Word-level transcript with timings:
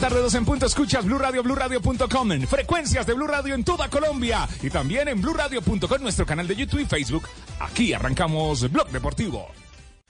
Tarde, 0.00 0.20
dos 0.20 0.34
en 0.34 0.46
punto, 0.46 0.64
escuchas 0.64 1.04
Blue 1.04 1.18
Radio, 1.18 1.42
BlueRadio.com, 1.42 2.32
en 2.32 2.48
frecuencias 2.48 3.06
de 3.06 3.12
Blue 3.12 3.26
Radio 3.26 3.54
en 3.54 3.62
toda 3.62 3.90
Colombia 3.90 4.48
y 4.62 4.70
también 4.70 5.08
en 5.08 5.20
BlueRadio.com, 5.20 6.00
nuestro 6.00 6.24
canal 6.24 6.48
de 6.48 6.56
YouTube 6.56 6.80
y 6.80 6.86
Facebook. 6.86 7.24
Aquí 7.60 7.92
arrancamos 7.92 8.70
Blog 8.72 8.88
Deportivo. 8.88 9.48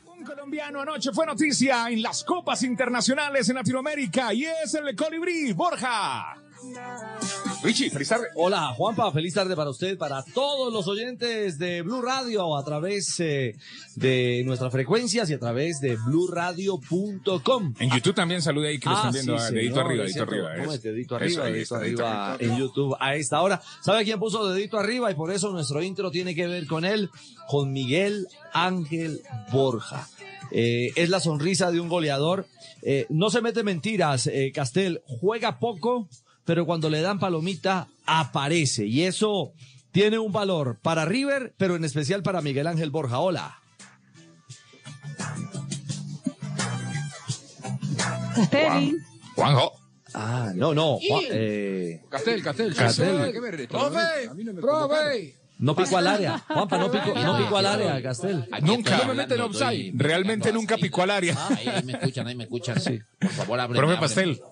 Un 0.06 0.24
colombiano 0.24 0.80
anoche 0.82 1.10
fue 1.12 1.26
noticia 1.26 1.90
en 1.90 2.02
las 2.02 2.22
copas 2.22 2.62
internacionales 2.62 3.48
en 3.48 3.56
Latinoamérica 3.56 4.32
y 4.32 4.44
es 4.44 4.74
el 4.74 4.94
colibrí 4.94 5.52
Borja. 5.54 6.36
Richie, 7.62 7.90
feliz 7.90 8.08
tarde. 8.08 8.26
Hola, 8.36 8.72
Juanpa, 8.74 9.10
feliz 9.12 9.34
tarde 9.34 9.54
para 9.54 9.70
usted, 9.70 9.98
para 9.98 10.22
todos 10.22 10.72
los 10.72 10.88
oyentes 10.88 11.58
de 11.58 11.82
Blue 11.82 12.00
Radio 12.00 12.56
a 12.56 12.64
través 12.64 13.20
eh, 13.20 13.54
de 13.96 14.42
nuestras 14.44 14.72
frecuencias 14.72 15.28
y 15.30 15.34
a 15.34 15.38
través 15.38 15.80
de 15.80 15.96
bluradio.com. 15.96 17.74
En 17.78 17.90
YouTube 17.90 18.14
también 18.14 18.40
salude 18.42 18.68
ahí 18.68 18.78
que 18.78 18.88
lo 18.88 18.94
Ah, 18.94 18.98
están 18.98 19.12
viendo, 19.12 19.38
sí, 19.38 19.44
ah, 19.46 19.50
dedito 19.50 19.74
señor, 19.74 19.86
arriba, 19.86 20.04
dedito 20.04 20.22
arriba. 20.22 20.48
¿Cómo 20.56 20.70
es. 20.70 20.76
es? 20.76 20.82
Dedito 20.82 21.16
arriba, 21.16 21.44
dedito 21.44 21.78
dedito 21.78 22.06
arriba 22.06 22.36
en 22.40 22.58
YouTube 22.58 22.96
a 22.98 23.14
esta 23.14 23.42
hora. 23.42 23.60
¿Sabe 23.82 24.04
quién 24.04 24.18
puso 24.18 24.48
dedito 24.48 24.78
arriba? 24.78 25.10
Y 25.10 25.14
por 25.14 25.30
eso 25.30 25.50
nuestro 25.50 25.82
intro 25.82 26.10
tiene 26.10 26.34
que 26.34 26.46
ver 26.46 26.66
con 26.66 26.84
él, 26.84 27.10
con 27.48 27.72
Miguel 27.72 28.26
Ángel 28.52 29.20
Borja. 29.52 30.08
Eh, 30.50 30.92
es 30.96 31.10
la 31.10 31.20
sonrisa 31.20 31.70
de 31.70 31.80
un 31.80 31.88
goleador. 31.88 32.46
Eh, 32.82 33.06
no 33.10 33.30
se 33.30 33.42
mete 33.42 33.62
mentiras, 33.62 34.30
Castel. 34.54 35.02
Juega 35.06 35.58
poco, 35.58 36.08
pero 36.44 36.66
cuando 36.66 36.90
le 36.90 37.00
dan 37.00 37.18
palomita, 37.18 37.88
aparece. 38.06 38.86
Y 38.86 39.02
eso 39.02 39.52
tiene 39.92 40.18
un 40.18 40.32
valor 40.32 40.78
para 40.82 41.04
River, 41.04 41.54
pero 41.56 41.76
en 41.76 41.84
especial 41.84 42.22
para 42.22 42.40
Miguel 42.42 42.66
Ángel 42.66 42.90
Borja. 42.90 43.18
Hola. 43.18 43.58
Castelli. 48.36 48.96
Juanjo. 49.34 49.72
Ah, 50.14 50.50
no, 50.54 50.74
no. 50.74 50.98
Juan- 50.98 51.24
eh, 51.30 52.02
Castel, 52.10 52.42
Castel, 52.42 52.74
Castel. 52.74 53.16
Castel. 53.68 54.34
Mí 54.34 54.44
no 54.44 54.52
me 54.54 54.60
¡Profe! 54.60 55.36
no 55.58 55.76
picó 55.76 55.98
al 55.98 56.06
área. 56.08 56.38
Juanpa, 56.48 56.78
no 56.78 56.90
picó, 56.90 57.14
no 57.14 57.38
picó 57.38 57.56
al 57.58 57.66
área, 57.66 58.02
Castel. 58.02 58.48
Nunca. 58.62 58.98
No 58.98 59.06
me 59.08 59.14
meten 59.14 59.40
offside. 59.40 59.92
Realmente 59.94 60.52
nunca 60.52 60.76
picó 60.78 61.02
al 61.02 61.10
área. 61.10 61.34
Ah, 61.38 61.48
ahí, 61.56 61.82
me 61.84 61.92
escuchan, 61.92 62.26
ahí 62.26 62.34
me 62.34 62.44
escuchan. 62.44 62.80
Sí. 62.80 62.98
Por 63.20 63.30
favor, 63.30 63.60
ábreme. 63.60 63.78
Profe 63.78 63.94
ábreme. 63.96 64.00
Pastel. 64.00 64.42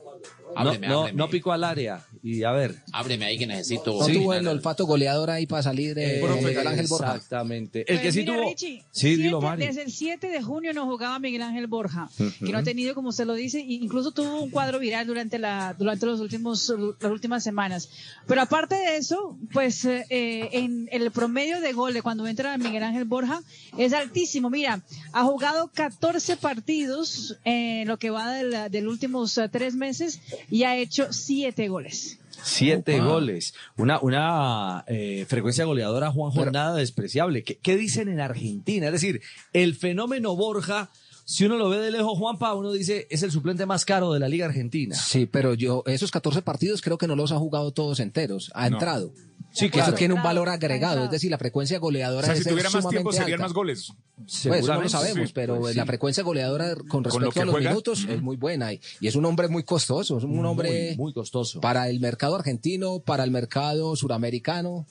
No, 0.56 0.74
no, 0.78 1.12
no 1.12 1.28
picó 1.28 1.52
al 1.52 1.64
área. 1.64 2.06
Y 2.22 2.42
a 2.44 2.52
ver. 2.52 2.74
Ábreme 2.92 3.26
ahí 3.26 3.38
que 3.38 3.46
necesito. 3.46 3.98
No 3.98 4.04
Sí. 4.04 4.14
tuvo 4.14 4.34
el 4.34 4.46
olfato 4.48 4.86
goleador 4.86 5.30
ahí 5.30 5.46
para 5.46 5.62
salir 5.62 5.94
de 5.94 6.22
Miguel 6.42 6.66
Ángel 6.66 6.86
Borja. 6.88 7.14
Exactamente. 7.16 7.80
El 7.80 7.96
que 7.98 8.02
Pues 8.04 8.14
sí 8.14 8.20
mira, 8.20 8.34
tuvo. 8.36 8.48
Richie, 8.50 8.84
sí, 8.90 9.16
dilo, 9.16 9.40
siete- 9.40 9.46
Mari. 9.46 9.66
Desde 9.66 9.82
el 9.82 9.92
7 9.92 10.28
de 10.28 10.42
junio 10.42 10.72
no 10.72 10.86
jugaba 10.86 11.18
Miguel 11.18 11.42
Ángel 11.42 11.66
Borja, 11.66 12.08
que 12.16 12.52
no 12.52 12.58
ha 12.58 12.62
tenido, 12.62 12.94
como 12.94 13.08
usted 13.10 13.24
lo 13.26 13.34
dice, 13.34 13.60
incluso 13.60 14.10
tuvo 14.12 14.40
un 14.42 14.50
cuadro 14.50 14.78
viral 14.78 15.06
durante 15.06 15.38
la 15.38 15.74
durante 15.78 16.06
los 16.06 16.20
últimos 16.20 16.72
las 17.00 17.10
últimas 17.12 17.42
semanas. 17.44 17.88
Pero 18.26 18.42
aparte 18.42 18.74
de 18.74 18.96
eso, 18.96 19.36
pues 19.52 19.84
eh, 19.84 20.04
eh, 20.10 20.48
en 20.52 20.88
el 20.92 21.10
promedio 21.10 21.60
de 21.60 21.72
goles 21.72 22.02
cuando 22.02 22.26
entra 22.26 22.56
Miguel 22.58 22.82
Ángel 22.82 23.04
Borja 23.04 23.42
es 23.76 23.92
altísimo. 23.92 24.50
Mira, 24.50 24.82
ha 25.12 25.24
jugado 25.24 25.70
14 25.74 26.36
partidos 26.36 27.36
en 27.44 27.86
lo 27.88 27.98
que 27.98 28.10
va 28.10 28.32
del, 28.32 28.70
del 28.70 28.88
últimos 28.88 29.36
eh, 29.38 29.48
tres 29.50 29.74
meses 29.74 30.20
y 30.50 30.64
ha 30.64 30.76
hecho 30.76 31.12
7 31.12 31.68
goles. 31.68 32.17
Siete 32.42 33.00
goles. 33.00 33.54
Una, 33.76 33.98
una 34.00 34.84
eh, 34.86 35.26
frecuencia 35.28 35.64
goleadora, 35.64 36.10
Juanjo, 36.10 36.46
nada 36.50 36.74
despreciable. 36.76 37.42
¿Qué, 37.44 37.58
¿Qué 37.58 37.76
dicen 37.76 38.08
en 38.08 38.20
Argentina? 38.20 38.86
Es 38.86 38.92
decir, 38.92 39.20
el 39.52 39.74
fenómeno 39.74 40.34
Borja, 40.36 40.90
si 41.24 41.44
uno 41.44 41.56
lo 41.56 41.68
ve 41.68 41.78
de 41.78 41.90
lejos, 41.90 42.16
Juanpa, 42.18 42.54
uno 42.54 42.72
dice 42.72 43.06
es 43.10 43.22
el 43.22 43.30
suplente 43.30 43.66
más 43.66 43.84
caro 43.84 44.12
de 44.12 44.20
la 44.20 44.28
Liga 44.28 44.46
Argentina. 44.46 44.94
Sí, 44.96 45.26
pero 45.26 45.54
yo, 45.54 45.82
esos 45.86 46.10
14 46.10 46.42
partidos 46.42 46.80
creo 46.80 46.96
que 46.98 47.06
no 47.06 47.16
los 47.16 47.32
ha 47.32 47.38
jugado 47.38 47.72
todos 47.72 48.00
enteros. 48.00 48.50
Ha 48.54 48.68
No. 48.70 48.76
entrado. 48.76 49.12
Sí, 49.58 49.70
Que 49.70 49.80
Eso 49.80 49.92
tiene 49.92 50.14
un 50.14 50.22
valor 50.22 50.48
agregado. 50.48 51.04
Es 51.04 51.10
decir, 51.10 51.30
la 51.30 51.38
frecuencia 51.38 51.78
O 51.78 51.80
goleadora 51.80 52.26
sea, 52.26 52.36
si 52.36 52.44
debe 52.44 52.60
ser 52.60 52.70
tuviera 52.70 52.70
más 52.82 52.88
tiempo 52.90 53.12
serían 53.12 53.32
alta. 53.32 53.44
más 53.44 53.52
goles. 53.52 53.92
Pues 54.16 54.44
eso 54.46 54.74
no 54.74 54.82
lo 54.82 54.88
sabemos, 54.88 55.28
sí, 55.28 55.32
pero 55.34 55.58
pues 55.58 55.76
la 55.76 55.86
frecuencia 55.86 56.22
goleadora 56.22 56.74
con 56.88 57.04
respecto 57.04 57.40
a 57.40 57.44
los 57.44 57.54
juega. 57.54 57.70
minutos 57.70 58.06
es 58.08 58.22
muy 58.22 58.36
buena 58.36 58.72
y, 58.72 58.80
y 59.00 59.06
es 59.08 59.16
un 59.16 59.24
hombre 59.24 59.48
muy 59.48 59.62
costoso, 59.64 60.18
es 60.18 60.24
un 60.24 60.44
hombre 60.44 60.88
Muy, 60.90 60.96
muy 61.06 61.12
costoso. 61.12 61.60
para 61.60 61.88
el 61.88 62.00
mercado 62.00 62.36
argentino, 62.36 63.00
para 63.00 63.24
el 63.24 63.30
mercado 63.30 63.94
suramericano, 63.96 64.86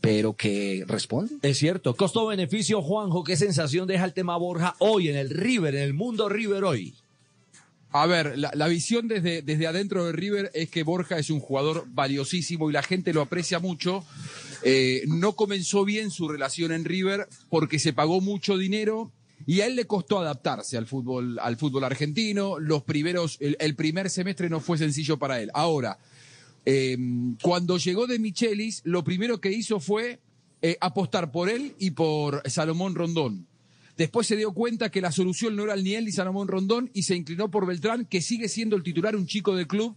pero 0.00 0.34
que 0.34 0.84
responde. 0.86 1.34
Es 1.42 1.58
cierto. 1.58 1.94
Costo-beneficio, 1.94 2.80
Juanjo, 2.82 3.22
¿qué 3.24 3.36
sensación 3.36 3.86
deja 3.86 4.04
el 4.04 4.12
tema 4.14 4.36
Borja 4.36 4.74
hoy 4.78 5.08
en 5.08 5.16
el 5.16 5.30
River, 5.30 5.74
en 5.74 5.82
el 5.82 5.94
mundo 5.94 6.28
River 6.28 6.64
hoy? 6.64 6.94
A 7.92 8.06
ver, 8.06 8.38
la, 8.38 8.68
visión 8.68 9.08
desde, 9.08 9.42
desde 9.42 9.66
adentro 9.66 10.06
de 10.06 10.12
River 10.12 10.50
es 10.54 10.70
que 10.70 10.84
Borja 10.84 11.18
es 11.18 11.28
un 11.28 11.40
jugador 11.40 11.86
valiosísimo 11.88 12.70
y 12.70 12.72
la 12.72 12.84
gente 12.84 13.12
lo 13.12 13.20
aprecia 13.20 13.58
mucho. 13.58 14.04
Eh, 14.62 15.02
no 15.08 15.32
comenzó 15.32 15.84
bien 15.84 16.10
su 16.10 16.28
relación 16.28 16.70
en 16.70 16.84
River 16.84 17.26
porque 17.48 17.80
se 17.80 17.92
pagó 17.92 18.20
mucho 18.20 18.56
dinero 18.56 19.10
y 19.44 19.62
a 19.62 19.66
él 19.66 19.74
le 19.74 19.86
costó 19.86 20.20
adaptarse 20.20 20.76
al 20.76 20.86
fútbol, 20.86 21.38
al 21.40 21.56
fútbol 21.56 21.82
argentino. 21.82 22.60
Los 22.60 22.84
primeros, 22.84 23.38
el, 23.40 23.74
primer 23.74 24.08
semestre 24.08 24.48
no 24.48 24.60
fue 24.60 24.78
sencillo 24.78 25.18
para 25.18 25.40
él. 25.40 25.50
Ahora, 25.52 25.98
eh, 26.64 26.96
cuando 27.42 27.76
llegó 27.76 28.06
de 28.06 28.20
Michelis, 28.20 28.82
lo 28.84 29.02
primero 29.02 29.40
que 29.40 29.50
hizo 29.50 29.80
fue 29.80 30.20
eh, 30.62 30.76
apostar 30.80 31.32
por 31.32 31.48
él 31.48 31.74
y 31.80 31.90
por 31.90 32.48
Salomón 32.48 32.94
Rondón. 32.94 33.48
Después 34.00 34.26
se 34.26 34.34
dio 34.34 34.52
cuenta 34.52 34.90
que 34.90 35.02
la 35.02 35.12
solución 35.12 35.54
no 35.54 35.64
era 35.64 35.76
ni 35.76 35.92
él 35.92 36.06
ni 36.06 36.10
Salomón 36.10 36.48
Rondón 36.48 36.88
y 36.94 37.02
se 37.02 37.14
inclinó 37.14 37.50
por 37.50 37.66
Beltrán, 37.66 38.06
que 38.06 38.22
sigue 38.22 38.48
siendo 38.48 38.74
el 38.74 38.82
titular, 38.82 39.14
un 39.14 39.26
chico 39.26 39.54
del 39.54 39.66
club, 39.66 39.94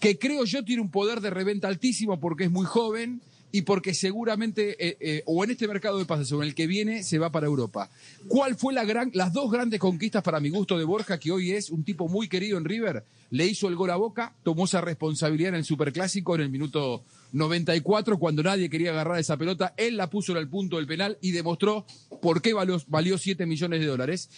que 0.00 0.18
creo 0.18 0.46
yo 0.46 0.64
tiene 0.64 0.80
un 0.80 0.90
poder 0.90 1.20
de 1.20 1.28
reventa 1.28 1.68
altísimo 1.68 2.18
porque 2.18 2.44
es 2.44 2.50
muy 2.50 2.64
joven 2.64 3.20
y 3.52 3.60
porque 3.60 3.92
seguramente, 3.92 4.82
eh, 4.82 4.96
eh, 4.98 5.22
o 5.26 5.44
en 5.44 5.50
este 5.50 5.68
mercado 5.68 5.98
de 5.98 6.06
pases 6.06 6.32
o 6.32 6.42
en 6.42 6.48
el 6.48 6.54
que 6.54 6.66
viene, 6.66 7.02
se 7.02 7.18
va 7.18 7.30
para 7.30 7.44
Europa. 7.46 7.90
¿Cuál 8.28 8.56
fue 8.56 8.72
la 8.72 8.84
gran, 8.84 9.10
las 9.12 9.34
dos 9.34 9.50
grandes 9.50 9.78
conquistas 9.78 10.22
para 10.22 10.40
mi 10.40 10.48
gusto 10.48 10.78
de 10.78 10.84
Borja, 10.84 11.20
que 11.20 11.30
hoy 11.30 11.50
es 11.50 11.68
un 11.68 11.84
tipo 11.84 12.08
muy 12.08 12.28
querido 12.28 12.56
en 12.56 12.64
River? 12.64 13.04
Le 13.28 13.46
hizo 13.46 13.68
el 13.68 13.76
gol 13.76 13.90
a 13.90 13.96
Boca, 13.96 14.34
tomó 14.42 14.64
esa 14.64 14.80
responsabilidad 14.80 15.50
en 15.50 15.56
el 15.56 15.64
Superclásico 15.66 16.34
en 16.34 16.40
el 16.40 16.48
minuto 16.48 17.04
94, 17.34 18.16
cuando 18.18 18.44
nadie 18.44 18.70
quería 18.70 18.92
agarrar 18.92 19.18
esa 19.18 19.36
pelota, 19.36 19.74
él 19.76 19.96
la 19.96 20.08
puso 20.08 20.32
en 20.32 20.38
el 20.38 20.48
punto 20.48 20.76
del 20.76 20.86
penal 20.86 21.18
y 21.20 21.32
demostró 21.32 21.84
por 22.22 22.40
qué 22.40 22.54
valió, 22.54 22.80
valió 22.86 23.18
7 23.18 23.44
millones 23.44 23.80
de 23.80 23.86
dólares. 23.86 24.30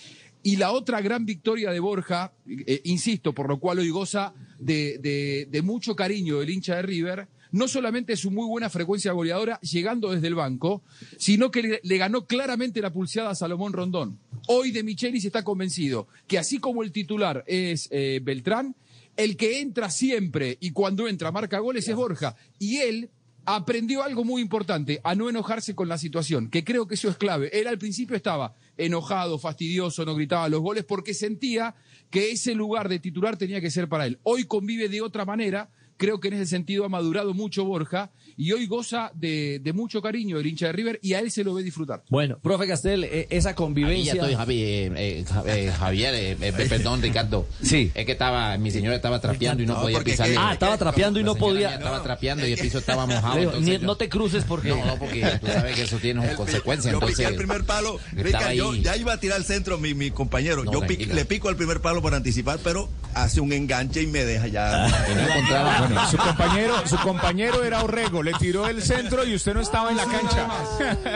Y 0.43 0.57
la 0.57 0.73
otra 0.73 1.03
gran 1.03 1.27
victoria 1.27 1.71
de 1.73 1.81
Borja, 1.81 2.33
eh, 2.49 2.81
insisto, 2.85 3.35
por 3.35 3.49
lo 3.49 3.59
cual 3.59 3.81
hoy 3.81 3.91
goza 3.91 4.32
de, 4.59 5.61
mucho 5.62 5.94
cariño 5.94 6.41
el 6.41 6.49
hincha 6.49 6.76
de 6.76 6.82
River, 6.82 7.29
no 7.53 7.69
solamente 7.69 8.17
su 8.17 8.31
muy 8.31 8.47
buena 8.47 8.70
frecuencia 8.70 9.12
goleadora 9.12 9.61
llegando 9.61 10.11
desde 10.11 10.29
el 10.29 10.35
banco, 10.35 10.82
sino 11.19 11.50
que 11.50 11.62
le, 11.62 11.81
le 11.82 11.99
ganó 11.99 12.26
claramente 12.26 12.81
la 12.81 12.93
pulseada 12.93 13.31
a 13.31 13.35
Salomón 13.35 13.75
Rondón. 13.75 14.19
Hoy 14.49 14.70
de 14.70 14.82
Michelis 14.82 15.25
está 15.25 15.44
convencido 15.44 16.09
que 16.26 16.38
así 16.38 16.59
como 16.59 16.82
el 16.82 16.93
titular 16.93 17.44
es 17.47 17.88
eh, 17.91 18.20
Beltrán, 18.23 18.75
el 19.17 19.37
que 19.37 19.61
entra 19.61 19.91
siempre 19.91 20.57
y 20.61 20.71
cuando 20.71 21.09
entra 21.09 21.33
marca 21.33 21.59
goles 21.59 21.89
es 21.89 21.95
Borja. 21.95 22.37
Y 22.59 22.79
él 22.79 23.11
aprendió 23.45 24.03
algo 24.03 24.25
muy 24.25 24.43
importante, 24.43 25.01
a 25.05 25.15
no 25.15 25.31
enojarse 25.31 25.75
con 25.75 25.89
la 25.89 25.99
situación, 25.99 26.51
que 26.51 26.65
creo 26.65 26.89
que 26.89 26.95
eso 26.97 27.09
es 27.09 27.17
clave. 27.17 27.49
Él 27.53 27.69
al 27.69 27.79
principio 27.79 28.17
estaba 28.17 28.55
enojado, 28.77 29.39
fastidioso, 29.39 30.05
no 30.05 30.17
gritaba 30.17 30.49
los 30.49 30.61
goles 30.61 30.85
porque 30.85 31.15
sentía 31.15 31.77
que 32.11 32.33
ese 32.33 32.55
lugar 32.55 32.89
de 32.89 32.99
titular 32.99 33.37
tenía 33.37 33.61
que 33.61 33.71
ser 33.71 33.89
para 33.89 34.07
él. 34.07 34.19
Hoy 34.25 34.45
convive 34.45 34.89
de 34.89 35.01
otra 35.01 35.25
manera 35.25 35.71
Creo 35.97 36.21
que 36.21 36.29
en 36.29 36.35
ese 36.35 36.47
sentido 36.47 36.85
ha 36.85 36.89
madurado 36.89 37.33
mucho 37.33 37.65
Borja 37.65 38.11
y 38.37 38.53
hoy 38.53 38.67
goza 38.67 39.11
de, 39.15 39.61
de 39.62 39.73
mucho 39.73 40.03
cariño 40.03 40.38
el 40.38 40.47
hincha 40.47 40.67
de 40.67 40.73
River 40.73 40.99
y 41.03 41.15
a 41.15 41.21
él 41.21 41.31
se 41.31 41.43
lo 41.44 41.55
ve 41.55 41.62
disfrutar. 41.62 42.03
Bueno, 42.11 42.38
profe 42.43 42.67
Castel, 42.67 43.05
eh, 43.05 43.27
esa 43.31 43.49
Ahí 43.50 43.53
ya 43.53 43.56
convivencia. 43.56 44.12
estoy, 44.15 44.35
Javi, 44.35 44.62
eh, 44.62 44.93
eh, 44.97 45.25
eh, 45.47 45.73
Javier, 45.79 46.15
eh, 46.15 46.37
eh, 46.41 46.53
perdón, 46.69 47.00
Ricardo. 47.03 47.47
Sí. 47.62 47.91
Es 47.94 48.05
que 48.06 48.12
estaba, 48.12 48.56
mi 48.59 48.71
señora 48.71 48.97
estaba 48.97 49.21
trapeando 49.21 49.62
y 49.62 49.67
no 49.67 49.75
No, 49.75 49.81
podía 49.83 50.03
que- 50.05 50.17
Ah, 50.38 50.53
estaba 50.53 50.77
trapeando 50.79 51.21
y 51.21 51.25
no 51.25 51.35
podía. 51.35 51.75
Estaba 51.75 52.03
trapeando 52.03 52.47
y 52.47 52.53
el 52.53 52.59
piso 52.59 52.79
estaba 52.79 53.06
mojado. 53.06 53.38
Digo, 53.38 53.53
ni- 53.61 53.73
yo- 53.73 53.79
no 53.81 53.97
te 53.97 54.09
cruces 54.09 54.44
porque. 54.44 54.69
No, 54.69 54.85
no, 54.85 54.97
porque 54.99 55.23
tú 55.41 55.47
sabes 55.47 55.75
que 55.77 55.82
eso 55.82 55.97
tiene 55.99 56.35
consecuencias. 56.35 56.93
yo 56.93 56.99
entonces, 56.99 57.17
piqué 57.19 57.29
el 57.31 57.37
primer 57.37 57.65
palo. 57.65 57.99
Rica, 58.12 58.53
yo 58.55 58.75
ya 58.75 58.97
iba 58.97 59.12
a 59.15 59.21
tirar 59.21 59.37
al 59.39 59.44
centro 59.44 59.79
mi, 59.79 59.94
mi 59.94 60.11
compañero. 60.11 60.65
No, 60.65 60.73
yo 60.73 60.81
le 60.82 61.25
pico 61.25 61.49
al 61.49 61.56
primer 61.56 61.81
palo 61.81 62.03
por 62.03 62.15
anticipar, 62.15 62.59
pero 62.62 62.89
hace 63.15 63.41
un 63.41 63.53
enganche 63.53 64.03
y 64.03 64.06
me 64.06 64.25
deja 64.25 64.47
ya. 64.49 64.87
encontraba. 65.09 65.79
Bueno, 65.87 66.11
su 66.11 66.17
compañero, 66.17 66.75
su 66.87 66.97
compañero 66.99 67.65
era 67.65 67.82
Orrego, 67.82 68.23
le 68.26 68.32
tiró 68.38 68.67
el 68.69 68.82
centro 68.82 69.25
y 69.25 69.34
usted 69.34 69.55
no 69.55 69.61
estaba 69.61 69.90
en 69.90 69.96
la 69.96 70.05
cancha. 70.05 70.49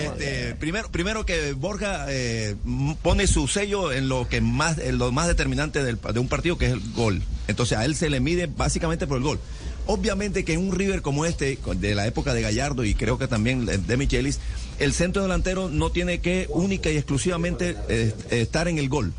Este, 0.00 0.54
primero, 0.56 0.90
primero 0.90 1.24
que 1.26 1.52
Borja 1.52 2.06
eh, 2.08 2.56
pone 3.02 3.26
su 3.26 3.48
sello 3.48 3.92
en 3.92 4.08
lo 4.08 4.28
que 4.28 4.40
más, 4.40 4.78
en 4.78 4.98
lo 4.98 5.12
más 5.12 5.26
determinante 5.28 5.82
del- 5.84 5.98
de 6.00 6.18
un 6.20 6.28
partido, 6.28 6.58
que 6.58 6.66
es 6.66 6.72
el 6.72 6.80
gol. 6.94 7.22
Entonces 7.48 7.76
a 7.78 7.84
él 7.84 7.94
se 7.96 8.10
le 8.10 8.20
mide 8.20 8.46
básicamente 8.46 9.06
por 9.06 9.18
el 9.18 9.22
gol. 9.24 9.38
Obviamente 9.86 10.44
que 10.44 10.52
en 10.54 10.60
un 10.68 10.74
River 10.74 11.02
como 11.02 11.24
este, 11.24 11.58
de 11.76 11.94
la 11.94 12.06
época 12.06 12.34
de 12.34 12.42
Gallardo 12.42 12.84
y 12.84 12.94
creo 12.94 13.18
que 13.18 13.28
también 13.28 13.66
de- 13.66 13.78
de 13.78 13.96
Michelis, 13.96 14.38
el 14.78 14.92
centro 14.92 15.22
delantero 15.22 15.68
no 15.68 15.90
tiene 15.90 16.20
que 16.20 16.46
única 16.50 16.90
y 16.90 16.96
exclusivamente 16.96 17.76
eh, 17.88 18.14
estar 18.30 18.68
en 18.68 18.78
el 18.78 18.88
gol. 18.88 19.12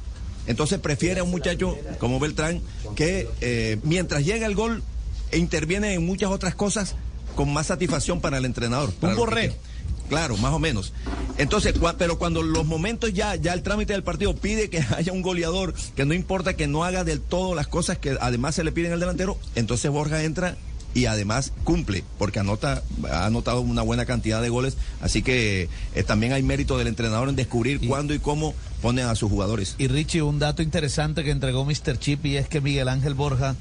Entonces 0.47 0.79
prefiere 0.79 1.19
a 1.19 1.23
un 1.23 1.29
muchacho 1.31 1.77
como 1.99 2.19
Beltrán 2.19 2.61
que 2.95 3.27
eh, 3.41 3.77
mientras 3.83 4.25
llega 4.25 4.47
el 4.47 4.55
gol 4.55 4.81
e 5.31 5.37
interviene 5.37 5.93
en 5.93 6.05
muchas 6.05 6.29
otras 6.31 6.55
cosas 6.55 6.95
con 7.35 7.51
más 7.53 7.67
satisfacción 7.67 8.19
para 8.21 8.37
el 8.37 8.45
entrenador. 8.45 8.91
para 8.93 9.13
que 9.13 9.19
Borré. 9.19 9.55
Claro, 10.09 10.35
más 10.35 10.51
o 10.51 10.59
menos. 10.59 10.91
Entonces, 11.37 11.73
cua- 11.79 11.95
pero 11.97 12.17
cuando 12.19 12.43
los 12.43 12.65
momentos 12.65 13.13
ya, 13.13 13.35
ya 13.37 13.53
el 13.53 13.63
trámite 13.63 13.93
del 13.93 14.03
partido 14.03 14.35
pide 14.35 14.69
que 14.69 14.79
haya 14.97 15.13
un 15.13 15.21
goleador, 15.21 15.73
que 15.95 16.03
no 16.03 16.13
importa 16.13 16.55
que 16.57 16.67
no 16.67 16.83
haga 16.83 17.05
del 17.05 17.21
todo 17.21 17.55
las 17.55 17.67
cosas 17.67 17.97
que 17.97 18.17
además 18.19 18.55
se 18.55 18.65
le 18.65 18.73
piden 18.73 18.91
al 18.91 18.99
delantero, 18.99 19.37
entonces 19.55 19.89
Borja 19.89 20.21
entra 20.23 20.57
y 20.93 21.05
además 21.05 21.53
cumple, 21.63 22.03
porque 22.17 22.39
anota, 22.39 22.83
ha 23.09 23.25
anotado 23.25 23.61
una 23.61 23.81
buena 23.83 24.05
cantidad 24.05 24.41
de 24.41 24.49
goles, 24.49 24.75
así 24.99 25.21
que 25.21 25.69
eh, 25.95 26.03
también 26.03 26.33
hay 26.33 26.43
mérito 26.43 26.77
del 26.77 26.87
entrenador 26.87 27.29
en 27.29 27.37
descubrir 27.37 27.79
cuándo 27.87 28.13
y 28.13 28.19
cómo 28.19 28.53
ponen 28.81 29.05
a 29.05 29.15
sus 29.15 29.31
jugadores. 29.31 29.75
Y 29.77 29.87
Richie, 29.87 30.21
un 30.23 30.39
dato 30.39 30.61
interesante 30.61 31.23
que 31.23 31.31
entregó 31.31 31.63
Mr. 31.63 31.97
Chip 31.97 32.25
y 32.25 32.35
es 32.35 32.49
que 32.49 32.59
Miguel 32.59 32.89
Ángel 32.89 33.13
Borja 33.13 33.55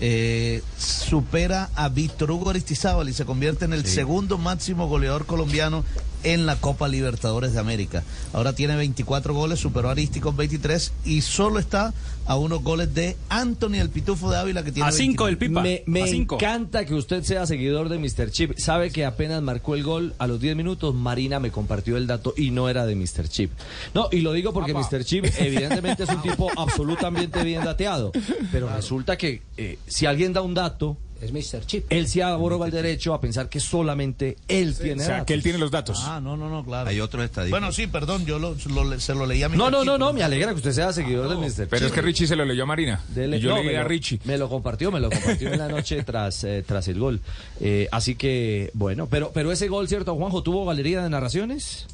eh, 0.00 0.62
supera 0.76 1.70
a 1.74 1.88
Víctor 1.88 2.30
Hugo 2.30 2.50
Aristizábal 2.50 3.08
y 3.08 3.12
se 3.12 3.24
convierte 3.24 3.64
en 3.64 3.72
el 3.72 3.86
segundo 3.86 4.38
máximo 4.38 4.88
goleador 4.88 5.26
colombiano 5.26 5.84
en 6.24 6.46
la 6.46 6.56
Copa 6.56 6.88
Libertadores 6.88 7.52
de 7.52 7.60
América. 7.60 8.02
Ahora 8.32 8.52
tiene 8.54 8.76
24 8.76 9.32
goles, 9.34 9.60
superó 9.60 9.88
a 9.88 9.92
Aristi 9.92 10.20
con 10.20 10.36
23 10.36 10.92
y 11.04 11.20
solo 11.20 11.58
está 11.58 11.94
a 12.26 12.36
unos 12.36 12.62
goles 12.62 12.94
de 12.94 13.16
Anthony 13.28 13.74
el 13.74 13.90
Pitufo 13.90 14.30
de 14.30 14.38
Ávila 14.38 14.64
que 14.64 14.72
tiene 14.72 14.88
A 14.88 14.92
cinco 14.92 15.24
29. 15.24 15.30
el 15.30 15.38
Pipa. 15.38 15.62
Me, 15.62 16.00
me 16.00 16.02
a 16.04 16.06
cinco. 16.10 16.36
encanta 16.36 16.86
que 16.86 16.94
usted 16.94 17.22
sea 17.22 17.46
seguidor 17.46 17.88
de 17.90 17.98
Mr. 17.98 18.30
Chip. 18.30 18.56
Sabe 18.58 18.90
que 18.90 19.04
apenas 19.04 19.42
marcó 19.42 19.74
el 19.74 19.82
gol 19.82 20.14
a 20.18 20.26
los 20.26 20.40
10 20.40 20.56
minutos, 20.56 20.94
Marina 20.94 21.38
me 21.38 21.50
compartió 21.50 21.96
el 21.96 22.06
dato 22.06 22.32
y 22.36 22.50
no 22.50 22.68
era 22.68 22.86
de 22.86 22.96
Mr. 22.96 23.28
Chip. 23.28 23.50
No, 23.92 24.08
y 24.10 24.20
lo 24.20 24.32
digo 24.32 24.52
porque 24.54 24.72
Mr. 24.72 25.04
Chip 25.04 25.26
evidentemente 25.38 26.04
es 26.04 26.08
un 26.08 26.22
tipo 26.22 26.50
absolutamente 26.56 27.42
bien 27.44 27.62
dateado. 27.62 28.10
Pero 28.50 28.74
resulta 28.74 29.18
que 29.18 29.42
eh, 29.56 29.78
si 29.86 30.06
alguien 30.06 30.32
da 30.32 30.40
un 30.40 30.54
dato, 30.54 30.96
Es 31.20 31.32
Mr. 31.32 31.64
Chip. 31.64 31.86
él 31.90 32.06
se 32.08 32.22
abroga 32.22 32.66
el 32.66 32.72
derecho 32.72 33.14
a 33.14 33.20
pensar 33.20 33.48
que 33.48 33.58
solamente 33.60 34.36
él 34.48 34.74
O 34.78 34.82
tiene 34.82 35.02
sea, 35.02 35.12
datos. 35.14 35.26
que 35.26 35.34
él 35.34 35.42
tiene 35.42 35.58
los 35.58 35.70
datos. 35.70 36.02
Ah, 36.04 36.20
no, 36.20 36.36
no, 36.36 36.50
no, 36.50 36.64
claro. 36.64 36.88
Hay 36.90 37.00
otros 37.00 37.24
estadísticos. 37.24 37.58
Bueno, 37.60 37.72
sí, 37.72 37.86
perdón, 37.86 38.26
yo 38.26 38.38
lo, 38.38 38.54
lo- 38.68 39.00
se 39.00 39.14
lo 39.14 39.24
leí 39.24 39.42
a 39.42 39.48
Mr. 39.48 39.56
No, 39.56 39.70
no, 39.70 39.78
Chip, 39.78 39.86
no, 39.86 39.98
no, 39.98 40.12
me 40.12 40.22
alegra 40.22 40.50
que 40.50 40.56
usted 40.56 40.72
sea 40.72 40.92
seguidor 40.92 41.28
de 41.30 41.36
Mr. 41.36 41.50
Chip. 41.62 41.68
Pero 41.70 41.86
es 41.86 41.92
que 41.92 42.02
Richie 42.02 42.26
se 42.26 42.36
lo 42.36 42.44
leyó 42.44 42.64
a 42.64 42.66
Marina. 42.66 43.00
Dele- 43.14 43.38
y 43.38 43.40
yo 43.40 43.50
no, 43.50 43.56
leí 43.56 43.66
me 43.68 43.76
a 43.78 43.82
lo- 43.82 43.88
Richie. 43.88 44.20
Me 44.24 44.36
lo 44.36 44.48
compartió, 44.48 44.90
me 44.92 45.00
lo 45.00 45.08
compartió 45.10 45.50
en 45.52 45.58
la 45.58 45.68
noche 45.68 46.02
tras, 46.04 46.44
eh, 46.44 46.62
tras 46.66 46.88
el 46.88 46.98
gol. 46.98 47.20
Eh, 47.60 47.88
así 47.92 48.14
que, 48.16 48.70
bueno, 48.74 49.06
pero, 49.08 49.30
pero 49.32 49.50
ese 49.52 49.68
gol, 49.68 49.88
¿cierto, 49.88 50.14
Juanjo? 50.16 50.42
¿Tuvo 50.42 50.66
galería 50.66 51.02
de 51.02 51.08
narraciones? 51.10 51.86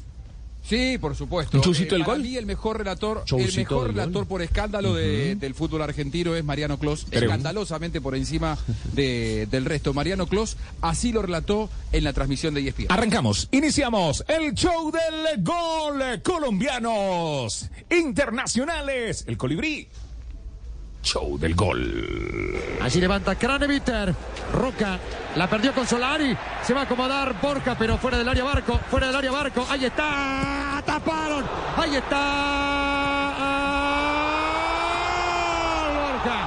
Sí, 0.71 0.97
por 0.97 1.17
supuesto. 1.17 1.57
¿Un 1.57 1.63
showcito 1.63 1.95
del 1.95 2.05
para 2.05 2.13
gol? 2.17 2.23
mí 2.23 2.37
el 2.37 2.45
mejor 2.45 2.77
relator, 2.77 3.25
el 3.29 3.55
mejor 3.57 3.87
relator 3.87 4.13
gol. 4.13 4.27
por 4.27 4.41
escándalo 4.41 4.93
de- 4.93 5.35
del 5.35 5.53
fútbol 5.53 5.81
argentino 5.81 6.33
es 6.33 6.45
Mariano 6.45 6.79
Clos, 6.79 7.07
Creo. 7.09 7.23
escandalosamente 7.23 7.99
por 7.99 8.15
encima 8.15 8.57
de- 8.93 9.47
del 9.51 9.65
resto. 9.65 9.93
Mariano 9.93 10.27
Clos 10.27 10.55
así 10.79 11.11
lo 11.11 11.21
relató 11.23 11.69
en 11.91 12.05
la 12.05 12.13
transmisión 12.13 12.53
de 12.53 12.61
ESPN. 12.61 12.87
Arrancamos, 12.89 13.49
iniciamos 13.51 14.23
el 14.29 14.53
show 14.53 14.91
del 14.93 15.43
gol. 15.43 16.21
Colombianos, 16.23 17.69
internacionales, 17.89 19.25
el 19.27 19.35
colibrí. 19.35 19.89
Show 21.03 21.37
del 21.37 21.55
gol. 21.55 22.57
Allí 22.81 22.99
levanta 22.99 23.35
Craneviter. 23.35 24.13
Roca 24.53 24.99
la 25.35 25.47
perdió 25.49 25.73
con 25.73 25.87
Solari. 25.87 26.37
Se 26.63 26.73
va 26.73 26.81
a 26.81 26.83
acomodar 26.83 27.39
Borja, 27.41 27.75
pero 27.77 27.97
fuera 27.97 28.17
del 28.17 28.27
área 28.27 28.43
Barco. 28.43 28.79
Fuera 28.89 29.07
del 29.07 29.15
área 29.15 29.31
Barco. 29.31 29.65
Ahí 29.69 29.85
está. 29.85 30.81
Taparon. 30.85 31.45
Ahí 31.77 31.95
está. 31.95 33.33
¡Gol! 35.79 35.93
Borja. 35.97 36.37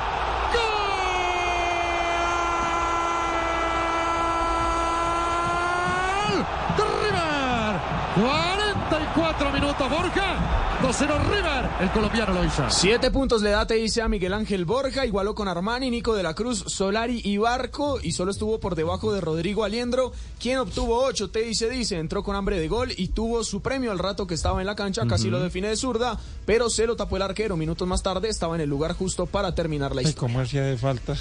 ¡Gol! 6.29 6.95
River. 7.03 7.81
44 8.17 9.51
minutos 9.51 9.91
Borja. 9.91 10.64
2-0 10.85 11.31
River. 11.31 11.71
El 11.81 11.91
colombiano 11.93 12.35
lo 12.35 12.45
hizo. 12.45 12.69
Siete 12.69 13.11
puntos 13.11 13.41
le 13.41 13.49
da 13.49 13.67
TIC 13.67 14.01
a 14.01 14.09
Miguel 14.09 14.35
Ángel 14.35 14.67
Borja, 14.67 15.07
igualó 15.07 15.35
con 15.35 15.49
Armani, 15.49 15.91
Nico 15.91 16.15
de 16.15 16.23
la 16.23 16.35
Cruz, 16.35 16.63
Solari 16.67 17.23
y 17.25 17.39
Barco 17.39 18.01
y 18.03 18.13
solo 18.13 18.31
estuvo 18.31 18.61
por 18.61 18.75
debajo 18.75 19.11
de 19.15 19.23
Rodrigo 19.23 19.65
Aliendro, 19.65 20.13
quien 20.39 20.59
obtuvo 20.59 21.03
ocho, 21.03 21.31
TIC 21.31 21.71
dice, 21.71 21.99
entró 21.99 22.23
con 22.23 22.37
hambre 22.37 22.61
de 22.61 22.69
gol 22.69 22.93
y 22.95 23.09
tuvo 23.09 23.45
su 23.45 23.63
premio 23.63 23.93
al 23.93 23.99
rato 23.99 24.27
que 24.27 24.35
estaba 24.35 24.61
en 24.61 24.67
la 24.67 24.75
cancha, 24.75 25.07
casi 25.07 25.31
lo 25.31 25.41
define 25.41 25.69
de 25.69 25.77
zurda, 25.77 26.19
pero 26.45 26.69
se 26.69 26.87
lo 26.87 26.97
tapó 26.97 27.17
el 27.17 27.23
arquero, 27.23 27.57
minutos 27.57 27.89
más 27.89 28.03
tarde 28.03 28.29
estaba 28.29 28.55
en 28.55 28.61
el 28.61 28.69
lugar 28.69 28.93
justo 28.93 29.25
para 29.25 29.55
terminar 29.55 29.95
la 29.95 30.03
historia. 30.03 30.21
¿Cómo 30.21 30.41
hacía 30.41 30.65
de 30.65 30.77
falta? 30.77 31.17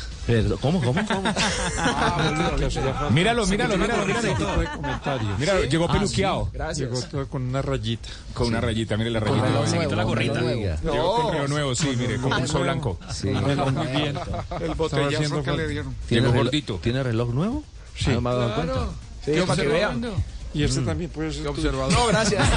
¿Cómo, 0.60 0.82
cómo. 0.82 0.94
Míralo, 3.12 3.46
míralo, 3.46 3.78
míralo, 3.78 4.06
míralo. 4.06 5.64
llegó 5.70 5.88
peluqueado. 5.88 6.50
Gracias. 6.52 6.90
Llegó 6.90 7.02
todo 7.04 7.28
con 7.30 7.44
una 7.44 7.62
rayita. 7.62 8.10
Con 8.34 8.48
una 8.48 8.60
rayita, 8.60 8.98
mire 8.98 9.10
la 9.10 9.22
rayita. 9.22 9.53
Reloj 9.54 9.66
Se 9.70 9.76
nuevo, 9.76 9.90
quitó 9.90 9.96
la 9.96 10.04
gorrita. 10.04 10.42
nuevo. 10.42 10.62
Llegó 10.94 11.16
con 11.22 11.34
reloj 11.34 11.50
nuevo, 11.50 11.76
sí, 11.76 11.90
mire, 11.98 12.18
con 12.18 12.32
pulso 12.32 12.60
blanco. 12.60 13.00
Sí. 13.12 13.28
Muy 13.30 13.88
bien. 13.88 14.18
El 14.60 14.72
Estaba 14.72 15.08
haciendo 15.08 15.44
falta. 15.44 15.52
Llegó 15.64 15.94
reloj- 16.10 16.34
gordito. 16.34 16.80
¿Tiene 16.82 17.04
reloj 17.04 17.30
nuevo? 17.34 17.64
Sí. 17.96 18.06
Ah, 18.10 18.14
no 18.14 18.22
me 18.22 18.30
había 18.32 18.42
dado 18.48 18.56
cuenta. 18.56 18.88
Sí, 19.24 19.32
para 19.48 19.62
que 19.62 19.68
vean. 19.70 20.02
Y 20.54 20.64
este 20.64 20.82
también 20.82 21.10
puede 21.10 21.34
ser 21.34 21.48
observador. 21.48 21.92
No, 21.92 22.08
gracias. 22.08 22.48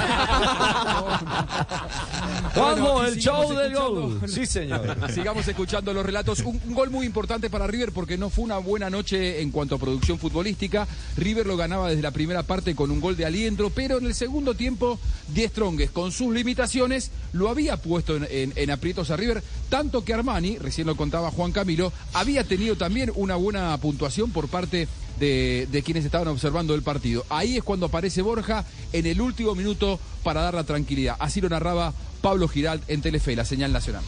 Juanjo, 2.54 3.04
el 3.04 3.16
show 3.18 3.52
del 3.54 3.74
gol. 3.74 4.20
Sí, 4.28 4.46
señor. 4.46 4.96
Sigamos 5.12 5.46
escuchando 5.48 5.92
los 5.92 6.04
relatos. 6.04 6.40
Un, 6.40 6.60
un 6.66 6.74
gol 6.74 6.90
muy 6.90 7.06
importante 7.06 7.50
para 7.50 7.66
River 7.66 7.92
porque 7.92 8.16
no 8.18 8.30
fue 8.30 8.44
una 8.44 8.58
buena 8.58 8.90
noche 8.90 9.40
en 9.42 9.50
cuanto 9.50 9.76
a 9.76 9.78
producción 9.78 10.18
futbolística. 10.18 10.86
River 11.16 11.46
lo 11.46 11.56
ganaba 11.56 11.88
desde 11.88 12.02
la 12.02 12.10
primera 12.10 12.42
parte 12.42 12.74
con 12.74 12.90
un 12.90 13.00
gol 13.00 13.16
de 13.16 13.26
aliendro, 13.26 13.70
pero 13.70 13.98
en 13.98 14.06
el 14.06 14.14
segundo 14.14 14.54
tiempo, 14.54 14.98
Die 15.34 15.48
Stronges, 15.48 15.90
con 15.90 16.12
sus 16.12 16.32
limitaciones, 16.34 17.10
lo 17.32 17.48
había 17.48 17.76
puesto 17.76 18.16
en, 18.16 18.26
en- 18.30 18.52
en 18.56 18.70
aprietos 18.70 19.10
a 19.10 19.16
River. 19.16 19.42
Tanto 19.68 20.04
que 20.04 20.14
Armani, 20.14 20.58
recién 20.58 20.86
lo 20.86 20.96
contaba 20.96 21.30
Juan 21.30 21.52
Camilo, 21.52 21.92
había 22.12 22.44
tenido 22.44 22.76
también 22.76 23.10
una 23.14 23.36
buena 23.36 23.76
puntuación 23.78 24.30
por 24.30 24.48
parte 24.48 24.88
de, 25.05 25.05
de 25.18 25.82
quienes 25.84 26.04
estaban 26.04 26.28
observando 26.28 26.74
el 26.74 26.82
partido. 26.82 27.24
Ahí 27.28 27.56
es 27.56 27.62
cuando 27.62 27.86
aparece 27.86 28.22
Borja 28.22 28.64
en 28.92 29.06
el 29.06 29.20
último 29.20 29.54
minuto 29.54 29.98
para 30.22 30.42
dar 30.42 30.54
la 30.54 30.64
tranquilidad. 30.64 31.16
Así 31.18 31.40
lo 31.40 31.48
narraba 31.48 31.92
Pablo 32.20 32.48
Giralt 32.48 32.82
en 32.88 33.02
Telefe, 33.02 33.36
la 33.36 33.44
señal 33.44 33.72
nacional. 33.72 34.02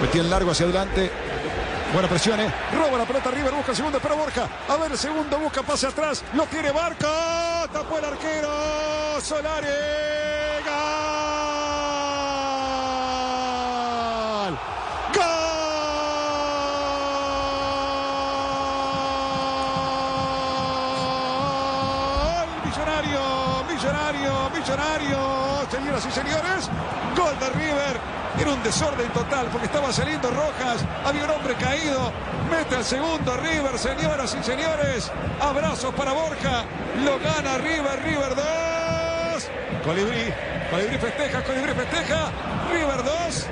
Metí 0.00 0.18
en 0.18 0.30
largo 0.30 0.50
hacia 0.50 0.66
adelante. 0.66 1.10
Buena 1.92 2.08
presión, 2.08 2.38
¿eh? 2.38 2.52
Roba 2.74 2.98
la 2.98 3.06
pelota 3.06 3.30
River, 3.30 3.52
busca 3.54 3.70
el 3.70 3.76
segundo, 3.76 3.98
pero 4.00 4.16
Borja. 4.16 4.48
A 4.68 4.76
ver, 4.76 4.92
el 4.92 4.98
segundo 4.98 5.38
busca 5.38 5.62
pase 5.62 5.86
atrás. 5.86 6.22
Lo 6.34 6.44
tiene 6.44 6.70
Barca. 6.70 7.66
Tapó 7.72 7.98
el 7.98 8.04
arquero. 8.04 8.50
Solari. 9.22 9.66
¡Gol! 15.14 15.28
Millonario, 23.78 24.50
millonario. 24.50 25.68
Señoras 25.70 26.04
y 26.04 26.10
señores, 26.10 26.68
gol 27.16 27.38
de 27.38 27.48
River. 27.50 28.00
Era 28.40 28.50
un 28.50 28.62
desorden 28.64 29.08
total 29.12 29.46
porque 29.52 29.66
estaba 29.66 29.92
saliendo 29.92 30.28
Rojas. 30.32 30.84
Había 31.04 31.24
un 31.26 31.30
hombre 31.30 31.54
caído. 31.54 32.12
Mete 32.50 32.74
el 32.74 32.82
segundo 32.82 33.36
River, 33.36 33.78
señoras 33.78 34.36
y 34.38 34.42
señores. 34.42 35.12
Abrazos 35.40 35.94
para 35.94 36.12
Borja. 36.12 36.64
Lo 37.04 37.20
gana 37.20 37.58
River, 37.58 38.02
River 38.02 38.34
2. 38.34 39.48
Colibrí, 39.84 40.34
Colibrí 40.72 40.98
festeja, 40.98 41.44
Colibrí 41.44 41.72
festeja. 41.72 42.32
River 42.72 43.04
2. 43.04 43.46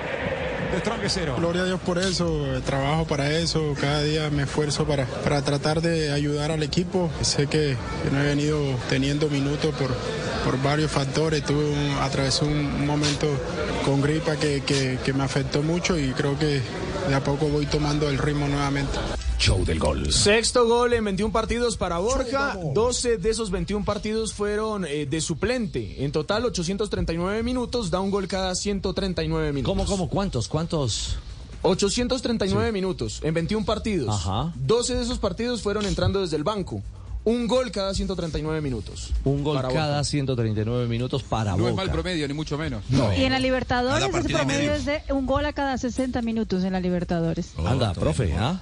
De 0.72 1.08
0. 1.08 1.36
Gloria 1.38 1.62
a 1.62 1.64
Dios 1.64 1.80
por 1.80 1.98
eso, 1.98 2.44
trabajo 2.64 3.06
para 3.06 3.30
eso, 3.30 3.74
cada 3.80 4.02
día 4.02 4.28
me 4.30 4.42
esfuerzo 4.44 4.84
para, 4.84 5.06
para 5.06 5.42
tratar 5.42 5.80
de 5.80 6.12
ayudar 6.12 6.50
al 6.50 6.62
equipo. 6.62 7.10
Sé 7.22 7.46
que, 7.46 7.76
no 8.12 8.20
he 8.20 8.24
venido 8.24 8.58
teniendo 8.88 9.28
minutos 9.28 9.74
por, 9.74 9.90
por 10.44 10.62
varios 10.62 10.90
factores, 10.90 11.44
tuve 11.44 11.64
un, 11.64 11.96
atravesé 12.00 12.44
un 12.44 12.86
momento 12.86 13.26
con 13.84 14.00
gripa 14.00 14.36
que, 14.36 14.62
que 14.62 15.12
me 15.12 15.24
afectó 15.24 15.62
mucho 15.62 15.98
y 15.98 16.12
creo 16.12 16.38
que 16.38 16.60
de 17.08 17.14
a 17.14 17.22
poco 17.22 17.46
voy 17.48 17.66
tomando 17.66 18.08
el 18.08 18.18
ritmo 18.18 18.48
nuevamente. 18.48 18.98
Show 19.38 19.64
del 19.64 19.78
gol. 19.78 20.12
Sexto 20.12 20.66
gol 20.66 20.92
en 20.92 21.04
21 21.04 21.32
partidos 21.32 21.76
para 21.76 21.98
Borja. 21.98 22.58
12 22.74 23.18
de 23.18 23.30
esos 23.30 23.50
21 23.50 23.84
partidos 23.84 24.32
fueron 24.32 24.84
eh, 24.84 25.06
de 25.06 25.20
suplente. 25.20 26.04
En 26.04 26.12
total, 26.12 26.44
839 26.46 27.42
minutos. 27.42 27.90
Da 27.90 28.00
un 28.00 28.10
gol 28.10 28.26
cada 28.26 28.54
139 28.54 29.52
minutos. 29.52 29.76
¿Cómo, 29.76 29.84
cómo? 29.86 30.08
¿Cuántos? 30.08 30.48
¿Cuántos? 30.48 31.18
839 31.62 32.72
minutos 32.72 33.20
en 33.22 33.34
21 33.34 33.66
partidos. 33.66 34.14
Ajá. 34.14 34.52
12 34.56 34.96
de 34.96 35.02
esos 35.02 35.18
partidos 35.18 35.62
fueron 35.62 35.84
entrando 35.86 36.20
desde 36.20 36.36
el 36.36 36.44
banco. 36.44 36.82
Un 37.26 37.48
gol 37.48 37.72
cada 37.72 37.92
139 37.92 38.60
minutos. 38.60 39.12
Un 39.24 39.42
gol 39.42 39.56
Para 39.56 39.68
cada 39.68 39.96
Boca. 39.98 40.04
139 40.04 40.86
minutos 40.86 41.24
para 41.24 41.50
No 41.50 41.56
Boca. 41.58 41.70
es 41.70 41.76
mal 41.76 41.90
promedio, 41.90 42.28
ni 42.28 42.34
mucho 42.34 42.56
menos. 42.56 42.84
Y 43.18 43.22
en 43.24 43.32
la 43.32 43.40
Libertadores 43.40 44.08
ese 44.08 44.28
promedio 44.28 44.46
medio. 44.46 44.74
es 44.74 44.84
de 44.86 45.02
un 45.12 45.26
gol 45.26 45.44
a 45.44 45.52
cada 45.52 45.76
60 45.76 46.22
minutos 46.22 46.62
en 46.62 46.72
la 46.72 46.78
Libertadores. 46.80 47.50
Anda, 47.58 47.94
profe. 47.94 48.32
¿ah? 48.38 48.60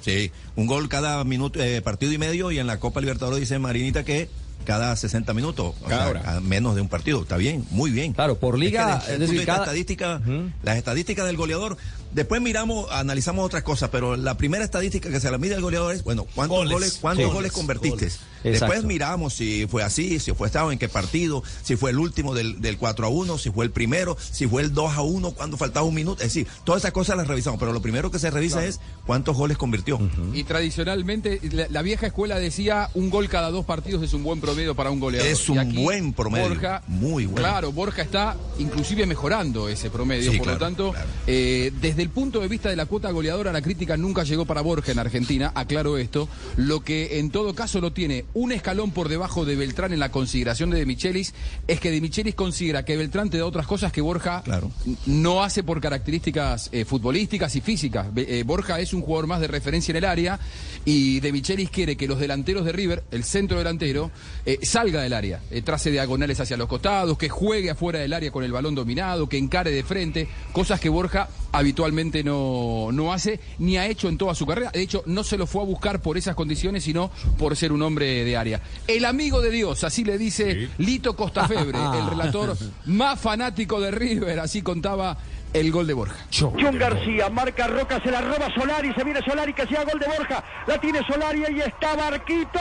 Sí, 0.00 0.32
un 0.56 0.66
gol 0.66 0.88
cada 0.88 1.22
minuto, 1.24 1.62
eh, 1.62 1.82
partido 1.82 2.10
y 2.12 2.16
medio 2.18 2.50
y 2.50 2.58
en 2.58 2.66
la 2.66 2.80
Copa 2.80 3.00
Libertadores 3.00 3.40
dice 3.40 3.58
Marinita 3.58 4.02
que 4.02 4.30
cada 4.64 4.96
60 4.96 5.32
minutos, 5.34 5.74
o 5.80 5.84
Cada 5.86 6.02
sea, 6.04 6.10
hora. 6.10 6.36
a 6.36 6.40
menos 6.40 6.74
de 6.74 6.80
un 6.80 6.88
partido. 6.88 7.20
Está 7.22 7.36
bien, 7.36 7.64
muy 7.70 7.90
bien. 7.90 8.14
Claro, 8.14 8.36
por 8.38 8.58
liga, 8.58 8.96
Es 8.98 9.04
que 9.04 9.12
es 9.12 9.18
desde 9.18 9.18
el 9.18 9.18
punto 9.18 9.20
decir, 9.20 9.28
de 9.28 9.38
vista 9.38 9.52
cada- 9.52 9.64
estadística, 9.64 10.22
las 10.62 10.76
estadísticas 10.76 11.26
del 11.26 11.36
goleador, 11.36 11.76
después 12.12 12.40
miramos, 12.40 12.90
analizamos 12.90 13.44
otras 13.44 13.62
cosas, 13.62 13.90
pero 13.90 14.16
la 14.16 14.36
primera 14.36 14.64
estadística 14.64 15.10
que 15.10 15.20
se 15.20 15.30
la 15.30 15.38
mide 15.38 15.54
al 15.54 15.62
goleador 15.62 15.94
es, 15.94 16.02
bueno, 16.02 16.26
¿cuántos 16.34 16.58
Goles. 16.58 16.72
goles, 16.72 16.98
cuántos 17.00 17.32
goles 17.32 17.52
convertiste? 17.52 18.06
Goles. 18.06 18.20
Después 18.42 18.84
miramos 18.84 19.34
si 19.34 19.66
fue 19.66 19.82
así, 19.82 20.18
si 20.20 20.32
fue 20.32 20.46
estado 20.46 20.72
en 20.72 20.78
qué 20.78 20.88
partido, 20.88 21.42
si 21.62 21.76
fue 21.76 21.90
el 21.90 21.98
último 21.98 22.34
del, 22.34 22.60
del 22.60 22.76
4 22.78 23.06
a 23.06 23.08
1, 23.08 23.38
si 23.38 23.50
fue 23.50 23.64
el 23.64 23.70
primero, 23.70 24.16
si 24.18 24.46
fue 24.46 24.62
el 24.62 24.72
2 24.72 24.92
a 24.96 25.02
1, 25.02 25.30
cuando 25.32 25.56
faltaba 25.56 25.86
un 25.86 25.94
minuto. 25.94 26.22
Es 26.22 26.28
decir, 26.28 26.46
todas 26.64 26.82
esas 26.82 26.92
cosas 26.92 27.16
las 27.16 27.26
revisamos, 27.26 27.58
pero 27.58 27.72
lo 27.72 27.80
primero 27.82 28.10
que 28.10 28.18
se 28.18 28.30
revisa 28.30 28.64
es 28.64 28.80
cuántos 29.06 29.36
goles 29.36 29.56
convirtió. 29.58 29.98
Y 30.32 30.44
tradicionalmente, 30.44 31.40
la, 31.52 31.66
la 31.70 31.82
vieja 31.82 32.06
escuela 32.08 32.38
decía 32.38 32.90
un 32.94 33.10
gol 33.10 33.28
cada 33.28 33.50
dos 33.50 33.64
partidos 33.64 34.02
es 34.02 34.12
un 34.12 34.22
buen 34.22 34.40
promedio 34.40 34.74
para 34.74 34.90
un 34.90 35.00
goleador. 35.00 35.28
Es 35.28 35.48
Y 35.48 35.52
un 35.52 35.58
aquí, 35.58 35.82
buen 35.82 36.12
promedio, 36.12 36.48
Borja, 36.48 36.82
muy 36.86 37.26
bueno. 37.26 37.40
Claro, 37.40 37.72
Borja 37.72 38.02
está 38.02 38.36
inclusive 38.58 39.06
mejorando 39.06 39.68
ese 39.68 39.90
promedio. 39.90 40.30
Sí, 40.30 40.38
por 40.38 40.46
claro, 40.46 40.58
lo 40.60 40.64
tanto, 40.66 40.90
claro. 40.92 41.08
eh, 41.26 41.72
desde 41.80 42.02
el 42.02 42.10
punto 42.10 42.40
de 42.40 42.48
vista 42.48 42.68
de 42.68 42.76
la 42.76 42.86
cuota 42.86 43.10
goleadora, 43.10 43.52
la 43.52 43.62
crítica 43.62 43.96
nunca 43.96 44.22
llegó 44.24 44.44
para 44.44 44.60
Borja 44.60 44.92
en 44.92 44.98
Argentina, 44.98 45.52
aclaro 45.54 45.98
esto. 45.98 46.28
Lo 46.56 46.80
que 46.80 47.18
en 47.18 47.30
todo 47.30 47.54
caso 47.54 47.80
lo 47.80 47.92
tiene 47.92 48.24
un 48.36 48.52
escalón 48.52 48.90
por 48.90 49.08
debajo 49.08 49.46
de 49.46 49.56
Beltrán 49.56 49.94
en 49.94 49.98
la 49.98 50.10
consideración 50.10 50.68
de 50.68 50.76
De 50.78 50.84
Michelis 50.84 51.32
es 51.66 51.80
que 51.80 51.90
De 51.90 52.02
Michelis 52.02 52.34
considera 52.34 52.84
que 52.84 52.94
Beltrán 52.94 53.30
te 53.30 53.38
da 53.38 53.46
otras 53.46 53.66
cosas 53.66 53.92
que 53.92 54.02
Borja 54.02 54.42
Claro. 54.42 54.70
no 55.06 55.42
hace 55.42 55.62
por 55.62 55.80
características 55.80 56.68
eh, 56.70 56.84
futbolísticas 56.84 57.56
y 57.56 57.62
físicas. 57.62 58.08
Eh, 58.14 58.42
Borja 58.46 58.78
es 58.78 58.92
un 58.92 59.00
jugador 59.00 59.26
más 59.26 59.40
de 59.40 59.48
referencia 59.48 59.90
en 59.92 59.96
el 59.96 60.04
área 60.04 60.38
y 60.84 61.20
De 61.20 61.32
Michelis 61.32 61.70
quiere 61.70 61.96
que 61.96 62.06
los 62.06 62.20
delanteros 62.20 62.66
de 62.66 62.72
River, 62.72 63.04
el 63.10 63.24
centro 63.24 63.56
delantero, 63.56 64.10
eh, 64.44 64.58
salga 64.62 65.00
del 65.00 65.14
área, 65.14 65.40
trace 65.64 65.90
diagonales 65.90 66.38
hacia 66.38 66.58
los 66.58 66.68
costados, 66.68 67.16
que 67.16 67.30
juegue 67.30 67.70
afuera 67.70 68.00
del 68.00 68.12
área 68.12 68.30
con 68.30 68.44
el 68.44 68.52
balón 68.52 68.74
dominado, 68.74 69.30
que 69.30 69.38
encare 69.38 69.70
de 69.70 69.82
frente, 69.82 70.28
cosas 70.52 70.78
que 70.78 70.90
Borja 70.90 71.30
habitualmente 71.52 72.22
no, 72.22 72.90
no 72.92 73.14
hace 73.14 73.40
ni 73.58 73.78
ha 73.78 73.86
hecho 73.86 74.10
en 74.10 74.18
toda 74.18 74.34
su 74.34 74.44
carrera. 74.44 74.70
De 74.72 74.82
hecho, 74.82 75.02
no 75.06 75.24
se 75.24 75.38
lo 75.38 75.46
fue 75.46 75.62
a 75.62 75.64
buscar 75.64 76.02
por 76.02 76.18
esas 76.18 76.34
condiciones, 76.34 76.84
sino 76.84 77.10
por 77.38 77.56
ser 77.56 77.72
un 77.72 77.80
hombre 77.80 78.15
de 78.24 78.36
área. 78.36 78.60
El 78.86 79.04
amigo 79.04 79.40
de 79.40 79.50
Dios, 79.50 79.84
así 79.84 80.04
le 80.04 80.18
dice 80.18 80.68
Lito 80.78 81.16
Costafebre, 81.16 81.78
el 81.78 82.06
relator 82.10 82.56
más 82.86 83.20
fanático 83.20 83.80
de 83.80 83.90
River, 83.90 84.40
así 84.40 84.62
contaba 84.62 85.16
el 85.52 85.70
gol 85.72 85.86
de 85.86 85.94
Borja. 85.94 86.16
John 86.38 86.78
García 86.78 87.30
marca 87.30 87.66
Roca, 87.66 88.00
se 88.02 88.10
la 88.10 88.20
roba 88.20 88.48
Solari, 88.54 88.92
se 88.94 89.04
viene 89.04 89.20
Solari 89.26 89.54
que 89.54 89.62
hacía 89.62 89.84
gol 89.84 89.98
de 89.98 90.06
Borja, 90.06 90.44
la 90.66 90.80
tiene 90.80 91.00
Solari 91.06 91.42
y 91.50 91.60
está 91.60 91.96
Barquito, 91.96 92.60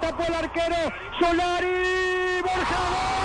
tapó 0.00 0.24
el 0.26 0.34
arquero, 0.34 0.76
Solari, 1.18 2.42
Borja. 2.42 3.18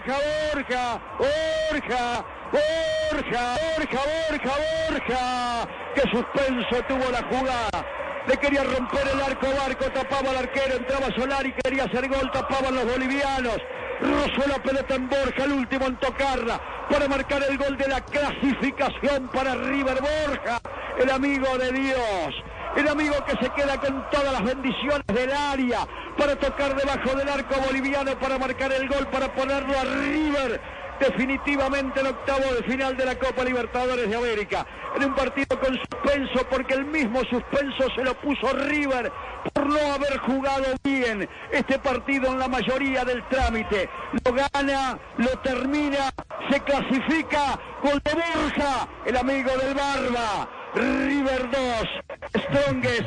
Borja, 0.04 1.00
Borja, 1.16 1.30
Borja, 1.70 2.24
Borja, 2.50 3.56
Borja, 3.76 4.00
Borja, 4.28 4.54
Borja. 4.88 5.68
Qué 5.94 6.00
suspenso 6.10 6.82
tuvo 6.88 7.10
la 7.10 7.22
jugada. 7.22 7.86
Le 8.26 8.36
quería 8.36 8.64
romper 8.64 9.06
el 9.12 9.20
arco 9.20 9.46
barco, 9.56 9.84
tapaba 9.92 10.30
al 10.30 10.38
arquero, 10.38 10.76
entraba 10.76 11.06
Solari, 11.14 11.52
quería 11.62 11.84
hacer 11.84 12.08
gol, 12.08 12.30
tapaban 12.32 12.74
los 12.74 12.84
bolivianos. 12.84 13.58
Rozó 14.00 14.48
la 14.48 14.60
pelota 14.60 14.94
en 14.96 15.08
Borja, 15.08 15.44
el 15.44 15.52
último 15.52 15.86
en 15.86 15.96
tocarla, 15.96 16.60
para 16.90 17.06
marcar 17.06 17.42
el 17.48 17.56
gol 17.56 17.76
de 17.76 17.86
la 17.86 18.00
clasificación 18.00 19.28
para 19.28 19.54
River 19.54 19.98
Borja, 20.00 20.60
el 20.98 21.10
amigo 21.10 21.58
de 21.58 21.72
Dios. 21.72 22.34
El 22.76 22.88
amigo 22.88 23.14
que 23.26 23.32
se 23.32 23.50
queda 23.50 23.78
con 23.78 24.08
todas 24.10 24.32
las 24.32 24.44
bendiciones 24.44 25.06
del 25.06 25.32
área 25.32 25.86
para 26.16 26.36
tocar 26.36 26.74
debajo 26.74 27.14
del 27.16 27.28
arco 27.28 27.54
boliviano, 27.66 28.18
para 28.18 28.38
marcar 28.38 28.72
el 28.72 28.88
gol, 28.88 29.06
para 29.08 29.32
ponerlo 29.34 29.78
a 29.78 29.84
River 29.84 30.60
definitivamente 31.02 32.00
el 32.00 32.06
octavo 32.06 32.54
de 32.54 32.62
final 32.62 32.96
de 32.96 33.04
la 33.04 33.18
Copa 33.18 33.44
Libertadores 33.44 34.08
de 34.08 34.16
América. 34.16 34.66
En 34.96 35.04
un 35.04 35.14
partido 35.14 35.58
con 35.58 35.76
suspenso, 35.76 36.46
porque 36.48 36.74
el 36.74 36.84
mismo 36.84 37.20
suspenso 37.24 37.88
se 37.94 38.04
lo 38.04 38.14
puso 38.14 38.52
River 38.52 39.12
por 39.52 39.66
no 39.66 39.94
haber 39.94 40.18
jugado 40.18 40.64
bien 40.84 41.28
este 41.50 41.78
partido 41.78 42.28
en 42.28 42.38
la 42.38 42.48
mayoría 42.48 43.04
del 43.04 43.26
trámite. 43.28 43.88
Lo 44.24 44.32
gana, 44.32 44.98
lo 45.18 45.30
termina, 45.40 46.10
se 46.50 46.60
clasifica 46.60 47.58
con 47.80 47.94
de 47.94 48.14
Borja, 48.14 48.88
el 49.06 49.16
amigo 49.16 49.50
del 49.58 49.74
Barba. 49.74 50.61
River 50.74 51.48
2, 51.50 52.42
Strongest 52.44 53.02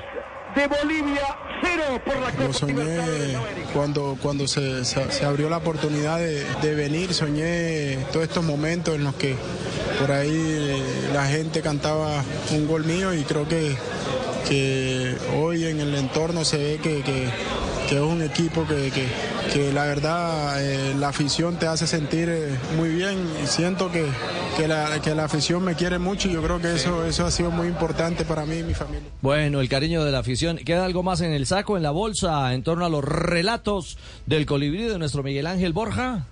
de 0.55 0.67
Bolivia 0.67 1.38
0 1.62 2.01
por 2.05 2.15
la 2.17 2.31
Copa 2.31 2.53
soñé 2.53 2.74
de 2.86 3.00
América. 3.36 3.69
cuando, 3.74 4.17
cuando 4.22 4.48
se, 4.48 4.86
se- 4.86 5.12
se 5.12 5.25
abrió 5.25 5.50
la 5.50 5.57
oportunidad 5.57 6.17
de, 6.19 6.45
de 6.62 6.75
venir, 6.75 7.13
soñé 7.13 7.98
todos 8.13 8.24
estos 8.27 8.43
momentos 8.43 8.95
en 8.95 9.03
los 9.03 9.15
que 9.15 9.36
por 10.00 10.12
ahí 10.12 10.81
la 11.13 11.25
gente 11.25 11.62
cantaba 11.62 12.24
un 12.51 12.67
gol 12.67 12.86
mío 12.86 13.13
y 13.13 13.24
creo 13.24 13.48
que, 13.48 13.75
que 14.48 15.17
hoy 15.36 15.65
en 15.65 15.79
el 15.81 15.95
entorno 15.95 16.45
se 16.45 16.57
ve 16.57 16.79
que, 16.81 17.01
que- 17.01 17.29
que 17.89 17.96
es 17.96 18.01
un 18.01 18.22
equipo 18.22 18.65
que, 18.68 18.92
que- 18.92 19.08
que 19.54 19.72
la 19.72 19.86
verdad 19.86 20.62
eh, 20.62 20.96
la 21.00 21.10
afición 21.10 21.58
te 21.58 21.68
hace 21.68 21.86
sentir 21.88 22.27
eh, 22.30 22.50
muy 22.77 22.89
bien 22.89 23.15
y 23.44 23.48
siento 23.48 23.92
que, 23.92 24.06
que 24.58 24.68
la, 24.68 25.00
que 25.01 25.13
la 25.15 25.25
afición 25.25 25.63
me 25.63 25.75
quiere 25.75 26.00
mucho 26.00 26.27
y 26.27 26.34
yo 26.34 26.42
creo 26.42 26.60
que 26.60 26.74
eso, 26.74 27.06
eso 27.06 27.25
ha 27.25 27.32
sido 27.32 27.51
muy 27.51 27.68
importante 27.68 28.25
para 28.25 28.46
mí 28.46 28.58
y 28.58 28.63
mi 28.63 28.74
familia. 28.74 29.04
Bueno, 29.22 29.62
el 29.62 29.70
cariño 29.70 30.04
de 30.04 30.12
la 30.12 30.20
afición. 30.20 30.58
¿Queda 30.58 30.84
algo 30.86 31.04
más 31.04 31.22
en 31.22 31.32
el 31.32 31.46
saco, 31.46 31.77
en 31.77 31.84
la 31.84 31.92
bolsa, 31.92 32.54
en 32.54 32.63
torno 32.63 32.86
a 32.86 32.89
los 32.89 33.04
relatos 33.04 33.98
del 34.25 34.46
colibrí 34.46 34.84
de 34.86 34.98
nuestro 34.98 35.22
Miguel 35.24 35.46
Ángel 35.48 35.72
Borja? 35.74 36.25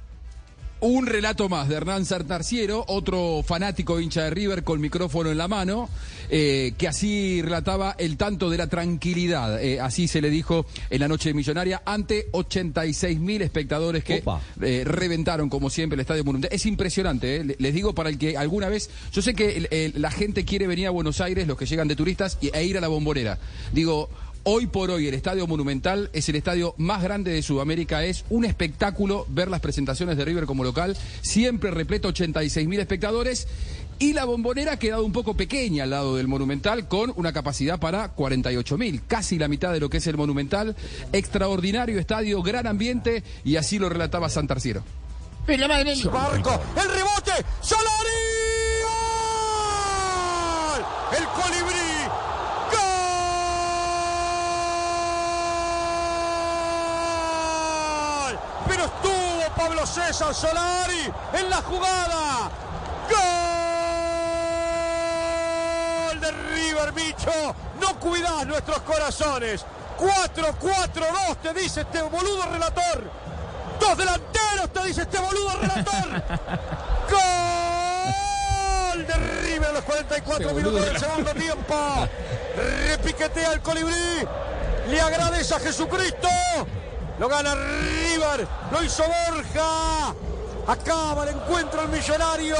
Un 0.85 1.05
relato 1.07 1.47
más 1.47 1.69
de 1.69 1.75
Hernán 1.75 2.03
Sartarciero, 2.05 2.83
otro 2.89 3.41
fanático 3.41 4.01
hincha 4.01 4.23
de 4.25 4.31
River 4.31 4.65
con 4.65 4.81
micrófono 4.81 5.31
en 5.31 5.37
la 5.37 5.47
mano, 5.47 5.89
eh, 6.29 6.73
que 6.77 6.89
así 6.89 7.41
relataba 7.41 7.95
el 7.97 8.17
tanto 8.17 8.49
de 8.49 8.57
la 8.57 8.67
tranquilidad. 8.67 9.63
eh, 9.63 9.79
así 9.79 10.09
se 10.09 10.19
le 10.19 10.29
dijo 10.29 10.65
en 10.89 10.99
la 10.99 11.07
noche 11.07 11.33
millonaria 11.33 11.81
ante 11.85 12.27
86 12.33 13.17
mil 13.17 13.41
espectadores 13.41 14.03
que 14.03 14.21
eh, 14.61 14.83
reventaron 14.85 15.47
como 15.49 15.69
siempre 15.69 15.95
el 15.95 16.01
Estadio 16.01 16.25
Monumental. 16.25 16.53
Es 16.53 16.65
impresionante, 16.65 17.45
le- 17.45 17.55
les 17.59 17.73
digo 17.73 17.95
para 17.95 18.09
el 18.09 18.17
que 18.17 18.35
alguna 18.35 18.67
vez, 18.67 18.89
yo 19.13 19.21
sé 19.21 19.33
que 19.33 19.55
el- 19.55 19.67
el- 19.71 19.93
la 20.01 20.11
gente 20.11 20.43
quiere 20.43 20.67
venir 20.67 20.87
a 20.87 20.89
Buenos 20.89 21.21
Aires, 21.21 21.47
los 21.47 21.57
que 21.57 21.65
llegan 21.65 21.87
de 21.87 21.95
turistas, 21.95 22.37
y- 22.41 22.49
e 22.53 22.65
ir 22.65 22.77
a 22.77 22.81
la 22.81 22.89
bombonera. 22.89 23.39
Digo, 23.71 24.09
Hoy 24.45 24.67
por 24.67 24.91
hoy 24.91 25.07
el 25.07 25.13
Estadio 25.13 25.47
Monumental 25.47 26.09
es 26.11 26.27
el 26.27 26.35
estadio 26.35 26.75
más 26.77 27.01
grande 27.01 27.31
de 27.31 27.41
Sudamérica. 27.41 28.03
Es 28.03 28.25
un 28.29 28.43
espectáculo 28.43 29.25
ver 29.29 29.49
las 29.49 29.61
presentaciones 29.61 30.17
de 30.17 30.25
River 30.25 30.45
como 30.45 30.63
local. 30.63 30.97
Siempre 31.21 31.71
repleto 31.71 32.09
86 32.09 32.67
mil 32.67 32.79
espectadores. 32.79 33.47
Y 33.99 34.13
la 34.13 34.25
bombonera 34.25 34.73
ha 34.73 34.79
quedado 34.79 35.05
un 35.05 35.13
poco 35.13 35.35
pequeña 35.35 35.83
al 35.83 35.91
lado 35.91 36.17
del 36.17 36.27
Monumental 36.27 36.87
con 36.89 37.13
una 37.15 37.31
capacidad 37.31 37.79
para 37.79 38.09
48 38.09 38.77
mil. 38.77 39.01
Casi 39.07 39.39
la 39.39 39.47
mitad 39.47 39.71
de 39.71 39.79
lo 39.79 39.89
que 39.89 39.97
es 39.97 40.07
el 40.07 40.17
Monumental. 40.17 40.75
Extraordinario 41.13 41.99
estadio, 41.99 42.41
gran 42.41 42.67
ambiente 42.67 43.23
y 43.45 43.55
así 43.55 43.79
lo 43.79 43.87
relataba 43.87 44.27
Santarciero. 44.29 44.83
Madre 45.47 45.93
Barco, 46.05 46.59
el 46.75 46.89
rebote, 46.89 47.31
Solari. 47.61 48.13
El 51.17 51.25
colibrí. 51.27 52.07
¡Gol! 58.23 58.39
Pero 58.67 58.85
estuvo 58.85 59.52
Pablo 59.63 59.85
César 59.87 60.35
Solari 60.35 61.09
en 61.31 61.49
la 61.49 61.61
jugada. 61.61 62.51
¡Gol 66.09 66.19
de 66.19 66.31
River, 66.53 66.91
bicho! 66.91 67.31
No 67.79 67.97
cuidás 67.97 68.45
nuestros 68.45 68.79
corazones. 68.81 69.65
4-4-2 69.97 71.37
te 71.41 71.53
dice 71.53 71.79
este 71.81 72.01
boludo 72.01 72.43
relator. 72.51 73.09
Dos 73.79 73.97
delanteros, 73.97 74.73
te 74.73 74.83
dice 74.83 75.03
este 75.03 75.19
boludo 75.19 75.51
relator. 75.61 76.09
Gol 77.09 79.07
de 79.07 79.13
River 79.43 79.69
a 79.69 79.71
los 79.71 79.83
44 79.85 80.49
Este 80.49 80.61
minutos 80.61 80.85
del 80.85 80.99
segundo 80.99 81.31
tiempo. 81.35 81.75
Repiquetea 82.89 83.53
el 83.53 83.61
colibrí. 83.61 84.27
Le 84.89 84.99
agradece 84.99 85.55
a 85.55 85.59
Jesucristo. 85.59 86.27
Lo 87.19 87.27
gana 87.27 87.55
River. 87.55 88.47
Lo 88.71 88.83
hizo 88.83 89.03
Borja. 89.03 90.13
Acaba 90.67 91.23
el 91.23 91.35
encuentro 91.35 91.81
el 91.81 91.89
millonario. 91.89 92.55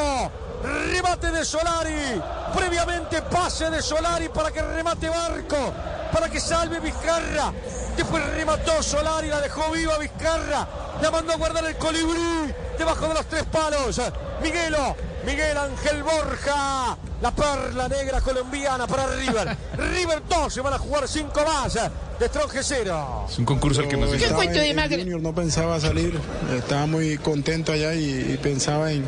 Remate 0.64 1.32
de 1.32 1.44
Solari. 1.44 2.22
Previamente 2.56 3.22
pase 3.24 3.70
de 3.70 3.82
Solari 3.82 4.30
para 4.30 4.52
que 4.52 4.62
remate 4.62 5.10
Barco. 5.10 5.74
Para 6.12 6.30
que 6.30 6.40
salve 6.40 6.80
Vizcarra. 6.80 7.52
Después 7.98 8.26
remató 8.34 8.84
Solari. 8.84 9.28
La 9.28 9.42
dejó 9.42 9.72
viva 9.72 9.98
Vizcarra. 9.98 10.68
La 11.02 11.12
mandó 11.12 11.34
a 11.34 11.38
guardar 11.38 11.66
el 11.66 11.76
colibrí. 11.78 12.54
Debajo 12.78 13.08
de 13.08 13.14
los 13.16 13.26
tres 13.26 13.44
palos. 13.46 14.00
Miguelo. 14.42 14.96
Miguel 15.26 15.58
Ángel 15.58 16.04
Borja. 16.04 16.98
La 17.22 17.32
perla 17.32 17.88
negra 17.88 18.20
colombiana 18.20 18.86
para 18.86 19.08
River. 19.16 19.56
River 19.78 20.22
2. 20.28 20.54
Se 20.54 20.60
van 20.62 20.74
a 20.74 20.78
jugar 20.78 21.08
5 21.08 21.32
más. 21.46 21.74
De 22.20 22.28
Stronge 22.28 22.60
0. 22.62 23.26
Es 23.30 23.38
un 23.40 23.46
concurso 23.46 23.82
al 23.82 23.88
que 23.88 23.96
nos 23.98 24.12
Magre- 24.12 25.00
Junior, 25.00 25.22
no 25.22 25.34
pensaba 25.34 25.80
salir, 25.80 26.20
estaba 26.56 26.86
muy 26.86 27.18
contento 27.18 27.72
allá 27.72 27.94
y, 27.96 28.34
y 28.34 28.38
pensaba 28.42 28.92
en, 28.92 29.04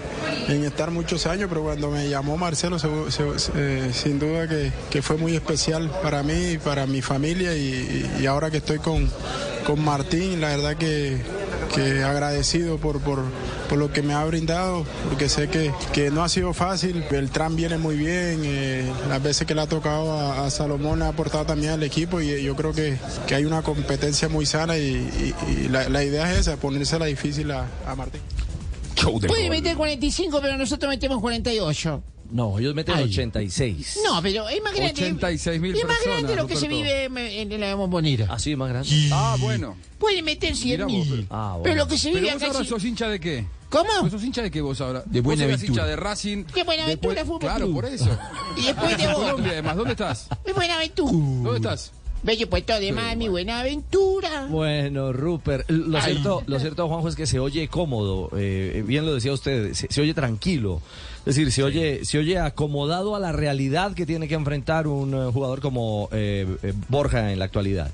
en 0.48 0.64
estar 0.64 0.92
muchos 0.92 1.26
años, 1.28 1.48
pero 1.50 1.62
cuando 1.64 1.92
me 1.92 2.10
llamó 2.10 2.36
Marcelo, 2.38 2.80
se- 2.80 3.12
se- 3.12 3.40
se- 3.40 3.52
eh, 3.56 3.92
sin 3.94 4.18
duda 4.18 4.48
que, 4.48 4.72
que 4.90 5.02
fue 5.02 5.18
muy 5.18 5.36
especial 5.36 5.90
para 6.02 6.24
mí 6.24 6.52
y 6.54 6.58
para 6.58 6.88
mi 6.88 7.02
familia 7.02 7.56
y, 7.56 8.18
y 8.20 8.26
ahora 8.26 8.50
que 8.50 8.58
estoy 8.58 8.80
con, 8.80 9.10
con 9.66 9.84
Martín, 9.84 10.40
la 10.42 10.50
verdad 10.50 10.78
que, 10.78 11.18
que 11.74 12.04
agradecido 12.04 12.78
por, 12.78 13.02
por, 13.02 13.24
por 13.68 13.78
lo 13.78 13.92
que 13.92 14.02
me 14.02 14.14
ha 14.14 14.24
brindado, 14.26 14.86
porque 15.10 15.28
sé 15.28 15.50
que, 15.50 15.72
que 15.92 16.12
no 16.12 16.24
ha 16.24 16.30
sido 16.30 16.54
fácil, 16.54 17.04
Beltrán 17.10 17.56
viene 17.56 17.78
muy 17.78 17.96
bien, 17.96 18.42
eh, 18.46 18.90
las 19.10 19.22
veces 19.24 19.48
que 19.48 19.56
le 19.56 19.62
ha 19.62 19.68
tocado 19.68 20.12
a, 20.20 20.46
a 20.46 20.50
Salomón 20.52 21.02
ha 21.02 21.10
aportado 21.10 21.46
también 21.46 21.74
al 21.74 21.84
equipo 21.84 22.22
y 22.22 22.44
yo 22.44 22.56
creo 22.56 22.74
que, 22.74 22.98
que 23.28 23.36
hay 23.36 23.46
una 23.46 23.62
competencia 23.64 24.30
muy 24.30 24.46
sana 24.46 24.78
y, 24.78 24.82
y- 24.82 25.36
y 25.66 25.68
la, 25.68 25.90
la 25.90 26.04
idea 26.04 26.32
es 26.32 26.40
esa, 26.42 26.58
ponérsela 26.58 27.06
difícil 27.06 27.52
a, 27.52 27.66
a 27.88 27.96
Martín. 27.96 28.22
Puede 29.28 29.50
meter 29.50 29.76
45, 29.76 30.40
pero 30.42 30.58
nosotros 30.58 30.90
metemos 30.90 31.20
48. 31.20 32.04
No, 32.32 32.58
ellos 32.60 32.74
meten 32.76 32.96
Ay. 32.96 33.04
86. 33.06 34.00
No, 34.04 34.22
pero 34.22 34.50
es 34.50 34.62
más 34.64 34.74
grande. 34.74 34.94
86.000 35.14 35.76
Es 35.78 35.84
más 35.86 35.98
personas, 35.98 36.04
grande 36.24 36.36
lo 36.36 36.48
que 36.48 36.56
se 36.56 36.68
vive 36.68 37.06
en, 37.06 37.52
en 37.52 37.62
la 37.62 37.76
bombonera. 37.76 38.28
Así 38.34 38.52
es 38.52 38.58
más 38.58 38.70
grande. 38.70 38.90
Ah, 39.12 39.38
bueno. 39.40 39.76
Puede 40.00 40.22
meter 40.22 40.56
100 40.56 40.70
Mirá 40.72 40.86
vos, 40.86 41.08
mil. 41.08 41.28
Ah, 41.30 41.50
bueno. 41.52 41.64
Pero 41.64 41.76
lo 41.76 41.88
que 41.88 41.98
se 41.98 42.10
Pero 42.10 42.20
vive 42.20 42.34
vos 42.34 42.42
acá 42.44 42.52
ahora 42.54 42.66
sos 42.68 42.84
hincha 42.84 43.08
de 43.08 43.20
qué? 43.20 43.46
¿Cómo? 43.70 43.90
¿Vos 44.02 44.12
sos 44.12 44.24
hincha 44.24 44.42
de 44.42 44.52
qué 44.52 44.62
vos 44.62 44.80
ahora? 44.82 45.04
De 45.06 45.22
Vos 45.22 45.34
eras 45.34 45.48
Buenaventura. 45.48 45.68
hincha 45.68 45.86
de 45.86 45.96
Racing. 45.96 46.44
De 46.46 46.64
Buenaventura 46.64 47.26
Fútbol 47.26 47.40
Claro, 47.40 47.72
por 47.72 47.86
eso. 47.86 48.10
Y 48.58 48.62
después 48.64 48.98
de 48.98 49.08
vos. 49.08 49.16
Colombia, 49.16 49.52
además. 49.54 49.76
¿Dónde 49.78 49.92
estás? 49.92 50.28
Es 50.44 50.54
Buenaventura. 50.56 51.12
¿Dónde 51.12 51.56
estás? 51.58 51.92
Bello 52.26 52.50
puesto 52.50 52.80
de 52.80 52.92
más, 52.92 53.16
mi 53.16 53.28
Buenaventura. 53.28 54.48
Bueno, 54.50 55.14
Rupert, 55.14 55.70
lo 55.70 56.00
Ay. 56.00 56.14
cierto, 56.14 56.42
lo 56.48 56.60
cierto, 56.60 56.88
Juanjo, 56.88 57.08
es 57.08 57.16
que 57.16 57.28
se 57.28 57.38
oye 57.38 57.68
cómodo, 57.68 58.32
eh, 58.36 58.84
bien 58.84 59.06
lo 59.06 59.14
decía 59.14 59.32
usted, 59.32 59.74
se, 59.74 59.86
se 59.92 60.02
oye 60.02 60.16
tranquilo, 60.16 60.82
es 61.20 61.36
decir, 61.36 61.52
se 61.52 61.62
oye, 61.62 62.04
se 62.04 62.18
oye 62.18 62.40
acomodado 62.40 63.16
a 63.16 63.20
la 63.20 63.32
realidad 63.32 63.94
que 63.94 64.08
tiene 64.08 64.28
que 64.28 64.34
enfrentar 64.34 64.88
un 64.88 65.14
eh, 65.14 65.32
jugador 65.32 65.62
como 65.62 66.10
eh, 66.14 66.48
eh, 66.64 66.74
Borja 66.90 67.32
en 67.32 67.38
la 67.38 67.46
actualidad. 67.46 67.92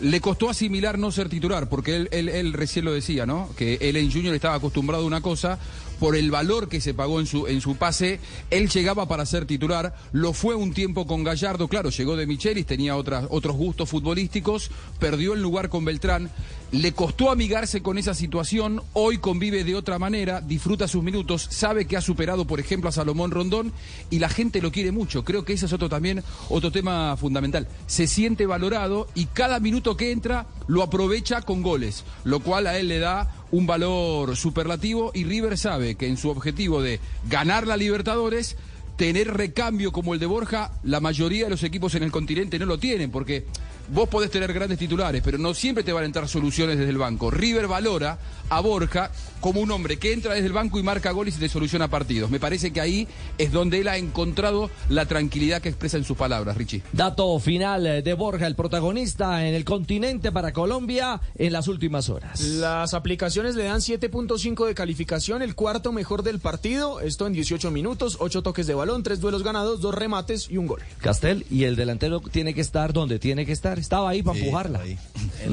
Le 0.00 0.20
costó 0.20 0.50
asimilar 0.50 0.98
no 0.98 1.12
ser 1.12 1.28
titular, 1.28 1.68
porque 1.68 1.94
él, 1.94 2.08
él, 2.10 2.28
él 2.28 2.52
recién 2.52 2.84
lo 2.84 2.92
decía, 2.92 3.26
¿no? 3.26 3.48
Que 3.56 3.78
él 3.80 3.96
en 3.96 4.10
Junior 4.10 4.34
estaba 4.34 4.56
acostumbrado 4.56 5.04
a 5.04 5.06
una 5.06 5.20
cosa, 5.20 5.58
por 5.98 6.16
el 6.16 6.30
valor 6.30 6.68
que 6.68 6.80
se 6.80 6.94
pagó 6.94 7.20
en 7.20 7.26
su, 7.26 7.46
en 7.46 7.60
su 7.60 7.76
pase, 7.76 8.20
él 8.50 8.68
llegaba 8.68 9.06
para 9.06 9.26
ser 9.26 9.46
titular, 9.46 9.94
lo 10.12 10.32
fue 10.32 10.54
un 10.54 10.72
tiempo 10.72 11.06
con 11.06 11.24
Gallardo, 11.24 11.68
claro, 11.68 11.90
llegó 11.90 12.16
de 12.16 12.26
Michelis, 12.26 12.66
tenía 12.66 12.96
otras, 12.96 13.26
otros 13.30 13.56
gustos 13.56 13.88
futbolísticos, 13.88 14.70
perdió 14.98 15.34
el 15.34 15.42
lugar 15.42 15.68
con 15.68 15.84
Beltrán, 15.84 16.30
le 16.72 16.92
costó 16.92 17.30
amigarse 17.30 17.80
con 17.80 17.96
esa 17.96 18.12
situación, 18.12 18.82
hoy 18.92 19.18
convive 19.18 19.64
de 19.64 19.76
otra 19.76 19.98
manera, 19.98 20.40
disfruta 20.40 20.88
sus 20.88 21.02
minutos, 21.02 21.46
sabe 21.50 21.86
que 21.86 21.96
ha 21.96 22.00
superado, 22.00 22.46
por 22.46 22.58
ejemplo, 22.58 22.88
a 22.88 22.92
Salomón 22.92 23.30
Rondón 23.30 23.72
y 24.10 24.18
la 24.18 24.28
gente 24.28 24.60
lo 24.60 24.72
quiere 24.72 24.90
mucho. 24.90 25.24
Creo 25.24 25.44
que 25.44 25.52
ese 25.52 25.66
es 25.66 25.72
otro 25.72 25.88
también, 25.88 26.22
otro 26.48 26.72
tema 26.72 27.16
fundamental. 27.16 27.68
Se 27.86 28.06
siente 28.06 28.46
valorado 28.46 29.06
y 29.14 29.26
cada 29.26 29.60
minuto 29.60 29.96
que 29.96 30.10
entra 30.10 30.46
lo 30.66 30.82
aprovecha 30.82 31.42
con 31.42 31.62
goles, 31.62 32.04
lo 32.24 32.40
cual 32.40 32.66
a 32.66 32.78
él 32.78 32.88
le 32.88 32.98
da 32.98 33.45
un 33.50 33.66
valor 33.66 34.36
superlativo 34.36 35.12
y 35.14 35.24
River 35.24 35.56
sabe 35.56 35.94
que 35.94 36.08
en 36.08 36.16
su 36.16 36.30
objetivo 36.30 36.82
de 36.82 37.00
ganar 37.28 37.66
la 37.66 37.76
Libertadores 37.76 38.56
tener 38.96 39.34
recambio 39.34 39.92
como 39.92 40.14
el 40.14 40.20
de 40.20 40.26
Borja, 40.26 40.72
la 40.82 41.00
mayoría 41.00 41.44
de 41.44 41.50
los 41.50 41.62
equipos 41.62 41.94
en 41.94 42.02
el 42.02 42.10
continente 42.10 42.58
no 42.58 42.66
lo 42.66 42.78
tienen, 42.78 43.10
porque 43.10 43.44
vos 43.88 44.08
podés 44.08 44.30
tener 44.30 44.52
grandes 44.52 44.78
titulares, 44.78 45.22
pero 45.24 45.38
no 45.38 45.54
siempre 45.54 45.84
te 45.84 45.92
van 45.92 46.04
a 46.04 46.06
entrar 46.06 46.28
soluciones 46.28 46.78
desde 46.78 46.90
el 46.90 46.98
banco. 46.98 47.30
River 47.30 47.66
valora 47.66 48.18
a 48.48 48.60
Borja 48.60 49.10
como 49.40 49.60
un 49.60 49.70
hombre 49.70 49.98
que 49.98 50.12
entra 50.12 50.34
desde 50.34 50.46
el 50.46 50.52
banco 50.52 50.78
y 50.78 50.82
marca 50.82 51.10
goles 51.10 51.36
y 51.36 51.40
te 51.40 51.48
soluciona 51.48 51.88
partidos. 51.88 52.30
Me 52.30 52.40
parece 52.40 52.72
que 52.72 52.80
ahí 52.80 53.06
es 53.38 53.52
donde 53.52 53.80
él 53.80 53.88
ha 53.88 53.96
encontrado 53.96 54.70
la 54.88 55.06
tranquilidad 55.06 55.60
que 55.60 55.68
expresa 55.68 55.96
en 55.96 56.04
sus 56.04 56.16
palabras, 56.16 56.56
Richie. 56.56 56.82
Dato 56.92 57.38
final 57.38 57.86
eh, 57.86 58.02
de 58.02 58.14
Borja, 58.14 58.46
el 58.46 58.56
protagonista 58.56 59.46
en 59.46 59.54
el 59.54 59.64
continente 59.64 60.32
para 60.32 60.52
Colombia 60.52 61.20
en 61.36 61.52
las 61.52 61.68
últimas 61.68 62.08
horas. 62.08 62.40
Las 62.40 62.94
aplicaciones 62.94 63.54
le 63.54 63.64
dan 63.64 63.80
7.5 63.80 64.66
de 64.66 64.74
calificación, 64.74 65.42
el 65.42 65.54
cuarto 65.54 65.92
mejor 65.92 66.22
del 66.22 66.40
partido. 66.40 67.00
Esto 67.00 67.26
en 67.26 67.32
18 67.32 67.70
minutos, 67.70 68.16
8 68.20 68.42
toques 68.42 68.66
de 68.66 68.74
balón, 68.74 69.02
3 69.02 69.20
duelos 69.20 69.42
ganados, 69.42 69.80
2 69.80 69.94
remates 69.94 70.48
y 70.50 70.56
un 70.56 70.66
gol. 70.66 70.82
Castel, 71.00 71.46
y 71.50 71.64
el 71.64 71.76
delantero 71.76 72.20
tiene 72.20 72.54
que 72.54 72.60
estar 72.60 72.92
donde 72.92 73.18
tiene 73.18 73.46
que 73.46 73.52
estar. 73.52 73.75
Estaba 73.76 74.10
ahí 74.10 74.22
para 74.22 74.36
Sí, 74.38 74.44
empujarla. 74.44 74.80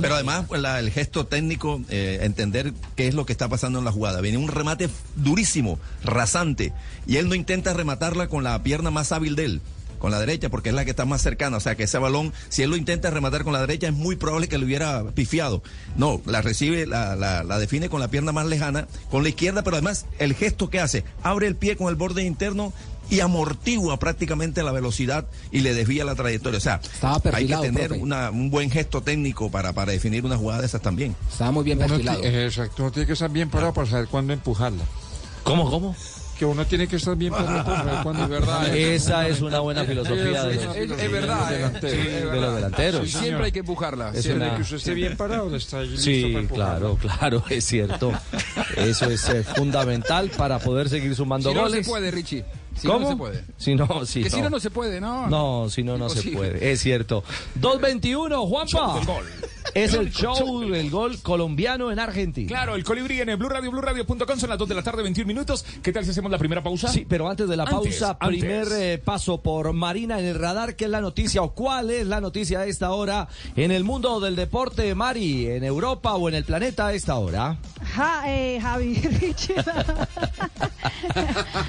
Pero 0.01 0.15
además, 0.15 0.45
pues, 0.47 0.62
la- 0.62 0.79
el 0.79 0.89
gesto 0.91 1.25
técnico, 1.27 1.81
eh, 1.89 2.19
entender 2.23 2.73
qué 2.95 3.07
es 3.07 3.13
lo 3.15 3.25
que 3.25 3.33
está 3.33 3.49
pasando 3.49 3.79
en 3.79 3.86
la 3.86 3.91
jugada. 3.91 4.21
Viene 4.21 4.38
un 4.38 4.47
remate 4.47 4.89
durísimo, 5.15 5.77
rasante, 6.03 6.73
y 7.07 7.17
él 7.17 7.29
no 7.29 7.36
intenta 7.36 7.73
rematarla 7.73 8.27
con 8.27 8.43
la 8.43 8.62
pierna 8.63 8.91
más 8.91 9.12
hábil 9.12 9.36
de 9.36 9.45
él. 9.45 9.62
Con 9.99 10.12
la 10.12 10.19
derecha, 10.19 10.49
porque 10.49 10.67
es 10.67 10.75
la 10.75 10.83
que 10.83 10.89
está 10.91 11.05
más 11.05 11.21
cercana. 11.21 11.55
O 11.55 11.59
sea, 11.62 11.75
que 11.75 11.83
ese 11.83 11.97
balón, 11.97 12.33
si 12.49 12.62
él 12.62 12.69
lo 12.69 12.75
intenta 12.75 13.09
rematar 13.09 13.45
con 13.45 13.53
la 13.53 13.62
derecha, 13.62 13.88
es 13.88 13.93
muy 13.93 14.17
probable 14.17 14.49
que 14.49 14.57
lo 14.57 14.65
hubiera 14.65 15.01
pifiado. 15.12 15.63
No, 15.95 16.21
la 16.25 16.41
recibe, 16.41 16.86
la, 16.86 17.15
la- 17.15 17.43
la 17.45 17.57
define 17.57 17.88
con 17.88 18.01
la 18.01 18.09
pierna 18.09 18.33
más 18.33 18.45
lejana, 18.45 18.86
con 19.09 19.23
la 19.23 19.29
izquierda, 19.29 19.63
pero 19.63 19.77
además 19.77 20.05
el 20.19 20.33
gesto 20.33 20.69
que 20.69 20.81
hace, 20.81 21.05
abre 21.23 21.47
el 21.47 21.55
pie 21.55 21.77
con 21.77 21.88
el 21.88 21.95
borde 21.95 22.23
interno 22.25 22.73
y 23.09 23.19
amortigua 23.19 23.97
prácticamente 23.99 24.63
la 24.63 24.71
velocidad 24.71 25.25
y 25.51 25.59
le 25.59 25.73
desvía 25.73 26.03
la 26.05 26.15
trayectoria. 26.15 26.57
O 26.57 26.61
sea, 26.61 26.81
hay 27.33 27.47
que 27.47 27.55
tener 27.57 27.93
una- 27.93 28.29
un 28.31 28.49
buen 28.49 28.69
gesto 28.71 29.01
técnico 29.01 29.51
para, 29.51 29.73
para 29.73 29.91
definir 29.91 30.25
una 30.25 30.37
jugada 30.37 30.61
de 30.61 30.67
esas 30.67 30.81
también. 30.81 31.15
Estaba 31.31 31.51
muy 31.51 31.63
bien 31.63 31.77
perfilado. 31.79 32.23
eh, 32.23 32.45
exacto, 32.45 32.83
uno 32.83 32.91
tiene 32.91 33.05
que 33.07 33.13
estar 33.13 33.29
bien 33.29 33.49
parado 33.49 33.73
para 33.73 33.87
saber 33.89 34.07
cuándo 34.07 34.33
empujarla. 34.33 34.83
¿Cómo, 35.43 35.69
cómo? 35.69 35.95
Que 36.39 36.45
uno 36.45 36.65
tiene 36.65 36.87
que 36.87 36.95
estar 36.95 37.15
bien 37.15 37.31
parado 37.31 37.63
para 37.63 37.77
saber 37.83 38.03
cuándo 38.03 38.23
Es 38.23 38.29
verdad, 38.29 38.75
Esa 38.75 39.27
es 39.27 39.41
una 39.41 39.59
buena 39.59 39.83
filosofía 39.85 40.43
de 40.45 40.55
los, 40.55 40.75
Es, 40.75 40.91
es 41.03 41.11
verdad, 41.11 41.49
delanteros. 41.49 41.91
Sí, 41.91 42.07
de 42.07 42.41
los 42.41 42.55
delanteros. 42.55 43.11
Siempre 43.11 43.45
hay 43.45 43.51
que 43.51 43.59
empujarla. 43.59 44.11
Es 44.15 44.23
Tiene 44.23 44.37
una- 44.47 44.55
que 44.55 44.61
usted 44.63 44.77
esté 44.77 44.93
bien 44.95 45.15
parado, 45.15 45.55
está 45.55 45.81
listo 45.81 46.01
Sí, 46.01 46.31
para 46.33 46.47
claro, 46.47 46.97
claro, 46.99 47.43
es 47.49 47.65
cierto. 47.65 48.11
Eso 48.77 49.05
es 49.11 49.29
eh, 49.29 49.43
fundamental 49.43 50.31
para 50.35 50.57
poder 50.59 50.89
seguir 50.89 51.15
sumando 51.15 51.49
Si 51.49 51.55
no 51.55 51.61
goles. 51.61 51.85
se 51.85 51.91
puede, 51.91 52.09
Richie. 52.09 52.43
Si 52.75 52.88
no, 52.88 52.93
¿Cómo? 52.93 53.05
no 53.05 53.12
se 53.12 53.17
puede. 53.17 53.43
Si 53.57 53.75
no, 53.75 54.05
si 54.05 54.23
que 54.23 54.29
no. 54.29 54.36
si 54.36 54.41
no, 54.41 54.49
no 54.49 54.59
se 54.59 54.69
puede, 54.71 54.99
¿no? 54.99 55.27
No, 55.27 55.69
si 55.69 55.83
no, 55.83 55.97
no 55.97 56.09
se 56.09 56.19
Imposible. 56.19 56.38
puede. 56.51 56.71
Es 56.71 56.81
cierto. 56.81 57.23
221, 57.55 58.45
Juanpa. 58.47 59.01
Es 59.73 59.93
El 59.93 60.12
show 60.12 60.69
del 60.69 60.89
gol 60.89 61.19
colombiano 61.21 61.91
en 61.91 61.99
Argentina. 61.99 62.47
Claro, 62.47 62.76
el 62.76 62.84
colibrí 62.84 63.21
en 63.21 63.30
el 63.30 63.38
Blue 63.38 63.49
Radio, 63.49 63.71
BlueRadio.com 63.71 64.39
son 64.39 64.49
las 64.49 64.58
2 64.60 64.69
de 64.69 64.76
la 64.76 64.84
tarde, 64.84 65.02
21 65.04 65.28
minutos. 65.28 65.65
¿Qué 65.82 65.91
tal 65.91 66.06
si 66.06 66.12
hacemos 66.12 66.32
la 66.32 66.38
primera 66.38 66.62
pausa? 66.62 66.89
Sí, 66.89 67.06
pero 67.08 67.30
antes 67.30 67.47
de 67.49 67.58
la 67.58 67.63
Antes, 67.63 67.76
pausa, 67.78 68.17
antes. 68.19 68.39
primer 68.39 68.67
eh, 68.71 68.97
paso 68.99 69.41
por 69.41 69.71
Marina 69.73 70.19
en 70.19 70.26
el 70.26 70.39
radar, 70.39 70.76
¿qué 70.76 70.86
es 70.86 70.91
la 70.91 71.02
noticia 71.02 71.41
o 71.41 71.54
cuál 71.54 71.89
es 71.89 72.08
la 72.08 72.21
noticia 72.21 72.60
a 72.60 72.65
esta 72.65 72.91
hora 72.91 73.28
en 73.56 73.71
el 73.71 73.84
mundo 73.84 74.19
del 74.19 74.36
deporte, 74.36 74.93
Mari, 74.95 75.47
en 75.47 75.63
Europa 75.63 76.13
o 76.15 76.30
en 76.30 76.36
el 76.36 76.43
planeta 76.43 76.88
a 76.88 76.93
esta 76.93 77.15
hora? 77.15 77.58
Ja, 77.95 78.23
eh, 78.28 78.60
Javi. 78.62 78.93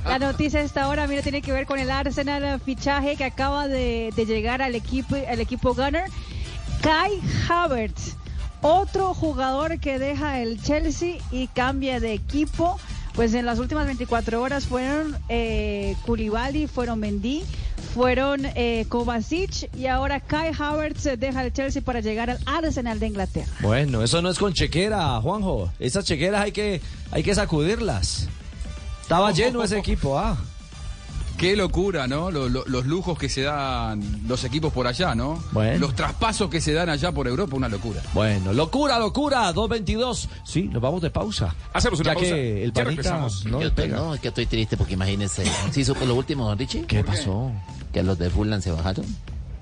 La 0.07 0.19
noticia 0.19 0.61
de 0.61 0.67
esta 0.67 0.89
hora, 0.89 1.07
mira, 1.07 1.23
tiene 1.23 1.43
que 1.43 1.53
ver 1.53 1.67
con 1.67 1.79
el 1.79 1.91
Arsenal 1.91 2.45
eh, 2.45 2.59
fichaje 2.65 3.17
que 3.17 3.25
acaba 3.25 3.69
de, 3.69 4.13
de 4.15 4.27
llegar 4.27 4.63
al 4.63 4.75
equipo, 4.75 5.17
al 5.17 5.41
equipo 5.41 5.75
Gunner. 5.75 6.05
Kai 6.85 7.19
Havertz, 7.49 8.15
otro 8.61 9.15
jugador 9.15 9.81
que 9.81 9.99
deja 9.99 10.41
el 10.41 10.61
Chelsea 10.61 11.17
y 11.31 11.47
cambia 11.47 11.99
de 11.99 12.13
equipo. 12.13 12.79
Pues 13.15 13.33
en 13.33 13.47
las 13.47 13.59
últimas 13.59 13.87
24 13.87 14.43
horas 14.43 14.67
fueron 14.67 15.17
eh, 15.31 15.97
Koulibaly, 16.05 16.67
fueron 16.67 17.01
Mendy, 17.01 17.43
fueron 17.95 18.45
eh, 18.45 18.85
Kovacic 18.91 19.75
y 19.75 19.87
ahora 19.87 20.21
Kai 20.21 20.53
Havertz 20.59 21.05
deja 21.19 21.43
el 21.43 21.55
Chelsea 21.55 21.81
para 21.81 22.01
llegar 22.01 22.29
al 22.29 22.39
Arsenal 22.45 23.01
de 23.01 23.07
Inglaterra. 23.07 23.51
Bueno, 23.61 24.03
eso 24.03 24.21
no 24.21 24.29
es 24.29 24.39
con 24.39 24.53
chequera, 24.53 25.19
Juanjo. 25.23 25.73
Esas 25.79 26.05
chequeras 26.05 26.43
hay 26.43 26.53
que, 26.53 26.83
hay 27.11 27.23
que 27.23 27.35
sacudirlas. 27.35 28.29
Estaba 29.01 29.33
lleno 29.33 29.63
ese 29.63 29.79
equipo, 29.79 30.19
ah. 30.19 30.37
Qué 31.49 31.57
locura, 31.57 32.07
¿no? 32.07 32.31
Lo- 32.31 32.49
lo- 32.49 32.65
los 32.67 32.87
lujos 32.87 33.19
que 33.19 33.29
se 33.29 33.43
dan 33.43 34.23
los 34.27 34.45
equipos 34.45 34.73
por 34.73 34.87
allá, 34.87 35.15
¿no? 35.15 35.43
Bueno. 35.53 35.79
Los 35.79 35.95
traspasos 35.95 36.49
que 36.51 36.61
se 36.61 36.73
dan 36.73 36.89
allá 36.89 37.13
por 37.13 37.29
Europa, 37.29 37.55
una 37.57 37.69
locura. 37.69 38.01
Bueno, 38.15 38.53
locura, 38.53 38.99
locura, 38.99 39.53
2.22. 39.53 40.29
Sí, 40.45 40.63
nos 40.65 40.81
vamos 40.81 41.03
de 41.03 41.11
pausa. 41.11 41.55
Hacemos 41.73 42.01
una 42.01 42.11
ya 42.11 42.15
pausa. 42.15 42.31
que 42.31 42.65
el 42.65 42.73
Ya 42.73 42.85
panita 42.85 43.03
regresamos. 43.03 43.45
no 43.45 43.51
Yo 43.53 43.59
le 43.61 43.67
estoy- 43.67 43.85
pega. 43.85 43.97
no, 43.97 44.15
es 44.15 44.21
que 44.21 44.29
estoy 44.29 44.47
triste 44.47 44.77
porque 44.77 44.95
imagínense. 44.95 45.45
¿Sí 45.71 45.85
supo 45.85 46.05
lo 46.07 46.15
último, 46.15 46.47
don 46.49 46.59
Richie? 46.59 46.83
¿Qué 46.87 47.05
pasó? 47.05 47.51
Que 47.93 48.03
los 48.03 48.19
de 48.19 48.31
Fulham 48.31 48.61
se 48.63 48.71
bajaron. 48.71 49.05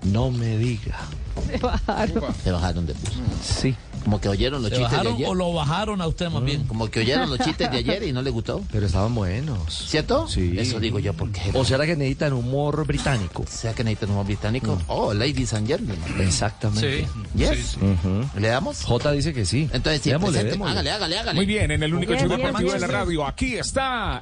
No 0.04 0.30
me 0.30 0.56
diga. 0.58 0.98
Se 1.46 1.56
bajaron. 1.58 2.24
Se 2.42 2.50
bajaron 2.50 2.86
de 2.86 2.92
bus. 2.92 3.12
Sí. 3.42 3.74
Como 4.04 4.20
que 4.20 4.28
oyeron 4.28 4.62
los 4.62 4.70
¿Se 4.70 4.78
chistes 4.78 5.02
de 5.02 5.08
ayer. 5.08 5.28
o 5.28 5.34
lo 5.34 5.52
bajaron 5.52 6.00
a 6.00 6.06
usted 6.06 6.28
más 6.28 6.44
bien? 6.44 6.64
Como 6.64 6.88
que 6.90 7.00
oyeron 7.00 7.30
los 7.30 7.38
chistes 7.44 7.70
de 7.70 7.78
ayer 7.78 8.02
y 8.02 8.12
no 8.12 8.22
les 8.22 8.32
gustó. 8.32 8.62
Pero 8.72 8.86
estaban 8.86 9.14
buenos. 9.14 9.86
¿Cierto? 9.88 10.28
Sí. 10.28 10.54
Eso 10.58 10.80
digo 10.80 10.98
yo 10.98 11.12
porque. 11.14 11.40
¿O 11.54 11.64
será 11.64 11.86
que 11.86 11.96
necesitan 11.96 12.32
humor 12.32 12.86
británico? 12.86 13.44
¿Será 13.48 13.74
que 13.74 13.84
necesitan 13.84 14.10
humor 14.10 14.26
británico? 14.26 14.78
Oh, 14.88 15.14
ladies 15.14 15.52
and 15.54 15.66
gentlemen. 15.66 15.98
Exactamente. 16.20 17.06
Yes. 17.36 17.76
Ujú. 17.76 18.40
¿Le 18.40 18.48
damos? 18.48 18.82
J 18.82 19.12
dice 19.12 19.32
que 19.32 19.46
sí. 19.46 19.68
Entonces, 19.72 20.02
sí, 20.02 20.10
Démosle, 20.10 20.40
hágale, 20.40 20.90
hágale, 20.90 21.18
hágale. 21.18 21.36
Muy 21.36 21.46
bien, 21.46 21.70
en 21.70 21.82
el 21.82 21.94
único 21.94 22.14
show 22.14 22.28
deportivo 22.28 22.72
de 22.72 22.80
la 22.80 22.86
radio. 22.86 23.26
Aquí 23.26 23.54
está 23.54 24.20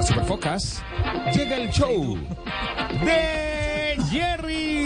Superfocas. 0.00 0.82
Llega 1.34 1.56
el 1.56 1.70
show 1.70 2.18
de 3.04 3.96
Jerry. 4.10 4.83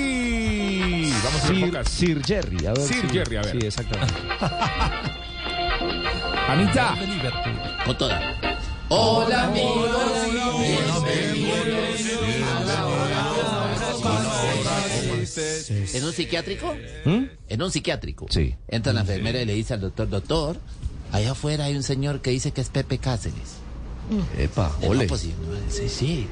Sir, 1.49 2.23
Jerry, 2.25 2.67
a 2.67 2.73
ver. 2.75 2.83
Sir 2.83 3.01
si- 3.09 3.09
Jerry, 3.09 3.37
a 3.37 3.43
ver. 3.43 3.59
Sí, 3.61 3.67
exactamente. 3.67 4.15
Anita. 6.49 6.95
Con 7.87 7.97
toda. 7.99 8.21
Hola, 8.91 9.45
amigos. 9.45 9.89
¿En 15.95 16.05
un 16.05 16.13
psiquiátrico? 16.13 16.75
¿Mm? 17.05 17.25
En 17.49 17.63
un 17.63 17.71
psiquiátrico. 17.71 18.27
Sí. 18.31 18.55
Entra 18.69 18.93
la 18.93 19.01
enfermera 19.01 19.41
y 19.41 19.45
le 19.47 19.55
dice 19.55 19.75
al 19.75 19.81
doctor, 19.81 20.09
doctor, 20.09 20.57
allá 21.13 21.33
afuera 21.33 21.65
hay 21.65 21.77
un 21.77 21.83
señor 21.83 22.21
que 22.21 22.31
dice 22.31 22.53
que 22.53 22.61
es 22.61 22.69
Pepe 22.69 22.99
Cáceres. 22.99 23.57
Epa, 24.39 24.73
No, 24.83 24.89
ole. 24.89 25.07
pues, 25.07 25.21
sí, 25.23 25.35
sí, 25.71 25.89
sí. 25.89 26.27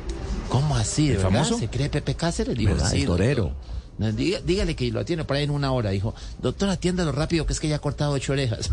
¿Cómo 0.48 0.76
así? 0.76 1.08
¿De 1.08 1.18
famoso? 1.18 1.58
¿Se 1.58 1.68
cree 1.68 1.88
Pepe 1.90 2.14
Cáceres? 2.14 2.56
Digo, 2.56 2.74
sí, 2.78 3.00
El 3.02 3.06
doctor. 3.06 3.52
Torero. 3.98 3.98
No, 3.98 4.12
diga- 4.12 4.40
dígale 4.44 4.76
que 4.76 4.90
lo 4.90 5.00
atiende 5.00 5.24
por 5.24 5.36
ahí 5.36 5.44
en 5.44 5.50
una 5.50 5.72
hora. 5.72 5.90
Dijo, 5.90 6.14
doctor, 6.40 6.68
atiéndalo 6.68 7.12
rápido 7.12 7.46
que 7.46 7.52
es 7.52 7.60
que 7.60 7.68
ya 7.68 7.76
ha 7.76 7.78
cortado 7.78 8.12
ocho 8.12 8.32
orejas. 8.32 8.70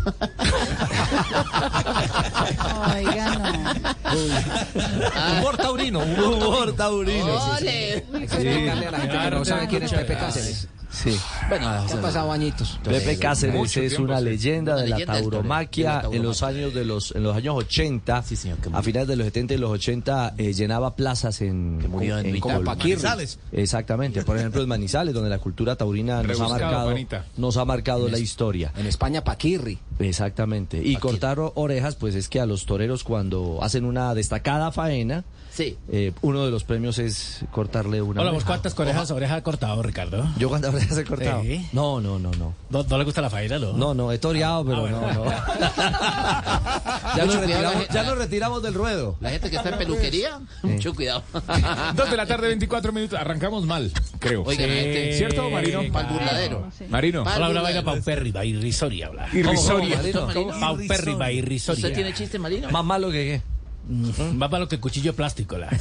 Oiga, 2.94 3.38
no. 3.38 5.38
Humor 5.38 5.56
taurino, 5.56 6.00
humor 6.00 6.74
taurino. 6.76 7.56
Que 7.58 7.94
explicarle 8.22 8.86
a 8.86 8.90
la 8.90 8.98
gente 9.00 9.18
que 9.18 9.30
no 9.30 9.44
sabe 9.44 9.68
quién 9.68 9.82
es 9.82 9.92
Pepe 9.92 10.16
Cáceres. 10.18 10.68
Sí. 10.94 11.18
Bueno, 11.48 11.80
o 11.80 11.82
¿Qué 11.82 11.88
sea, 11.88 11.98
ha 11.98 12.02
pasado 12.02 12.32
añitos? 12.32 12.78
Pepe 12.84 13.18
Cáceres 13.18 13.76
es 13.76 13.98
una 13.98 14.18
sí. 14.18 14.24
leyenda 14.24 14.74
Una 14.74 14.82
de 14.82 14.88
la 14.88 14.96
leyenda 14.96 15.20
tauromaquia 15.20 16.02
de 16.02 16.08
la 16.08 16.16
en 16.16 16.22
los 16.22 16.42
años 16.42 16.72
de 16.72 16.84
los 16.84 17.14
en 17.14 17.22
los 17.22 17.36
años 17.36 17.56
80. 17.56 18.22
Sí, 18.22 18.36
señor, 18.36 18.58
a 18.72 18.82
finales 18.82 19.08
de 19.08 19.16
los 19.16 19.24
70 19.26 19.54
y 19.54 19.58
los 19.58 19.70
80 19.70 20.34
eh, 20.38 20.52
llenaba 20.52 20.94
plazas 20.94 21.40
en 21.40 21.78
Que 21.80 21.88
murió 21.88 22.18
en 22.18 22.40
Manizales. 22.64 23.38
Exactamente, 23.52 24.22
por 24.22 24.38
ejemplo 24.38 24.62
en 24.62 24.68
Manizales 24.68 25.14
donde 25.14 25.30
la 25.30 25.38
cultura 25.38 25.76
taurina 25.76 26.22
nos 26.22 26.40
ha 26.40 26.48
marcado 26.48 26.94
nos 27.36 27.56
ha 27.56 27.64
marcado 27.64 28.08
la 28.08 28.18
historia. 28.18 28.72
En 28.76 28.86
España, 28.86 29.24
Paquirri. 29.24 29.78
Exactamente. 29.98 30.80
Y 30.82 30.96
cortar 30.96 31.38
orejas 31.54 31.96
pues 31.96 32.14
es 32.14 32.28
que 32.28 32.40
a 32.40 32.46
los 32.46 32.66
toreros 32.66 33.04
cuando 33.04 33.58
hacen 33.62 33.84
una 33.84 34.14
destacada 34.14 34.70
faena 34.72 35.24
Sí. 35.54 35.78
eh, 35.88 36.10
uno 36.22 36.44
de 36.44 36.50
los 36.50 36.64
premios 36.64 36.98
es 36.98 37.44
cortarle 37.52 38.02
una 38.02 38.20
Hola, 38.20 38.30
oreja. 38.30 38.34
¿vos 38.34 38.44
cuántas 38.44 38.76
orejas, 38.78 39.10
orejas 39.12 39.38
ha 39.38 39.42
cortado, 39.44 39.80
Ricardo? 39.84 40.26
Yo 40.36 40.48
cuántas 40.48 40.74
orejas 40.74 40.98
he 40.98 41.04
cortado. 41.04 41.42
Sí. 41.42 41.64
No, 41.72 42.00
no, 42.00 42.18
no, 42.18 42.32
no. 42.32 42.54
¿No, 42.70 42.82
no 42.82 42.98
le 42.98 43.04
gusta 43.04 43.20
la 43.22 43.30
faena, 43.30 43.58
no? 43.60 43.72
No, 43.72 43.94
no, 43.94 44.10
he 44.10 44.18
toreado, 44.18 44.64
pero 44.64 44.88
no, 44.88 45.00
no. 45.12 45.24
ya, 47.16 47.24
nos 47.24 47.36
retiramos, 47.36 47.72
la 47.72 47.72
ya 47.72 47.78
gente- 47.78 48.02
nos 48.04 48.18
retiramos 48.18 48.62
del 48.62 48.74
ruedo. 48.74 49.16
La 49.20 49.30
gente 49.30 49.48
que 49.50 49.56
está 49.56 49.68
en 49.70 49.78
peluquería, 49.78 50.40
mucho 50.62 50.92
cuidado. 50.94 51.22
Dos 51.94 52.10
de 52.10 52.16
la 52.16 52.26
tarde, 52.26 52.48
24 52.48 52.92
minutos. 52.92 53.18
Arrancamos 53.18 53.64
mal, 53.64 53.92
creo. 54.18 54.42
Oiga, 54.42 54.64
gente- 54.66 55.14
¿Cierto, 55.16 55.48
Marino? 55.50 55.82
Pa'l 55.92 56.06
burladero. 56.06 56.66
Marino. 56.88 57.24
Pa'l 57.24 57.36
Hola, 57.36 57.48
una 57.50 57.60
burladero. 57.60 57.62
vaina 57.62 57.84
paupérrima, 57.84 58.44
irrisoria, 58.44 59.06
habla. 59.06 59.28
Irrisoria. 59.32 60.00
¿Cómo, 60.12 60.26
cómo, 60.32 60.46
Marino? 60.48 60.60
Paupérrima, 60.60 61.30
irrisoria. 61.30 61.82
¿Usted 61.86 61.94
tiene 61.94 62.12
chiste, 62.12 62.38
Marino? 62.38 62.70
Más 62.70 62.84
malo 62.84 63.10
que 63.10 63.24
qué. 63.24 63.53
Más 63.88 64.50
malo 64.50 64.68
que 64.68 64.80
cuchillo 64.80 65.14
plástico, 65.14 65.58
la. 65.58 65.68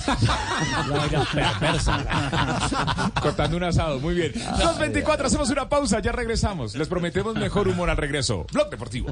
La 1.34 1.60
perversa. 1.60 1.98
la. 1.98 3.12
Cortando 3.22 3.58
un 3.58 3.64
asado, 3.64 4.00
muy 4.00 4.16
bien. 4.16 4.34
2.24, 4.34 5.26
hacemos 5.26 5.50
una 5.50 5.70
pausa, 5.70 6.00
ya 6.02 6.12
regresamos. 6.12 6.76
Les 6.76 6.88
prometemos 6.88 7.36
mejor 7.36 7.68
humor 7.68 7.90
al 7.90 7.98
regreso. 7.98 8.46
Blog 8.52 8.70
Deportivo. 8.70 9.12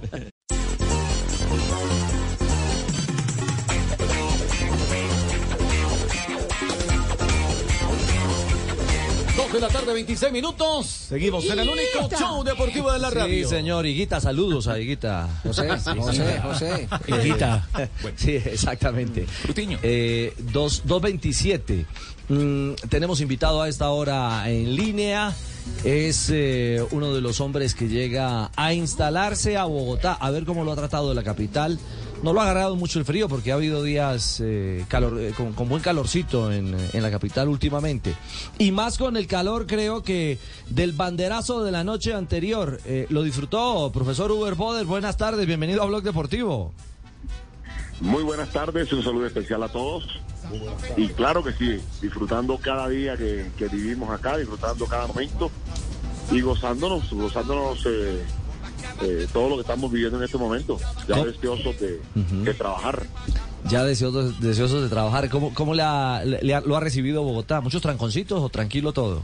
De 9.54 9.60
la 9.60 9.68
tarde, 9.68 9.94
26 9.94 10.32
minutos. 10.32 10.86
Seguimos 10.88 11.46
en 11.46 11.60
el 11.60 11.70
único 11.70 12.10
show 12.18 12.44
deportivo 12.44 12.92
de 12.92 13.00
la 13.00 13.10
Sí, 13.10 13.16
radio. 13.16 13.50
señor. 13.50 13.86
Higuita, 13.86 14.22
saludos 14.22 14.68
a 14.68 14.80
Higuita. 14.80 15.28
José, 15.44 15.68
José, 15.70 16.40
José. 16.42 16.88
Higuita. 17.08 17.68
Sí, 18.16 18.32
exactamente. 18.36 19.26
Frutiño. 19.26 19.78
Eh, 19.84 20.34
dos- 20.52 20.84
2.27. 20.86 21.86
Mm, 22.30 22.74
tenemos 22.90 23.20
invitado 23.20 23.62
a 23.62 23.68
esta 23.70 23.90
hora 23.90 24.50
en 24.50 24.76
línea. 24.76 25.34
Es 25.84 26.30
eh, 26.32 26.84
uno 26.92 27.14
de 27.14 27.22
los 27.22 27.40
hombres 27.42 27.76
que 27.76 27.88
llega 27.88 28.50
a 28.56 28.74
instalarse 28.74 29.58
a 29.58 29.66
Bogotá, 29.66 30.14
a 30.14 30.32
ver 30.32 30.46
cómo 30.46 30.64
lo 30.64 30.72
ha 30.72 30.76
tratado 30.76 31.14
la 31.14 31.24
capital. 31.24 31.78
No 32.24 32.34
lo 32.34 32.42
ha 32.42 32.44
agarrado 32.44 32.76
mucho 32.76 33.00
el 33.00 33.06
frío 33.06 33.28
porque 33.28 33.52
ha 33.52 33.56
habido 33.56 33.82
días 33.82 34.40
eh, 34.44 34.86
calor, 34.88 35.20
eh, 35.20 35.34
con, 35.36 35.68
buen 35.68 35.82
calorcito 35.82 36.52
en, 36.52 36.78
en 36.94 37.02
la 37.02 37.10
capital 37.10 37.48
últimamente. 37.48 38.16
Y 38.60 38.72
más 38.72 39.00
con 39.00 39.18
el 39.18 39.26
calor, 39.26 39.66
creo 39.66 40.04
que 40.04 40.38
del 40.70 40.92
banderazo 40.92 41.64
de 41.64 41.72
la 41.72 41.84
noche 41.84 42.14
anterior. 42.14 42.80
Eh, 42.86 43.08
¿Lo 43.10 43.24
disfrutó, 43.24 43.92
profesor 43.92 44.32
Uber 44.32 44.54
Boder? 44.54 44.86
Buenas 44.86 45.18
tardes, 45.18 45.48
bienvenido 45.48 45.82
a 45.82 45.88
Blog 45.88 46.04
Deportivo. 46.04 46.74
Muy 48.02 48.22
buenas 48.22 48.50
tardes, 48.52 48.94
un 48.94 49.04
saludo 49.04 49.26
especial 49.26 49.64
a 49.64 49.70
todos. 49.70 50.20
Y 50.98 51.08
claro 51.10 51.44
que 51.44 51.54
sí, 51.54 51.80
disfrutando 52.02 52.58
cada 52.58 52.88
día 52.88 53.18
que, 53.18 53.50
que 53.58 53.68
vivimos 53.68 54.12
acá, 54.12 54.38
disfrutando 54.38 54.86
cada 54.86 55.08
momento 55.08 55.50
y 56.32 56.42
gozándonos, 56.42 57.12
gozándonos 57.12 57.84
eh, 59.04 59.28
todo 59.32 59.50
lo 59.50 59.56
que 59.56 59.62
estamos 59.62 59.92
viviendo 59.92 60.18
en 60.18 60.24
este 60.24 60.38
momento. 60.38 60.78
Ya 61.08 61.16
¿Cómo? 61.16 61.26
deseosos 61.26 61.80
de, 61.80 62.00
de 62.16 62.54
trabajar. 62.54 63.04
Ya 63.70 63.84
deseosos, 63.84 64.40
deseosos 64.42 64.82
de 64.84 64.90
trabajar. 64.90 65.30
¿Cómo, 65.30 65.54
cómo 65.54 65.74
le 65.74 65.84
ha- 65.84 66.24
le 66.26 66.42
lo 66.66 66.76
ha 66.76 66.80
recibido 66.80 67.24
Bogotá? 67.24 67.62
¿Muchos 67.62 67.82
tranconcitos 67.82 68.42
o 68.42 68.50
tranquilo 68.50 68.92
todo? 68.94 69.22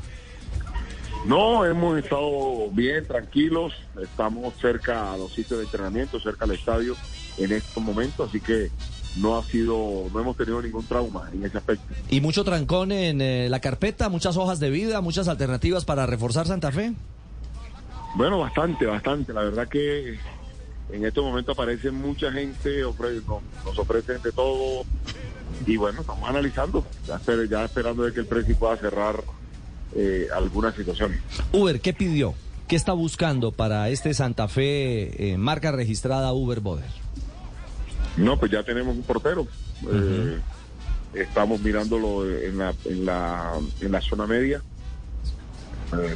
No, 1.26 1.66
hemos 1.66 1.98
estado 2.00 2.70
bien, 2.72 3.06
tranquilos, 3.06 3.74
estamos 4.02 4.54
cerca 4.62 5.13
a 5.13 5.18
los 5.18 5.34
sitios 5.34 5.60
de 5.60 5.66
entrenamiento, 5.66 6.20
cerca 6.22 6.46
al 6.46 6.52
estadio 6.52 6.96
en 7.38 7.52
estos 7.52 7.84
momentos, 7.84 8.30
así 8.30 8.40
que 8.40 8.70
no 9.18 9.38
ha 9.38 9.44
sido, 9.44 10.06
no 10.13 10.20
hemos 10.22 10.38
tenido 10.38 10.62
ningún 10.62 10.86
trauma 10.86 11.30
en 11.34 11.44
ese 11.44 11.58
aspecto. 11.58 11.84
Y 12.10 12.22
mucho 12.22 12.44
trancón 12.46 12.92
en 12.94 13.20
eh, 13.20 13.50
la 13.50 13.60
carpeta, 13.60 14.08
muchas 14.10 14.38
hojas 14.38 14.60
de 14.60 14.70
vida, 14.70 15.02
muchas 15.02 15.28
alternativas 15.28 15.84
para 15.84 16.06
reforzar 16.06 16.48
Santa 16.48 16.72
Fe. 16.72 16.94
Bueno, 18.17 18.39
bastante, 18.39 18.86
bastante. 18.88 19.32
La 19.32 19.43
verdad 19.43 19.67
que 19.67 20.17
en 20.91 21.06
este 21.06 21.21
momento 21.21 21.51
aparece 21.51 21.91
mucha 21.91 22.32
gente, 22.32 22.84
ofre- 22.84 23.23
nos, 23.27 23.43
nos 23.63 23.77
ofrecen 23.77 24.19
de 24.23 24.32
todo. 24.32 24.86
Y 25.67 25.77
bueno, 25.77 26.01
estamos 26.01 26.27
analizando, 26.27 26.84
ya, 27.08 27.19
esper- 27.19 27.47
ya 27.47 27.65
esperando 27.65 28.03
de 28.03 28.13
que 28.13 28.21
el 28.21 28.25
precio 28.25 28.56
pueda 28.58 28.75
cerrar 28.77 29.23
eh, 29.95 30.27
alguna 30.36 30.71
situación. 30.75 31.15
Uber, 31.51 31.80
¿qué 31.80 31.93
pidió? 31.93 32.34
¿Qué 32.67 32.75
está 32.75 32.91
buscando 32.93 33.51
para 33.51 33.89
este 33.89 34.13
Santa 34.15 34.47
Fe 34.47 35.32
eh, 35.34 35.38
marca 35.38 35.71
registrada 35.71 36.34
Uber 36.34 36.60
Boder? 36.60 36.89
No, 38.17 38.38
pues 38.39 38.51
ya 38.51 38.63
tenemos 38.63 38.95
un 38.95 39.03
portero. 39.03 39.47
Eh, 39.91 40.39
estamos 41.13 41.62
mirándolo 41.62 42.27
en 42.30 42.58
la, 42.58 42.73
en 42.86 43.06
la, 43.06 43.53
en 43.80 43.91
la 43.91 44.01
zona 44.01 44.25
media. 44.25 44.62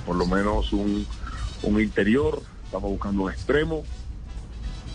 Por 0.05 0.15
lo 0.17 0.25
menos 0.25 0.73
un, 0.73 1.05
un 1.63 1.81
interior. 1.81 2.41
Estamos 2.65 2.91
buscando 2.91 3.23
un 3.23 3.31
extremo. 3.31 3.83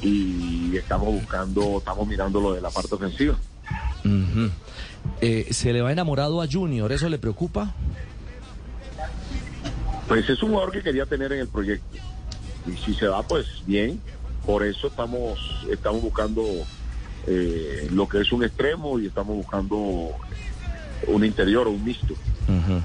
Y 0.02 0.76
estamos 0.76 1.08
buscando, 1.08 1.78
estamos 1.78 2.06
mirando 2.06 2.40
lo 2.40 2.52
de 2.52 2.60
la 2.60 2.70
parte 2.70 2.94
ofensiva. 2.94 3.36
Eh, 5.20 5.48
¿Se 5.50 5.72
le 5.72 5.82
va 5.82 5.92
enamorado 5.92 6.42
a 6.42 6.46
Junior? 6.50 6.92
¿Eso 6.92 7.08
le 7.08 7.18
preocupa? 7.18 7.74
Pues 10.06 10.28
es 10.28 10.42
un 10.42 10.50
jugador 10.50 10.72
que 10.72 10.82
quería 10.82 11.06
tener 11.06 11.32
en 11.32 11.40
el 11.40 11.48
proyecto. 11.48 11.96
Y 12.66 12.76
si 12.76 12.94
se 12.94 13.08
va, 13.08 13.22
pues 13.22 13.46
bien. 13.66 14.00
Por 14.44 14.64
eso 14.64 14.86
estamos, 14.86 15.38
estamos 15.70 16.02
buscando 16.02 16.44
eh, 17.26 17.88
lo 17.90 18.08
que 18.08 18.20
es 18.20 18.30
un 18.30 18.44
extremo 18.44 19.00
y 19.00 19.06
estamos 19.06 19.36
buscando 19.36 20.10
un 21.08 21.24
interior 21.24 21.66
o 21.66 21.70
un 21.70 21.84
mixto. 21.84 22.14
Eh, 22.48 22.82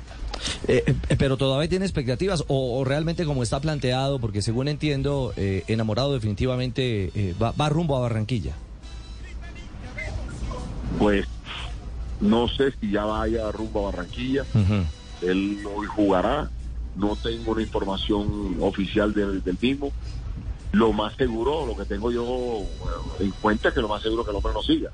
eh, 0.68 0.96
pero 1.18 1.38
todavía 1.38 1.70
tiene 1.70 1.86
expectativas 1.86 2.44
o, 2.48 2.80
o 2.80 2.84
realmente 2.84 3.26
como 3.26 3.44
está 3.44 3.60
planteado, 3.60 4.20
porque 4.20 4.42
según 4.42 4.68
entiendo, 4.68 5.34
eh, 5.38 5.64
enamorado 5.68 6.14
definitivamente 6.14 7.12
eh, 7.16 7.36
va, 7.42 7.52
va 7.52 7.70
rumbo 7.70 7.98
a 7.98 8.02
Barranquilla. 8.02 8.54
Pues 11.00 11.26
no 12.20 12.48
sé 12.48 12.74
si 12.80 12.92
ya 12.92 13.06
vaya 13.06 13.52
rumbo 13.52 13.88
a 13.88 13.92
Barranquilla. 13.92 14.46
Él 15.22 15.60
hoy 15.76 15.88
jugará. 15.88 16.50
No 16.96 17.16
tengo 17.16 17.54
una 17.54 17.62
información 17.62 18.58
oficial 18.60 19.14
del, 19.14 19.42
del 19.42 19.58
mismo. 19.62 19.92
Lo 20.74 20.92
más 20.92 21.16
seguro, 21.16 21.66
lo 21.66 21.76
que 21.76 21.86
tengo 21.86 22.12
yo 22.12 22.64
en 23.20 23.32
cuenta 23.42 23.70
es 23.70 23.74
que 23.74 23.82
lo 23.82 23.88
más 23.88 24.02
seguro 24.02 24.22
es 24.22 24.26
que 24.26 24.32
el 24.32 24.38
hombre 24.38 24.54
no 24.54 24.62
siga. 24.62 24.92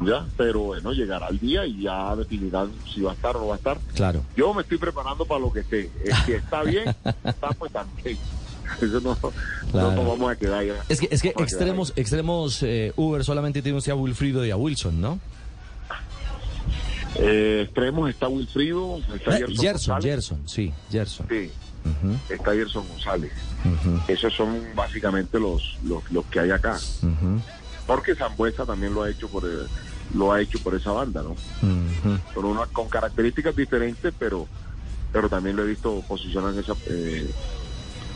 ¿Ya? 0.00 0.26
Pero 0.36 0.60
bueno, 0.60 0.92
llegará 0.92 1.28
el 1.28 1.38
día 1.38 1.66
y 1.66 1.82
ya 1.82 2.16
definirán 2.16 2.70
si 2.92 3.02
va 3.02 3.10
a 3.10 3.14
estar 3.14 3.36
o 3.36 3.40
no 3.40 3.46
va 3.48 3.54
a 3.54 3.58
estar. 3.58 3.78
Claro. 3.94 4.22
Yo 4.36 4.54
me 4.54 4.62
estoy 4.62 4.78
preparando 4.78 5.24
para 5.26 5.40
lo 5.40 5.52
que 5.52 5.60
esté. 5.60 5.90
Si 6.24 6.32
está 6.32 6.62
bien, 6.62 6.88
está 7.24 7.48
pues 7.58 7.70
también. 7.72 8.16
Eso 8.80 9.00
no, 9.00 9.14
Claro. 9.16 9.90
no 9.90 9.96
nos 9.96 10.06
vamos 10.06 10.32
a 10.32 10.36
quedar 10.36 10.64
ya. 10.64 10.74
Es 10.88 11.00
que, 11.00 11.08
es 11.10 11.20
que 11.20 11.32
Vamos 11.34 11.52
extremos, 11.52 11.92
extremos 11.96 12.62
eh, 12.62 12.92
Uber 12.96 13.24
solamente 13.24 13.60
tiene 13.62 13.76
usted 13.76 13.92
a 13.92 13.96
Wilfrido 13.96 14.44
y 14.46 14.50
a 14.50 14.56
Wilson, 14.56 15.00
¿no? 15.00 15.18
Eh, 17.16 17.62
extremos 17.64 18.08
está 18.08 18.28
Wilfrido, 18.28 18.98
está 19.14 19.38
Eh, 19.38 19.44
Gerson, 19.56 20.00
Gerson, 20.00 20.48
sí, 20.48 20.72
Gerson. 20.90 21.26
Sí, 21.28 21.50
está 22.28 22.52
Gerson 22.52 22.86
González. 22.88 23.32
Esos 24.08 24.32
son 24.34 24.62
básicamente 24.74 25.38
los, 25.38 25.76
los, 25.84 26.08
los 26.10 26.24
que 26.26 26.40
hay 26.40 26.50
acá. 26.52 26.78
Porque 27.86 28.14
Zambuesa 28.14 28.64
también 28.64 28.94
lo 28.94 29.02
ha 29.02 29.10
hecho 29.10 29.28
por 29.28 29.44
eh, 29.44 29.66
lo 30.14 30.32
ha 30.32 30.40
hecho 30.40 30.58
por 30.60 30.74
esa 30.74 30.92
banda, 30.92 31.22
¿no? 31.22 31.34
Con 32.34 32.44
una, 32.44 32.66
con 32.66 32.88
características 32.88 33.54
diferentes, 33.56 34.12
pero 34.18 34.46
pero 35.12 35.28
también 35.28 35.56
lo 35.56 35.64
he 35.64 35.66
visto 35.66 36.02
posicionar 36.06 36.52
en 36.54 36.60
esa 36.60 36.74
eh, 36.86 37.28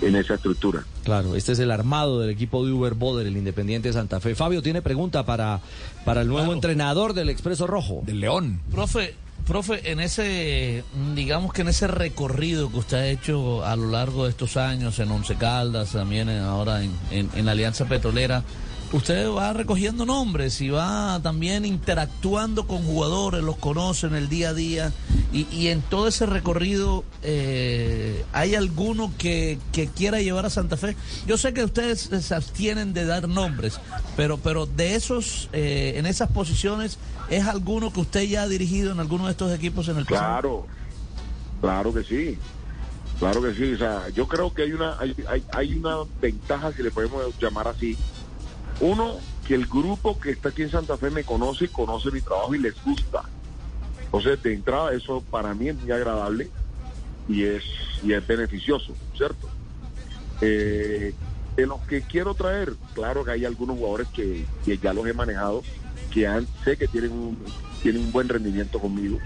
en 0.00 0.16
esa 0.16 0.34
estructura. 0.34 0.84
Claro, 1.04 1.34
este 1.36 1.52
es 1.52 1.58
el 1.60 1.70
armado 1.70 2.20
del 2.20 2.30
equipo 2.30 2.64
de 2.66 2.72
Uber 2.72 2.94
Boder, 2.94 3.26
el 3.26 3.36
Independiente 3.36 3.88
de 3.88 3.94
Santa 3.94 4.20
Fe. 4.20 4.34
Fabio 4.34 4.60
tiene 4.62 4.82
pregunta 4.82 5.24
para, 5.24 5.60
para 6.04 6.22
el 6.22 6.28
nuevo 6.28 6.52
entrenador 6.52 7.14
del 7.14 7.28
Expreso 7.30 7.66
Rojo. 7.66 8.02
Del 8.04 8.20
León. 8.20 8.60
Profe, 8.70 9.14
profe, 9.46 9.90
en 9.92 10.00
ese, 10.00 10.82
mm, 10.94 11.14
digamos 11.14 11.52
que 11.52 11.62
en 11.62 11.68
ese 11.68 11.86
recorrido 11.86 12.70
que 12.70 12.78
usted 12.78 12.96
ha 12.96 13.06
hecho 13.08 13.64
a 13.64 13.76
lo 13.76 13.88
largo 13.90 14.24
de 14.24 14.30
estos 14.30 14.56
años 14.56 14.98
en 14.98 15.10
Once 15.10 15.34
Caldas, 15.36 15.92
también 15.92 16.28
en- 16.28 16.42
ahora 16.42 16.82
en, 16.82 16.92
en- 17.10 17.30
en 17.34 17.46
la 17.46 17.52
Alianza 17.52 17.84
Petrolera, 17.86 18.42
usted 18.92 19.28
va 19.30 19.52
recogiendo 19.52 20.06
nombres 20.06 20.60
y 20.60 20.70
va 20.70 21.20
también 21.22 21.64
interactuando 21.64 22.66
con 22.66 22.84
jugadores, 22.84 23.42
los 23.42 23.56
conoce 23.56 24.06
en 24.06 24.14
el 24.14 24.28
día 24.28 24.50
a 24.50 24.54
día. 24.54 24.92
Y, 25.32 25.48
y 25.50 25.68
en 25.68 25.82
todo 25.82 26.06
ese 26.06 26.26
recorrido, 26.26 27.04
eh, 27.22 28.24
¿hay 28.32 28.54
alguno 28.54 29.12
que, 29.18 29.58
que 29.72 29.88
quiera 29.88 30.20
llevar 30.20 30.46
a 30.46 30.50
Santa 30.50 30.76
Fe? 30.76 30.96
Yo 31.26 31.36
sé 31.36 31.52
que 31.52 31.64
ustedes 31.64 32.10
se 32.20 32.34
abstienen 32.34 32.94
de 32.94 33.04
dar 33.04 33.28
nombres, 33.28 33.80
pero, 34.16 34.38
pero 34.38 34.66
de 34.66 34.94
esos, 34.94 35.48
eh, 35.52 35.94
en 35.96 36.06
esas 36.06 36.30
posiciones, 36.30 36.98
¿es 37.30 37.46
alguno 37.46 37.92
que 37.92 38.00
usted 38.00 38.22
ya 38.22 38.42
ha 38.42 38.48
dirigido 38.48 38.92
en 38.92 39.00
alguno 39.00 39.24
de 39.26 39.32
estos 39.32 39.52
equipos 39.52 39.88
en 39.88 39.98
el 39.98 40.06
pasado? 40.06 40.26
Claro, 40.26 40.66
claro 41.60 41.94
que 41.94 42.04
sí. 42.04 42.38
Claro 43.18 43.42
que 43.42 43.54
sí. 43.54 43.72
O 43.72 43.78
sea, 43.78 44.08
yo 44.10 44.28
creo 44.28 44.52
que 44.52 44.62
hay 44.62 44.72
una, 44.72 44.98
hay, 44.98 45.14
hay, 45.28 45.44
hay 45.52 45.74
una 45.74 45.96
ventaja, 46.20 46.72
si 46.72 46.82
le 46.82 46.90
podemos 46.90 47.22
llamar 47.40 47.68
así. 47.68 47.96
Uno, 48.80 49.16
que 49.46 49.54
el 49.54 49.66
grupo 49.66 50.18
que 50.18 50.30
está 50.30 50.48
aquí 50.48 50.62
en 50.62 50.70
Santa 50.70 50.96
Fe 50.96 51.10
me 51.10 51.24
conoce 51.24 51.66
y 51.66 51.68
conoce 51.68 52.10
mi 52.10 52.20
trabajo 52.20 52.54
y 52.54 52.58
les 52.58 52.82
gusta. 52.84 53.22
Entonces, 54.04 54.42
de 54.42 54.54
entrada, 54.54 54.92
eso 54.92 55.22
para 55.30 55.54
mí 55.54 55.68
es 55.68 55.76
muy 55.76 55.90
agradable 55.90 56.50
y 57.28 57.44
es, 57.44 57.64
y 58.02 58.12
es 58.12 58.26
beneficioso, 58.26 58.94
¿cierto? 59.16 59.48
Eh, 60.40 61.14
de 61.56 61.66
los 61.66 61.80
que 61.82 62.02
quiero 62.02 62.34
traer, 62.34 62.74
claro 62.94 63.24
que 63.24 63.32
hay 63.32 63.44
algunos 63.44 63.76
jugadores 63.76 64.08
que, 64.08 64.44
que 64.64 64.78
ya 64.78 64.92
los 64.92 65.06
he 65.06 65.12
manejado, 65.12 65.62
que 66.12 66.26
han, 66.26 66.46
sé 66.64 66.76
que 66.76 66.88
tienen 66.88 67.12
un, 67.12 67.38
tienen 67.82 68.02
un 68.02 68.12
buen 68.12 68.28
rendimiento 68.28 68.78
conmigo 68.80 69.18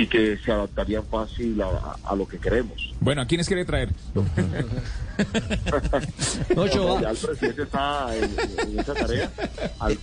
y 0.00 0.06
que 0.06 0.38
se 0.42 0.50
adaptarían 0.50 1.04
fácil 1.04 1.60
a, 1.60 1.66
a- 1.66 1.96
a 2.04 2.16
lo 2.16 2.26
que 2.26 2.38
queremos. 2.38 2.94
Bueno, 3.00 3.20
¿a 3.22 3.26
quiénes 3.26 3.46
quiere 3.46 3.64
traer? 3.66 3.90
Ocho, 6.56 6.86
va. 6.94 7.02
ya 7.02 7.10
el 7.10 7.16
presidente 7.18 7.62
está 7.64 8.16
en, 8.16 8.30
en 8.70 8.78
esa 8.78 8.94
tarea. 8.94 9.30
Al- 9.78 9.98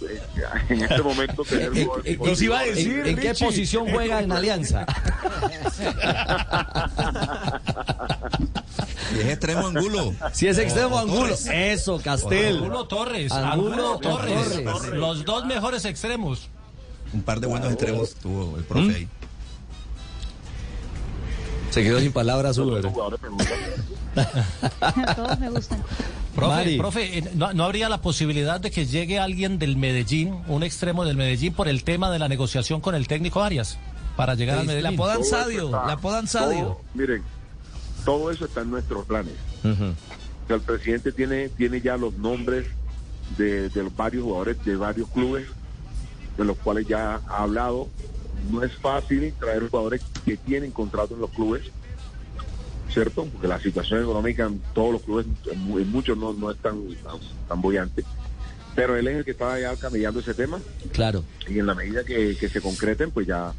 en 0.69 0.81
este 0.83 1.01
momento 1.01 1.43
tener 1.43 1.71
¿En, 1.75 1.77
en- 1.77 1.89
en- 2.05 3.07
en 3.07 3.17
qué 3.17 3.33
posición 3.33 3.89
juega 3.89 4.21
en 4.21 4.31
Alianza? 4.31 4.85
Si 9.11 9.19
es 9.19 9.25
extremo 9.27 9.67
angulo. 9.67 10.13
Si 10.33 10.47
es 10.47 10.57
extremo 10.59 10.99
Angulo. 10.99 11.21
Torres. 11.21 11.47
Eso, 11.51 11.99
Castel. 12.03 12.57
Angulo 12.57 12.85
Torres. 12.87 13.31
Angulo 13.31 13.73
Angulo 13.73 13.97
Torres. 13.99 14.63
Torres. 14.63 14.93
Los 14.93 15.25
dos 15.25 15.45
mejores 15.45 15.85
extremos. 15.85 16.49
Un 17.13 17.21
par 17.21 17.39
de 17.39 17.47
buenos 17.47 17.69
extremos 17.71 18.15
tuvo 18.15 18.57
el 18.57 18.63
profe 18.65 18.95
ahí. 18.95 19.07
Se 21.77 21.83
quedó 21.83 21.99
sin 21.99 22.11
palabras 22.11 22.57
Uber. 22.57 22.81
Todos 25.15 25.39
me 25.39 25.49
gustan. 25.51 25.83
Profe, 26.33 26.55
Mari. 26.55 26.77
profe, 26.79 27.17
eh, 27.19 27.31
¿no, 27.35 27.53
no 27.53 27.65
habría 27.65 27.87
la 27.87 28.01
posibilidad 28.01 28.59
de 28.59 28.71
que 28.71 28.87
llegue 28.87 29.19
alguien 29.19 29.59
del 29.59 29.77
Medellín, 29.77 30.35
un 30.47 30.63
extremo 30.63 31.05
del 31.05 31.17
Medellín, 31.17 31.53
por 31.53 31.67
el 31.67 31.83
tema 31.83 32.09
de 32.09 32.17
la 32.17 32.27
negociación 32.27 32.81
con 32.81 32.95
el 32.95 33.07
técnico 33.07 33.43
Arias, 33.43 33.77
para 34.15 34.33
llegar 34.33 34.57
al 34.57 34.65
Medellín? 34.65 34.83
la 34.97 35.13
eso 35.21 35.23
Sadio, 35.23 35.65
está- 35.65 35.85
la 35.85 35.93
apodan 35.93 36.27
Sadio. 36.27 36.59
todo- 36.63 36.81
miren, 36.95 37.21
todo 38.03 38.31
eso 38.31 38.45
está 38.45 38.61
en 38.61 38.71
nuestros 38.71 39.05
planes. 39.05 39.33
O 39.63 40.47
sea, 40.47 40.55
el 40.55 40.61
presidente 40.63 41.11
tiene, 41.11 41.49
tiene 41.49 41.79
ya 41.79 41.95
los 41.95 42.11
nombres 42.17 42.65
de, 43.37 43.69
de 43.69 43.83
los 43.83 43.95
varios 43.95 44.23
jugadores 44.23 44.57
de 44.65 44.75
varios 44.77 45.07
clubes, 45.09 45.45
de 46.39 46.43
los 46.43 46.57
cuales 46.57 46.87
ya 46.87 47.21
ha 47.29 47.43
hablado. 47.43 47.87
No 48.51 48.63
es 48.63 48.73
fácil 48.75 49.33
traer 49.39 49.69
jugadores 49.69 50.01
que 50.25 50.37
tienen 50.37 50.71
contrato 50.71 51.15
en 51.15 51.21
los 51.21 51.29
clubes, 51.31 51.63
¿cierto? 52.91 53.25
Porque 53.25 53.47
la 53.47 53.59
situación 53.59 54.01
económica 54.01 54.45
en 54.45 54.59
todos 54.73 54.93
los 54.93 55.01
clubes, 55.03 55.25
en, 55.51 55.59
mu- 55.59 55.79
en 55.79 55.91
muchos 55.91 56.17
no, 56.17 56.33
no 56.33 56.49
es 56.51 56.57
tan, 56.57 56.81
tan, 57.03 57.17
tan 57.47 57.61
bollante. 57.61 58.03
Pero 58.75 58.95
él 58.95 59.07
es 59.07 59.17
el 59.17 59.25
que 59.25 59.31
está 59.31 59.59
ya 59.59 59.75
camellando 59.75 60.19
ese 60.19 60.33
tema 60.33 60.59
Claro. 60.93 61.23
y 61.49 61.59
en 61.59 61.65
la 61.65 61.73
medida 61.75 62.03
que, 62.03 62.37
que 62.39 62.47
se 62.47 62.61
concreten, 62.61 63.11
pues 63.11 63.25
ya, 63.27 63.51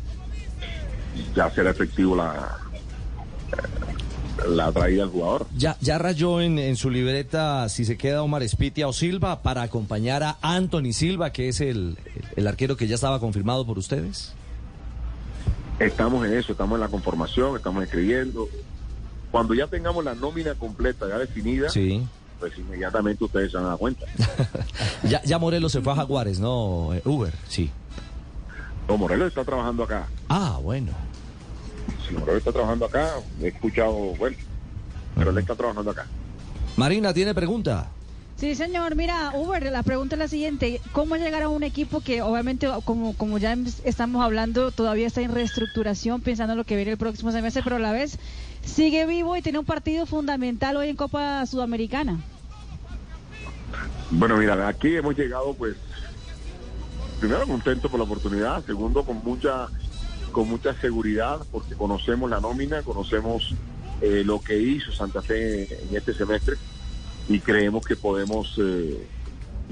ya 1.34 1.50
será 1.50 1.70
efectivo 1.70 2.14
la, 2.16 2.56
la 4.48 4.70
traída 4.72 5.02
del 5.02 5.10
jugador. 5.12 5.46
Ya, 5.56 5.76
ya 5.80 5.98
rayó 5.98 6.40
en, 6.40 6.58
en 6.58 6.76
su 6.76 6.88
libreta 6.90 7.68
si 7.68 7.84
se 7.84 7.96
queda 7.98 8.22
Omar 8.22 8.42
Espitia 8.44 8.86
o 8.86 8.92
Silva 8.92 9.42
para 9.42 9.62
acompañar 9.62 10.22
a 10.22 10.38
Anthony 10.40 10.92
Silva, 10.92 11.32
que 11.32 11.48
es 11.48 11.60
el, 11.60 11.98
el 12.36 12.46
arquero 12.46 12.76
que 12.76 12.86
ya 12.86 12.94
estaba 12.94 13.18
confirmado 13.20 13.66
por 13.66 13.76
ustedes. 13.78 14.32
Estamos 15.78 16.26
en 16.26 16.36
eso, 16.36 16.52
estamos 16.52 16.76
en 16.76 16.80
la 16.80 16.88
conformación, 16.88 17.56
estamos 17.56 17.84
escribiendo. 17.84 18.48
Cuando 19.30 19.54
ya 19.54 19.66
tengamos 19.66 20.04
la 20.04 20.14
nómina 20.14 20.54
completa, 20.54 21.06
ya 21.08 21.18
definida, 21.18 21.68
Sí. 21.68 22.04
pues 22.40 22.56
inmediatamente 22.58 23.24
ustedes 23.24 23.50
se 23.52 23.56
van 23.58 23.66
a 23.66 23.70
dar 23.70 23.78
cuenta. 23.78 24.06
Ya, 25.04 25.22
ya 25.22 25.38
Morelos 25.38 25.70
se 25.72 25.80
fue 25.80 25.92
a 25.92 25.96
Jaguares, 25.96 26.40
¿no? 26.40 26.92
Eh, 26.92 27.02
Uber, 27.04 27.32
sí. 27.46 27.70
No, 28.88 28.96
Morelos 28.96 29.28
está 29.28 29.44
trabajando 29.44 29.84
acá. 29.84 30.08
Ah, 30.28 30.58
bueno. 30.60 30.90
Si 32.06 32.14
Morelos 32.14 32.38
está 32.38 32.50
trabajando 32.52 32.86
acá, 32.86 33.12
he 33.40 33.48
escuchado, 33.48 33.92
bueno, 34.18 34.36
pero 35.14 35.30
él 35.30 35.38
está 35.38 35.54
trabajando 35.54 35.90
acá. 35.92 36.06
Marina, 36.76 37.12
¿tiene 37.14 37.34
pregunta? 37.34 37.88
Sí, 38.38 38.55
señor. 38.55 38.94
Mira, 38.94 39.33
Uber, 39.35 39.64
la 39.72 39.83
pregunta 39.83 40.14
es 40.14 40.20
la 40.20 40.29
siguiente. 40.29 40.81
¿Cómo 40.92 41.16
llegar 41.16 41.42
a 41.42 41.48
un 41.48 41.64
equipo 41.64 42.01
que 42.01 42.22
obviamente, 42.22 42.68
como, 42.85 43.16
como 43.16 43.38
ya 43.38 43.57
estamos 43.83 44.24
hablando, 44.24 44.70
todavía 44.70 45.09
está 45.09 45.22
en 45.22 45.35
reestructuración, 45.35 46.20
pensando 46.20 46.53
en 46.53 46.59
lo 46.59 46.64
que 46.64 46.77
viene 46.77 46.92
el 46.92 46.98
próximo 46.98 47.33
semestre, 47.33 47.62
pero 47.64 47.77
a 47.77 47.81
la 47.81 47.90
vez 47.90 48.16
sigue 48.62 49.07
vivo 49.07 49.37
y 49.37 49.42
tiene 49.42 49.59
un 49.59 49.64
partido 49.64 50.07
fundamental 50.07 50.77
hoy 50.77 50.88
en 50.88 50.94
Copa 50.94 51.44
Sudamericana? 51.46 52.20
Bueno, 54.12 54.37
mira, 54.37 54.68
aquí 54.68 54.94
hemos 54.94 55.16
llegado 55.16 55.53
pues 55.55 55.74
primero 57.18 57.44
contento 57.44 57.90
por 57.90 57.98
la 57.98 58.05
oportunidad, 58.05 58.64
segundo 58.64 59.05
con 59.05 59.16
mucha 59.24 59.66
con 60.31 60.48
mucha 60.48 60.74
seguridad 60.74 61.40
porque 61.51 61.74
conocemos 61.74 62.31
la 62.31 62.38
nómina, 62.38 62.83
conocemos 62.83 63.55
eh, 64.01 64.22
lo 64.24 64.40
que 64.40 64.57
hizo 64.57 64.92
Santa 64.92 65.22
Fe 65.22 65.62
en 65.62 65.96
este 65.96 66.14
semestre 66.14 66.57
y 67.28 67.40
creemos 67.40 67.84
que 67.84 67.96
podemos 67.96 68.54
eh, 68.58 69.06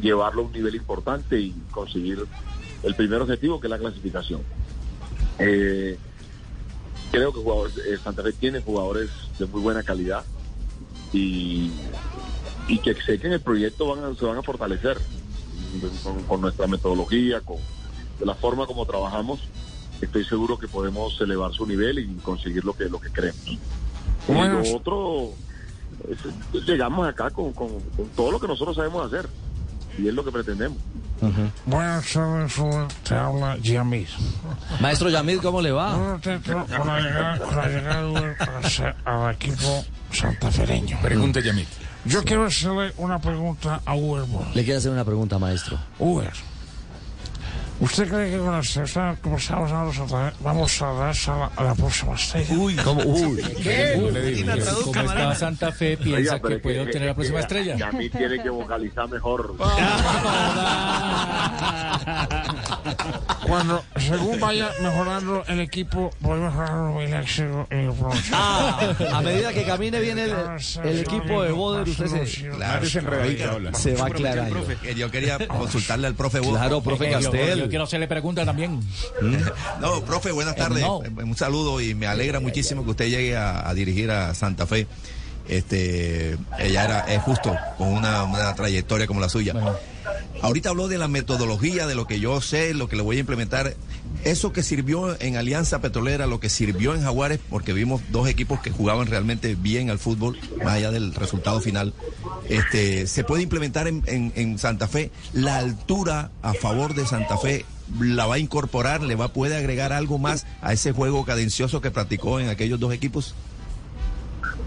llevarlo 0.00 0.42
a 0.42 0.44
un 0.46 0.52
nivel 0.52 0.74
importante 0.74 1.40
y 1.40 1.54
conseguir 1.70 2.24
el 2.82 2.94
primer 2.94 3.22
objetivo 3.22 3.60
que 3.60 3.66
es 3.66 3.70
la 3.70 3.78
clasificación. 3.78 4.42
Eh, 5.38 5.98
creo 7.10 7.32
que 7.32 7.40
jugadores, 7.40 7.76
eh, 7.78 7.98
Santa 8.02 8.22
Fe 8.22 8.32
tiene 8.32 8.60
jugadores 8.60 9.10
de 9.38 9.46
muy 9.46 9.60
buena 9.60 9.82
calidad 9.82 10.24
y, 11.12 11.70
y 12.68 12.78
que 12.78 12.94
sé 12.94 13.18
que 13.18 13.26
en 13.26 13.34
el 13.34 13.40
proyecto 13.40 13.86
van 13.86 14.04
a, 14.04 14.14
se 14.14 14.24
van 14.24 14.38
a 14.38 14.42
fortalecer 14.42 14.98
con, 16.02 16.22
con 16.24 16.40
nuestra 16.40 16.66
metodología, 16.66 17.40
con 17.40 17.58
de 18.18 18.26
la 18.26 18.34
forma 18.34 18.66
como 18.66 18.86
trabajamos. 18.86 19.40
Estoy 20.00 20.24
seguro 20.24 20.58
que 20.58 20.68
podemos 20.68 21.18
elevar 21.20 21.52
su 21.52 21.66
nivel 21.66 21.98
y 21.98 22.06
conseguir 22.16 22.64
lo 22.64 22.74
que 22.74 22.84
lo 22.86 23.00
que 23.00 23.10
queremos. 23.10 23.58
Bueno. 24.28 24.62
Y 24.62 24.70
lo 24.70 24.76
otro, 24.76 25.32
llegamos 26.66 27.08
acá 27.08 27.30
con, 27.30 27.52
con, 27.52 27.68
con 27.96 28.08
todo 28.16 28.32
lo 28.32 28.40
que 28.40 28.46
nosotros 28.46 28.76
sabemos 28.76 29.06
hacer 29.06 29.28
y 29.98 30.08
es 30.08 30.14
lo 30.14 30.24
que 30.24 30.32
pretendemos. 30.32 30.78
Buenas 31.64 32.12
tardes. 32.12 32.54
Te 33.02 33.14
habla 33.14 33.56
Yamil. 33.58 34.06
Maestro 34.80 35.08
Yamid, 35.08 35.40
¿cómo 35.40 35.62
le 35.62 35.72
va? 35.72 35.96
Un 35.96 36.20
Uber 36.20 36.66
para 38.36 38.94
al 39.04 39.34
equipo 39.34 39.84
santafereño. 40.12 40.98
Pregunte, 41.00 41.42
Yamil. 41.42 41.66
Yo 42.04 42.22
quiero 42.22 42.44
hacerle 42.44 42.92
una 42.98 43.18
pregunta 43.18 43.80
a 43.84 43.94
Uber. 43.94 44.24
Le 44.54 44.64
quiero 44.64 44.78
hacer 44.78 44.92
una 44.92 45.04
pregunta, 45.04 45.38
maestro. 45.38 45.78
Uber, 45.98 46.32
¿usted 47.80 48.08
cree 48.08 48.30
que 48.30 48.38
con 48.38 48.52
la 48.52 48.62
selección 48.62 49.16
como 49.22 49.36
estamos 49.36 49.70
Fe, 49.72 50.32
vamos 50.40 50.82
a 50.82 50.92
dar 50.92 51.14
a 51.28 51.36
la, 51.36 51.50
a 51.56 51.64
la 51.64 51.74
próxima 51.74 52.14
estrella? 52.14 52.54
Uy, 52.56 52.74
¿cómo? 52.76 53.02
Uy. 53.02 53.42
No 53.98 54.10
le 54.10 54.22
digo. 54.32 54.52
¿Cómo 54.84 55.00
está 55.02 55.34
Santa 55.34 55.72
Fe? 55.72 55.96
¿Piensa 55.96 56.34
Oiga, 56.36 56.48
que 56.48 56.58
puede 56.58 56.80
obtener 56.80 57.08
la 57.08 57.14
próxima 57.14 57.38
que- 57.38 57.42
estrella? 57.42 57.76
que 57.76 57.84
a 57.84 57.92
mí 57.92 58.08
tiene 58.10 58.42
que 58.42 58.50
vocalizar 58.50 59.08
mejor. 59.08 59.54
Cuando, 63.46 63.82
según 63.96 64.40
vaya 64.40 64.70
mejorando 64.82 65.44
el 65.46 65.60
equipo, 65.60 66.10
voy 66.20 66.38
mejorando 66.40 67.00
el 67.00 67.14
éxito 67.14 67.66
y 67.70 67.74
el. 67.74 67.92
Ah, 68.32 68.94
a 69.12 69.20
medida 69.22 69.52
que 69.52 69.64
camine 69.64 70.00
bien 70.00 70.18
el, 70.18 70.32
el 70.84 70.98
equipo 71.00 71.42
de 71.42 71.52
Boder, 71.52 71.88
usted 71.88 72.06
se, 72.26 72.48
Claro. 72.50 72.86
habla. 73.52 73.74
se 73.74 73.94
va 73.94 74.06
aclarando. 74.06 74.66
Que 74.82 74.94
Yo 74.94 75.10
quería 75.10 75.38
consultarle 75.48 76.06
al 76.06 76.14
profe 76.14 76.40
Bo- 76.40 76.50
Claro, 76.50 76.80
profe 76.82 77.10
Yo- 77.10 77.20
Yo, 77.20 77.30
Castel. 77.30 77.68
quiero 77.68 77.84
hacerle 77.84 78.08
pregunta 78.08 78.44
también. 78.44 78.80
No, 79.80 80.02
profe, 80.02 80.32
buenas 80.32 80.56
tardes. 80.56 80.82
no. 80.82 80.98
Un 80.98 81.36
saludo 81.36 81.80
y 81.80 81.94
me 81.94 82.06
alegra 82.06 82.40
muchísimo 82.40 82.84
que 82.84 82.90
usted 82.90 83.08
llegue 83.08 83.36
a, 83.36 83.68
a 83.68 83.74
dirigir 83.74 84.10
a 84.10 84.34
Santa 84.34 84.66
Fe. 84.66 84.86
Este, 85.48 86.36
ella 86.58 86.84
era, 86.84 87.00
es 87.02 87.22
justo 87.22 87.54
con 87.78 87.88
una, 87.88 88.24
una 88.24 88.54
trayectoria 88.54 89.06
como 89.06 89.20
la 89.20 89.28
suya. 89.28 89.54
Ahorita 90.42 90.70
habló 90.70 90.88
de 90.88 90.98
la 90.98 91.08
metodología, 91.08 91.86
de 91.86 91.94
lo 91.94 92.06
que 92.06 92.20
yo 92.20 92.40
sé, 92.40 92.74
lo 92.74 92.88
que 92.88 92.96
le 92.96 93.02
voy 93.02 93.16
a 93.16 93.20
implementar. 93.20 93.74
Eso 94.24 94.52
que 94.52 94.62
sirvió 94.62 95.20
en 95.20 95.36
Alianza 95.36 95.80
Petrolera, 95.80 96.26
lo 96.26 96.40
que 96.40 96.48
sirvió 96.48 96.94
en 96.94 97.02
Jaguares, 97.02 97.40
porque 97.48 97.72
vimos 97.72 98.02
dos 98.10 98.28
equipos 98.28 98.60
que 98.60 98.70
jugaban 98.70 99.06
realmente 99.06 99.54
bien 99.54 99.88
al 99.88 99.98
fútbol, 99.98 100.38
más 100.58 100.74
allá 100.74 100.90
del 100.90 101.14
resultado 101.14 101.60
final. 101.60 101.92
Este, 102.48 103.06
se 103.06 103.24
puede 103.24 103.42
implementar 103.42 103.86
en, 103.88 104.58
Santa 104.58 104.88
Fe. 104.88 105.10
La 105.32 105.58
altura 105.58 106.30
a 106.42 106.54
favor 106.54 106.94
de 106.94 107.06
Santa 107.06 107.36
Fe 107.38 107.64
la 108.00 108.26
va 108.26 108.34
a 108.34 108.38
incorporar, 108.38 109.02
le 109.02 109.14
va 109.14 109.28
puede 109.28 109.56
agregar 109.56 109.92
algo 109.92 110.18
más 110.18 110.46
a 110.60 110.72
ese 110.72 110.92
juego 110.92 111.24
cadencioso 111.24 111.80
que 111.80 111.90
practicó 111.90 112.40
en 112.40 112.48
aquellos 112.48 112.80
dos 112.80 112.92
equipos. 112.92 113.34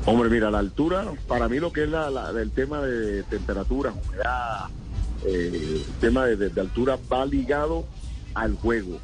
Hombre, 0.05 0.29
mira, 0.29 0.49
la 0.49 0.59
altura, 0.59 1.05
para 1.27 1.49
mí 1.49 1.59
lo 1.59 1.71
que 1.73 1.83
es 1.83 1.89
el 2.35 2.51
tema 2.51 2.81
de 2.81 3.23
temperatura, 3.23 3.91
humedad, 3.91 4.69
eh, 5.25 5.83
el 5.87 5.95
tema 5.99 6.25
de, 6.25 6.49
altura 6.61 6.99
va 7.11 7.25
ligado 7.25 7.85
al 8.33 8.55
juego. 8.57 8.99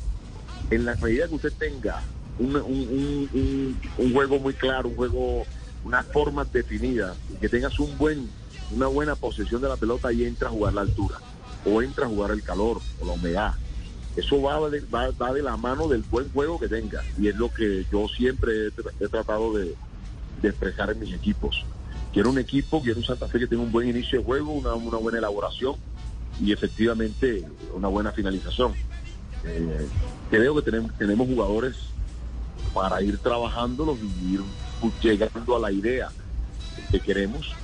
En 0.70 0.86
la 0.86 0.96
medida 0.96 1.28
que 1.28 1.36
usted 1.36 1.54
tenga 1.58 2.04
un, 2.40 2.56
un- 2.56 3.80
juego 4.14 4.40
muy 4.40 4.54
claro, 4.54 4.90
un 4.90 4.96
juego, 4.96 5.48
unas 5.84 6.06
formas 6.08 6.52
definidas, 6.52 7.18
que 7.40 7.50
tengas 7.50 7.80
un 7.80 7.98
buen, 7.98 8.32
una 8.72 8.88
buena 8.88 9.16
posesión 9.16 9.62
de 9.62 9.70
la 9.70 9.78
pelota 9.78 10.12
y 10.12 10.24
entra 10.24 10.48
a 10.48 10.52
jugar 10.52 10.74
la 10.74 10.82
altura, 10.82 11.22
o 11.66 11.82
entra 11.82 12.06
a 12.06 12.10
jugar 12.10 12.32
el 12.32 12.44
calor 12.44 12.82
o 13.00 13.06
la 13.06 13.14
humedad. 13.14 13.54
Eso 14.16 14.42
va 14.42 14.70
de, 14.70 14.82
va- 14.82 15.12
va 15.12 15.34
de 15.34 15.44
la 15.44 15.58
mano 15.58 15.88
del 15.90 16.04
buen 16.04 16.32
juego 16.32 16.58
que 16.60 16.70
tenga, 16.70 17.04
y 17.18 17.28
es 17.28 17.36
lo 17.36 17.50
que 17.50 17.86
yo 17.92 18.08
siempre 18.08 18.68
he, 18.68 18.72
tra- 18.72 18.94
he 19.00 19.08
tratado 19.08 19.54
de, 19.54 19.76
de 20.42 20.50
expresar 20.50 20.92
en 20.92 21.00
mis 21.00 21.14
equipos. 21.14 21.66
Quiero 22.14 22.30
un 22.30 22.40
equipo, 22.40 22.82
quiero 22.82 23.00
un 23.00 23.06
Santa 23.06 23.28
Fe 23.28 23.40
que 23.40 23.48
tenga 23.48 23.64
un 23.64 23.72
buen 23.72 23.90
inicio 23.90 24.20
de 24.20 24.26
juego, 24.26 24.54
una 24.54 24.74
buena 24.98 25.18
elaboración 25.18 25.76
y 26.40 26.52
efectivamente 26.52 27.44
una 27.74 27.88
buena 27.88 28.12
finalización. 28.12 28.76
Eh, 29.44 29.90
creo 30.30 30.56
que 30.56 30.62
tenemos, 30.64 30.96
tenemos 30.98 31.28
jugadores 31.28 31.76
para 32.74 33.02
ir 33.02 33.18
trabajándolos 33.20 34.00
y 34.02 34.34
ir 34.34 34.42
llegando 35.02 35.56
a 35.56 35.60
la 35.60 35.72
idea 35.72 36.12
que 36.92 37.00
queremos 37.00 37.56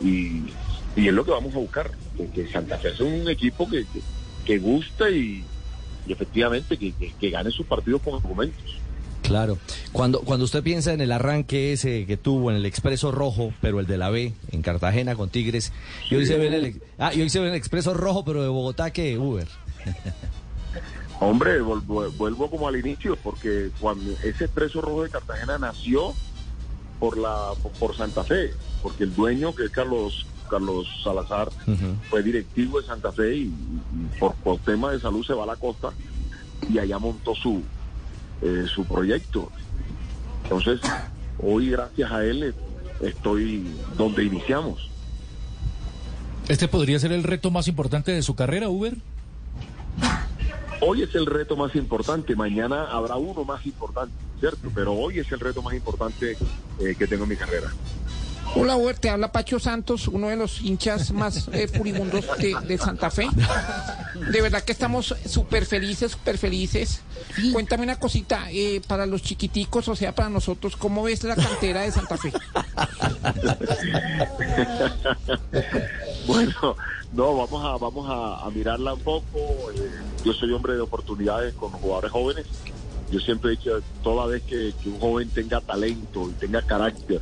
y, 0.00 0.52
y 0.96 1.08
es 1.08 1.12
lo 1.14 1.24
que 1.24 1.30
vamos 1.30 1.54
a 1.54 1.58
buscar, 1.58 1.90
que, 2.16 2.48
Santa 2.48 2.78
Fe 2.78 2.94
sea 2.96 3.06
un 3.06 3.28
equipo 3.28 3.68
que, 3.68 3.86
que, 3.86 4.02
que 4.44 4.58
gusta 4.58 5.08
y, 5.10 5.44
y 6.04 6.12
efectivamente 6.12 6.78
que, 6.78 6.92
que- 6.94 7.14
que 7.14 7.30
gane 7.30 7.50
sus 7.50 7.66
partidos 7.66 8.02
con 8.02 8.14
argumentos. 8.14 8.82
Claro. 9.26 9.58
Cuando, 9.92 10.20
cuando 10.20 10.44
usted 10.44 10.62
piensa 10.62 10.92
en 10.92 11.00
el 11.00 11.10
arranque 11.12 11.72
ese 11.72 12.06
que 12.06 12.16
tuvo 12.16 12.50
en 12.50 12.56
el 12.56 12.64
Expreso 12.66 13.10
Rojo, 13.12 13.52
pero 13.60 13.80
el 13.80 13.86
de 13.86 13.98
la 13.98 14.10
B, 14.10 14.32
en 14.52 14.62
Cartagena 14.62 15.16
con 15.16 15.30
Tigres, 15.30 15.72
y 16.10 16.14
hoy 16.14 16.26
se 16.26 16.36
ve 16.38 16.46
en 16.46 16.54
el, 16.54 16.82
ah, 16.98 17.12
y 17.12 17.22
hoy 17.22 17.28
se 17.30 17.40
ve 17.40 17.46
en 17.46 17.52
el 17.52 17.58
Expreso 17.58 17.92
Rojo, 17.94 18.24
pero 18.24 18.42
de 18.42 18.48
Bogotá 18.48 18.90
que 18.92 19.18
Uber. 19.18 19.48
Hombre, 21.20 21.60
vuelvo 21.62 22.50
como 22.50 22.68
al 22.68 22.76
inicio, 22.76 23.16
porque 23.22 23.70
cuando 23.80 24.12
ese 24.22 24.44
expreso 24.44 24.82
rojo 24.82 25.02
de 25.04 25.08
Cartagena 25.10 25.56
nació 25.58 26.12
por 27.00 27.16
la 27.16 27.52
por- 27.62 27.72
por 27.72 27.96
Santa 27.96 28.22
Fe, 28.22 28.50
porque 28.82 29.04
el 29.04 29.14
dueño, 29.14 29.54
que 29.54 29.64
es 29.64 29.70
Carlos 29.70 30.26
Carlos 30.50 30.86
Salazar, 31.02 31.48
fue 32.10 32.22
directivo 32.22 32.80
de 32.80 32.86
Santa 32.86 33.10
Fe 33.12 33.34
y, 33.34 33.42
y 33.44 34.18
por, 34.20 34.34
por 34.36 34.58
tema 34.58 34.92
de 34.92 35.00
salud 35.00 35.24
se 35.26 35.32
va 35.32 35.44
a 35.44 35.46
la 35.46 35.56
costa 35.56 35.90
y 36.70 36.78
allá 36.78 36.98
montó 36.98 37.34
su 37.34 37.62
eh, 38.42 38.64
su 38.72 38.84
proyecto. 38.84 39.50
Entonces, 40.44 40.80
hoy 41.38 41.70
gracias 41.70 42.10
a 42.10 42.24
él 42.24 42.54
estoy 43.00 43.66
donde 43.96 44.24
iniciamos. 44.24 44.90
¿Este 46.48 46.68
podría 46.68 46.98
ser 46.98 47.12
el 47.12 47.24
reto 47.24 47.50
más 47.50 47.66
importante 47.66 48.12
de 48.12 48.22
su 48.22 48.36
carrera, 48.36 48.68
Uber? 48.68 48.96
Hoy 50.80 51.02
es 51.02 51.14
el 51.14 51.26
reto 51.26 51.56
más 51.56 51.74
importante, 51.74 52.36
mañana 52.36 52.84
habrá 52.84 53.16
uno 53.16 53.44
más 53.44 53.64
importante, 53.66 54.14
¿cierto? 54.38 54.70
Pero 54.74 54.92
hoy 54.92 55.18
es 55.18 55.32
el 55.32 55.40
reto 55.40 55.62
más 55.62 55.74
importante 55.74 56.36
eh, 56.80 56.94
que 56.96 57.06
tengo 57.06 57.24
en 57.24 57.30
mi 57.30 57.36
carrera. 57.36 57.72
Hola, 58.58 58.74
Uber, 58.76 58.98
te 58.98 59.10
habla 59.10 59.32
Pacho 59.32 59.60
Santos, 59.60 60.08
uno 60.08 60.28
de 60.28 60.36
los 60.36 60.62
hinchas 60.62 61.12
más 61.12 61.46
eh, 61.52 61.68
furibundos 61.68 62.24
de, 62.38 62.56
de 62.66 62.78
Santa 62.78 63.10
Fe. 63.10 63.28
De 64.30 64.40
verdad 64.40 64.62
que 64.62 64.72
estamos 64.72 65.14
súper 65.26 65.66
felices, 65.66 66.12
súper 66.12 66.38
felices. 66.38 67.02
Cuéntame 67.52 67.84
una 67.84 67.98
cosita, 67.98 68.50
eh, 68.50 68.80
para 68.88 69.04
los 69.04 69.20
chiquiticos, 69.20 69.88
o 69.88 69.94
sea, 69.94 70.14
para 70.14 70.30
nosotros, 70.30 70.74
¿cómo 70.76 71.02
ves 71.02 71.22
la 71.24 71.36
cantera 71.36 71.82
de 71.82 71.92
Santa 71.92 72.16
Fe? 72.16 72.32
Bueno, 76.26 76.76
no, 77.12 77.36
vamos 77.36 77.64
a 77.64 77.76
vamos 77.76 78.06
a, 78.10 78.50
mirarla 78.50 78.94
un 78.94 79.00
poco. 79.00 79.38
eh, 79.74 79.90
yo 80.24 80.32
soy 80.32 80.50
hombre 80.52 80.74
de 80.74 80.80
oportunidades 80.80 81.54
con 81.54 81.70
jugadores 81.70 82.10
jóvenes. 82.10 82.46
Yo 83.12 83.20
siempre 83.20 83.52
he 83.52 83.56
dicho, 83.56 83.80
toda 84.02 84.26
vez 84.26 84.42
que 84.42 84.72
un 84.86 84.98
joven 84.98 85.28
tenga 85.28 85.60
talento 85.60 86.28
y 86.28 86.32
tenga 86.32 86.62
carácter 86.62 87.20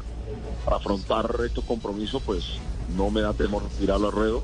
para 0.65 0.77
afrontar 0.77 1.31
estos 1.45 1.65
compromisos, 1.65 2.23
pues 2.25 2.45
no 2.97 3.11
me 3.11 3.21
da 3.21 3.33
temor 3.33 3.63
tirarlo 3.79 4.07
al 4.07 4.13
ruedo 4.13 4.43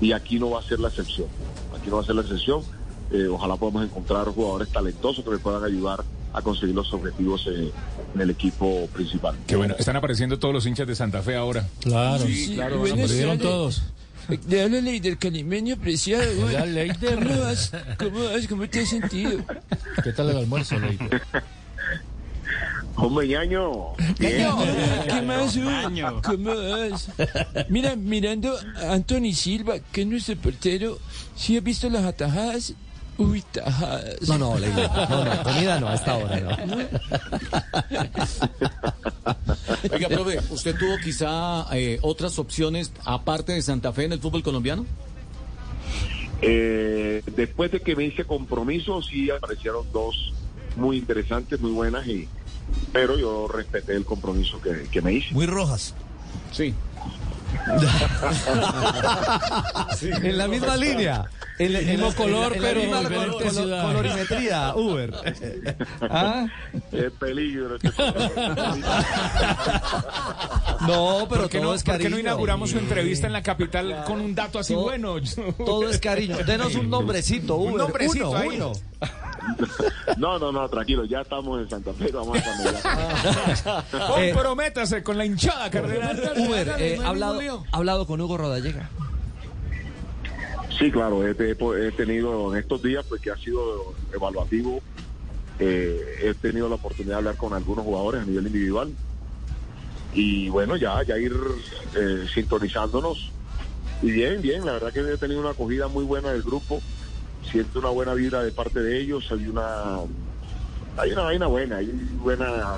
y 0.00 0.12
aquí 0.12 0.38
no 0.38 0.50
va 0.50 0.60
a 0.60 0.62
ser 0.62 0.80
la 0.80 0.88
excepción. 0.88 1.28
Aquí 1.78 1.88
no 1.90 1.96
va 1.96 2.02
a 2.02 2.06
ser 2.06 2.14
la 2.14 2.22
excepción. 2.22 2.62
Eh, 3.12 3.26
ojalá 3.28 3.56
podamos 3.56 3.84
encontrar 3.84 4.26
jugadores 4.26 4.68
talentosos 4.68 5.24
que 5.24 5.30
me 5.30 5.38
puedan 5.38 5.62
ayudar 5.64 6.02
a 6.32 6.42
conseguir 6.42 6.74
los 6.74 6.92
objetivos 6.92 7.46
eh, 7.46 7.70
en 8.14 8.20
el 8.20 8.30
equipo 8.30 8.86
principal. 8.92 9.36
Qué 9.46 9.56
bueno, 9.56 9.74
están 9.78 9.96
apareciendo 9.96 10.38
todos 10.38 10.52
los 10.52 10.66
hinchas 10.66 10.86
de 10.86 10.94
Santa 10.94 11.22
Fe 11.22 11.36
ahora. 11.36 11.66
Claro, 11.80 12.24
Sí, 12.26 12.54
claro, 12.54 12.80
aparecieron 12.80 13.38
todos. 13.38 13.82
Le 14.48 14.62
habla 14.62 14.80
Leider 14.80 15.18
Calimeño, 15.18 15.76
preciado. 15.76 16.24
Hola, 16.44 16.66
Leider. 16.66 17.14
¿Cómo 17.14 17.40
vas? 17.40 17.72
¿Cómo 17.96 18.24
vas? 18.24 18.46
¿Cómo 18.48 18.68
te 18.68 18.80
has 18.80 18.88
sentido? 18.88 19.38
¿Qué 20.02 20.12
tal 20.12 20.30
el 20.30 20.38
almuerzo, 20.38 20.78
Leider? 20.80 21.22
Hombre, 22.96 23.28
ñaño. 23.28 23.92
¿Qué 24.18 24.46
más? 25.26 25.58
¿Cómo 26.24 26.54
vas? 26.54 27.10
Mira, 27.68 27.94
mirando 27.94 28.56
a 28.76 28.94
Anthony 28.94 29.32
Silva, 29.34 29.78
que 29.92 30.02
es 30.02 30.06
nuestro 30.06 30.36
portero, 30.36 30.98
¿sí 31.34 31.56
has 31.56 31.62
visto 31.62 31.90
las 31.90 32.04
atajadas? 32.04 32.74
Uy, 33.18 33.42
tajadas. 33.52 34.28
No, 34.28 34.38
no, 34.38 34.58
Leider, 34.58 34.90
no, 34.90 35.24
no, 35.24 35.42
comida 35.42 35.80
no, 35.80 35.88
a 35.88 35.94
esta 35.94 36.16
hora 36.16 36.40
no. 36.40 36.50
Oiga, 39.92 40.08
profe, 40.08 40.40
¿usted 40.50 40.76
tuvo 40.76 40.96
quizá 41.02 41.66
eh, 41.72 41.98
otras 42.02 42.38
opciones 42.38 42.92
aparte 43.04 43.52
de 43.52 43.62
Santa 43.62 43.92
Fe 43.92 44.04
en 44.04 44.12
el 44.12 44.20
fútbol 44.20 44.42
colombiano? 44.42 44.84
Eh, 46.42 47.22
después 47.34 47.72
de 47.72 47.80
que 47.80 47.96
me 47.96 48.04
hice 48.04 48.24
compromiso, 48.24 49.02
sí 49.02 49.30
aparecieron 49.30 49.90
dos 49.92 50.34
muy 50.76 50.98
interesantes, 50.98 51.58
muy 51.60 51.72
buenas, 51.72 52.06
y, 52.06 52.28
pero 52.92 53.18
yo 53.18 53.48
respeté 53.48 53.94
el 53.94 54.04
compromiso 54.04 54.60
que, 54.60 54.88
que 54.90 55.02
me 55.02 55.12
hice. 55.12 55.34
Muy 55.34 55.46
rojas. 55.46 55.94
Sí. 56.52 56.74
En 60.22 60.38
la 60.38 60.48
misma 60.48 60.76
línea. 60.76 61.24
El 61.58 61.86
mismo 61.86 62.12
color, 62.14 62.54
pero 62.60 62.80
misma 62.80 63.00
diferente 63.00 63.26
colo- 63.28 63.38
colo- 63.38 63.50
ciudad. 63.50 63.86
colorimetría, 63.86 64.74
Uber. 64.76 65.14
¿Ah? 66.02 66.46
Es 66.92 67.12
peligro. 67.12 67.76
este 67.76 67.88
No, 70.86 71.26
pero 71.28 71.42
¿Por 71.42 71.48
qué 71.50 71.58
todo 71.58 71.68
no, 71.70 71.74
es 71.74 71.82
por 71.82 71.94
qué 71.96 72.02
cariño. 72.02 72.10
no 72.10 72.18
inauguramos 72.20 72.70
su 72.70 72.78
entrevista 72.78 73.26
en 73.26 73.32
la 73.32 73.42
capital 73.42 74.04
con 74.06 74.20
un 74.20 74.34
dato 74.34 74.58
así 74.58 74.74
Todo- 74.74 74.82
bueno? 74.84 75.16
Todo 75.64 75.88
es 75.88 75.98
cariño. 75.98 76.36
Denos 76.44 76.74
un 76.74 76.90
nombrecito, 76.90 77.56
Uber. 77.56 77.72
Un 77.72 77.78
nombrecito 77.78 78.30
uno, 78.30 78.38
ahí. 78.38 78.48
uno. 78.56 78.72
No, 80.16 80.40
no, 80.40 80.50
no, 80.50 80.68
tranquilo, 80.68 81.04
ya 81.04 81.20
estamos 81.20 81.60
en 81.60 81.70
Santa 81.70 81.92
Fe, 81.92 82.10
vamos 82.10 82.36
a 82.36 82.42
camellar. 82.42 83.84
Comprométase 84.32 85.04
con 85.04 85.16
la 85.16 85.24
hinchada, 85.24 85.70
cardenal. 85.70 86.32
Uber, 86.36 86.74
eh, 86.78 86.98
ha 87.04 87.08
hablado, 87.08 87.64
ha 87.70 87.76
hablado 87.76 88.06
con 88.08 88.20
Hugo 88.20 88.36
Rodallega. 88.38 88.88
Sí, 90.78 90.90
claro, 90.90 91.26
he, 91.26 91.34
tenido 91.34 92.52
en 92.52 92.60
estos 92.60 92.82
días, 92.82 93.04
pues 93.08 93.22
que 93.22 93.30
ha 93.30 93.36
sido 93.36 93.94
evaluativo, 94.12 94.82
eh, 95.58 96.18
he 96.22 96.34
tenido 96.34 96.68
la 96.68 96.74
oportunidad 96.74 97.14
de 97.14 97.18
hablar 97.18 97.36
con 97.36 97.54
algunos 97.54 97.84
jugadores 97.84 98.22
a 98.22 98.26
nivel 98.26 98.46
individual 98.46 98.92
y 100.12 100.50
bueno, 100.50 100.76
ya, 100.76 101.02
ya 101.02 101.18
ir 101.18 101.34
eh, 101.94 102.26
sintonizándonos. 102.32 103.30
Y 104.02 104.10
bien, 104.10 104.42
bien, 104.42 104.66
la 104.66 104.72
verdad 104.72 104.92
que 104.92 105.00
he 105.00 105.16
tenido 105.16 105.40
una 105.40 105.50
acogida 105.50 105.88
muy 105.88 106.04
buena 106.04 106.30
del 106.32 106.42
grupo, 106.42 106.82
siento 107.50 107.78
una 107.78 107.88
buena 107.88 108.12
vibra 108.12 108.42
de 108.42 108.52
parte 108.52 108.80
de 108.80 109.00
ellos, 109.00 109.26
hay 109.30 109.46
una, 109.46 110.00
hay 110.98 111.12
una 111.12 111.22
vaina 111.22 111.46
buena, 111.46 111.76
hay 111.78 111.86
buena 112.18 112.76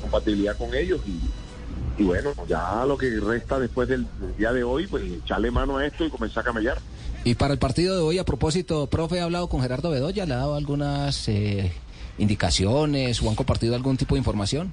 compatibilidad 0.00 0.56
con 0.56 0.72
ellos 0.74 1.00
y, 1.06 2.02
y 2.02 2.04
bueno, 2.04 2.32
ya 2.46 2.84
lo 2.86 2.96
que 2.96 3.18
resta 3.18 3.58
después 3.58 3.88
del, 3.88 4.06
del 4.20 4.36
día 4.36 4.52
de 4.52 4.62
hoy, 4.62 4.86
pues 4.86 5.02
echarle 5.04 5.50
mano 5.50 5.78
a 5.78 5.86
esto 5.86 6.04
y 6.04 6.10
comenzar 6.10 6.42
a 6.42 6.44
camellar. 6.44 6.78
Y 7.26 7.34
para 7.34 7.52
el 7.52 7.58
partido 7.58 7.96
de 7.96 8.02
hoy, 8.02 8.18
a 8.18 8.24
propósito, 8.24 8.86
profe, 8.86 9.18
¿ha 9.18 9.24
hablado 9.24 9.48
con 9.48 9.60
Gerardo 9.60 9.90
Bedoya? 9.90 10.26
¿Le 10.26 10.34
ha 10.34 10.36
dado 10.36 10.54
algunas 10.54 11.26
eh, 11.26 11.72
indicaciones 12.18 13.20
o 13.20 13.28
han 13.28 13.34
compartido 13.34 13.74
algún 13.74 13.96
tipo 13.96 14.14
de 14.14 14.20
información? 14.20 14.72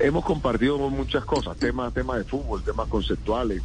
Hemos 0.00 0.24
compartido 0.24 0.76
muchas 0.90 1.24
cosas, 1.24 1.56
temas, 1.56 1.94
temas 1.94 2.18
de 2.18 2.24
fútbol, 2.24 2.64
temas 2.64 2.88
conceptuales, 2.88 3.62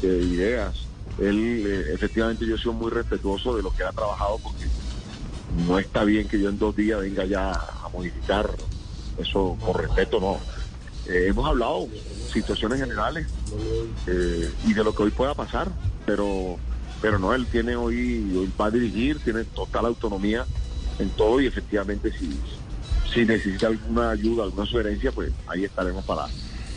de 0.00 0.22
ideas. 0.22 0.86
Él, 1.18 1.64
eh, 1.66 1.94
efectivamente, 1.94 2.46
yo 2.46 2.56
sido 2.56 2.74
muy 2.74 2.92
respetuoso 2.92 3.56
de 3.56 3.64
lo 3.64 3.72
que 3.74 3.82
ha 3.82 3.90
trabajado 3.90 4.38
porque 4.38 4.66
no 5.66 5.80
está 5.80 6.04
bien 6.04 6.28
que 6.28 6.40
yo 6.40 6.48
en 6.48 6.60
dos 6.60 6.76
días 6.76 7.00
venga 7.00 7.24
ya 7.24 7.50
a 7.50 7.88
modificar. 7.92 8.48
Eso, 9.18 9.56
por 9.66 9.82
respeto, 9.82 10.20
no. 10.20 10.36
Eh, 11.12 11.26
hemos 11.26 11.44
hablado 11.44 11.88
situaciones 12.32 12.78
generales 12.78 13.26
eh, 14.06 14.48
y 14.64 14.74
de 14.74 14.84
lo 14.84 14.94
que 14.94 15.02
hoy 15.02 15.10
pueda 15.10 15.34
pasar, 15.34 15.72
pero, 16.06 16.56
pero 17.00 17.18
no, 17.18 17.34
él 17.34 17.46
tiene 17.46 17.76
hoy, 17.76 18.34
hoy 18.36 18.52
va 18.60 18.66
a 18.66 18.70
dirigir, 18.70 19.18
tiene 19.20 19.44
total 19.44 19.86
autonomía 19.86 20.44
en 20.98 21.08
todo 21.10 21.40
y 21.40 21.46
efectivamente 21.46 22.12
si, 22.12 22.38
si 23.12 23.24
necesita 23.24 23.68
alguna 23.68 24.10
ayuda, 24.10 24.44
alguna 24.44 24.66
sugerencia, 24.66 25.10
pues 25.12 25.32
ahí 25.46 25.64
estaremos 25.64 26.04
para, 26.04 26.26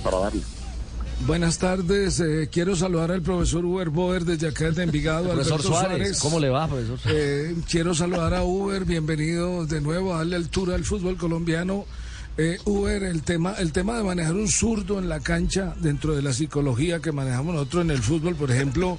para 0.03 0.17
darle. 0.19 0.41
Buenas 1.25 1.57
tardes, 1.57 2.19
eh, 2.19 2.49
quiero 2.51 2.75
saludar 2.75 3.11
al 3.11 3.21
profesor 3.21 3.63
Uber 3.63 3.89
Boer 3.89 4.25
desde 4.25 4.47
acá 4.47 4.71
de 4.71 4.83
Envigado. 4.83 5.29
Profesor 5.29 5.53
Alberto 5.53 5.67
Suárez, 5.67 6.19
¿cómo 6.19 6.39
le 6.39 6.49
va, 6.49 6.67
profesor? 6.67 6.99
Eh, 7.05 7.55
quiero 7.69 7.93
saludar 7.93 8.33
a 8.33 8.43
Uber, 8.43 8.83
bienvenido 8.83 9.65
de 9.65 9.79
nuevo 9.79 10.13
a 10.13 10.17
darle 10.17 10.35
altura 10.35 10.75
al 10.75 10.83
fútbol 10.83 11.15
colombiano. 11.15 11.85
Eh, 12.35 12.57
Uber, 12.65 13.03
el 13.03 13.21
tema, 13.21 13.53
el 13.59 13.71
tema 13.71 13.95
de 13.95 14.03
manejar 14.03 14.33
un 14.33 14.47
zurdo 14.47 14.97
en 14.97 15.07
la 15.07 15.19
cancha 15.19 15.75
dentro 15.79 16.15
de 16.15 16.23
la 16.23 16.33
psicología 16.33 16.99
que 16.99 17.11
manejamos 17.11 17.53
nosotros 17.53 17.83
en 17.83 17.91
el 17.91 18.01
fútbol, 18.01 18.35
por 18.35 18.49
ejemplo, 18.49 18.97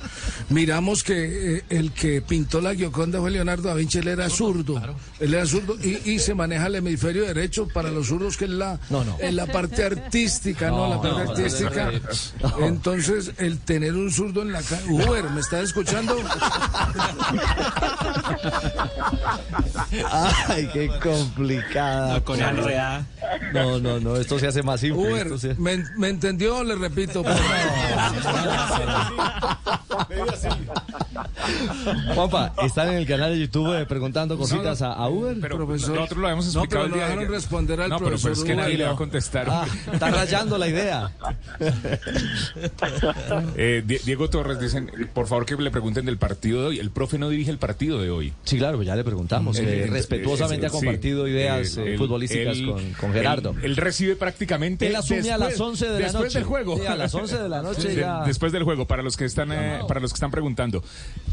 miramos 0.51 1.03
que 1.03 1.57
eh, 1.57 1.65
el 1.69 1.91
que 1.93 2.23
pintó 2.23 2.61
la 2.61 2.75
Gioconda 2.77 3.19
fue 3.19 3.33
Leonardo 3.33 3.69
da 3.69 3.75
Vinci, 3.75 3.99
él 3.99 4.07
era 4.09 4.31
zurdo, 4.31 4.81
él 5.19 5.35
era 5.35 5.45
zurdo 5.47 5.77
y, 5.83 6.13
y 6.13 6.19
se 6.21 6.35
maneja 6.35 6.69
el 6.69 6.77
hemisferio 6.77 7.25
derecho 7.25 7.67
para 7.67 7.91
los 7.91 8.07
zurdos 8.07 8.37
que 8.37 8.45
es 8.45 8.51
la, 8.53 8.79
es 9.19 9.35
la 9.35 9.47
parte 9.47 9.83
artística, 9.85 10.69
¿no? 10.71 10.89
La 10.89 11.03
parte 11.03 11.19
No, 11.19 11.25
no, 11.25 11.31
artística. 11.33 11.91
no. 12.41 12.67
Entonces, 12.67 13.33
el 13.39 13.59
tener 13.59 13.95
un 13.95 14.13
zurdo 14.13 14.43
en 14.43 14.53
la 14.53 14.63
cancha, 14.63 14.85
Uber, 14.89 15.25
¿me 15.31 15.41
estás 15.41 15.65
escuchando? 15.65 16.17
Ay, 20.49 20.69
qué 20.73 20.89
complicada. 21.03 22.21
con. 22.23 22.39
No, 23.53 23.79
no, 23.81 24.01
no, 24.01 24.17
esto 24.17 24.39
se 24.39 24.47
hace 24.47 24.63
más 24.63 24.81
simple. 24.81 25.13
Uber, 25.13 25.39
se- 25.39 25.55
¿me, 25.55 25.85
me 25.97 26.09
entendió? 26.09 26.63
Le 26.65 26.75
repito. 26.75 27.23
por 27.23 27.35
Juanpa, 32.15 32.53
están 32.63 32.89
en 32.89 32.95
el 32.95 33.07
canal 33.07 33.33
de 33.33 33.41
YouTube 33.41 33.81
eh, 33.81 33.87
preguntando 33.87 34.37
cositas 34.39 34.83
a, 34.83 34.93
a 34.93 35.09
Uber. 35.09 35.37
Pero 35.41 35.57
Profesor. 35.57 35.95
nosotros 35.95 36.19
lo 36.21 36.29
hemos 36.31 36.55
No, 36.55 36.63
explicado 36.63 36.69
pero 36.69 36.85
el 36.85 36.91
no 36.91 36.97
día 36.97 37.05
de 37.05 37.11
dejaron 37.13 37.35
responder 37.35 37.81
al 37.81 37.91
no, 37.91 37.99
pero 37.99 38.09
profesor 38.11 38.31
pues 38.31 38.39
es 38.41 38.45
que 38.45 38.55
nadie 38.55 38.79
le 38.79 38.85
va 38.85 38.93
a 38.93 38.97
contestar. 38.97 39.47
Ah, 39.51 39.67
está 39.93 40.11
rayando 40.11 40.59
la 40.59 40.69
idea. 40.69 41.11
Eh, 43.57 43.83
Die- 43.87 44.01
Diego 44.05 44.29
Torres 44.31 44.59
dicen, 44.59 44.91
por 45.13 45.27
favor 45.27 45.45
que 45.47 45.55
le 45.57 45.71
pregunten 45.71 46.05
del 46.07 46.19
partido 46.19 46.63
de 46.63 46.67
hoy. 46.69 46.79
El 46.79 46.91
profe 46.91 47.19
no 47.19 47.29
dirige 47.29 47.51
el 47.51 47.59
partido 47.59 48.01
de 48.01 48.11
hoy. 48.11 48.33
Sí, 48.45 48.59
claro, 48.59 48.83
ya 48.83 48.97
le 48.97 49.05
preguntamos. 49.05 49.59
que 49.59 49.85
Eh, 49.85 49.87
respetuosamente 49.87 50.67
eh, 50.67 50.69
ha 50.69 50.73
compartido 50.73 51.25
sí. 51.27 51.31
ideas 51.33 51.79
futbolísticas 51.99 52.59
con, 52.59 52.93
con 52.95 53.13
Gerardo. 53.15 53.51
Él, 53.51 53.65
él 53.65 53.77
recibe 53.77 54.17
prácticamente. 54.17 54.87
Él 54.87 54.97
asume 54.97 55.31
a 55.33 55.39
las 55.39 55.59
11 55.61 55.85
de 55.87 55.93
la 55.93 55.99
después 55.99 56.25
noche. 56.25 56.39
del 56.39 56.45
juego. 56.47 56.77
Sí, 56.79 56.87
a 56.87 56.97
las 56.97 57.15
11 57.15 57.39
de 57.39 57.49
la 57.49 57.63
noche 57.63 57.81
Sí, 57.91 57.97
ya. 57.97 58.23
Después 58.27 58.53
del 58.53 58.63
juego, 58.65 58.87
para 58.87 59.03
los 59.03 59.17
que 59.17 59.25
están, 59.25 59.53
eh, 59.53 59.81
para 59.89 60.01
los 60.01 60.13
que 60.13 60.17
están 60.17 60.31
preguntando. 60.31 60.83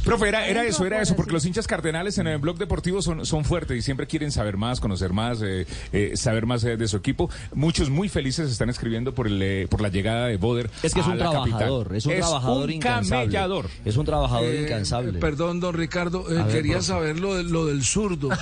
Profe, 0.05 0.27
era, 0.29 0.47
era 0.47 0.63
eso, 0.65 0.85
era 0.85 1.01
eso, 1.01 1.15
porque 1.15 1.31
los 1.31 1.45
hinchas 1.45 1.67
cardenales 1.67 2.17
en 2.17 2.27
el 2.27 2.37
blog 2.39 2.57
deportivo 2.57 3.01
son, 3.01 3.25
son 3.25 3.43
fuertes 3.45 3.77
y 3.77 3.81
siempre 3.81 4.07
quieren 4.07 4.31
saber 4.31 4.57
más, 4.57 4.79
conocer 4.79 5.13
más, 5.13 5.41
eh, 5.43 5.65
eh, 5.91 6.11
saber 6.15 6.45
más 6.45 6.63
eh, 6.63 6.77
de 6.77 6.87
su 6.87 6.97
equipo. 6.97 7.29
Muchos 7.53 7.89
muy 7.89 8.09
felices 8.09 8.49
están 8.51 8.69
escribiendo 8.69 9.13
por 9.13 9.27
el, 9.27 9.41
eh, 9.41 9.67
por 9.69 9.81
la 9.81 9.89
llegada 9.89 10.27
de 10.27 10.37
Boder. 10.37 10.69
Es 10.83 10.93
que 10.93 10.99
es 11.01 11.05
a 11.05 11.09
un 11.09 11.19
la 11.19 11.25
capital. 11.25 11.43
trabajador, 11.49 11.95
es 11.95 12.05
un 12.05 12.15
trabajador 12.17 12.63
un 12.65 12.71
incansable. 12.71 13.09
camellador. 13.25 13.69
Es 13.85 13.97
un 13.97 14.05
trabajador 14.05 14.45
Eh, 14.45 14.61
incansable. 14.63 15.19
perdón, 15.19 15.59
don 15.59 15.73
Ricardo, 15.75 16.25
eh, 16.29 16.33
ver, 16.43 16.47
quería 16.47 16.73
profe. 16.73 16.87
saber 16.87 17.19
lo, 17.19 17.35
de- 17.35 17.43
lo 17.43 17.65
del 17.65 17.83
zurdo. 17.83 18.29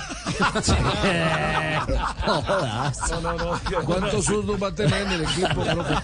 No 3.22 3.29
jodas. 3.38 3.62
¿Cuántos 3.84 4.24
zurdos 4.24 4.62
va 4.62 4.68
a 4.68 4.74
tener 4.74 5.02
en 5.02 5.12
el 5.12 5.22
equipo, 5.22 5.62
profe? 5.62 5.94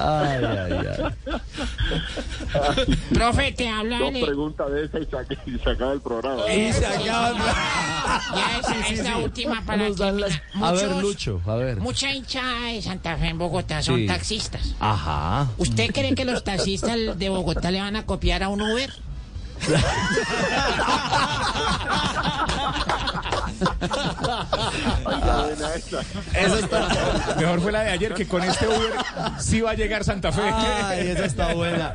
Ay, 0.00 0.44
ay, 0.44 0.72
ay. 0.72 1.14
Profe, 3.12 3.52
te 3.52 3.68
habla 3.68 3.98
Dos 3.98 4.10
preguntas 4.10 4.70
de 4.70 4.84
esas 4.84 5.02
y 5.46 5.58
se, 5.58 5.70
acaba 5.70 5.92
el 5.92 6.00
programa. 6.00 6.52
Y 6.52 6.72
se 6.72 6.86
acaba. 6.86 7.34
Ya 8.34 8.58
esa 8.60 8.88
es 8.88 9.04
la 9.04 9.18
última 9.18 9.62
para 9.64 9.88
Nos 9.88 9.96
dan 9.96 10.20
las-. 10.20 10.40
A 10.60 10.72
ver, 10.72 10.90
Lucho, 10.96 11.40
a 11.46 11.56
ver. 11.56 11.78
Mucha 11.78 12.10
hinchada 12.12 12.66
de 12.72 12.82
Santa 12.82 13.16
Fe 13.16 13.28
en 13.28 13.38
Bogotá 13.38 13.82
son 13.82 13.96
Sí. 13.96 14.06
taxistas. 14.06 14.74
Ajá. 14.80 15.48
¿Usted 15.58 15.90
cree 15.92 16.14
que 16.14 16.24
los 16.24 16.44
taxistas 16.44 17.18
de 17.18 17.28
Bogotá 17.28 17.70
le 17.70 17.80
van 17.80 17.96
a 17.96 18.06
copiar 18.06 18.42
a 18.42 18.48
un 18.48 18.62
Uber? 18.62 18.90
Eso 26.34 26.58
está. 26.58 27.34
Mejor 27.38 27.60
fue 27.60 27.72
la 27.72 27.82
de 27.82 27.90
ayer 27.90 28.14
que 28.14 28.26
con 28.26 28.42
este 28.42 28.66
Uber 28.66 28.92
sí 29.38 29.60
va 29.60 29.70
a 29.72 29.74
llegar 29.74 30.04
Santa 30.04 30.32
Fe. 30.32 30.42
Ay, 30.42 31.08
esa 31.08 31.24
está 31.24 31.54
buena. 31.54 31.92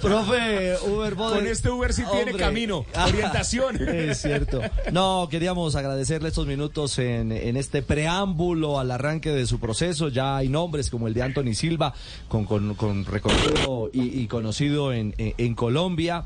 Profe, 0.00 0.76
Uber 0.86 1.14
Boder. 1.14 1.38
Con 1.38 1.46
este 1.46 1.70
Uber 1.70 1.92
sí 1.92 2.02
tiene 2.10 2.32
camino, 2.38 2.84
orientación. 3.06 3.76
Es 3.90 4.22
cierto. 4.22 4.60
No, 4.92 5.28
queríamos 5.30 5.74
agradecerle 5.76 6.28
estos 6.28 6.46
minutos 6.46 6.98
en, 6.98 7.32
en 7.32 7.56
este 7.56 7.82
preámbulo 7.82 8.78
al 8.80 8.90
arranque 8.90 9.30
de 9.30 9.46
su 9.46 9.58
proceso. 9.60 10.08
Ya 10.08 10.36
hay 10.36 10.48
nombres 10.48 10.90
como 10.90 11.06
el 11.08 11.14
de 11.14 11.22
Anthony 11.22 11.54
Silva, 11.54 11.92
con, 12.28 12.44
con, 12.44 12.74
con 12.74 13.04
recorrido 13.04 13.90
y, 13.92 14.20
y 14.20 14.26
conocido 14.26 14.92
en, 14.92 15.14
en- 15.18 15.34
en 15.38 15.54
Colombia. 15.54 16.24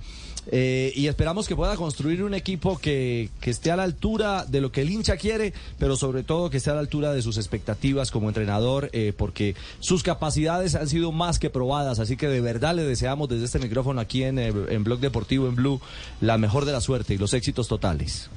Eh, 0.51 0.93
y 0.95 1.07
esperamos 1.07 1.49
que 1.49 1.57
pueda 1.57 1.77
construir 1.77 2.23
un 2.23 2.35
equipo 2.35 2.79
que, 2.79 3.31
que 3.41 3.51
esté 3.51 3.71
a 3.71 3.77
la 3.77 3.85
altura 3.85 4.45
de 4.45 4.61
lo 4.61 4.71
que 4.71 4.83
el 4.83 4.91
hincha 4.91 5.17
quiere, 5.17 5.53
pero 5.79 5.97
sobre 5.97 6.23
todo 6.23 6.51
que 6.51 6.59
esté 6.59 6.71
a 6.71 6.75
la 6.75 6.81
altura 6.81 7.13
de 7.13 7.23
sus 7.23 7.39
expectativas 7.39 8.11
como 8.11 8.29
entrenador, 8.29 8.91
eh, 8.93 9.13
porque 9.17 9.55
sus 9.81 10.03
capacidades 10.03 10.75
han 10.75 10.89
sido 10.89 11.13
más 11.13 11.39
que 11.39 11.51
probadas. 11.51 11.99
Así 11.99 12.17
que 12.17 12.29
de 12.29 12.41
verdad 12.41 12.75
le 12.75 12.85
deseamos 12.85 13.29
desde 13.29 13.47
este 13.47 13.59
micrófono 13.59 14.01
aquí 14.01 14.23
en, 14.25 14.39
eh, 14.39 14.53
en 14.69 14.85
Blog 14.85 15.01
Deportivo 15.01 15.49
en 15.49 15.55
Blue 15.55 15.81
la 16.21 16.39
mejor 16.39 16.65
de 16.65 16.73
la 16.73 16.81
suerte 16.81 17.15
y 17.15 17.19
los 17.19 17.33
éxitos 17.35 17.69
totales. 17.69 18.31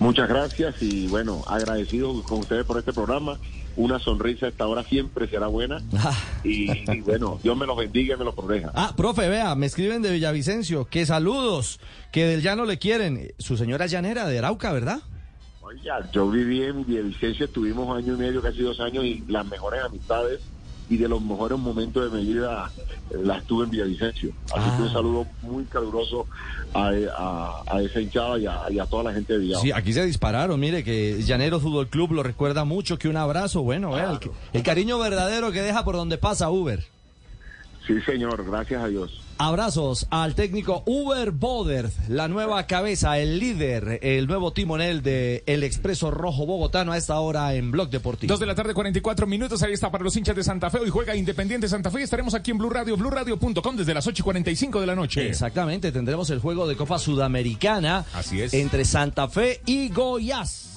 Muchas 0.00 0.28
gracias 0.28 0.76
y 0.80 1.08
bueno, 1.08 1.42
agradecido 1.46 2.22
con 2.22 2.40
ustedes 2.40 2.64
por 2.64 2.78
este 2.78 2.92
programa. 2.92 3.38
Una 3.78 4.00
sonrisa 4.00 4.46
a 4.46 4.48
esta 4.48 4.66
hora 4.66 4.82
siempre 4.82 5.28
será 5.28 5.46
buena. 5.46 5.80
Y, 6.44 6.70
y 6.70 7.00
bueno, 7.00 7.40
Dios 7.42 7.56
me 7.56 7.66
los 7.66 7.76
bendiga 7.76 8.14
y 8.14 8.18
me 8.18 8.24
los 8.24 8.34
proteja. 8.34 8.70
Ah, 8.72 8.94
profe, 8.96 9.28
vea, 9.28 9.54
me 9.56 9.66
escriben 9.66 10.02
de 10.02 10.10
Villavicencio, 10.12 10.84
que 10.84 11.04
saludos, 11.04 11.80
que 12.12 12.26
del 12.26 12.42
llano 12.42 12.64
le 12.64 12.78
quieren. 12.78 13.32
Su 13.38 13.56
señora 13.56 13.86
llanera 13.86 14.26
de 14.26 14.38
Arauca, 14.38 14.72
¿verdad? 14.72 15.00
Oiga, 15.60 16.08
yo 16.12 16.30
viví 16.30 16.62
en 16.62 16.86
Villavicencio, 16.86 17.46
estuvimos 17.46 17.96
año 17.96 18.14
y 18.14 18.16
medio, 18.16 18.40
casi 18.40 18.62
dos 18.62 18.78
años, 18.80 19.04
y 19.04 19.24
las 19.26 19.46
mejores 19.46 19.82
amistades 19.82 20.40
y 20.90 20.96
de 20.96 21.08
los 21.08 21.20
mejores 21.20 21.58
momentos 21.58 22.10
de 22.12 22.18
mi 22.18 22.24
vida 22.26 22.70
eh, 23.10 23.14
las 23.22 23.44
tuve 23.44 23.64
en 23.64 23.70
Villavicencio. 23.70 24.32
Así 24.54 24.76
que 24.76 24.82
un 24.84 24.92
saludo 24.92 25.26
muy 25.42 25.64
caluroso 25.64 26.26
a, 26.74 26.90
a- 27.16 27.62
a 27.76 27.82
esa 27.82 28.00
hinchada 28.00 28.38
y 28.38 28.46
a, 28.46 28.60
y 28.70 28.78
a 28.78 28.86
toda 28.86 29.04
la 29.04 29.12
gente 29.12 29.34
de 29.34 29.38
Villavo. 29.40 29.62
Sí, 29.62 29.70
aquí 29.72 29.92
se 29.92 30.04
dispararon, 30.04 30.58
mire 30.58 30.82
que 30.84 31.22
Llanero 31.22 31.60
Fútbol 31.60 31.88
Club 31.88 32.12
lo 32.12 32.22
recuerda 32.22 32.64
mucho, 32.64 32.98
que 32.98 33.08
un 33.08 33.16
abrazo, 33.16 33.62
bueno, 33.62 33.92
el 34.52 34.62
cariño 34.62 34.98
verdadero 34.98 35.52
que 35.52 35.60
deja 35.62 35.84
por 35.84 35.94
donde 35.96 36.16
pasa 36.18 36.50
Uber. 36.50 36.84
Sí, 37.86 38.00
señor, 38.02 38.44
gracias 38.44 38.82
a 38.82 38.88
Dios. 38.88 39.20
Abrazos 39.40 40.06
al 40.10 40.34
técnico 40.34 40.82
Uber 40.84 41.30
Boder, 41.30 41.90
la 42.08 42.26
nueva 42.26 42.66
cabeza, 42.66 43.18
el 43.18 43.38
líder, 43.38 44.00
el 44.02 44.26
nuevo 44.26 44.52
timonel 44.52 45.00
de 45.02 45.44
El 45.46 45.62
Expreso 45.62 46.10
Rojo 46.10 46.44
Bogotano 46.44 46.90
a 46.92 46.96
esta 46.96 47.20
hora 47.20 47.54
en 47.54 47.70
Blog 47.70 47.88
Deportivo. 47.88 48.32
Dos 48.32 48.40
de 48.40 48.46
la 48.46 48.56
tarde, 48.56 48.74
44 48.74 49.26
minutos. 49.28 49.62
Ahí 49.62 49.72
está 49.72 49.92
para 49.92 50.02
los 50.02 50.16
hinchas 50.16 50.34
de 50.34 50.42
Santa 50.42 50.70
Fe. 50.70 50.78
Hoy 50.78 50.90
juega 50.90 51.14
Independiente 51.14 51.68
Santa 51.68 51.90
Fe. 51.90 52.02
Estaremos 52.02 52.34
aquí 52.34 52.50
en 52.50 52.58
Blue 52.58 52.70
Radio, 52.70 52.96
BlueRadio.com 52.96 53.76
desde 53.76 53.94
las 53.94 54.06
8 54.06 54.22
y 54.22 54.24
45 54.24 54.80
de 54.80 54.86
la 54.86 54.94
noche. 54.96 55.28
Exactamente, 55.28 55.92
tendremos 55.92 56.28
el 56.30 56.40
juego 56.40 56.66
de 56.66 56.76
Copa 56.76 56.98
Sudamericana 56.98 58.04
Así 58.14 58.40
es. 58.42 58.52
entre 58.54 58.84
Santa 58.84 59.28
Fe 59.28 59.60
y 59.66 59.88
Goiás. 59.90 60.74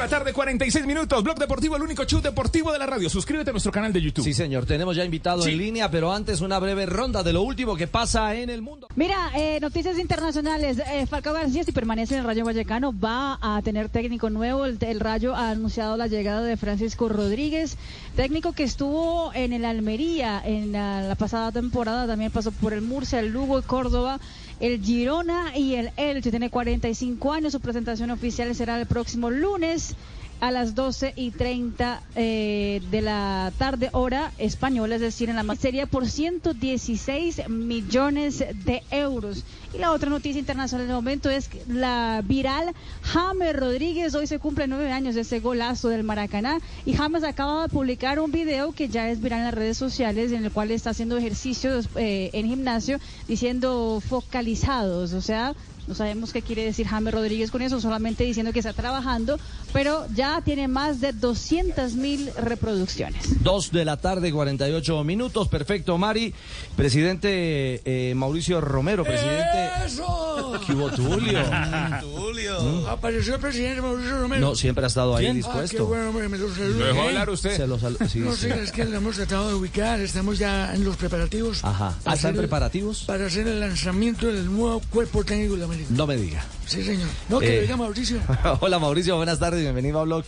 La 0.00 0.08
tarde, 0.08 0.32
46 0.32 0.86
minutos. 0.86 1.22
Blog 1.22 1.38
Deportivo, 1.38 1.76
el 1.76 1.82
único 1.82 2.04
show 2.04 2.22
deportivo 2.22 2.72
de 2.72 2.78
la 2.78 2.86
radio. 2.86 3.10
Suscríbete 3.10 3.50
a 3.50 3.52
nuestro 3.52 3.70
canal 3.70 3.92
de 3.92 4.00
YouTube. 4.00 4.24
Sí, 4.24 4.32
señor, 4.32 4.64
tenemos 4.64 4.96
ya 4.96 5.04
invitado 5.04 5.42
Sí. 5.42 5.50
en 5.50 5.58
línea, 5.58 5.90
pero 5.90 6.10
antes 6.12 6.40
una 6.40 6.58
breve 6.58 6.86
ronda 6.86 7.22
de 7.22 7.34
lo 7.34 7.42
último 7.42 7.76
que 7.76 7.86
pasa 7.86 8.34
en 8.34 8.48
el 8.48 8.62
mundo. 8.62 8.88
Mira, 8.96 9.30
eh, 9.36 9.58
noticias 9.60 9.98
internacionales. 9.98 10.78
Eh, 10.90 11.06
Falcao 11.06 11.34
García, 11.34 11.64
si 11.64 11.72
permanece 11.72 12.14
en 12.14 12.20
el 12.20 12.26
Rayo 12.26 12.46
Vallecano, 12.46 12.98
va 12.98 13.38
a 13.42 13.60
tener 13.60 13.90
técnico 13.90 14.30
nuevo. 14.30 14.64
El, 14.64 14.78
el 14.80 15.00
Rayo 15.00 15.34
ha 15.36 15.50
anunciado 15.50 15.98
la 15.98 16.06
llegada 16.06 16.42
de 16.42 16.56
Francisco 16.56 17.10
Rodríguez, 17.10 17.76
técnico 18.16 18.52
que 18.52 18.62
estuvo 18.64 19.32
en 19.34 19.52
el 19.52 19.66
Almería 19.66 20.40
en 20.42 20.72
la, 20.72 21.02
la 21.02 21.14
pasada 21.14 21.52
temporada. 21.52 22.06
También 22.06 22.30
pasó 22.30 22.52
por 22.52 22.72
el 22.72 22.80
Murcia, 22.80 23.20
el 23.20 23.28
Lugo, 23.32 23.58
el 23.58 23.64
Córdoba, 23.64 24.18
el 24.60 24.82
Girona 24.82 25.56
y 25.56 25.74
el 25.74 25.90
Elche. 25.96 26.30
Tiene 26.30 26.50
45 26.50 27.32
años. 27.32 27.52
Su 27.52 27.60
presentación 27.60 28.10
oficial 28.10 28.54
será 28.54 28.78
el 28.78 28.86
próximo 28.86 29.30
lunes 29.30 29.96
a 30.40 30.50
las 30.50 30.74
12 30.74 31.12
y 31.16 31.30
30 31.30 32.02
eh, 32.16 32.82
de 32.90 33.02
la 33.02 33.52
tarde 33.58 33.90
hora 33.92 34.32
española, 34.38 34.94
es 34.94 35.00
decir, 35.00 35.28
en 35.28 35.36
la 35.36 35.56
serie 35.56 35.86
por 35.86 36.08
116 36.08 37.48
millones 37.48 38.38
de 38.38 38.82
euros. 38.90 39.44
Y 39.72 39.78
la 39.78 39.92
otra 39.92 40.10
noticia 40.10 40.38
internacional 40.38 40.86
del 40.86 40.96
momento 40.96 41.30
es 41.30 41.48
la 41.68 42.22
viral 42.24 42.74
James 43.02 43.54
Rodríguez, 43.54 44.14
hoy 44.14 44.26
se 44.26 44.38
cumple 44.38 44.66
nueve 44.66 44.90
años 44.90 45.14
de 45.14 45.20
ese 45.20 45.40
golazo 45.40 45.88
del 45.88 46.02
Maracaná 46.02 46.58
y 46.84 46.94
James 46.94 47.22
acaba 47.22 47.62
de 47.62 47.68
publicar 47.68 48.18
un 48.18 48.32
video 48.32 48.72
que 48.72 48.88
ya 48.88 49.08
es 49.10 49.20
viral 49.20 49.40
en 49.40 49.44
las 49.46 49.54
redes 49.54 49.76
sociales 49.76 50.32
en 50.32 50.44
el 50.44 50.50
cual 50.50 50.70
está 50.70 50.90
haciendo 50.90 51.16
ejercicios 51.16 51.88
eh, 51.96 52.30
en 52.32 52.46
gimnasio 52.46 52.98
diciendo 53.28 54.02
focalizados, 54.06 55.12
o 55.12 55.20
sea, 55.20 55.54
no 55.90 55.96
sabemos 55.96 56.32
qué 56.32 56.40
quiere 56.40 56.64
decir 56.64 56.86
James 56.86 57.12
Rodríguez 57.12 57.50
con 57.50 57.62
eso, 57.62 57.80
solamente 57.80 58.22
diciendo 58.22 58.52
que 58.52 58.60
está 58.60 58.72
trabajando, 58.72 59.40
pero 59.72 60.06
ya 60.14 60.40
tiene 60.40 60.68
más 60.68 61.00
de 61.00 61.12
200 61.12 61.94
mil 61.94 62.30
reproducciones. 62.40 63.42
Dos 63.42 63.72
de 63.72 63.84
la 63.84 63.96
tarde, 63.96 64.30
48 64.30 65.02
minutos. 65.02 65.48
Perfecto, 65.48 65.98
Mari. 65.98 66.32
Presidente 66.76 67.82
eh, 67.84 68.14
Mauricio 68.14 68.60
Romero, 68.60 69.02
presidente. 69.02 69.68
¡Eso! 69.84 70.60
¿Qué 70.64 70.74
hubo, 70.74 70.90
Tulio? 70.90 71.40
Mm. 71.42 72.86
Apareció 72.86 73.34
el 73.34 73.40
presidente 73.40 73.82
Mauricio 73.82 74.20
Romero. 74.20 74.40
No, 74.40 74.54
siempre 74.54 74.84
ha 74.84 74.86
estado 74.86 75.16
ahí 75.16 75.24
¿Quién? 75.24 75.36
dispuesto. 75.36 75.76
Ah, 75.92 75.96
qué 76.04 76.10
bueno, 76.12 76.28
me 76.28 76.38
lo 76.38 76.54
saluda. 76.54 76.78
¿Lo 76.78 76.86
dejó 76.86 76.98
¿Eh? 77.02 77.08
hablar 77.08 77.30
usted? 77.30 77.56
Se 77.56 77.66
lo 77.66 77.78
sal- 77.78 77.96
sí, 78.08 78.20
no 78.20 78.32
sí. 78.34 78.48
es 78.48 78.70
que 78.72 78.84
lo 78.84 78.96
hemos 78.96 79.16
tratado 79.16 79.48
de 79.48 79.54
ubicar, 79.54 80.00
estamos 80.00 80.38
ya 80.38 80.72
en 80.74 80.84
los 80.84 80.96
preparativos. 80.96 81.64
Ajá. 81.64 81.96
¿Ah, 82.04 82.14
¿Están 82.14 82.36
preparativos? 82.36 83.04
Para 83.06 83.26
hacer 83.26 83.48
el 83.48 83.60
lanzamiento 83.60 84.26
del 84.28 84.46
nuevo 84.46 84.80
cuerpo 84.90 85.24
técnico 85.24 85.54
de 85.54 85.60
No 85.88 86.06
me 86.06 86.16
diga. 86.16 86.44
Sí, 86.66 86.84
señor. 86.84 87.08
No, 87.28 87.38
que 87.40 87.52
Eh. 87.52 87.56
lo 87.56 87.62
diga 87.62 87.76
Mauricio. 87.76 88.20
Hola, 88.60 88.78
Mauricio. 88.78 89.16
Buenas 89.16 89.38
tardes. 89.38 89.62
Bienvenido 89.62 90.00
a 90.00 90.04
Blog. 90.04 90.24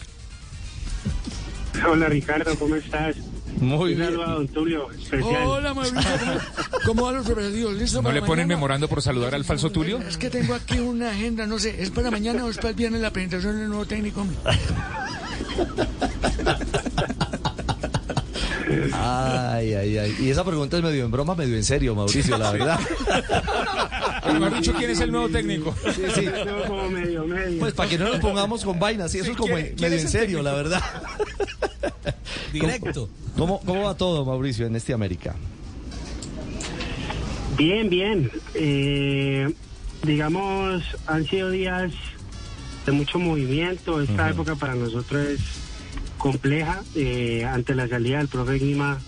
Hola 1.88 2.06
Ricardo, 2.08 2.54
¿cómo 2.58 2.76
estás? 2.76 3.16
Muy 3.58 3.92
Un 3.92 3.98
bien. 3.98 4.08
saludo 4.10 4.24
a 4.24 4.30
don 4.34 4.48
Tulio, 4.48 4.90
especial. 4.92 5.46
Hola, 5.46 5.74
Mauricio. 5.74 6.00
¿Cómo, 6.00 6.80
cómo 6.86 7.02
van 7.04 7.16
los 7.16 7.26
preparativos? 7.26 7.74
¿Listo 7.74 7.98
¿No 7.98 8.02
para 8.04 8.14
le 8.14 8.20
ponen 8.20 8.46
mañana? 8.46 8.54
memorando 8.56 8.88
por 8.88 9.02
saludar 9.02 9.34
al 9.34 9.44
falso 9.44 9.70
Tulio? 9.70 9.98
Es 10.00 10.16
que 10.16 10.30
tengo 10.30 10.54
aquí 10.54 10.78
una 10.78 11.10
agenda, 11.10 11.46
no 11.46 11.58
sé, 11.58 11.82
¿es 11.82 11.90
para 11.90 12.10
mañana 12.10 12.44
o 12.44 12.50
es 12.50 12.56
para 12.56 12.70
el 12.70 12.74
viernes 12.76 13.00
la 13.02 13.12
presentación 13.12 13.58
del 13.58 13.68
nuevo 13.68 13.84
técnico? 13.86 14.24
Ay, 18.94 19.74
ay, 19.74 19.98
ay. 19.98 20.16
Y 20.20 20.30
esa 20.30 20.44
pregunta 20.44 20.76
es 20.76 20.82
medio 20.82 21.04
en 21.04 21.10
broma, 21.10 21.34
medio 21.34 21.56
en 21.56 21.64
serio, 21.64 21.94
Mauricio, 21.94 22.36
la 22.38 22.52
verdad. 22.52 22.78
Dicho, 24.56 24.72
¿quién 24.74 24.90
es 24.90 25.00
el 25.00 25.10
nuevo 25.10 25.28
técnico? 25.28 25.74
Sí, 25.94 26.02
sí. 26.14 26.24
Yo 26.24 26.64
como 26.66 26.88
medio, 26.88 27.24
medio. 27.26 27.58
Pues 27.58 27.74
para 27.74 27.88
que 27.88 27.98
no 27.98 28.08
nos 28.08 28.18
pongamos 28.20 28.64
con 28.64 28.78
vainas, 28.78 29.10
sí, 29.10 29.18
eso 29.18 29.26
Sí, 29.26 29.30
es 29.32 29.36
como 29.36 29.54
¿quién- 29.54 29.66
en- 29.66 29.74
quién 29.74 29.90
medio 29.90 29.96
es 29.98 30.04
en 30.04 30.10
serio, 30.10 30.38
técnico? 30.38 30.42
la 30.44 30.52
verdad. 30.54 30.82
Directo. 32.52 33.08
¿Cómo, 33.36 33.60
¿Cómo 33.60 33.82
va 33.84 33.96
todo, 33.96 34.24
Mauricio, 34.24 34.66
en 34.66 34.76
este 34.76 34.92
América? 34.92 35.34
Bien, 37.56 37.88
bien. 37.90 38.30
Eh, 38.54 39.52
digamos, 40.02 40.82
han 41.06 41.24
sido 41.26 41.50
días 41.50 41.92
de 42.86 42.92
mucho 42.92 43.18
movimiento. 43.18 44.00
Esta 44.00 44.30
época 44.30 44.54
para 44.56 44.74
nosotros 44.74 45.26
es 45.26 45.40
compleja. 46.22 46.82
Eh, 46.94 47.44
ante 47.44 47.74
la 47.74 47.88
salida 47.88 48.18
del 48.18 48.28
profe 48.28 48.54
Guima 48.54 48.98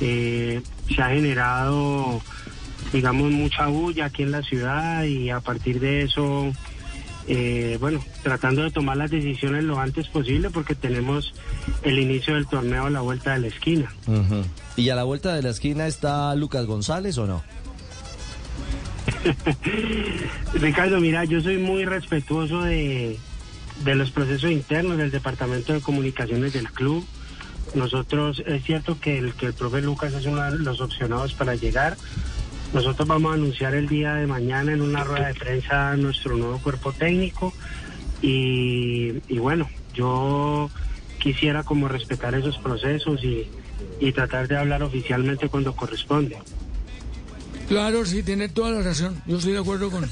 eh, 0.00 0.60
se 0.94 1.02
ha 1.02 1.08
generado, 1.08 2.20
digamos, 2.92 3.32
mucha 3.32 3.66
bulla 3.68 4.04
aquí 4.06 4.22
en 4.22 4.32
la 4.32 4.42
ciudad 4.42 5.04
y 5.04 5.30
a 5.30 5.40
partir 5.40 5.80
de 5.80 6.02
eso, 6.02 6.52
eh, 7.26 7.78
bueno, 7.80 8.04
tratando 8.22 8.62
de 8.62 8.70
tomar 8.70 8.98
las 8.98 9.10
decisiones 9.10 9.64
lo 9.64 9.80
antes 9.80 10.08
posible 10.08 10.50
porque 10.50 10.74
tenemos 10.74 11.32
el 11.82 11.98
inicio 11.98 12.34
del 12.34 12.46
torneo 12.46 12.84
a 12.86 12.90
la 12.90 13.00
vuelta 13.00 13.32
de 13.32 13.38
la 13.40 13.46
esquina. 13.46 13.90
¿Y 14.76 14.90
a 14.90 14.94
la 14.94 15.04
vuelta 15.04 15.34
de 15.34 15.42
la 15.42 15.50
esquina 15.50 15.86
está 15.86 16.34
Lucas 16.34 16.66
González 16.66 17.16
o 17.16 17.26
no? 17.26 17.42
Ricardo, 20.54 21.00
mira, 21.00 21.24
yo 21.24 21.40
soy 21.40 21.56
muy 21.56 21.86
respetuoso 21.86 22.62
de, 22.62 23.18
de 23.84 23.94
los 23.94 24.10
procesos 24.10 24.50
internos 24.50 24.98
del 24.98 25.10
Departamento 25.10 25.72
de 25.72 25.80
Comunicaciones 25.80 26.52
del 26.52 26.70
club. 26.70 27.06
Nosotros, 27.74 28.42
es 28.46 28.62
cierto 28.64 29.00
que 29.00 29.18
el, 29.18 29.34
que 29.34 29.46
el 29.46 29.54
profe 29.54 29.80
Lucas 29.80 30.12
es 30.12 30.26
uno 30.26 30.42
de 30.42 30.58
los 30.58 30.80
opcionados 30.80 31.32
para 31.34 31.54
llegar. 31.54 31.96
Nosotros 32.72 33.06
vamos 33.06 33.32
a 33.32 33.34
anunciar 33.34 33.74
el 33.74 33.88
día 33.88 34.14
de 34.14 34.26
mañana 34.26 34.72
en 34.72 34.82
una 34.82 35.04
rueda 35.04 35.28
de 35.28 35.34
prensa 35.34 35.96
nuestro 35.96 36.36
nuevo 36.36 36.58
cuerpo 36.58 36.92
técnico. 36.92 37.52
Y, 38.20 39.12
bueno, 39.38 39.68
yo 39.94 40.70
quisiera 41.18 41.64
como 41.64 41.88
respetar 41.88 42.34
esos 42.34 42.58
procesos 42.58 43.22
y, 43.24 43.48
y 44.00 44.12
tratar 44.12 44.48
de 44.48 44.56
hablar 44.56 44.82
oficialmente 44.82 45.48
cuando 45.48 45.74
corresponde. 45.74 46.38
Claro, 47.68 48.04
sí, 48.04 48.22
tiene 48.22 48.48
toda 48.48 48.70
la 48.70 48.82
razón. 48.82 49.22
Yo 49.26 49.38
estoy 49.38 49.52
de 49.52 49.58
acuerdo 49.58 49.90
con, 49.90 50.08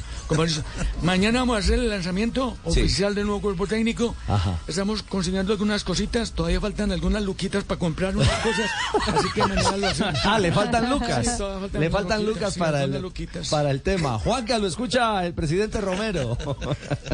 Mañana 1.02 1.40
vamos 1.40 1.56
a 1.56 1.58
hacer 1.60 1.78
el 1.78 1.88
lanzamiento 1.88 2.56
Sí. 2.64 2.80
oficial 2.80 3.14
del 3.14 3.26
nuevo 3.26 3.40
cuerpo 3.40 3.66
técnico. 3.66 4.14
Ajá. 4.28 4.58
Estamos 4.68 5.02
consiguiendo 5.02 5.52
algunas 5.52 5.84
cositas. 5.84 6.32
Todavía 6.32 6.60
faltan 6.60 6.92
algunas 6.92 7.22
luquitas 7.22 7.64
para 7.64 7.78
comprar 7.78 8.16
unas 8.16 8.28
cosas. 8.40 8.70
Así 9.14 9.26
que 9.34 9.40
mañana 9.46 9.76
lo 9.76 9.86
hacemos. 9.88 10.14
Ah, 10.24 10.38
le 10.38 10.52
faltan 10.52 10.90
lucas. 10.90 11.26
Sí, 11.36 11.78
le 11.78 11.90
faltan 11.90 12.20
luquitas, 12.24 12.40
lucas 12.40 12.54
sí, 12.54 12.60
para 12.60 12.84
el, 12.84 13.00
luquitas. 13.02 13.48
para 13.48 13.70
el 13.70 13.80
tema. 13.82 14.18
Juanca, 14.18 14.58
lo 14.58 14.66
escucha 14.66 15.24
el 15.26 15.34
presidente 15.34 15.80
Romero. 15.80 16.36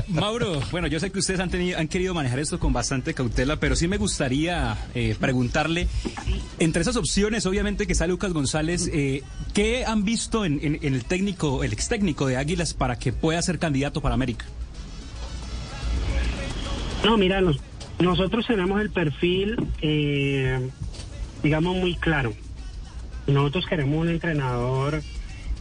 Mauro, 0.08 0.60
bueno, 0.70 0.86
yo 0.86 1.00
sé 1.00 1.10
que 1.10 1.18
ustedes 1.18 1.40
han, 1.40 1.50
tenido, 1.50 1.78
han 1.78 1.88
querido 1.88 2.14
manejar 2.14 2.38
esto 2.38 2.58
con 2.58 2.72
bastante 2.72 3.14
cautela, 3.14 3.56
pero 3.58 3.76
sí 3.76 3.88
me 3.88 3.96
gustaría 3.96 4.76
eh, 4.94 5.16
preguntarle, 5.18 5.88
entre 6.58 6.82
esas 6.82 6.96
opciones, 6.96 7.46
obviamente 7.46 7.86
que 7.86 7.92
está 7.92 8.06
Lucas 8.06 8.32
González, 8.32 8.88
eh, 8.92 9.22
¿qué 9.54 9.84
han 9.84 10.04
visto 10.04 10.44
en, 10.44 10.58
en- 10.62 10.78
en 10.82 10.94
el 10.94 11.04
técnico, 11.04 11.64
el 11.64 11.72
ex 11.72 11.88
técnico 11.88 12.26
de 12.26 12.36
Águilas 12.36 12.74
para 12.74 12.98
que 12.98 13.05
pueda 13.12 13.40
ser 13.42 13.58
candidato 13.58 14.00
para 14.00 14.14
América? 14.14 14.44
No, 17.04 17.16
mira, 17.16 17.40
nos- 17.40 17.60
nosotros 17.98 18.46
tenemos 18.46 18.80
el 18.80 18.90
perfil, 18.90 19.56
eh, 19.80 20.68
digamos, 21.42 21.76
muy 21.76 21.94
claro. 21.96 22.34
Nosotros 23.26 23.66
queremos 23.66 24.00
un 24.00 24.08
entrenador 24.08 25.02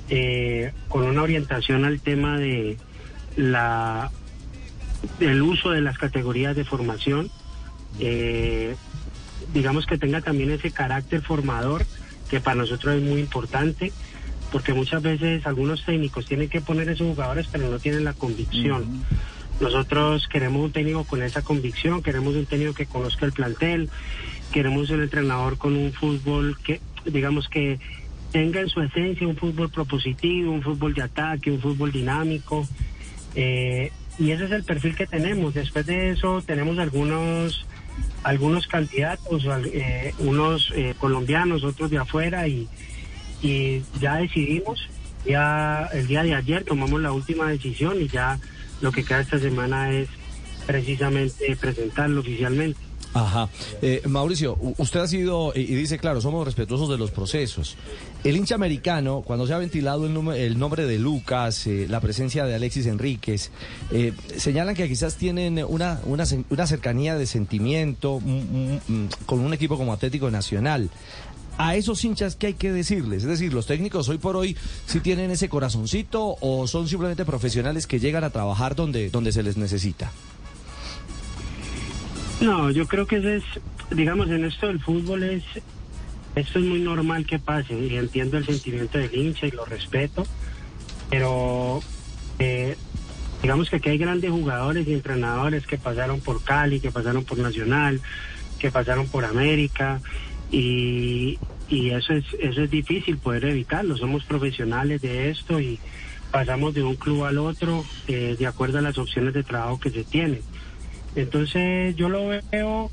eh, 0.09 0.71
con 0.87 1.03
una 1.03 1.23
orientación 1.23 1.83
al 1.85 1.99
tema 1.99 2.37
de 2.37 2.77
la 3.35 4.11
del 5.19 5.41
uso 5.41 5.71
de 5.71 5.81
las 5.81 5.97
categorías 5.97 6.55
de 6.55 6.63
formación, 6.63 7.29
eh, 7.99 8.75
digamos 9.53 9.85
que 9.85 9.97
tenga 9.97 10.21
también 10.21 10.51
ese 10.51 10.71
carácter 10.71 11.21
formador 11.21 11.85
que 12.29 12.39
para 12.39 12.55
nosotros 12.57 12.95
es 12.95 13.01
muy 13.03 13.19
importante, 13.21 13.93
porque 14.51 14.73
muchas 14.73 15.01
veces 15.01 15.45
algunos 15.45 15.83
técnicos 15.85 16.25
tienen 16.25 16.49
que 16.49 16.61
poner 16.61 16.89
esos 16.89 17.07
jugadores 17.07 17.47
pero 17.51 17.69
no 17.69 17.79
tienen 17.79 18.03
la 18.03 18.13
convicción. 18.13 19.03
Nosotros 19.59 20.27
queremos 20.27 20.65
un 20.65 20.71
técnico 20.71 21.05
con 21.05 21.23
esa 21.23 21.41
convicción, 21.41 22.03
queremos 22.03 22.35
un 22.35 22.45
técnico 22.45 22.73
que 22.73 22.85
conozca 22.85 23.25
el 23.25 23.31
plantel, 23.31 23.89
queremos 24.51 24.89
un 24.89 25.01
entrenador 25.01 25.57
con 25.57 25.75
un 25.75 25.93
fútbol 25.93 26.57
que, 26.61 26.81
digamos 27.05 27.47
que 27.47 27.79
tenga 28.31 28.59
en 28.59 28.67
su 28.67 28.81
esencia 28.81 29.25
un 29.25 29.37
fútbol 29.37 29.69
propositivo, 29.69 30.51
un 30.51 30.61
fútbol 30.61 30.93
de 30.93 31.03
ataque, 31.03 31.51
un 31.51 31.61
fútbol 31.61 31.91
dinámico. 31.91 32.67
eh, 33.35 33.91
y 34.17 34.31
ese 34.31 34.45
es 34.45 34.51
el 34.51 34.63
perfil 34.63 34.95
que 34.95 35.07
tenemos. 35.07 35.53
Después 35.53 35.85
de 35.85 36.11
eso 36.11 36.41
tenemos 36.41 36.79
algunos 36.79 37.65
algunos 38.23 38.65
candidatos, 38.67 39.45
eh, 39.71 40.13
unos 40.19 40.71
eh, 40.75 40.95
colombianos, 40.99 41.63
otros 41.63 41.91
de 41.91 41.97
afuera 41.97 42.47
y, 42.47 42.67
y 43.41 43.81
ya 44.01 44.15
decidimos, 44.17 44.79
ya 45.25 45.89
el 45.93 46.07
día 46.07 46.23
de 46.23 46.35
ayer 46.35 46.63
tomamos 46.63 47.01
la 47.01 47.11
última 47.11 47.49
decisión 47.49 48.01
y 48.01 48.07
ya 48.07 48.39
lo 48.81 48.91
que 48.91 49.03
queda 49.03 49.21
esta 49.21 49.39
semana 49.39 49.91
es 49.91 50.07
precisamente 50.65 51.55
presentarlo 51.55 52.21
oficialmente. 52.21 52.79
Ajá. 53.13 53.47
Eh, 53.81 54.01
Mauricio, 54.09 54.57
usted 54.77 54.99
ha 54.99 55.07
sido, 55.07 55.53
y 55.55 55.63
dice, 55.63 55.97
claro, 55.97 56.19
somos 56.19 56.43
respetuosos 56.43 56.89
de 56.89 56.97
los 56.97 57.11
procesos. 57.11 57.77
El 58.25 58.35
hincha 58.35 58.55
americano, 58.55 59.21
cuando 59.25 59.47
se 59.47 59.53
ha 59.53 59.57
ventilado 59.57 60.05
el, 60.05 60.13
nume- 60.13 60.35
el 60.35 60.59
nombre 60.59 60.85
de 60.85 60.99
Lucas, 60.99 61.65
eh, 61.65 61.85
la 61.89 62.01
presencia 62.01 62.43
de 62.45 62.55
Alexis 62.55 62.87
Enríquez, 62.87 63.51
eh, 63.91 64.11
señalan 64.35 64.75
que 64.75 64.89
quizás 64.89 65.15
tienen 65.15 65.63
una, 65.65 66.01
una, 66.03 66.25
una 66.49 66.67
cercanía 66.67 67.15
de 67.15 67.25
sentimiento 67.25 68.19
mm, 68.19 68.27
mm, 68.27 68.79
mm, 68.85 69.09
con 69.25 69.39
un 69.39 69.53
equipo 69.53 69.77
como 69.77 69.93
Atlético 69.93 70.29
Nacional. 70.29 70.89
A 71.57 71.75
esos 71.75 72.03
hinchas, 72.03 72.35
¿qué 72.35 72.47
hay 72.47 72.53
que 72.53 72.71
decirles? 72.71 73.23
Es 73.23 73.29
decir, 73.29 73.53
los 73.53 73.65
técnicos 73.65 74.09
hoy 74.09 74.17
por 74.17 74.35
hoy, 74.35 74.57
si 74.85 74.99
tienen 74.99 75.31
ese 75.31 75.47
corazoncito 75.47 76.35
o 76.41 76.67
son 76.67 76.87
simplemente 76.87 77.23
profesionales 77.23 77.87
que 77.87 77.99
llegan 77.99 78.25
a 78.25 78.29
trabajar 78.29 78.75
donde, 78.75 79.09
donde 79.09 79.31
se 79.31 79.41
les 79.41 79.55
necesita? 79.55 80.11
No, 82.41 82.71
yo 82.71 82.85
creo 82.87 83.07
que 83.07 83.17
eso 83.17 83.29
es, 83.29 83.43
digamos, 83.95 84.29
en 84.29 84.43
esto 84.43 84.67
del 84.67 84.81
fútbol 84.81 85.23
es, 85.23 85.43
esto 86.35 86.59
es 86.59 86.65
muy 86.65 86.79
normal 86.79 87.25
que 87.25 87.39
pase 87.39 87.73
y 87.73 87.95
entiendo 87.95 88.37
el 88.37 88.45
sentimiento 88.45 88.97
del 88.97 89.15
hincha 89.15 89.47
y 89.47 89.51
lo 89.51 89.63
respeto, 89.63 90.27
pero 91.09 91.81
eh, 92.39 92.75
digamos 93.41 93.69
que 93.69 93.77
aquí 93.77 93.89
hay 93.89 93.97
grandes 93.97 94.29
jugadores 94.29 94.85
y 94.89 94.93
entrenadores 94.93 95.65
que 95.65 95.77
pasaron 95.77 96.19
por 96.19 96.43
Cali, 96.43 96.81
que 96.81 96.91
pasaron 96.91 97.23
por 97.23 97.37
Nacional, 97.37 98.01
que 98.59 98.71
pasaron 98.71 99.07
por 99.07 99.23
América 99.23 100.01
y, 100.51 101.39
y 101.69 101.89
eso 101.89 102.13
es 102.13 102.25
eso 102.39 102.61
es 102.63 102.69
difícil 102.69 103.17
poder 103.17 103.45
evitarlo. 103.45 103.97
Somos 103.97 104.23
profesionales 104.23 105.01
de 105.01 105.29
esto 105.29 105.59
y 105.59 105.79
pasamos 106.31 106.73
de 106.73 106.83
un 106.83 106.95
club 106.95 107.23
al 107.23 107.37
otro 107.37 107.85
eh, 108.07 108.35
de 108.37 108.47
acuerdo 108.47 108.79
a 108.79 108.81
las 108.81 108.97
opciones 108.97 109.33
de 109.33 109.43
trabajo 109.43 109.79
que 109.79 109.89
se 109.89 110.03
tienen. 110.03 110.41
Entonces 111.15 111.95
yo 111.95 112.09
lo 112.09 112.27
veo 112.27 112.91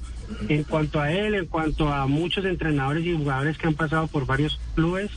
en 0.49 0.63
cuanto 0.65 1.01
a 1.01 1.13
él, 1.13 1.35
en 1.35 1.47
cuanto 1.47 1.93
a 1.93 2.07
muchos 2.07 2.45
entrenadores 2.45 3.05
y 3.05 3.17
jugadores 3.17 3.59
que 3.59 3.67
han 3.67 3.75
pasado 3.75 4.07
por 4.07 4.27
varios 4.27 4.61
clubes, 4.75 5.11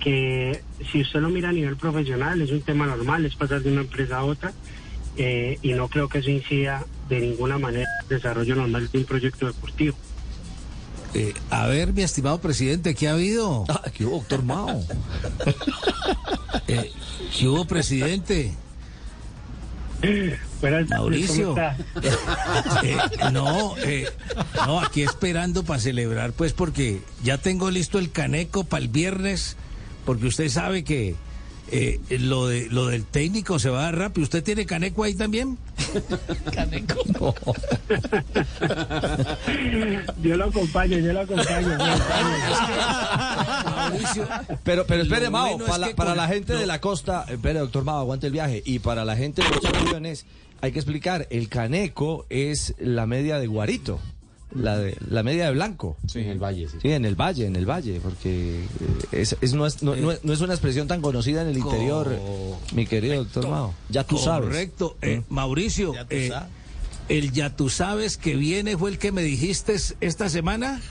que 0.00 0.60
si 0.90 1.02
usted 1.02 1.20
lo 1.20 1.30
mira 1.30 1.50
a 1.50 1.52
nivel 1.52 1.76
profesional 1.76 2.42
es 2.42 2.50
un 2.50 2.62
tema 2.62 2.86
normal, 2.86 3.24
es 3.24 3.36
pasar 3.36 3.62
de 3.62 3.70
una 3.70 3.82
empresa 3.82 4.18
a 4.18 4.24
otra 4.24 4.52
eh, 5.16 5.58
y 5.62 5.72
no 5.72 5.88
creo 5.88 6.08
que 6.08 6.18
eso 6.18 6.30
incida 6.30 6.84
de 7.08 7.20
ninguna 7.20 7.58
manera 7.58 7.88
el 8.02 8.08
desarrollo 8.08 8.56
normal 8.56 8.88
de 8.90 8.98
un 8.98 9.04
proyecto 9.04 9.46
deportivo. 9.46 9.96
Eh, 11.14 11.34
a 11.50 11.66
ver, 11.66 11.92
mi 11.92 12.02
estimado 12.02 12.40
presidente, 12.40 12.94
¿qué 12.94 13.08
ha 13.08 13.12
habido? 13.12 13.64
Ah, 13.68 13.82
¿qué 13.92 14.04
hubo, 14.04 14.16
doctor 14.16 14.42
Mao? 14.42 14.82
Eh, 16.68 16.90
¿Qué 17.36 17.48
hubo, 17.48 17.66
presidente? 17.66 18.54
Buenas 20.60 20.88
Mauricio. 20.88 21.54
¿cómo 21.54 21.60
está? 21.60 21.76
Eh, 22.82 22.96
no, 23.32 23.76
eh, 23.78 24.08
no, 24.66 24.80
aquí 24.80 25.02
esperando 25.02 25.64
para 25.64 25.78
celebrar, 25.78 26.32
pues, 26.32 26.52
porque 26.52 27.02
ya 27.22 27.38
tengo 27.38 27.70
listo 27.70 27.98
el 27.98 28.10
caneco 28.10 28.64
para 28.64 28.82
el 28.82 28.88
viernes, 28.88 29.56
porque 30.04 30.26
usted 30.26 30.48
sabe 30.48 30.82
que 30.82 31.14
eh, 31.72 32.00
lo 32.20 32.46
de 32.46 32.68
lo 32.70 32.86
del 32.86 33.04
técnico 33.04 33.58
se 33.58 33.70
va 33.70 33.80
a 33.80 33.84
dar 33.84 33.96
rápido. 33.98 34.22
¿Usted 34.24 34.44
tiene 34.44 34.66
caneco 34.66 35.02
ahí 35.04 35.14
también? 35.14 35.58
Caneco. 36.54 37.02
Yo 40.22 40.36
lo 40.36 40.44
acompaño, 40.46 40.98
yo 40.98 41.12
lo 41.12 41.20
acompaño. 41.20 41.60
yo 41.60 41.76
lo 41.76 41.84
Mauricio, 43.76 44.28
Pero, 44.64 44.86
pero 44.86 45.02
espere, 45.02 45.30
Mao, 45.30 45.48
bueno 45.58 45.64
para, 45.66 45.74
es 45.74 45.80
la, 45.80 45.88
que 45.88 45.94
para 45.94 46.10
con- 46.10 46.16
la 46.18 46.28
gente 46.28 46.52
de 46.54 46.60
no. 46.60 46.66
la 46.66 46.80
costa, 46.80 47.24
espere, 47.28 47.58
doctor 47.58 47.84
Mao, 47.84 47.98
aguante 48.00 48.26
el 48.28 48.32
viaje. 48.32 48.62
Y 48.64 48.78
para 48.78 49.04
la 49.04 49.16
gente 49.16 49.42
de 49.42 49.48
los 49.50 49.64
aviones, 49.64 50.26
hay 50.60 50.72
que 50.72 50.78
explicar, 50.78 51.26
el 51.30 51.48
caneco 51.48 52.26
es 52.30 52.74
la 52.78 53.06
media 53.06 53.38
de 53.38 53.46
Guarito, 53.46 53.98
la, 54.54 54.78
de, 54.78 54.96
la 55.08 55.22
media 55.22 55.46
de 55.46 55.52
Blanco. 55.52 55.96
Sí, 56.06 56.20
en 56.20 56.28
el 56.30 56.38
valle, 56.38 56.68
sí. 56.68 56.76
Sí, 56.82 56.90
en 56.92 57.04
el 57.04 57.14
valle, 57.14 57.46
en 57.46 57.56
el 57.56 57.66
valle, 57.68 58.00
porque 58.02 58.64
eh, 58.64 58.66
es, 59.12 59.36
es- 59.40 59.54
no, 59.54 59.66
es, 59.66 59.82
no, 59.82 59.94
no 59.96 60.12
es- 60.12 60.24
no 60.24 60.32
es 60.32 60.40
una 60.40 60.52
expresión 60.54 60.86
tan 60.88 61.00
conocida 61.00 61.42
en 61.42 61.48
el 61.48 61.58
interior, 61.58 62.10
mi 62.74 62.86
querido 62.86 63.16
doctor 63.24 63.48
Mao. 63.48 63.74
Ya 63.88 64.04
tú 64.04 64.18
sabes. 64.18 64.48
Correcto. 64.48 64.96
Eh, 65.02 65.22
¿Mm? 65.28 65.34
Mauricio, 65.34 65.94
Ya 65.94 66.04
tú 66.04 66.14
eh, 66.14 66.28
sabes. 66.28 66.48
El 67.08 67.32
ya 67.32 67.50
tú 67.50 67.68
sabes 67.68 68.16
que 68.16 68.36
viene 68.36 68.76
fue 68.76 68.90
el 68.90 68.98
que 68.98 69.12
me 69.12 69.22
dijiste 69.22 69.76
esta 70.00 70.28
semana. 70.28 70.80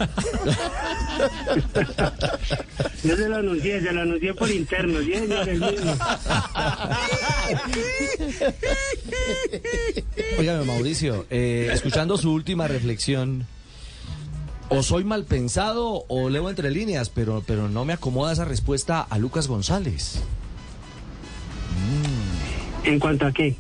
Yo 3.04 3.16
se 3.16 3.30
lo 3.30 3.38
anuncié, 3.38 3.82
se 3.82 3.92
lo 3.92 4.02
anuncié 4.02 4.34
por 4.34 4.52
interno, 4.52 5.00
sí, 5.00 5.14
señor, 5.14 5.50
el 5.50 5.60
mismo. 5.60 5.96
Óigame, 10.38 10.66
Mauricio, 10.66 11.26
eh, 11.30 11.70
escuchando 11.74 12.18
su 12.18 12.32
última 12.32 12.68
reflexión, 12.68 13.48
o 14.70 14.84
soy 14.84 15.04
mal 15.04 15.26
pensado 15.26 16.06
o 16.08 16.30
leo 16.30 16.50
entre 16.50 16.72
líneas, 16.72 17.10
pero, 17.10 17.44
pero 17.46 17.68
no 17.70 17.84
me 17.86 17.94
acomoda 17.94 18.32
esa 18.32 18.46
respuesta 18.46 19.02
a 19.02 19.18
Lucas 19.18 19.48
González. 19.48 20.22
¿En 22.84 23.00
cuanto 23.00 23.26
a 23.28 23.32
qué? 23.32 23.56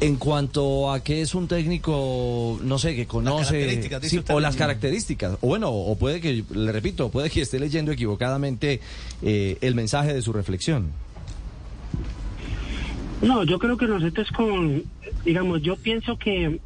En 0.00 0.16
cuanto 0.16 0.92
a 0.92 1.02
que 1.02 1.22
es 1.22 1.34
un 1.34 1.46
técnico, 1.46 2.58
no 2.62 2.78
sé, 2.78 2.96
que 2.96 3.06
conoce 3.06 3.80
sí, 4.02 4.20
o 4.28 4.40
las 4.40 4.56
características, 4.56 5.38
o 5.40 5.46
bueno, 5.46 5.70
o 5.70 5.96
puede 5.96 6.20
que, 6.20 6.44
le 6.52 6.72
repito, 6.72 7.10
puede 7.10 7.30
que 7.30 7.40
esté 7.40 7.58
leyendo 7.60 7.92
equivocadamente 7.92 8.80
eh, 9.22 9.56
el 9.60 9.74
mensaje 9.74 10.12
de 10.12 10.20
su 10.20 10.32
reflexión. 10.32 10.90
No, 13.22 13.44
yo 13.44 13.58
creo 13.58 13.76
que 13.76 13.86
nosotros 13.86 14.30
con, 14.32 14.82
digamos, 15.24 15.62
yo 15.62 15.76
pienso 15.76 16.18
que 16.18 16.60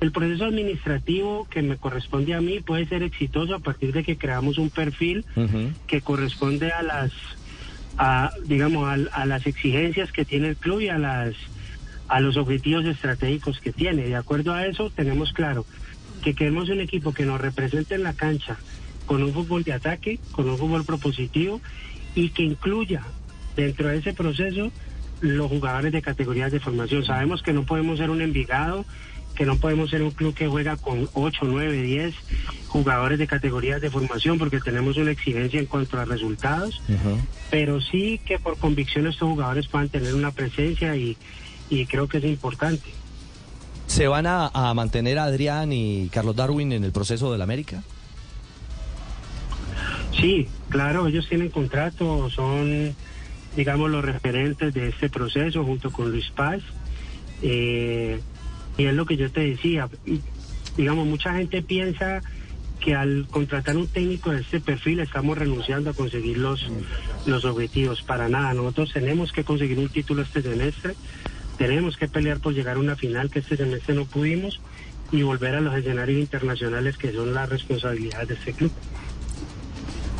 el 0.00 0.12
proceso 0.12 0.46
administrativo 0.46 1.46
que 1.50 1.62
me 1.62 1.76
corresponde 1.76 2.34
a 2.34 2.40
mí 2.40 2.60
puede 2.60 2.86
ser 2.86 3.02
exitoso 3.02 3.54
a 3.54 3.58
partir 3.58 3.92
de 3.92 4.02
que 4.02 4.16
creamos 4.16 4.56
un 4.58 4.70
perfil 4.70 5.24
que 5.86 6.00
corresponde 6.00 6.72
a 6.72 6.82
las, 6.82 7.12
a, 7.98 8.32
digamos, 8.46 8.88
a, 8.88 9.20
a 9.20 9.26
las 9.26 9.46
exigencias 9.46 10.10
que 10.10 10.24
tiene 10.24 10.48
el 10.48 10.56
club 10.56 10.80
y 10.80 10.88
a 10.88 10.98
las, 10.98 11.34
a 12.10 12.20
los 12.20 12.36
objetivos 12.36 12.84
estratégicos 12.84 13.60
que 13.60 13.72
tiene. 13.72 14.02
De 14.02 14.16
acuerdo 14.16 14.52
a 14.52 14.66
eso, 14.66 14.90
tenemos 14.90 15.32
claro 15.32 15.64
que 16.22 16.34
queremos 16.34 16.68
un 16.68 16.80
equipo 16.80 17.14
que 17.14 17.24
nos 17.24 17.40
represente 17.40 17.94
en 17.94 18.02
la 18.02 18.14
cancha 18.14 18.58
con 19.06 19.22
un 19.22 19.32
fútbol 19.32 19.62
de 19.62 19.72
ataque, 19.72 20.18
con 20.32 20.48
un 20.48 20.58
fútbol 20.58 20.84
propositivo 20.84 21.60
y 22.16 22.30
que 22.30 22.42
incluya 22.42 23.02
dentro 23.56 23.88
de 23.88 23.98
ese 23.98 24.12
proceso 24.12 24.72
los 25.20 25.48
jugadores 25.48 25.92
de 25.92 26.02
categorías 26.02 26.50
de 26.50 26.58
formación. 26.58 27.04
Sabemos 27.04 27.42
que 27.42 27.52
no 27.52 27.64
podemos 27.64 27.98
ser 27.98 28.10
un 28.10 28.22
Envigado, 28.22 28.84
que 29.36 29.46
no 29.46 29.56
podemos 29.56 29.90
ser 29.90 30.02
un 30.02 30.10
club 30.10 30.34
que 30.34 30.48
juega 30.48 30.76
con 30.76 31.08
8, 31.14 31.40
9, 31.44 31.82
10 31.82 32.14
jugadores 32.66 33.20
de 33.20 33.28
categorías 33.28 33.80
de 33.80 33.90
formación 33.90 34.36
porque 34.38 34.60
tenemos 34.60 34.96
una 34.96 35.12
exigencia 35.12 35.60
en 35.60 35.66
cuanto 35.66 35.98
a 35.98 36.04
resultados, 36.04 36.82
pero 37.50 37.80
sí 37.80 38.20
que 38.26 38.40
por 38.40 38.58
convicción 38.58 39.06
estos 39.06 39.28
jugadores 39.28 39.68
puedan 39.68 39.88
tener 39.88 40.14
una 40.14 40.32
presencia 40.32 40.96
y, 40.96 41.16
y 41.70 41.86
creo 41.86 42.08
que 42.08 42.18
es 42.18 42.24
importante. 42.24 42.90
¿Se 43.86 44.06
van 44.06 44.26
a, 44.26 44.48
a 44.48 44.74
mantener 44.74 45.18
Adrián 45.18 45.72
y 45.72 46.08
Carlos 46.12 46.36
Darwin 46.36 46.72
en 46.72 46.84
el 46.84 46.92
proceso 46.92 47.32
del 47.32 47.42
América? 47.42 47.82
Sí, 50.20 50.48
claro, 50.68 51.06
ellos 51.06 51.28
tienen 51.28 51.48
contrato, 51.48 52.28
son, 52.30 52.94
digamos, 53.56 53.90
los 53.90 54.04
referentes 54.04 54.74
de 54.74 54.88
este 54.88 55.08
proceso 55.08 55.64
junto 55.64 55.90
con 55.90 56.10
Luis 56.10 56.30
Paz. 56.30 56.62
Eh, 57.42 58.20
y 58.76 58.84
es 58.84 58.94
lo 58.94 59.06
que 59.06 59.16
yo 59.16 59.30
te 59.30 59.40
decía, 59.40 59.88
digamos, 60.76 61.06
mucha 61.06 61.34
gente 61.34 61.62
piensa 61.62 62.20
que 62.80 62.94
al 62.94 63.26
contratar 63.30 63.76
un 63.76 63.86
técnico 63.86 64.30
de 64.30 64.40
este 64.40 64.60
perfil 64.60 65.00
estamos 65.00 65.36
renunciando 65.36 65.90
a 65.90 65.94
conseguir 65.94 66.38
los, 66.38 66.66
los 67.26 67.44
objetivos. 67.44 68.02
Para 68.02 68.28
nada, 68.28 68.54
nosotros 68.54 68.92
tenemos 68.92 69.32
que 69.32 69.44
conseguir 69.44 69.78
un 69.78 69.88
título 69.88 70.22
este 70.22 70.42
semestre, 70.42 70.94
tenemos 71.60 71.98
que 71.98 72.08
pelear 72.08 72.40
por 72.40 72.54
llegar 72.54 72.78
a 72.78 72.80
una 72.80 72.96
final 72.96 73.28
que 73.30 73.40
este 73.40 73.54
semestre 73.54 73.94
no 73.94 74.06
pudimos 74.06 74.62
y 75.12 75.20
volver 75.20 75.56
a 75.56 75.60
los 75.60 75.76
escenarios 75.76 76.18
internacionales 76.18 76.96
que 76.96 77.12
son 77.12 77.34
la 77.34 77.44
responsabilidad 77.44 78.26
de 78.26 78.32
este 78.32 78.54
club. 78.54 78.72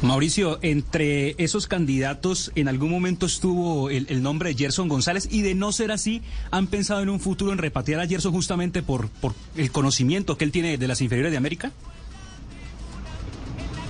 Mauricio, 0.03 0.59
entre 0.61 1.35
esos 1.43 1.67
candidatos 1.67 2.53
en 2.57 2.69
algún 2.69 2.91
momento 2.91 3.25
estuvo 3.25 3.89
el, 3.89 4.05
el, 4.11 4.23
nombre 4.23 4.51
de 4.51 4.55
Gerson 4.55 4.89
González 4.89 5.29
y 5.31 5.41
de 5.41 5.55
no 5.55 5.73
ser 5.73 5.93
así, 5.93 6.21
¿han 6.51 6.67
pensado 6.67 7.01
en 7.01 7.09
un 7.09 7.21
futuro 7.21 7.53
en 7.53 7.59
repatriar 7.59 8.03
a 8.03 8.07
Gerson 8.07 8.33
justamente 8.33 8.83
por, 8.83 9.09
por 9.09 9.33
el 9.57 9.71
conocimiento 9.71 10.37
que 10.37 10.45
él 10.45 10.53
tiene 10.53 10.77
de 10.77 10.89
las 10.89 11.01
inferiores 11.01 11.33
de 11.33 11.39
América? 11.39 11.73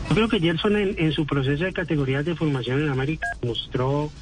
Yo 0.09 0.15
creo 0.15 0.29
que 0.29 0.39
Gerson 0.39 0.77
en, 0.77 0.95
en 0.99 1.11
su 1.11 1.27
proceso 1.27 1.65
de 1.65 1.73
categorías 1.73 2.25
de 2.25 2.37
formación 2.37 2.81
en 2.81 2.91
América 2.91 3.27
mostró 3.43 4.13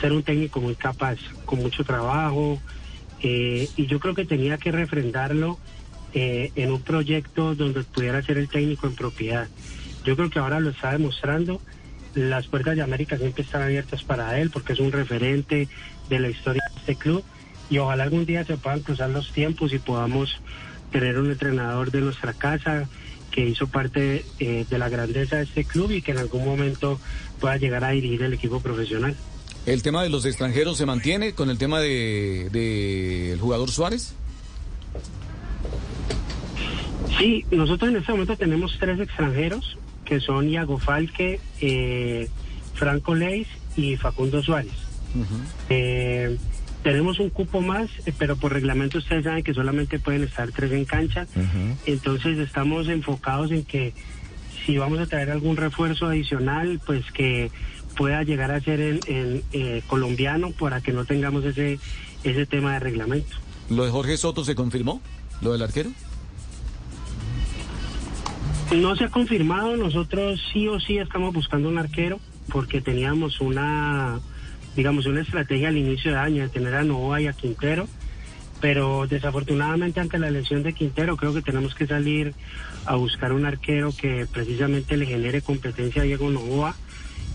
ser 0.00 0.12
un 0.12 0.22
técnico 0.22 0.60
muy 0.60 0.74
capaz, 0.74 1.18
con 1.44 1.60
mucho 1.60 1.84
trabajo, 1.84 2.60
eh, 3.22 3.68
y 3.76 3.86
yo 3.86 4.00
creo 4.00 4.14
que 4.14 4.24
tenía 4.24 4.58
que 4.58 4.72
refrendarlo 4.72 5.58
eh, 6.14 6.50
en 6.56 6.72
un 6.72 6.82
proyecto 6.82 7.54
donde 7.54 7.84
pudiera 7.84 8.20
ser 8.22 8.38
el 8.38 8.48
técnico 8.48 8.86
en 8.86 8.94
propiedad. 8.94 9.48
Yo 10.04 10.16
creo 10.16 10.30
que 10.30 10.38
ahora 10.38 10.60
lo 10.60 10.70
está 10.70 10.92
demostrando. 10.92 11.60
Las 12.14 12.48
puertas 12.48 12.76
de 12.76 12.82
América 12.82 13.16
siempre 13.16 13.44
están 13.44 13.62
abiertas 13.62 14.02
para 14.02 14.38
él 14.38 14.50
porque 14.50 14.74
es 14.74 14.80
un 14.80 14.92
referente 14.92 15.68
de 16.10 16.18
la 16.18 16.28
historia 16.28 16.62
de 16.74 16.80
este 16.80 16.96
club 16.96 17.24
y 17.70 17.78
ojalá 17.78 18.04
algún 18.04 18.26
día 18.26 18.44
se 18.44 18.58
puedan 18.58 18.80
cruzar 18.80 19.08
los 19.08 19.32
tiempos 19.32 19.72
y 19.72 19.78
podamos 19.78 20.40
tener 20.90 21.18
un 21.18 21.30
entrenador 21.30 21.90
de 21.90 22.02
nuestra 22.02 22.34
casa 22.34 22.86
que 23.30 23.46
hizo 23.46 23.66
parte 23.66 24.26
eh, 24.40 24.66
de 24.68 24.78
la 24.78 24.90
grandeza 24.90 25.36
de 25.36 25.44
este 25.44 25.64
club 25.64 25.90
y 25.90 26.02
que 26.02 26.10
en 26.10 26.18
algún 26.18 26.44
momento 26.44 27.00
pueda 27.40 27.56
llegar 27.56 27.82
a 27.84 27.90
dirigir 27.90 28.22
el 28.22 28.34
equipo 28.34 28.60
profesional. 28.60 29.16
¿El 29.64 29.82
tema 29.82 30.02
de 30.02 30.08
los 30.08 30.24
extranjeros 30.24 30.76
se 30.76 30.86
mantiene 30.86 31.32
con 31.34 31.48
el 31.50 31.58
tema 31.58 31.80
de, 31.80 32.48
de 32.50 33.32
el 33.32 33.40
jugador 33.40 33.70
Suárez? 33.70 34.14
Sí, 37.18 37.44
nosotros 37.50 37.90
en 37.90 37.96
este 37.98 38.12
momento 38.12 38.36
tenemos 38.36 38.76
tres 38.80 38.98
extranjeros 38.98 39.78
que 40.04 40.18
son 40.20 40.48
Iago 40.48 40.78
Falque, 40.78 41.40
eh, 41.60 42.28
Franco 42.74 43.14
Leis 43.14 43.46
y 43.76 43.96
Facundo 43.96 44.42
Suárez. 44.42 44.72
Uh 45.14 45.20
-huh. 45.20 45.44
eh, 45.70 46.36
tenemos 46.82 47.20
un 47.20 47.30
cupo 47.30 47.60
más, 47.60 47.88
eh, 48.06 48.12
pero 48.18 48.36
por 48.36 48.52
reglamento 48.52 48.98
ustedes 48.98 49.24
saben 49.24 49.44
que 49.44 49.54
solamente 49.54 50.00
pueden 50.00 50.24
estar 50.24 50.50
tres 50.50 50.72
en 50.72 50.84
cancha. 50.84 51.26
Uh 51.36 51.40
-huh. 51.40 51.76
Entonces 51.86 52.38
estamos 52.38 52.88
enfocados 52.88 53.52
en 53.52 53.64
que 53.64 53.92
si 54.66 54.78
vamos 54.78 54.98
a 54.98 55.06
traer 55.06 55.30
algún 55.30 55.56
refuerzo 55.56 56.06
adicional, 56.06 56.80
pues 56.84 57.04
que 57.12 57.50
pueda 57.96 58.22
llegar 58.22 58.50
a 58.50 58.60
ser 58.60 58.80
en, 58.80 59.00
en 59.06 59.42
eh, 59.52 59.82
colombiano 59.86 60.50
para 60.52 60.80
que 60.80 60.92
no 60.92 61.04
tengamos 61.04 61.44
ese, 61.44 61.78
ese 62.24 62.46
tema 62.46 62.74
de 62.74 62.80
reglamento. 62.80 63.36
¿Lo 63.68 63.84
de 63.84 63.90
Jorge 63.90 64.16
Soto 64.16 64.44
se 64.44 64.54
confirmó? 64.54 65.00
¿Lo 65.40 65.52
del 65.52 65.62
arquero? 65.62 65.90
No 68.74 68.96
se 68.96 69.04
ha 69.04 69.08
confirmado, 69.10 69.76
nosotros 69.76 70.40
sí 70.52 70.66
o 70.66 70.80
sí 70.80 70.96
estamos 70.96 71.34
buscando 71.34 71.68
un 71.68 71.78
arquero 71.78 72.20
porque 72.48 72.80
teníamos 72.80 73.40
una, 73.40 74.20
digamos, 74.74 75.06
una 75.06 75.20
estrategia 75.20 75.68
al 75.68 75.76
inicio 75.76 76.12
de 76.12 76.18
año 76.18 76.42
de 76.42 76.48
tener 76.48 76.74
a 76.74 76.82
Novoa 76.82 77.20
y 77.20 77.26
a 77.26 77.34
Quintero, 77.34 77.86
pero 78.60 79.06
desafortunadamente 79.06 80.00
ante 80.00 80.18
la 80.18 80.28
elección 80.28 80.62
de 80.62 80.72
Quintero 80.72 81.16
creo 81.16 81.34
que 81.34 81.42
tenemos 81.42 81.74
que 81.74 81.86
salir 81.86 82.34
a 82.86 82.96
buscar 82.96 83.32
un 83.32 83.44
arquero 83.44 83.92
que 83.94 84.26
precisamente 84.30 84.96
le 84.96 85.06
genere 85.06 85.42
competencia 85.42 86.02
a 86.02 86.04
Diego 86.06 86.30
Novoa 86.30 86.74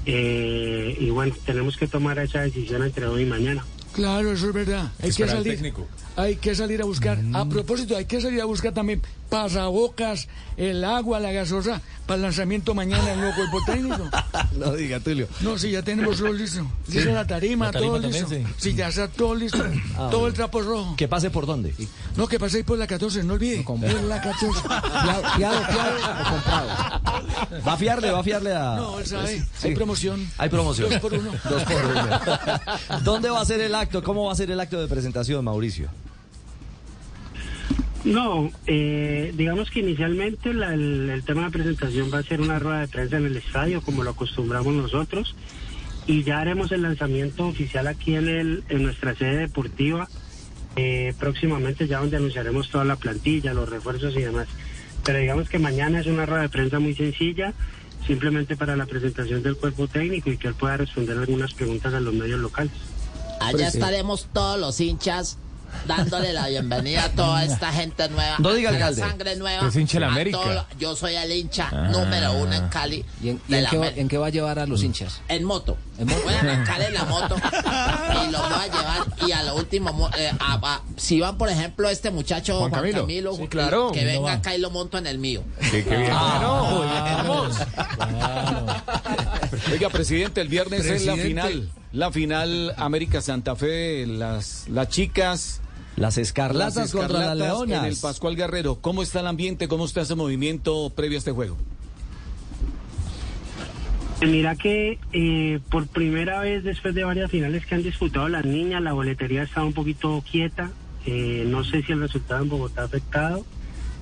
eh, 0.09 0.97
y 0.99 1.09
bueno, 1.09 1.35
tenemos 1.45 1.75
que 1.75 1.85
tomar 1.85 2.17
esa 2.19 2.41
decisión 2.41 2.81
entre 2.81 3.05
hoy 3.05 3.23
y 3.23 3.25
mañana. 3.25 3.65
Claro, 3.91 4.31
eso 4.31 4.47
es 4.47 4.53
verdad. 4.53 4.89
Hay 5.01 5.11
que 5.11 5.27
salir. 5.27 5.73
Hay 6.17 6.35
que 6.35 6.55
salir 6.55 6.81
a 6.81 6.85
buscar. 6.85 7.21
Mm. 7.21 7.35
A 7.35 7.47
propósito, 7.47 7.95
hay 7.95 8.05
que 8.05 8.19
salir 8.19 8.41
a 8.41 8.45
buscar 8.45 8.73
también 8.73 9.01
pasabocas, 9.29 10.27
el 10.55 10.83
agua, 10.83 11.19
la 11.19 11.31
gasosa, 11.31 11.81
para 12.05 12.15
el 12.15 12.21
lanzamiento 12.23 12.73
mañana 12.73 13.05
del 13.05 13.19
nuevo 13.19 13.35
cuerpo 13.35 13.59
técnico. 13.65 14.09
no 14.57 14.73
diga, 14.73 14.99
Tulio. 14.99 15.27
No, 15.41 15.57
sí, 15.57 15.71
ya 15.71 15.83
tenemos 15.83 16.17
todo 16.17 16.33
listo. 16.33 16.65
Sí. 16.87 16.93
Dice 16.93 17.11
la 17.11 17.27
tarima, 17.27 17.65
la 17.65 17.71
tarima 17.73 17.91
todo 17.91 18.01
también, 18.01 18.29
listo. 18.29 18.51
Sí. 18.57 18.71
sí. 18.71 18.75
ya 18.75 18.87
está 18.87 19.07
todo 19.07 19.35
listo. 19.35 19.63
Ah, 19.93 20.07
todo 20.09 20.21
bueno. 20.21 20.27
el 20.27 20.33
trapo 20.33 20.61
rojo. 20.61 20.95
¿Que 20.95 21.07
pase 21.07 21.29
por 21.29 21.45
dónde? 21.45 21.73
No, 22.15 22.27
que 22.27 22.39
paséis 22.39 22.63
por 22.63 22.77
la 22.77 22.87
14, 22.87 23.23
no 23.23 23.33
olvide. 23.33 23.57
No, 23.57 23.65
por 23.65 24.03
la 24.03 24.21
14. 24.21 24.61
fiado, 24.61 25.23
fiado, 25.35 25.65
fiado 25.65 25.97
o 25.97 26.29
comprado. 26.31 26.69
Va 27.67 27.73
a 27.73 27.77
fiarle, 27.77 28.11
va 28.11 28.19
a 28.19 28.23
fiarle 28.23 28.55
a. 28.55 28.75
No, 28.75 28.99
él 28.99 29.05
sabe. 29.05 29.39
Sí. 29.57 29.67
Hay 29.67 29.75
promoción. 29.75 30.27
Hay 30.37 30.49
promoción. 30.49 30.89
Dos 30.89 30.99
por 30.99 31.13
uno. 31.13 31.31
Dos 31.49 31.63
por 31.63 31.85
uno. 31.85 33.01
¿Dónde 33.03 33.29
va 33.29 33.41
a 33.41 33.45
ser 33.45 33.61
el 33.61 33.75
acto? 33.75 34.03
¿Cómo 34.03 34.25
va 34.25 34.31
a 34.31 34.35
ser 34.35 34.49
el 34.51 34.59
acto 34.59 34.79
de 34.81 34.87
presentación, 34.87 35.43
Mauricio? 35.43 35.89
No, 38.07 38.49
eh, 38.67 39.33
digamos 39.35 39.69
que 39.69 39.81
inicialmente 39.81 40.53
la, 40.53 40.73
el, 40.73 41.09
el, 41.09 41.23
tema 41.23 41.45
de 41.45 41.51
presentación 41.51 42.09
va 42.13 42.19
a 42.19 42.23
ser 42.23 42.39
una 42.39 42.57
rueda 42.57 42.79
de 42.79 42.87
prensa 42.87 43.17
en 43.17 43.25
el 43.25 43.35
estadio, 43.35 43.81
como 43.81 44.03
lo 44.03 44.11
acostumbramos 44.11 44.73
nosotros, 44.73 45.35
y 46.05 46.23
ya 46.23 46.39
haremos 46.39 46.71
el 46.71 46.83
lanzamiento 46.83 47.45
oficial 47.45 47.85
aquí 47.87 48.15
en, 48.15 48.29
el, 48.29 48.63
en 48.69 48.83
nuestra 48.83 49.13
sede 49.13 49.35
deportiva, 49.35 50.07
eh, 50.77 51.13
próximamente 51.19 51.85
ya 51.85 51.99
donde 51.99 52.15
anunciaremos 52.15 52.69
toda 52.69 52.85
la 52.85 52.95
plantilla, 52.95 53.53
los 53.53 53.67
refuerzos 53.67 54.15
y 54.15 54.21
demás. 54.21 54.47
Pero 55.03 55.19
digamos 55.19 55.49
que 55.49 55.59
mañana 55.59 55.99
es 55.99 56.07
una 56.07 56.25
rueda 56.25 56.43
de 56.43 56.49
prensa 56.49 56.79
muy 56.79 56.95
sencilla, 56.95 57.53
simplemente 58.05 58.55
para 58.55 58.77
la 58.77 58.85
presentación 58.85 59.43
del 59.43 59.57
cuerpo 59.57 59.89
técnico 59.89 60.31
y 60.31 60.37
que 60.37 60.47
él 60.47 60.55
pueda 60.55 60.77
responder 60.77 61.17
algunas 61.17 61.53
preguntas 61.53 61.93
a 61.93 61.99
los 61.99 62.13
medios 62.13 62.39
locales. 62.39 62.71
Allá 63.41 63.67
estaremos 63.67 64.29
todos 64.31 64.57
los 64.57 64.79
hinchas 64.79 65.37
dándole 65.85 66.33
la 66.33 66.47
bienvenida 66.47 67.05
a 67.05 67.09
toda 67.09 67.43
esta 67.43 67.71
gente 67.71 68.07
nueva. 68.09 68.37
No 68.39 68.53
diga 68.53 68.69
alcalde. 68.69 69.01
sangre 69.01 69.35
nueva. 69.35 69.67
Es 69.67 69.75
hincha 69.75 69.93
de 69.95 69.99
la 70.01 70.07
América. 70.07 70.37
Todo, 70.37 70.65
yo 70.79 70.95
soy 70.95 71.15
el 71.15 71.31
hincha 71.31 71.69
ah. 71.71 71.89
número 71.89 72.33
uno 72.33 72.53
en 72.53 72.67
Cali. 72.69 73.05
¿Y, 73.21 73.29
en, 73.29 73.41
y 73.47 73.55
en, 73.55 73.65
qué 73.65 73.77
va, 73.77 73.87
en, 73.87 74.07
qué 74.07 74.17
va, 74.17 74.27
a 74.27 74.29
llevar 74.29 74.59
a 74.59 74.65
los 74.65 74.83
hinchas? 74.83 75.21
En 75.27 75.43
moto. 75.43 75.77
¿En 75.97 76.07
moto? 76.07 76.21
Voy 76.23 76.33
a 76.33 76.39
arrancar 76.39 76.81
en 76.81 76.93
la 76.93 77.05
moto 77.05 77.35
y 77.35 78.31
los 78.31 78.41
voy 78.41 78.59
a 78.59 78.65
llevar. 78.65 79.27
Y 79.27 79.31
a 79.31 79.43
lo 79.43 79.55
último, 79.55 80.09
eh, 80.17 80.31
a, 80.39 80.53
a, 80.61 80.81
si 80.95 81.19
van, 81.19 81.37
por 81.37 81.49
ejemplo, 81.49 81.89
este 81.89 82.11
muchacho 82.11 82.57
Juan, 82.59 82.69
Juan 82.69 82.81
Camilo, 82.81 83.01
Camilo 83.01 83.35
sí, 83.35 83.47
claro, 83.47 83.91
que 83.91 84.05
venga 84.05 84.33
acá 84.33 84.55
y 84.55 84.59
lo 84.59 84.69
monto 84.69 84.97
en 84.97 85.07
el 85.07 85.17
mío. 85.17 85.43
Qué, 85.71 85.83
qué 85.83 85.97
bien. 85.97 86.11
Ah, 86.11 86.39
no, 86.41 87.47
claro. 87.97 88.67
Oiga, 89.71 89.89
presidente, 89.89 90.41
el 90.41 90.47
viernes 90.47 90.81
presidente. 90.81 91.11
es 91.11 91.17
la 91.17 91.23
final. 91.23 91.71
La 91.93 92.11
final 92.11 92.73
América 92.77 93.21
Santa 93.21 93.55
Fe, 93.55 94.05
las, 94.05 94.65
las 94.67 94.89
chicas 94.89 95.61
las 95.97 96.17
escarlatas, 96.19 96.75
Las 96.75 96.85
escarlatas 96.85 97.11
contra 97.11 97.35
las 97.35 97.37
leonas. 97.37 97.83
En 97.83 97.89
el 97.89 97.97
Pascual 97.97 98.35
Guerrero. 98.35 98.75
¿Cómo 98.79 99.01
está 99.01 99.19
el 99.19 99.27
ambiente? 99.27 99.67
¿Cómo 99.67 99.85
está 99.85 100.01
ese 100.01 100.15
movimiento 100.15 100.91
previo 100.95 101.17
a 101.17 101.19
este 101.19 101.31
juego? 101.31 101.57
Mira 104.21 104.55
que 104.55 104.99
eh, 105.13 105.59
por 105.69 105.87
primera 105.87 106.39
vez 106.39 106.63
después 106.63 106.95
de 106.95 107.03
varias 107.03 107.29
finales 107.29 107.65
que 107.65 107.75
han 107.75 107.83
disputado 107.83 108.29
las 108.29 108.45
niñas, 108.45 108.81
la 108.81 108.93
boletería 108.93 109.43
está 109.43 109.63
un 109.63 109.73
poquito 109.73 110.23
quieta. 110.29 110.71
Eh, 111.05 111.45
no 111.47 111.63
sé 111.63 111.81
si 111.83 111.91
el 111.91 112.01
resultado 112.01 112.43
en 112.43 112.49
Bogotá 112.49 112.83
ha 112.83 112.85
afectado. 112.85 113.45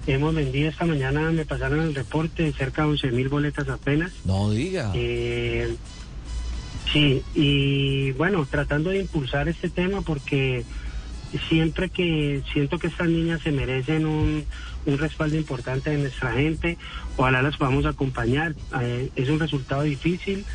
Hemos 0.08 0.36
vendido 0.36 0.70
esta 0.70 0.86
mañana, 0.86 1.32
me 1.32 1.46
pasaron 1.46 1.80
el 1.82 1.96
reporte, 1.96 2.44
de 2.44 2.54
cerca 2.54 2.84
de 2.84 2.90
11 2.90 3.12
mil 3.12 3.30
boletas 3.30 3.68
apenas. 3.70 4.12
No 4.26 4.52
diga. 4.52 4.92
Eh, 4.94 5.76
sí, 6.92 7.24
y 7.34 8.12
bueno, 8.12 8.46
tratando 8.50 8.90
de 8.90 9.00
impulsar 9.00 9.48
este 9.48 9.70
tema 9.70 10.02
porque 10.02 10.64
siempre 11.50 11.90
que 11.90 12.42
siento 12.54 12.80
que 12.80 12.88
estas 12.88 13.08
niñas 13.08 13.42
se 13.42 13.52
merecen 13.52 14.06
un, 14.06 14.44
un 14.86 14.98
respaldo 14.98 15.36
importante 15.38 15.90
de 15.90 15.98
nuestra 15.98 16.32
gente, 16.34 16.78
ojalá 17.18 17.42
las 17.42 17.58
podamos 17.58 17.86
acompañar. 17.86 18.56
Eh, 18.82 19.10
es 19.16 19.30
un 19.30 19.40
resultado 19.40 19.84
difícil 19.84 20.46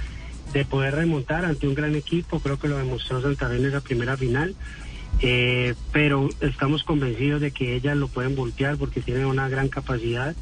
de 0.53 0.65
poder 0.65 0.95
remontar 0.97 1.45
ante 1.45 1.69
un 1.69 1.75
gran 1.75 1.95
equipo. 1.95 2.41
Creo 2.41 2.59
que 2.59 2.69
lo 2.69 2.79
demostró 2.79 3.21
Santa 3.23 3.49
Fe 3.49 3.57
en 3.57 3.67
esa 3.67 3.81
primera 3.81 4.17
final. 4.17 4.55
Eh, 5.23 5.75
pero 5.93 6.29
estamos 6.41 6.83
convencidos 6.85 7.41
de 7.41 7.51
que 7.51 7.75
ellas 7.77 7.97
lo 7.97 8.09
pueden 8.09 8.37
voltear 8.37 8.77
porque 8.79 9.01
tienen 9.01 9.27
una 9.27 9.49
gran 9.49 9.69
capacidad 9.69 10.35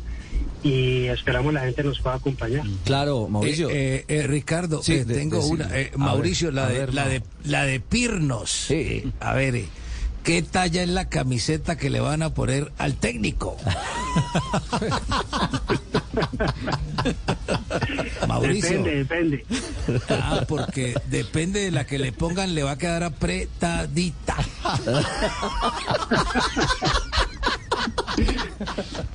y 0.63 1.05
esperamos 1.07 1.53
la 1.55 1.61
gente 1.63 1.83
nos 1.85 2.01
pueda 2.01 2.17
acompañar. 2.17 2.65
Claro, 2.85 3.29
Mauricio. 3.29 3.71
Eh, 3.71 3.75
eh, 3.97 4.05
eh, 4.09 4.27
Ricardo, 4.27 4.83
Sí, 4.83 4.93
eh, 4.95 5.05
de- 5.05 5.15
tengo 5.15 5.37
decime. 5.39 5.65
una. 5.65 5.79
eh, 5.79 5.91
A 5.95 5.99
Mauricio, 5.99 6.49
ver, 6.49 6.55
la, 6.55 6.69
de, 6.69 6.79
ver, 6.79 6.95
la, 6.95 7.05
no. 7.05 7.11
de, 7.11 7.23
la 7.45 7.65
de 7.65 7.81
Pirnos. 7.81 8.71
Eh, 8.71 9.07
a 9.21 9.35
ver, 9.35 9.55
eh, 9.57 9.65
¿qué 10.29 10.43
talla 10.43 10.83
es 10.83 10.91
la 10.91 11.09
camiseta 11.09 11.79
que 11.79 11.89
le 11.89 12.01
van 12.01 12.21
a 12.21 12.35
poner 12.35 12.71
al 12.77 12.97
técnico? 12.97 13.57
Mauricio. 18.29 18.83
Depende, 18.83 18.97
depende. 18.97 19.47
Ah, 20.11 20.45
porque 20.47 20.93
depende 21.07 21.61
de 21.61 21.71
la 21.71 21.87
que 21.87 21.99
le 21.99 22.13
pongan, 22.13 22.55
le 22.55 22.63
va 22.63 22.73
a 22.73 22.79
quedar 22.79 23.05
apretadita. 23.05 24.37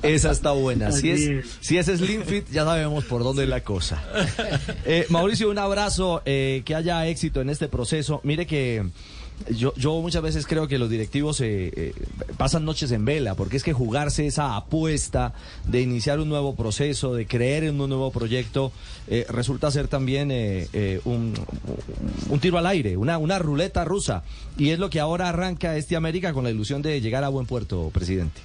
Esa 0.01 0.31
está 0.31 0.53
buena. 0.53 0.91
Si 0.91 1.11
es 1.11 1.85
Slim 1.85 2.23
Fit, 2.23 2.49
ya 2.49 2.65
sabemos 2.65 3.05
por 3.05 3.23
dónde 3.23 3.43
es 3.43 3.49
la 3.49 3.63
cosa. 3.63 4.03
Eh, 4.85 5.05
Mauricio, 5.09 5.51
un 5.51 5.59
abrazo, 5.59 6.23
eh, 6.25 6.63
que 6.65 6.73
haya 6.73 7.05
éxito 7.05 7.39
en 7.39 7.51
este 7.51 7.67
proceso. 7.67 8.19
Mire 8.23 8.47
que 8.47 8.83
yo, 9.49 9.73
yo 9.75 10.01
muchas 10.01 10.21
veces 10.21 10.47
creo 10.47 10.67
que 10.67 10.77
los 10.77 10.89
directivos 10.89 11.41
eh, 11.41 11.71
eh, 11.75 11.93
pasan 12.37 12.63
noches 12.65 12.91
en 12.91 13.03
vela, 13.05 13.35
porque 13.35 13.57
es 13.57 13.63
que 13.63 13.73
jugarse 13.73 14.25
esa 14.25 14.55
apuesta 14.55 15.33
de 15.67 15.81
iniciar 15.81 16.19
un 16.19 16.29
nuevo 16.29 16.55
proceso, 16.55 17.13
de 17.13 17.25
creer 17.27 17.63
en 17.65 17.79
un 17.81 17.89
nuevo 17.89 18.11
proyecto, 18.11 18.71
eh, 19.07 19.25
resulta 19.29 19.69
ser 19.71 19.87
también 19.87 20.29
eh, 20.31 21.01
un, 21.05 21.33
un 22.29 22.39
tiro 22.39 22.57
al 22.57 22.67
aire, 22.67 22.95
una, 22.97 23.17
una 23.17 23.37
ruleta 23.39 23.83
rusa. 23.85 24.23
Y 24.57 24.69
es 24.69 24.79
lo 24.79 24.89
que 24.89 24.99
ahora 24.99 25.29
arranca 25.29 25.75
este 25.77 25.95
América 25.95 26.33
con 26.33 26.43
la 26.43 26.51
ilusión 26.51 26.81
de 26.81 27.01
llegar 27.01 27.23
a 27.23 27.29
buen 27.29 27.45
puerto, 27.45 27.89
presidente. 27.93 28.39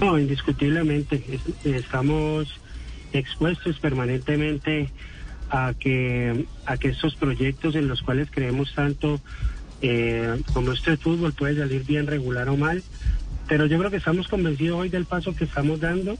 No, 0.00 0.18
indiscutiblemente. 0.18 1.24
Es- 1.28 1.74
Estamos 1.74 2.48
expuestos 3.12 3.78
permanentemente 3.78 4.90
a 5.50 5.74
que, 5.78 6.46
a 6.66 6.76
que 6.76 6.88
estos 6.88 7.14
proyectos 7.16 7.74
en 7.74 7.88
los 7.88 8.02
cuales 8.02 8.28
creemos 8.30 8.74
tanto, 8.74 9.20
eh, 9.80 10.40
como 10.52 10.72
este 10.72 10.96
fútbol 10.96 11.32
puede 11.32 11.56
salir 11.56 11.84
bien 11.84 12.06
regular 12.06 12.48
o 12.48 12.56
mal, 12.56 12.82
pero 13.48 13.66
yo 13.66 13.78
creo 13.78 13.90
que 13.90 13.96
estamos 13.96 14.28
convencidos 14.28 14.78
hoy 14.78 14.88
del 14.88 15.06
paso 15.06 15.34
que 15.34 15.44
estamos 15.44 15.80
dando 15.80 16.18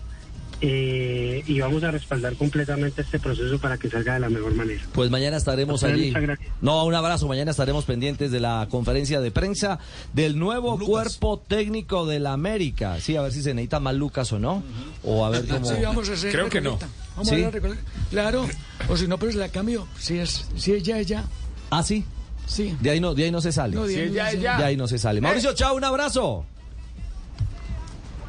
eh, 0.61 1.43
y 1.47 1.61
vamos 1.61 1.83
a 1.85 1.91
respaldar 1.91 2.35
completamente 2.35 3.03
este 3.03 3.19
proceso 3.19 3.59
para 3.61 3.79
que 3.79 3.89
salga 3.89 4.15
de 4.15 4.21
la 4.21 4.29
mejor 4.29 4.55
manera. 4.55 4.83
Pues 4.93 5.11
mañana 5.11 5.37
estaremos 5.37 5.85
allí. 5.85 6.07
muchas 6.09 6.23
gracias. 6.23 6.51
No, 6.61 6.85
un 6.85 6.95
abrazo. 6.95 7.29
Mañana 7.29 7.51
estaremos 7.53 7.85
pendientes 7.85 8.31
de 8.31 8.41
la 8.41 8.67
conferencia 8.71 9.21
de 9.21 9.31
prensa 9.31 9.79
del 10.13 10.39
nuevo 10.39 10.79
cuerpo 10.79 11.39
técnico 11.47 12.07
de 12.07 12.19
la 12.21 12.33
América. 12.33 13.01
Sí, 13.01 13.17
a 13.17 13.23
ver 13.23 13.33
si 13.33 13.43
se 13.43 13.55
necesita 13.55 13.79
más 13.81 13.95
Lucas 13.95 14.33
o 14.33 14.39
no. 14.39 14.63
O 15.05 15.25
a 15.25 15.31
ver 15.31 15.47
cómo. 15.47 15.65
Sí, 15.67 15.75
vamos 15.83 16.09
a 16.09 16.13
hacer 16.15 16.33
Creo 16.33 16.49
que 16.49 16.61
no. 16.61 16.73
Recoleta. 16.73 16.89
Vamos 17.17 17.29
¿Sí? 17.29 17.43
a. 17.45 18.11
Claro, 18.11 18.47
o 18.89 18.97
si 18.97 19.07
no, 19.09 19.19
pues 19.19 19.35
la 19.35 19.49
cambio. 19.49 19.87
Si 19.99 20.19
es, 20.19 20.47
si 20.57 20.73
es 20.73 20.83
ya, 20.83 20.99
es 20.99 21.07
ya. 21.07 21.25
Ah, 21.71 21.83
sí. 21.83 22.05
Sí. 22.47 22.75
De 22.81 22.91
ahí 22.91 22.99
no, 23.01 23.15
de 23.15 23.25
ahí 23.25 23.31
no 23.31 23.41
se 23.43 23.53
sale. 23.53 23.75
No, 23.77 23.87
de 23.87 23.95
ahí 23.95 24.03
Sí, 24.05 24.09
no 24.09 24.15
ya, 24.17 24.31
se- 24.31 24.41
ya. 24.41 24.57
De 24.59 24.65
ahí 24.65 24.77
no 24.77 24.89
se 24.89 24.99
sale. 24.99 25.21
Mauricio, 25.21 25.53
chao, 25.55 25.77
un 25.77 25.85
abrazo. 25.85 26.47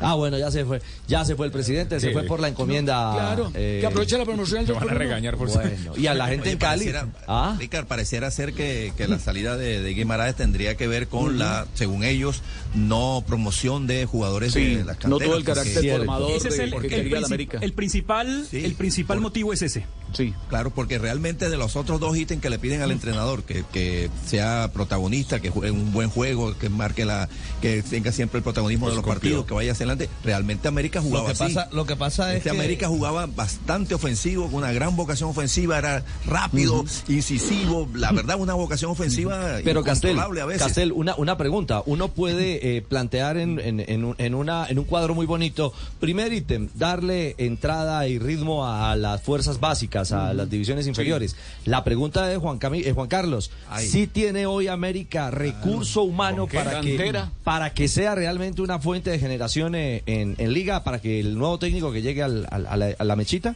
Ah, 0.02 0.14
bueno, 0.16 0.38
ya 0.38 0.50
se 0.52 0.66
fue. 0.66 0.82
Ya 1.08 1.26
se 1.26 1.36
fue 1.36 1.46
el 1.46 1.52
presidente, 1.52 2.00
se 2.00 2.12
fue 2.12 2.24
por 2.24 2.40
la 2.40 2.48
encomienda. 2.48 3.12
Claro, 3.14 3.52
eh, 3.54 3.78
que 3.82 3.88
aproveche 3.88 4.18
la 4.18 4.26
promoción 4.26 4.66
del 4.66 4.68
Te 4.68 4.74
van 4.86 4.90
a 4.90 4.94
regañar 4.94 5.38
por 5.38 5.50
Bueno, 5.50 5.96
y 5.98 6.08
a 6.08 6.14
la 6.14 6.28
gente 6.28 6.44
Oye, 6.44 6.52
en 6.54 6.58
Cali. 6.58 6.86
pareciera- 6.86 7.08
Ah. 7.28 7.56
Ricardo, 7.60 7.88
pareciera 7.88 8.32
ser 8.32 8.54
que, 8.54 8.94
que 8.98 9.08
la 9.08 9.20
salida 9.20 9.58
de, 9.58 9.82
de 9.82 9.94
Guimaraes 9.94 10.36
tendría 10.36 10.76
que 10.78 10.88
ver 10.88 11.08
con 11.08 11.38
la, 11.38 11.66
según 11.74 12.04
ellos, 12.04 12.42
no 12.76 13.24
promoción 13.28 13.88
de 13.88 14.06
jugadores 14.06 14.54
Sí, 14.54 14.76
de 14.76 14.84
las 14.86 14.96
no 14.98 15.18
canteras. 15.18 15.26
tuvo 15.28 15.36
el 15.36 15.44
carácter 15.44 15.74
porque- 15.76 15.92
formador 15.92 16.32
Ese 16.32 16.48
es 16.50 16.60
el, 16.60 16.70
porque 16.72 16.88
el 16.88 16.94
quería 16.94 17.12
la 17.12 17.20
princip- 17.22 17.26
América. 17.26 17.58
el 17.62 17.74
principal, 17.74 18.48
el 18.52 18.74
principal 18.76 19.20
motivo 19.22 19.54
es 19.54 19.62
ese. 19.62 19.86
Sí. 20.14 20.34
Claro, 20.50 20.72
porque 20.72 20.98
realmente 20.98 21.50
de 21.50 21.58
los 21.58 21.76
otros 21.76 22.00
dos 22.00 22.18
ítems 22.18 22.42
que 22.42 22.50
le 22.50 22.58
piden 22.58 22.82
al 22.82 22.90
entrenador, 22.92 23.44
que, 23.44 23.64
que 23.72 24.10
sea 24.26 24.72
protagonista, 24.74 25.40
que 25.40 25.50
juegue 25.52 25.70
un 25.72 25.92
buen 25.92 26.10
juego, 26.10 26.58
que 26.58 26.70
marque 26.70 27.06
la, 27.06 27.30
que 27.62 27.84
tenga 27.84 28.12
siempre 28.12 28.38
el 28.40 28.44
protagonismo 28.44 28.86
Pues 28.86 28.94
de 28.94 28.96
los 28.98 29.04
cumplió. 29.06 29.20
partidos, 29.20 29.46
que 29.46 29.54
vaya 29.54 29.72
hacia 29.74 29.86
adelante, 29.90 30.10
realmente 30.24 30.68
América 30.68 31.02
jugaba 31.02 31.28
que 31.28 31.32
así. 31.34 31.54
pasa- 31.54 31.70
lo 31.72 31.86
que 31.86 31.96
pasa 31.96 32.32
es 32.32 32.38
Este 32.38 32.50
que- 32.52 32.56
América 32.56 32.88
jugaba 32.88 33.26
bastante 33.26 33.94
ofensivo, 33.96 34.46
con 34.46 34.56
una 34.56 34.72
gran 34.72 34.96
vocación 34.96 35.30
ofensiva, 35.30 35.78
era 35.78 36.04
rápido, 36.26 36.84
incisivo, 37.08 37.88
la 37.94 38.12
verdad, 38.12 38.38
una 38.40 38.54
vocación 38.54 38.92
ofensiva 38.92 39.60
Pero 39.64 39.84
Castel, 39.84 40.18
a 40.20 40.28
veces. 40.46 40.62
Castel, 40.64 40.92
una, 40.92 41.16
una 41.16 41.38
pregunta. 41.38 41.84
Uno 41.86 42.10
puede 42.10 42.78
eh, 42.78 42.82
plantear 42.82 43.38
en, 43.38 43.60
en- 43.60 43.80
en 43.88 44.04
un, 44.06 44.16
en 44.18 44.36
una, 44.36 44.68
en 44.68 44.80
un 44.80 44.86
cuadro 44.86 45.14
muy 45.16 45.26
bonito, 45.26 45.74
primer 46.00 46.32
ítem, 46.34 46.70
darle 46.76 47.36
entrada 47.38 48.08
y 48.08 48.20
ritmo 48.20 48.66
a 48.68 48.96
las 48.96 49.22
fuerzas 49.22 49.60
básicas, 49.60 50.12
a 50.12 50.34
las 50.34 50.50
divisiones 50.50 50.88
inferiores. 50.88 51.36
La 51.66 51.84
pregunta 51.84 52.26
de 52.28 52.38
Juan, 52.38 52.60
Cami- 52.60 52.86
eh, 52.86 52.94
Juan 52.94 53.08
Carlos. 53.08 53.52
¿sí 53.80 54.08
tiene 54.08 54.46
hoy 54.46 54.68
América 54.68 55.32
recurso 55.32 56.04
humano 56.04 56.48
para 56.48 56.82
que, 56.82 56.96
Cantera. 56.96 57.32
para 57.44 57.74
que 57.74 57.88
sea 57.88 58.16
realmente 58.16 58.62
una 58.62 58.80
fuente 58.80 59.10
de 59.10 59.20
generación 59.20 59.76
eh, 59.76 59.79
en, 60.06 60.36
en 60.38 60.54
liga, 60.54 60.84
para 60.84 61.00
que 61.00 61.20
el 61.20 61.38
nuevo 61.38 61.60
técnico 61.60 61.92
que 61.92 62.02
llegue 62.02 62.24
al- 62.24 62.48
al- 62.52 62.68
a, 62.68 62.78
la, 62.78 62.96
a 62.98 63.04
la 63.04 63.16
mechita? 63.16 63.56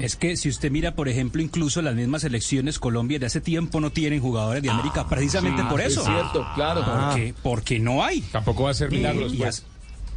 Es 0.00 0.16
que 0.16 0.36
si 0.38 0.48
usted 0.48 0.70
mira, 0.70 0.94
por 0.94 1.08
ejemplo, 1.08 1.42
incluso 1.42 1.82
las 1.82 1.94
mismas 1.94 2.22
selecciones 2.22 2.78
Colombia 2.78 3.18
de 3.18 3.26
hace 3.26 3.42
tiempo 3.42 3.78
no 3.78 3.90
tienen 3.90 4.20
jugadores 4.20 4.62
de 4.62 4.70
América 4.70 5.06
precisamente 5.06 5.60
sí, 5.60 5.68
por 5.68 5.80
es 5.82 5.88
eso. 5.92 6.04
cierto, 6.04 6.46
claro. 6.54 6.82
Porque, 6.84 7.34
porque 7.42 7.78
no 7.78 8.02
hay. 8.02 8.22
Tampoco 8.22 8.62
va 8.64 8.70
a 8.70 8.74
ser 8.74 8.90
Y- 8.92 8.96
milagros. 8.96 9.34
y 9.34 9.36
pues. 9.36 9.64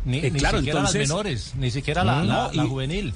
Ni, 0.06 0.20
Eh, 0.20 0.32
ni 0.32 0.40
claro, 0.40 0.60
siquiera 0.60 0.80
entonces- 0.80 1.02
las 1.02 1.10
menores, 1.10 1.54
ni 1.58 1.72
siquiera 1.72 2.04
la, 2.06 2.20
No, 2.20 2.24
la- 2.26 2.52
la 2.54 2.64
y- 2.66 2.70
juvenil. 2.70 3.14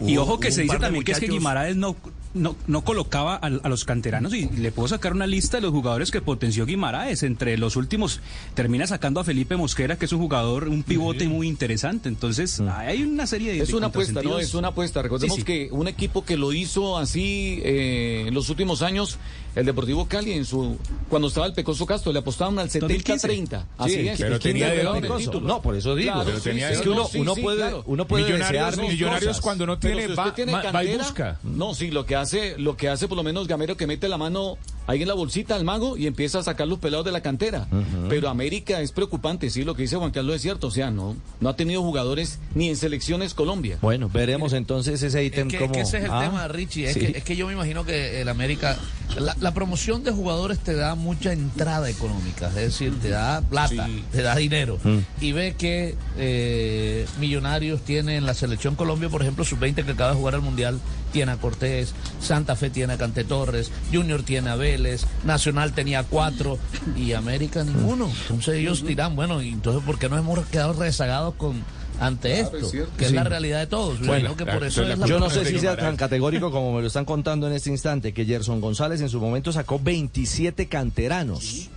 Y 0.00 0.16
Hubo- 0.16 0.22
ojo 0.22 0.40
que 0.40 0.50
se 0.50 0.62
dice 0.62 0.78
también 0.78 1.04
que 1.04 1.12
es 1.12 1.18
que 1.20 1.26
muchachos- 1.26 1.38
Guimaraes 1.40 1.76
no, 1.76 1.94
no, 2.36 2.56
no 2.66 2.82
colocaba 2.84 3.34
a, 3.36 3.46
a 3.46 3.68
los 3.68 3.84
canteranos 3.84 4.32
y 4.34 4.48
le 4.48 4.70
puedo 4.72 4.88
sacar 4.88 5.12
una 5.12 5.26
lista 5.26 5.56
de 5.56 5.62
los 5.62 5.72
jugadores 5.72 6.10
que 6.10 6.20
potenció 6.20 6.66
Guimaraes. 6.66 7.22
Entre 7.22 7.56
los 7.58 7.76
últimos 7.76 8.20
termina 8.54 8.86
sacando 8.86 9.20
a 9.20 9.24
Felipe 9.24 9.56
Mosquera, 9.56 9.96
que 9.98 10.04
es 10.04 10.12
un 10.12 10.20
jugador, 10.20 10.68
un 10.68 10.82
pivote 10.82 11.28
muy 11.28 11.48
interesante. 11.48 12.08
Entonces 12.08 12.60
hay 12.60 13.02
una 13.02 13.26
serie 13.26 13.52
de 13.52 13.60
Es 13.60 13.68
de 13.68 13.74
una 13.76 13.86
apuesta, 13.88 14.22
¿no? 14.22 14.38
Es 14.38 14.54
una 14.54 14.68
apuesta. 14.68 15.02
Recordemos 15.02 15.34
Sí, 15.36 15.40
sí. 15.40 15.44
que 15.46 15.68
un 15.72 15.88
equipo 15.88 16.24
que 16.24 16.36
lo 16.36 16.52
hizo 16.52 16.98
así 16.98 17.60
eh, 17.64 18.24
en 18.28 18.34
los 18.34 18.48
últimos 18.50 18.82
años, 18.82 19.18
el 19.54 19.64
Deportivo 19.66 20.06
Cali, 20.06 20.32
en 20.32 20.44
su 20.44 20.76
cuando 21.08 21.28
estaba 21.28 21.46
el 21.46 21.54
Pecoso 21.54 21.86
Castro, 21.86 22.12
le 22.12 22.18
apostaban 22.18 22.58
al 22.58 22.68
70-30. 22.68 23.64
Así 23.78 23.92
Sí, 23.94 24.08
es. 24.08 24.18
pero 24.20 24.36
¿Y 24.36 24.38
quién 24.38 24.54
tenía 24.54 24.68
de 24.70 25.00
título? 25.18 25.46
No, 25.48 25.62
por 25.62 25.76
eso 25.76 25.94
digo. 25.94 26.12
Claro, 26.12 26.26
Pero 26.26 26.38
sí, 26.38 26.44
tenía 26.50 26.70
Es 26.70 26.80
que 26.80 26.88
uno- 26.90 27.08
uno 27.14 27.34
sí, 27.34 27.40
puede- 27.40 27.56
claro. 27.58 27.82
uno 27.86 28.06
puede 28.06 28.24
Millonarios, 28.24 28.52
desear 28.52 28.76
mil 28.78 28.90
Millonarios 28.92 29.28
cosas. 29.28 29.40
cuando 29.42 29.66
no 29.66 29.78
tiene, 29.78 30.06
si 30.08 30.14
va, 30.14 30.34
tiene 30.34 30.52
va- 30.52 30.70
va 30.72 30.84
y 30.84 30.96
busca. 30.96 31.38
No, 31.42 31.74
sí, 31.74 31.90
lo 31.90 32.04
que 32.04 32.16
hace, 32.16 32.25
lo 32.58 32.76
que 32.76 32.88
hace 32.88 33.08
por 33.08 33.16
lo 33.16 33.22
menos 33.22 33.46
Gamero 33.46 33.76
que 33.76 33.86
mete 33.86 34.08
la 34.08 34.18
mano 34.18 34.58
ahí 34.86 35.02
en 35.02 35.08
la 35.08 35.14
bolsita 35.14 35.54
al 35.54 35.64
mago 35.64 35.96
y 35.96 36.06
empieza 36.06 36.38
a 36.38 36.42
sacar 36.42 36.66
los 36.68 36.78
pelados 36.78 37.04
de 37.06 37.12
la 37.12 37.20
cantera. 37.20 37.66
Pero 38.08 38.28
América 38.28 38.80
es 38.80 38.92
preocupante, 38.92 39.50
sí, 39.50 39.64
lo 39.64 39.74
que 39.74 39.82
dice 39.82 39.96
Juan 39.96 40.10
Carlos 40.10 40.36
es 40.36 40.42
cierto, 40.42 40.68
o 40.68 40.70
sea, 40.70 40.90
no, 40.90 41.16
no 41.40 41.48
ha 41.48 41.56
tenido 41.56 41.82
jugadores 41.82 42.38
ni 42.54 42.68
en 42.68 42.76
selecciones 42.76 43.34
Colombia. 43.34 43.78
Bueno, 43.82 44.08
veremos 44.08 44.52
entonces 44.52 45.02
ese 45.02 45.24
ítem 45.24 45.48
Es 45.48 45.52
que, 45.52 45.58
como... 45.58 45.72
que 45.72 45.80
ese 45.80 45.98
es 45.98 46.04
el 46.04 46.10
Ah, 46.10 46.22
tema, 46.24 46.48
Richie. 46.48 46.86
Es, 46.86 46.94
sí. 46.94 47.00
que, 47.00 47.18
es 47.18 47.24
que 47.24 47.36
yo 47.36 47.46
me 47.46 47.52
imagino 47.52 47.84
que 47.84 48.20
el 48.20 48.28
América. 48.28 48.76
La, 49.18 49.36
la 49.40 49.54
promoción 49.54 50.02
de 50.04 50.10
jugadores 50.10 50.58
te 50.58 50.74
da 50.74 50.94
mucha 50.94 51.32
entrada 51.32 51.88
económica, 51.88 52.48
es 52.48 52.54
decir, 52.54 52.92
te 53.00 53.08
da 53.10 53.40
plata, 53.40 53.88
te 54.12 54.22
da 54.22 54.34
dinero. 54.36 54.78
Mm. 54.82 54.98
Y 55.20 55.32
ve 55.32 55.54
que 55.56 55.94
eh, 56.18 57.06
Millonarios 57.20 57.82
tiene 57.82 58.16
en 58.16 58.26
la 58.26 58.34
selección 58.34 58.74
Colombia, 58.74 59.08
por 59.08 59.22
ejemplo, 59.22 59.44
sub-20 59.44 59.84
que 59.84 59.92
acaba 59.92 60.10
de 60.10 60.16
jugar 60.16 60.34
al 60.34 60.42
Mundial, 60.42 60.80
tiene 61.12 61.32
a 61.32 61.36
Cortés, 61.36 61.94
Santa 62.20 62.56
Fe 62.56 62.68
tiene 62.70 62.94
a 62.94 62.98
Cante 62.98 63.24
Torres, 63.24 63.70
Junior 63.92 64.22
tiene 64.22 64.50
a 64.50 64.56
Vélez, 64.76 65.06
Nacional 65.24 65.72
tenía 65.72 66.02
cuatro 66.04 66.58
y 66.96 67.12
América 67.14 67.64
ninguno. 67.64 68.10
Entonces 68.22 68.56
ellos 68.56 68.84
dirán, 68.84 69.16
bueno, 69.16 69.42
¿y 69.42 69.48
entonces 69.50 69.82
por 69.84 69.98
qué 69.98 70.08
no 70.08 70.18
hemos 70.18 70.44
quedado 70.46 70.72
rezagados 70.74 71.34
con 71.34 71.62
ante 71.98 72.28
Claro, 72.34 72.44
esto? 72.44 72.66
es 72.66 72.70
cierto. 72.72 72.92
que 72.98 73.04
es 73.04 73.10
Sí. 73.10 73.16
la 73.16 73.24
realidad 73.24 73.58
de 73.60 73.66
todos. 73.68 73.98
Bueno, 74.00 74.12
imagino 74.28 74.36
que 74.36 74.44
por 74.46 74.64
eso 74.64 74.82
es 74.82 74.98
la 74.98 75.06
yo 75.06 75.18
no 75.18 75.30
sé 75.30 75.44
si 75.46 75.58
sea 75.58 75.76
tan 75.76 75.96
categórico 75.96 76.50
como 76.50 76.74
me 76.74 76.82
lo 76.82 76.88
están 76.88 77.06
contando 77.06 77.46
en 77.46 77.54
este 77.54 77.70
instante, 77.70 78.12
que 78.12 78.24
Gerson 78.26 78.60
González 78.60 79.00
en 79.00 79.08
su 79.08 79.18
momento 79.20 79.50
sacó 79.52 79.78
27 79.78 80.66
canteranos. 80.68 81.70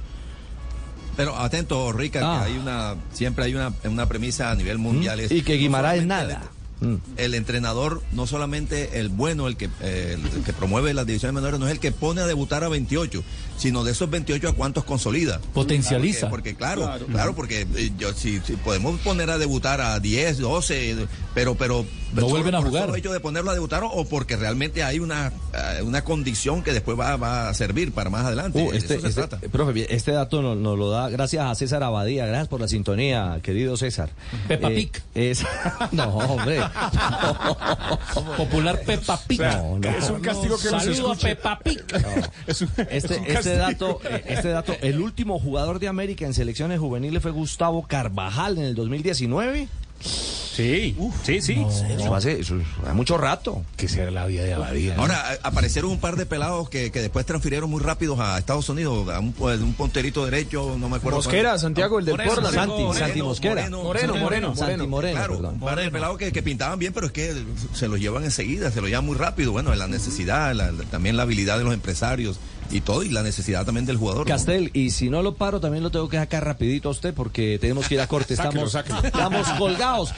Pero 1.15 1.37
atento, 1.37 1.91
Rica, 1.91 2.19
Ah. 2.23 2.43
que 2.45 2.51
hay 2.51 2.57
una, 2.57 2.95
siempre 3.13 3.45
hay 3.45 3.55
una, 3.55 3.73
una 3.85 4.05
premisa 4.07 4.51
a 4.51 4.55
nivel 4.55 4.77
mundial. 4.77 5.19
es 5.19 5.31
Y 5.31 5.41
que 5.41 5.53
no 5.55 5.59
Guimaraes 5.59 6.05
nada. 6.05 6.41
El- 6.81 6.99
el 7.17 7.33
entrenador, 7.35 8.01
no 8.11 8.27
solamente 8.27 8.99
el 8.99 9.09
bueno, 9.09 9.47
el 9.47 9.57
que, 9.57 9.69
eh, 9.81 10.17
el 10.35 10.43
que 10.43 10.53
promueve 10.53 10.93
las 10.93 11.05
divisiones 11.05 11.33
menores, 11.35 11.59
no 11.59 11.65
es 11.67 11.71
el 11.73 11.79
que 11.79 11.91
pone 11.91 12.21
a 12.21 12.27
debutar 12.27 12.63
a 12.63 12.69
28, 12.69 13.23
sino 13.57 13.83
de 13.83 13.91
esos 13.91 14.09
28 14.09 14.49
a 14.49 14.53
cuántos 14.53 14.83
consolida. 14.85 15.39
Potencializa. 15.53 16.29
Porque, 16.29 16.51
porque 16.51 16.55
claro, 16.57 17.05
claro, 17.11 17.35
porque 17.35 17.67
eh, 17.75 17.91
yo, 17.97 18.13
si, 18.13 18.39
si 18.39 18.53
podemos 18.55 18.99
poner 19.01 19.29
a 19.29 19.37
debutar 19.37 19.81
a 19.81 19.99
10, 19.99 20.37
12, 20.39 21.07
pero... 21.33 21.55
pero 21.55 21.85
No 22.13 22.27
vuelven 22.27 22.55
a 22.55 22.59
por 22.59 22.69
jugar. 22.69 22.97
hecho 22.97 23.11
de 23.11 23.19
ponerlo 23.19 23.51
a 23.51 23.53
debutar 23.53 23.83
o 23.83 24.05
porque 24.05 24.35
realmente 24.35 24.81
hay 24.83 24.99
una, 24.99 25.31
eh, 25.53 25.81
una 25.83 26.03
condición 26.03 26.63
que 26.63 26.71
después 26.73 26.97
va, 26.99 27.17
va 27.17 27.49
a 27.49 27.53
servir 27.53 27.91
para 27.91 28.09
más 28.09 28.25
adelante. 28.25 28.63
Uh, 28.63 28.71
De 28.71 28.77
este, 28.77 28.93
eso 28.95 29.01
se 29.03 29.07
este- 29.09 29.27
trata. 29.27 29.39
profe, 29.49 29.93
este 29.93 30.11
dato 30.13 30.41
nos, 30.41 30.57
nos 30.57 30.77
lo 30.77 30.89
da 30.89 31.09
gracias 31.09 31.45
a 31.45 31.53
César 31.55 31.83
Abadía. 31.83 32.25
Gracias 32.25 32.47
por 32.47 32.61
la 32.61 32.67
sintonía, 32.67 33.39
querido 33.43 33.77
César. 33.77 34.09
Peppa 34.47 34.71
Eh, 34.71 34.75
Pig. 34.75 34.91
es- 35.13 35.43
no, 35.91 36.05
hombre. 36.17 36.59
Popular 38.37 38.79
Peppa 38.85 39.19
Pig. 39.27 39.41
No, 39.41 39.79
no. 39.79 39.89
Es 39.89 40.09
un 40.09 40.21
castigo 40.21 40.57
que 40.57 40.71
no 40.71 40.79
Saludo 40.79 41.11
a. 41.11 41.15
Peppa 41.15 41.59
Pig. 41.59 41.83
Es 42.47 42.61
un- 42.61 42.69
es 42.77 42.87
Este, 43.03 43.17
un 43.17 43.25
este 43.27 43.55
dato, 43.57 43.99
eh, 44.09 44.23
este 44.27 44.49
dato, 44.49 44.75
el 44.81 44.99
último 45.01 45.39
jugador 45.39 45.79
de 45.79 45.87
América 45.87 46.25
en 46.25 46.33
selecciones 46.33 46.79
juveniles 46.79 47.21
fue 47.21 47.31
Gustavo 47.31 47.85
Carvajal 47.87 48.57
en 48.57 48.65
el 48.65 48.75
2019. 48.75 49.67
Sí, 50.01 50.95
sí, 51.23 51.41
sí. 51.41 51.65
Eso 51.97 52.13
hace, 52.15 52.39
eso 52.41 52.55
hace 52.83 52.93
mucho 52.93 53.17
rato. 53.17 53.63
Que 53.77 53.87
será 53.87 54.11
la 54.11 54.25
vida 54.25 54.43
de 54.43 54.53
Abadía. 54.53 54.95
Ahora, 54.97 55.37
aparecieron 55.43 55.91
un 55.91 55.99
par 55.99 56.15
de 56.17 56.25
pelados 56.25 56.69
que, 56.69 56.91
que 56.91 57.01
después 57.01 57.25
transfirieron 57.25 57.69
muy 57.69 57.81
rápido 57.81 58.21
a 58.21 58.37
Estados 58.37 58.67
Unidos, 58.67 59.07
a 59.09 59.19
un, 59.19 59.31
pues, 59.31 59.61
un 59.61 59.73
ponterito 59.73 60.25
derecho, 60.25 60.75
no 60.77 60.89
me 60.89 60.97
acuerdo. 60.97 61.17
Mosquera, 61.19 61.51
cuál. 61.51 61.59
Santiago, 61.59 61.99
el 61.99 62.05
del 62.05 62.13
Moreno, 62.15 62.31
Portland. 62.33 62.55
Santi, 62.55 62.71
Moreno, 62.83 62.93
Santi 63.05 63.21
Mosquera. 63.21 63.53
Moreno, 63.69 63.83
Moreno, 63.83 64.15
Moreno, 64.17 64.55
Santi 64.55 64.63
Moreno. 64.73 64.87
Moreno, 64.89 65.15
Claro, 65.17 65.35
perdón. 65.35 65.53
un 65.55 65.59
par 65.61 65.79
de 65.79 65.91
pelados 65.91 66.17
que, 66.17 66.31
que 66.33 66.43
pintaban 66.43 66.77
bien, 66.79 66.91
pero 66.93 67.07
es 67.07 67.13
que 67.13 67.33
se 67.73 67.87
los 67.87 67.99
llevan 67.99 68.23
enseguida, 68.25 68.69
se 68.71 68.81
los 68.81 68.89
llevan 68.89 69.05
muy 69.05 69.15
rápido. 69.15 69.51
Bueno, 69.53 69.73
la 69.75 69.87
necesidad, 69.87 70.53
la- 70.53 70.71
la- 70.71 70.83
también 70.85 71.15
la 71.15 71.23
habilidad 71.23 71.57
de 71.57 71.63
los 71.63 71.73
empresarios 71.73 72.37
y 72.71 72.81
todo, 72.81 73.03
y 73.03 73.09
la 73.09 73.23
necesidad 73.23 73.65
también 73.65 73.85
del 73.85 73.97
jugador. 73.97 74.27
¿no? 74.27 74.33
Castel, 74.33 74.71
y 74.73 74.91
si 74.91 75.09
no 75.09 75.21
lo 75.21 75.35
paro, 75.35 75.59
también 75.59 75.83
lo 75.83 75.89
tengo 75.91 76.07
que 76.09 76.17
sacar 76.17 76.45
rapidito 76.45 76.89
a 76.89 76.91
usted 76.91 77.13
porque 77.13 77.57
tenemos 77.59 77.87
que 77.87 77.95
ir 77.95 78.01
a 78.01 78.07
corte. 78.07 78.33
Estamos, 78.39 78.71
sáquelo. 78.71 78.99
estamos 79.03 79.47
colgados. 79.57 80.13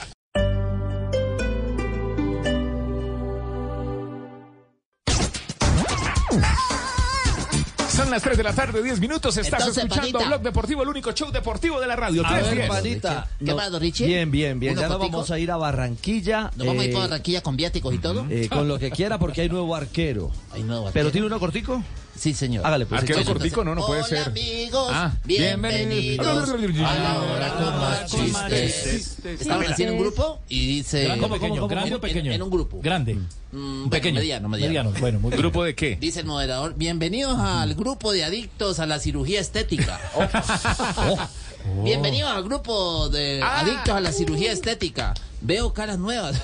Son 7.96 8.10
las 8.10 8.22
3 8.24 8.38
de 8.38 8.44
la 8.44 8.54
tarde, 8.54 8.82
10 8.82 9.00
minutos. 9.02 9.36
Estás 9.36 9.60
Entonces, 9.60 9.84
escuchando 9.84 10.12
panita. 10.18 10.30
Blog 10.30 10.42
Deportivo, 10.42 10.82
el 10.84 10.88
único 10.90 11.12
show 11.12 11.30
deportivo 11.30 11.80
de 11.82 11.88
la 11.88 11.98
radio. 11.98 12.26
A 12.26 12.30
3, 12.30 12.44
ver, 12.46 12.56
10. 12.56 12.68
panita. 12.70 13.28
¿Qué 13.38 13.46
No- 13.46 13.56
más, 13.58 13.70
don 13.70 13.82
Richie? 13.82 14.06
Bien, 14.08 14.32
bien, 14.32 14.60
bien. 14.60 14.74
¿Uno 14.74 14.82
Ya 14.82 14.88
nos 14.88 15.00
vamos 15.00 15.30
a 15.30 15.38
ir 15.38 15.52
a 15.52 15.58
Barranquilla. 15.58 16.52
¿Nos 16.56 16.68
vamos 16.68 16.82
a 16.82 16.86
ir 16.86 16.92
eh, 16.92 16.94
para 16.94 17.08
Barranquilla 17.08 17.42
con 17.44 17.58
viáticos 17.58 17.94
y 17.94 17.98
todo? 17.98 18.26
eh, 18.30 18.48
con 18.50 18.68
lo 18.70 18.80
que 18.80 18.92
quiera 18.92 19.20
porque 19.20 19.42
hay 19.42 19.50
nuevo 19.50 19.76
arquero. 19.76 20.32
Hay 20.54 20.64
nuevo 20.64 20.84
¿Pero 20.86 20.88
arquero. 21.10 21.12
tiene 21.12 21.28
uno 21.28 21.38
cortico? 21.40 21.84
Sí, 22.22 22.36
señor. 22.36 22.64
Hágale, 22.68 22.86
pues. 22.86 23.02
Arquero 23.02 23.26
cortico, 23.26 23.64
no, 23.64 23.74
no 23.74 23.84
puede 23.84 24.02
Hola, 24.02 24.08
ser. 24.10 24.28
amigos, 24.28 24.90
Ah, 24.94 25.12
bienvenidos 25.26 26.50
a 26.52 26.96
la 27.00 27.20
hora 27.20 27.56
con 27.56 27.80
más 27.80 28.06
chistes. 28.06 29.18
Estaban 29.26 29.66
así 29.66 29.82
en 29.82 29.94
un 29.94 29.98
grupo 29.98 30.40
y 30.48 30.68
dice... 30.68 31.06
¿Grande 31.06 31.26
o 31.26 31.30
¿Cómo, 31.30 31.34
pequeño? 31.40 31.56
cómo, 31.62 31.68
¿Grande 31.68 31.90
en, 31.90 31.96
o 31.96 32.00
pequeño? 32.00 32.30
en- 32.30 32.36
en 32.36 32.42
un 32.44 32.50
grupo. 32.52 32.80
Grande. 32.84 33.18
Mm, 33.52 33.90
pequeño. 33.90 34.20
Mediano, 34.20 34.50
mediano. 34.50 34.92
Bueno, 35.00 35.20
muy 35.20 35.32
bien. 35.32 35.42
¿Grupo 35.42 35.64
de 35.64 35.74
qué? 35.74 35.98
Dice 36.00 36.20
el 36.20 36.28
moderador, 36.28 36.76
bienvenidos 36.78 37.40
al 37.40 37.74
grupo 37.74 38.12
de 38.12 38.24
adictos 38.24 38.80
a 38.80 38.86
la 38.86 39.00
cirugía 39.00 39.40
estética. 39.42 40.00
Bienvenidos 41.84 42.30
al 42.32 42.44
grupo 42.44 43.10
de 43.10 43.42
adictos 43.42 43.96
a 43.96 44.00
la 44.00 44.12
cirugía 44.12 44.52
estética. 44.52 45.16
Veo 45.42 45.74
caras 45.74 45.98
nuevas. 45.98 46.40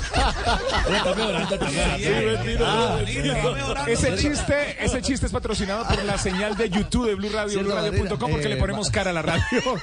Ah, 2.63 2.99
ese 3.87 4.15
chiste, 4.15 4.83
ese 4.83 5.01
chiste 5.01 5.25
es 5.25 5.31
patrocinado 5.31 5.85
por 5.87 6.03
la 6.03 6.17
señal 6.17 6.55
de 6.55 6.69
YouTube 6.69 7.07
de 7.07 7.15
Blue 7.15 7.29
Radio, 7.29 7.59
BlueRadio.com, 7.59 8.31
porque 8.31 8.47
eh, 8.47 8.49
le 8.49 8.57
ponemos 8.57 8.89
cara 8.89 9.11
a 9.11 9.13
la 9.13 9.21
radio. 9.21 9.61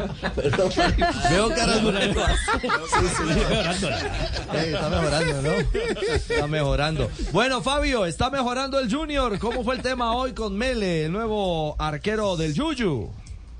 Veo 1.30 1.48
caras 1.50 1.82
nuevas. 1.82 2.38
Mejorándola. 3.26 3.98
Eh, 4.54 4.72
está 4.72 4.88
mejorando, 4.88 5.42
¿no? 5.42 5.50
Está 6.14 6.46
mejorando. 6.46 7.10
Bueno, 7.32 7.62
Fabio, 7.62 8.06
está 8.06 8.30
mejorando 8.30 8.78
el 8.78 8.92
Junior. 8.92 9.38
¿Cómo 9.38 9.64
fue 9.64 9.74
el 9.76 9.82
tema 9.82 10.14
hoy 10.14 10.32
con 10.32 10.56
Mele, 10.56 11.06
el 11.06 11.12
nuevo 11.12 11.76
arquero 11.78 12.36
del 12.36 12.54
Yuyu? 12.54 13.10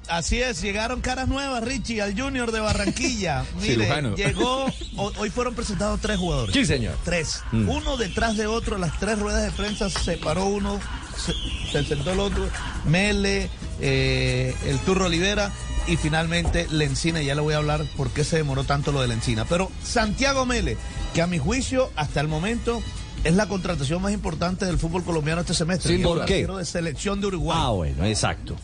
Así 0.08 0.42
es, 0.42 0.60
llegaron 0.60 1.00
caras 1.00 1.28
nuevas, 1.28 1.62
Richie, 1.62 2.00
al 2.02 2.18
Junior 2.20 2.50
de 2.50 2.58
Barranquilla. 2.60 3.44
Mire, 3.60 3.74
Cirujano. 3.74 4.16
llegó, 4.16 4.64
ho- 4.96 5.12
hoy 5.18 5.30
fueron 5.30 5.54
presentados 5.54 6.00
tres 6.00 6.18
jugadores. 6.18 6.52
Sí, 6.54 6.64
señor. 6.66 6.96
Tres. 7.04 7.42
Mm. 7.52 7.68
Uno 7.68 7.96
detrás 7.96 8.36
de 8.36 8.46
otro, 8.46 8.76
las 8.78 8.98
tres 8.98 9.18
ruedas 9.18 9.44
de 9.44 9.50
prensa 9.52 9.88
se 9.88 10.16
paró 10.16 10.46
uno, 10.46 10.80
se, 11.16 11.32
se 11.70 11.84
sentó 11.84 12.12
el 12.12 12.20
otro, 12.20 12.48
Mele, 12.86 13.48
eh, 13.80 14.54
el 14.66 14.78
Turro 14.80 15.06
Olivera 15.06 15.52
y 15.86 15.96
finalmente 15.96 16.66
Lencina. 16.70 17.22
Ya 17.22 17.34
le 17.36 17.40
voy 17.40 17.54
a 17.54 17.58
hablar 17.58 17.84
por 17.96 18.10
qué 18.10 18.24
se 18.24 18.36
demoró 18.36 18.64
tanto 18.64 18.90
lo 18.90 19.00
de 19.02 19.08
Lencina. 19.08 19.44
Pero 19.44 19.70
Santiago 19.84 20.44
Mele, 20.44 20.76
que 21.14 21.22
a 21.22 21.28
mi 21.28 21.38
juicio, 21.38 21.90
hasta 21.94 22.20
el 22.20 22.26
momento, 22.26 22.82
es 23.22 23.34
la 23.34 23.46
contratación 23.46 24.02
más 24.02 24.12
importante 24.12 24.64
del 24.66 24.78
fútbol 24.78 25.04
colombiano 25.04 25.42
este 25.42 25.54
semestre. 25.54 25.96
Sí, 25.98 26.02
¿por 26.02 26.24
qué? 26.24 26.44
de 26.46 26.64
selección 26.64 27.20
de 27.20 27.28
Uruguay. 27.28 27.58
Ah, 27.60 27.70
bueno, 27.70 28.04
exacto. 28.06 28.56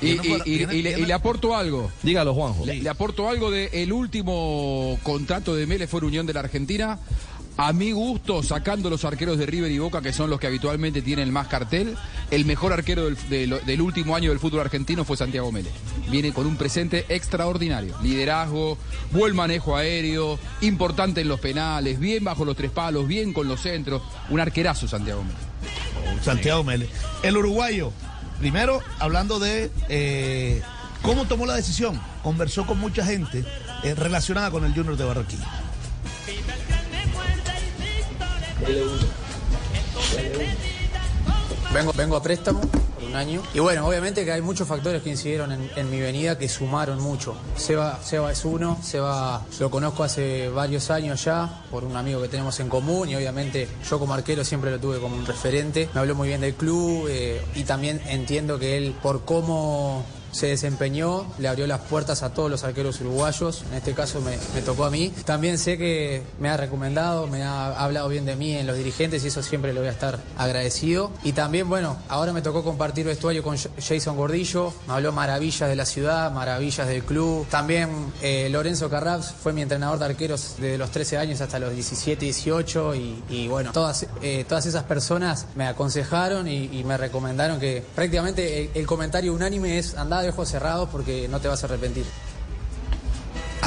Y, 0.00 0.06
y- 0.06 0.42
y- 0.44 0.52
y 0.78 0.82
le, 0.82 0.98
y 1.00 1.06
le 1.06 1.12
aporto 1.12 1.56
algo. 1.56 1.90
Dígalo, 2.02 2.34
Juanjo. 2.34 2.64
Le, 2.66 2.74
le 2.82 2.88
aporto 2.88 3.28
algo 3.28 3.50
de 3.50 3.70
el 3.72 3.92
último 3.92 4.98
contrato 5.02 5.54
de 5.54 5.66
Mele 5.66 5.86
fue 5.86 6.00
en 6.00 6.06
Unión 6.06 6.26
de 6.26 6.34
la 6.34 6.40
Argentina. 6.40 6.98
A 7.56 7.72
mi 7.72 7.92
gusto, 7.92 8.42
sacando 8.42 8.90
los 8.90 9.04
arqueros 9.04 9.38
de 9.38 9.46
River 9.46 9.70
y 9.70 9.78
Boca, 9.78 10.02
que 10.02 10.12
son 10.12 10.28
los 10.28 10.40
que 10.40 10.48
habitualmente 10.48 11.02
tienen 11.02 11.30
más 11.32 11.46
cartel, 11.46 11.94
el 12.32 12.44
mejor 12.46 12.72
arquero 12.72 13.04
del, 13.04 13.16
de- 13.28 13.60
del 13.64 13.80
último 13.80 14.16
año 14.16 14.30
del 14.30 14.40
fútbol 14.40 14.62
argentino 14.62 15.04
fue 15.04 15.16
Santiago 15.16 15.52
Mele. 15.52 15.70
Viene 16.10 16.32
con 16.32 16.46
un 16.48 16.56
presente 16.56 17.04
extraordinario. 17.08 17.94
Liderazgo, 18.02 18.76
buen 19.12 19.36
manejo 19.36 19.76
aéreo, 19.76 20.36
importante 20.62 21.20
en 21.20 21.28
los 21.28 21.38
penales, 21.38 22.00
bien 22.00 22.24
bajo 22.24 22.44
los 22.44 22.56
tres 22.56 22.72
palos, 22.72 23.06
bien 23.06 23.32
con 23.32 23.46
los 23.46 23.60
centros. 23.60 24.02
Un 24.30 24.40
arquerazo 24.40 24.88
Santiago 24.88 25.22
Mele. 25.22 26.22
Santiago 26.24 26.64
Mele. 26.64 26.88
El 27.22 27.36
uruguayo, 27.36 27.92
primero 28.44 28.82
hablando 28.98 29.38
de 29.38 29.70
eh, 29.88 30.60
cómo 31.00 31.24
tomó 31.24 31.46
la 31.46 31.54
decisión, 31.54 31.98
conversó 32.22 32.66
con 32.66 32.78
mucha 32.78 33.02
gente 33.02 33.42
eh, 33.82 33.94
relacionada 33.94 34.50
con 34.50 34.66
el 34.66 34.74
Junior 34.74 34.98
de 34.98 35.04
Barranquilla. 35.04 35.46
Vengo, 41.72 41.92
vengo 41.94 42.16
a 42.16 42.22
préstamo 42.22 42.60
año. 43.16 43.42
Y 43.54 43.60
bueno, 43.60 43.86
obviamente 43.86 44.24
que 44.24 44.32
hay 44.32 44.42
muchos 44.42 44.66
factores 44.66 45.02
que 45.02 45.10
incidieron 45.10 45.52
en, 45.52 45.70
en 45.76 45.90
mi 45.90 46.00
venida 46.00 46.38
que 46.38 46.48
sumaron 46.48 47.00
mucho. 47.00 47.34
Seba, 47.56 47.98
Seba 48.02 48.32
es 48.32 48.44
uno, 48.44 48.78
Seba 48.82 49.42
lo 49.58 49.70
conozco 49.70 50.04
hace 50.04 50.48
varios 50.48 50.90
años 50.90 51.24
ya 51.24 51.64
por 51.70 51.84
un 51.84 51.96
amigo 51.96 52.20
que 52.20 52.28
tenemos 52.28 52.58
en 52.60 52.68
común 52.68 53.08
y 53.08 53.16
obviamente 53.16 53.68
yo 53.88 53.98
como 53.98 54.14
arquero 54.14 54.44
siempre 54.44 54.70
lo 54.70 54.78
tuve 54.78 54.98
como 54.98 55.16
un 55.16 55.26
referente. 55.26 55.88
Me 55.94 56.00
habló 56.00 56.14
muy 56.14 56.28
bien 56.28 56.40
del 56.40 56.54
club 56.54 57.06
eh, 57.08 57.40
y 57.54 57.64
también 57.64 58.00
entiendo 58.06 58.58
que 58.58 58.76
él 58.76 58.94
por 59.02 59.24
cómo 59.24 60.04
se 60.34 60.48
desempeñó, 60.48 61.26
le 61.38 61.46
abrió 61.48 61.66
las 61.66 61.80
puertas 61.80 62.22
a 62.24 62.34
todos 62.34 62.50
los 62.50 62.64
arqueros 62.64 63.00
uruguayos, 63.00 63.62
en 63.70 63.74
este 63.74 63.94
caso 63.94 64.20
me, 64.20 64.36
tocó 64.62 64.84
a 64.84 64.90
mí. 64.90 65.12
También 65.24 65.58
sé 65.58 65.78
que 65.78 66.22
me 66.40 66.48
ha 66.48 66.56
recomendado, 66.56 67.28
me 67.28 67.42
ha 67.44 67.68
hablado 67.78 68.08
bien 68.08 68.26
de 68.26 68.34
mí 68.34 68.52
en 68.52 68.66
los 68.66 68.76
dirigentes 68.76 69.24
y 69.24 69.28
eso 69.28 69.42
siempre 69.42 69.72
le 69.72 69.78
voy 69.78 69.88
a 69.88 69.92
estar 69.92 70.18
agradecido. 70.36 71.12
Y 71.22 71.32
también, 71.32 71.68
bueno, 71.68 71.96
ahora 72.08 72.32
me 72.32 72.42
tocó 72.42 72.64
compartir 72.64 73.06
vestuario 73.06 73.42
con 73.44 73.56
Jason 73.56 74.16
Gordillo, 74.16 74.72
me 74.88 74.94
habló 74.94 75.12
maravillas 75.12 75.68
de 75.68 75.76
la 75.76 75.86
ciudad, 75.86 76.32
maravillas 76.32 76.88
del 76.88 77.04
club. 77.04 77.46
También 77.48 78.12
eh, 78.20 78.48
Lorenzo 78.50 78.90
Carraps 78.90 79.32
fue 79.40 79.52
mi 79.52 79.62
entrenador 79.62 80.00
de 80.00 80.06
arqueros 80.06 80.56
desde 80.58 80.78
los 80.78 80.90
13 80.90 81.18
años 81.18 81.40
hasta 81.40 81.60
los 81.60 81.72
17, 81.72 82.24
18 82.24 82.94
y, 82.94 83.48
bueno, 83.48 83.70
todas, 83.70 84.06
eh, 84.20 84.44
todas 84.48 84.66
esas 84.66 84.82
personas 84.82 85.46
me 85.54 85.66
aconsejaron 85.68 86.48
y, 86.48 86.84
me 86.84 86.98
recomendaron 86.98 87.58
que 87.58 87.82
prácticamente 87.94 88.64
el, 88.64 88.70
el 88.74 88.86
comentario 88.86 89.32
unánime 89.32 89.78
es 89.78 89.94
andá 89.94 90.23
de 90.24 90.30
ojos 90.30 90.48
cerrados 90.48 90.88
porque 90.90 91.28
no 91.28 91.40
te 91.40 91.48
vas 91.48 91.62
a 91.62 91.66
arrepentir. 91.66 92.06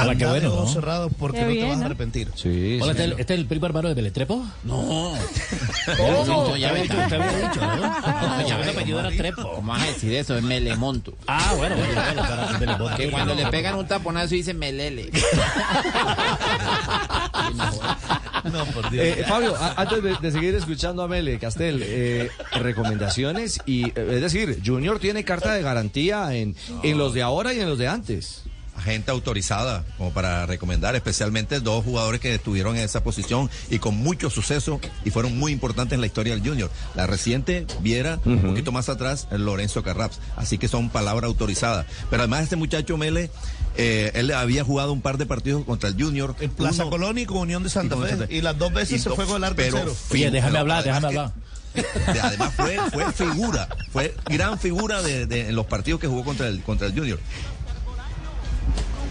Anda 0.02 0.16
qué 0.16 0.26
bueno, 0.26 0.56
¿no? 0.56 0.68
cerrados 0.68 1.12
porque 1.18 1.40
Qué 1.40 1.46
no 1.46 1.52
te 1.54 1.64
vas 1.64 1.72
a 1.76 1.80
¿no? 1.80 1.86
arrepentir. 1.86 2.30
Sí, 2.36 2.80
Hola, 2.82 2.92
¿este, 2.92 3.04
es 3.06 3.12
el- 3.12 3.20
este 3.20 3.34
es 3.34 3.40
el 3.40 3.46
primo 3.48 3.66
hermano 3.66 3.88
de 3.90 3.94
Beletrepo? 3.96 4.46
No. 4.64 5.14
¿Cómo? 5.98 6.56
Ya 6.58 6.70
había 6.70 6.84
dicho, 6.84 6.96
usted 6.98 7.22
había 7.22 7.50
dicho, 7.50 7.62
¿no? 7.62 7.76
No, 7.78 8.48
Ya 8.48 8.62
el 8.62 8.70
apellido 8.70 9.00
era 9.00 9.10
Trepo. 9.12 9.42
¿Cómo 9.56 9.72
vas 9.72 9.82
a 9.84 9.86
decir 9.88 10.14
eso? 10.14 10.38
Es 10.38 10.44
Melemonto. 10.44 11.14
Ah, 11.28 11.54
bueno, 11.58 11.76
bueno, 11.76 12.78
bueno. 12.78 12.98
Que 12.98 13.10
cuando 13.12 13.34
le 13.36 13.48
pegan 13.48 13.76
un 13.76 13.88
taponazo 13.88 14.36
dicen 14.36 14.58
Melele. 14.60 15.10
No, 18.52 18.66
por 18.68 18.90
Dios. 18.90 19.06
Eh, 19.06 19.26
Fabio, 19.28 19.56
antes 19.76 20.02
de, 20.04 20.16
de 20.22 20.32
seguir 20.32 20.56
escuchando 20.56 21.04
a 21.04 21.08
Mele 21.08 21.38
Castel, 21.40 21.82
eh, 21.84 22.30
recomendaciones 22.54 23.60
y, 23.66 23.88
eh, 23.90 23.94
es 24.12 24.22
decir, 24.22 24.62
Junior 24.66 25.00
tiene 25.00 25.24
carta 25.24 25.54
de 25.54 25.62
garantía 25.62 26.34
en, 26.34 26.56
en 26.84 26.98
los 26.98 27.14
de 27.14 27.24
ahora 27.24 27.54
y 27.54 27.60
en 27.60 27.70
los 27.70 27.78
de 27.78 27.88
antes. 27.88 28.44
Gente 28.84 29.12
autorizada 29.12 29.84
como 29.98 30.12
para 30.12 30.46
recomendar, 30.46 30.96
especialmente 30.96 31.60
dos 31.60 31.84
jugadores 31.84 32.22
que 32.22 32.34
estuvieron 32.36 32.78
en 32.78 32.84
esa 32.84 33.04
posición 33.04 33.50
y 33.70 33.80
con 33.80 33.96
mucho 33.98 34.30
suceso 34.30 34.80
y 35.04 35.10
fueron 35.10 35.38
muy 35.38 35.52
importantes 35.52 35.96
en 35.96 36.02
la 36.02 36.08
historia 36.08 36.36
del 36.36 36.48
Junior. 36.48 36.72
La 36.96 37.06
reciente 37.08 37.66
Viera, 37.82 38.20
un 38.24 38.42
poquito 38.42 38.72
más 38.72 38.88
atrás, 38.90 39.28
el 39.32 39.44
Lorenzo 39.46 39.84
Carraps. 39.84 40.20
Así 40.38 40.58
que 40.58 40.68
son 40.68 40.90
palabras 40.90 41.28
autorizadas. 41.28 41.86
Pero 42.10 42.22
además 42.24 42.44
este 42.44 42.56
muchacho 42.56 42.98
Mele, 42.98 43.30
eh, 43.78 44.12
él 44.14 44.32
había 44.32 44.64
jugado 44.64 44.94
un 44.94 45.02
par 45.02 45.18
de 45.18 45.26
partidos 45.26 45.66
contra 45.66 45.90
el 45.90 46.02
Junior. 46.02 46.36
En 46.40 46.52
Plaza 46.52 46.84
Uno- 46.84 46.92
Colonia 46.92 47.24
y 47.24 47.26
con 47.26 47.38
Unión 47.40 47.64
de 47.64 47.70
Santa 47.70 47.98
Fe. 47.98 48.28
Y 48.34 48.42
las 48.42 48.58
dos 48.58 48.72
veces 48.74 49.02
se 49.04 49.10
dos- 49.10 49.16
fue 49.18 49.26
con 49.26 49.38
el 49.38 49.44
arco 49.44 49.58
pero 49.58 49.78
cero. 49.80 49.96
Oye, 50.12 50.32
déjame 50.32 50.52
pero 50.52 50.60
hablar, 50.62 50.84
déjame 50.84 51.10
que- 51.10 51.18
hablar. 51.20 51.34
de- 52.14 52.20
además 52.22 52.54
fue, 52.56 52.78
fue 52.92 53.12
figura, 53.12 53.68
fue 53.92 54.16
gran 54.30 54.58
figura 54.58 55.02
de, 55.04 55.26
de- 55.28 55.50
en 55.50 55.56
los 55.56 55.66
partidos 55.68 56.00
que 56.00 56.08
jugó 56.08 56.24
contra 56.24 56.48
el, 56.48 56.62
contra 56.64 56.88
el 56.88 56.94
Junior. 56.94 57.20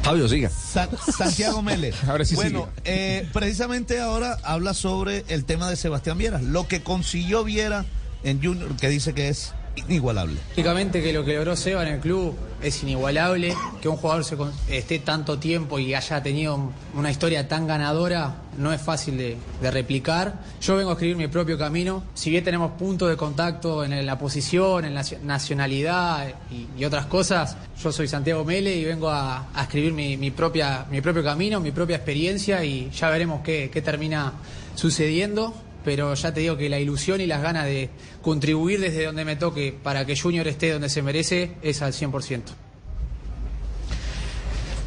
Fabio, 0.06 0.28
siga. 0.28 0.48
Sa- 0.50 0.88
Santiago 1.16 1.62
Mele. 1.62 1.92
Ahora 2.08 2.24
sí 2.24 2.34
Bueno, 2.36 2.68
eh, 2.84 3.28
precisamente 3.32 4.00
ahora 4.00 4.38
habla 4.44 4.72
sobre 4.72 5.24
el 5.28 5.44
tema 5.44 5.68
de 5.68 5.76
Sebastián 5.76 6.16
Viera. 6.18 6.40
Lo 6.40 6.68
que 6.68 6.82
consiguió 6.82 7.42
Viera 7.44 7.84
en 8.24 8.42
Junior, 8.42 8.74
que 8.76 8.88
dice 8.88 9.14
que 9.14 9.28
es 9.28 9.52
inigualable. 9.76 10.36
Lógicamente 10.50 11.02
que 11.02 11.12
lo 11.12 11.24
que 11.24 11.34
logró 11.34 11.56
Seba 11.56 11.86
en 11.86 11.94
el 11.94 12.00
club 12.00 12.34
es 12.62 12.82
inigualable, 12.82 13.54
que 13.80 13.88
un 13.88 13.96
jugador 13.96 14.24
esté 14.68 14.98
tanto 15.00 15.38
tiempo 15.38 15.78
y 15.78 15.94
haya 15.94 16.22
tenido 16.22 16.72
una 16.94 17.10
historia 17.10 17.46
tan 17.46 17.66
ganadora 17.66 18.36
no 18.58 18.72
es 18.72 18.80
fácil 18.80 19.18
de, 19.18 19.36
replicar. 19.70 20.40
Yo 20.60 20.76
vengo 20.76 20.90
a 20.90 20.92
escribir 20.94 21.16
mi 21.16 21.28
propio 21.28 21.58
camino, 21.58 22.02
si 22.14 22.30
bien 22.30 22.42
tenemos 22.42 22.72
puntos 22.72 23.10
de 23.10 23.16
contacto 23.16 23.84
en 23.84 24.06
la 24.06 24.18
posición, 24.18 24.84
en 24.84 24.94
la 24.94 25.02
nacio- 25.02 25.20
nacionalidad 25.22 26.34
y, 26.50 26.84
otras 26.84 27.06
cosas, 27.06 27.56
yo 27.82 27.92
soy 27.92 28.08
Santiago 28.08 28.44
Mele 28.44 28.74
y 28.74 28.84
vengo 28.84 29.10
a, 29.10 29.48
escribir 29.60 29.92
mi, 29.92 30.30
propio 30.30 31.22
camino, 31.22 31.60
mi 31.60 31.72
propia 31.72 31.96
experiencia 31.96 32.64
y 32.64 32.90
ya 32.90 33.10
veremos 33.10 33.42
qué 33.42 33.82
termina 33.84 34.32
sucediendo 34.74 35.54
pero 35.86 36.12
ya 36.14 36.34
te 36.34 36.40
digo 36.40 36.56
que 36.56 36.68
la 36.68 36.80
ilusión 36.80 37.20
y 37.20 37.26
las 37.26 37.40
ganas 37.40 37.64
de 37.64 37.88
contribuir 38.26 38.80
desde 38.80 39.04
donde 39.04 39.24
me 39.24 39.36
toque 39.36 39.72
para 39.84 40.04
que 40.04 40.18
Junior 40.18 40.48
esté 40.48 40.72
donde 40.72 40.88
se 40.88 41.00
merece 41.00 41.52
es 41.62 41.80
al 41.80 41.92
100%. 41.92 42.42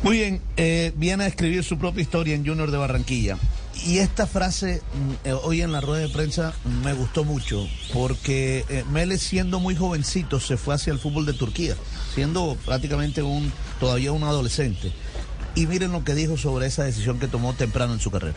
Muy 0.04 0.18
bien, 0.18 0.42
eh, 0.58 0.92
viene 0.98 1.24
a 1.24 1.28
escribir 1.28 1.64
su 1.64 1.78
propia 1.78 2.02
historia 2.02 2.36
en 2.36 2.46
Junior 2.46 2.70
de 2.70 2.78
Barranquilla. 2.78 3.38
Y 3.86 4.00
esta 4.00 4.28
frase 4.28 4.82
mm, 4.82 5.28
eh, 5.30 5.32
hoy 5.32 5.62
en 5.62 5.72
la 5.72 5.80
rueda 5.80 6.02
de 6.02 6.10
prensa 6.10 6.54
me 6.84 6.92
gustó 6.92 7.24
mucho, 7.24 7.66
porque 7.94 8.66
eh, 8.68 8.84
Mele 8.92 9.18
siendo 9.18 9.62
muy 9.62 9.74
jovencito 9.74 10.42
se 10.42 10.58
fue 10.58 10.76
hacia 10.76 10.92
el 10.92 11.00
fútbol 11.00 11.26
de 11.26 11.32
Turquía, 11.32 11.76
siendo 12.14 12.58
prácticamente 12.66 13.22
un 13.22 13.54
todavía 13.80 14.12
un 14.12 14.24
adolescente. 14.24 14.92
Y 15.56 15.66
miren 15.66 15.94
lo 15.94 16.04
que 16.04 16.14
dijo 16.14 16.36
sobre 16.36 16.68
esa 16.68 16.84
decisión 16.84 17.20
que 17.20 17.30
tomó 17.30 17.54
temprano 17.54 17.94
en 17.94 18.02
su 18.02 18.12
carrera. 18.12 18.36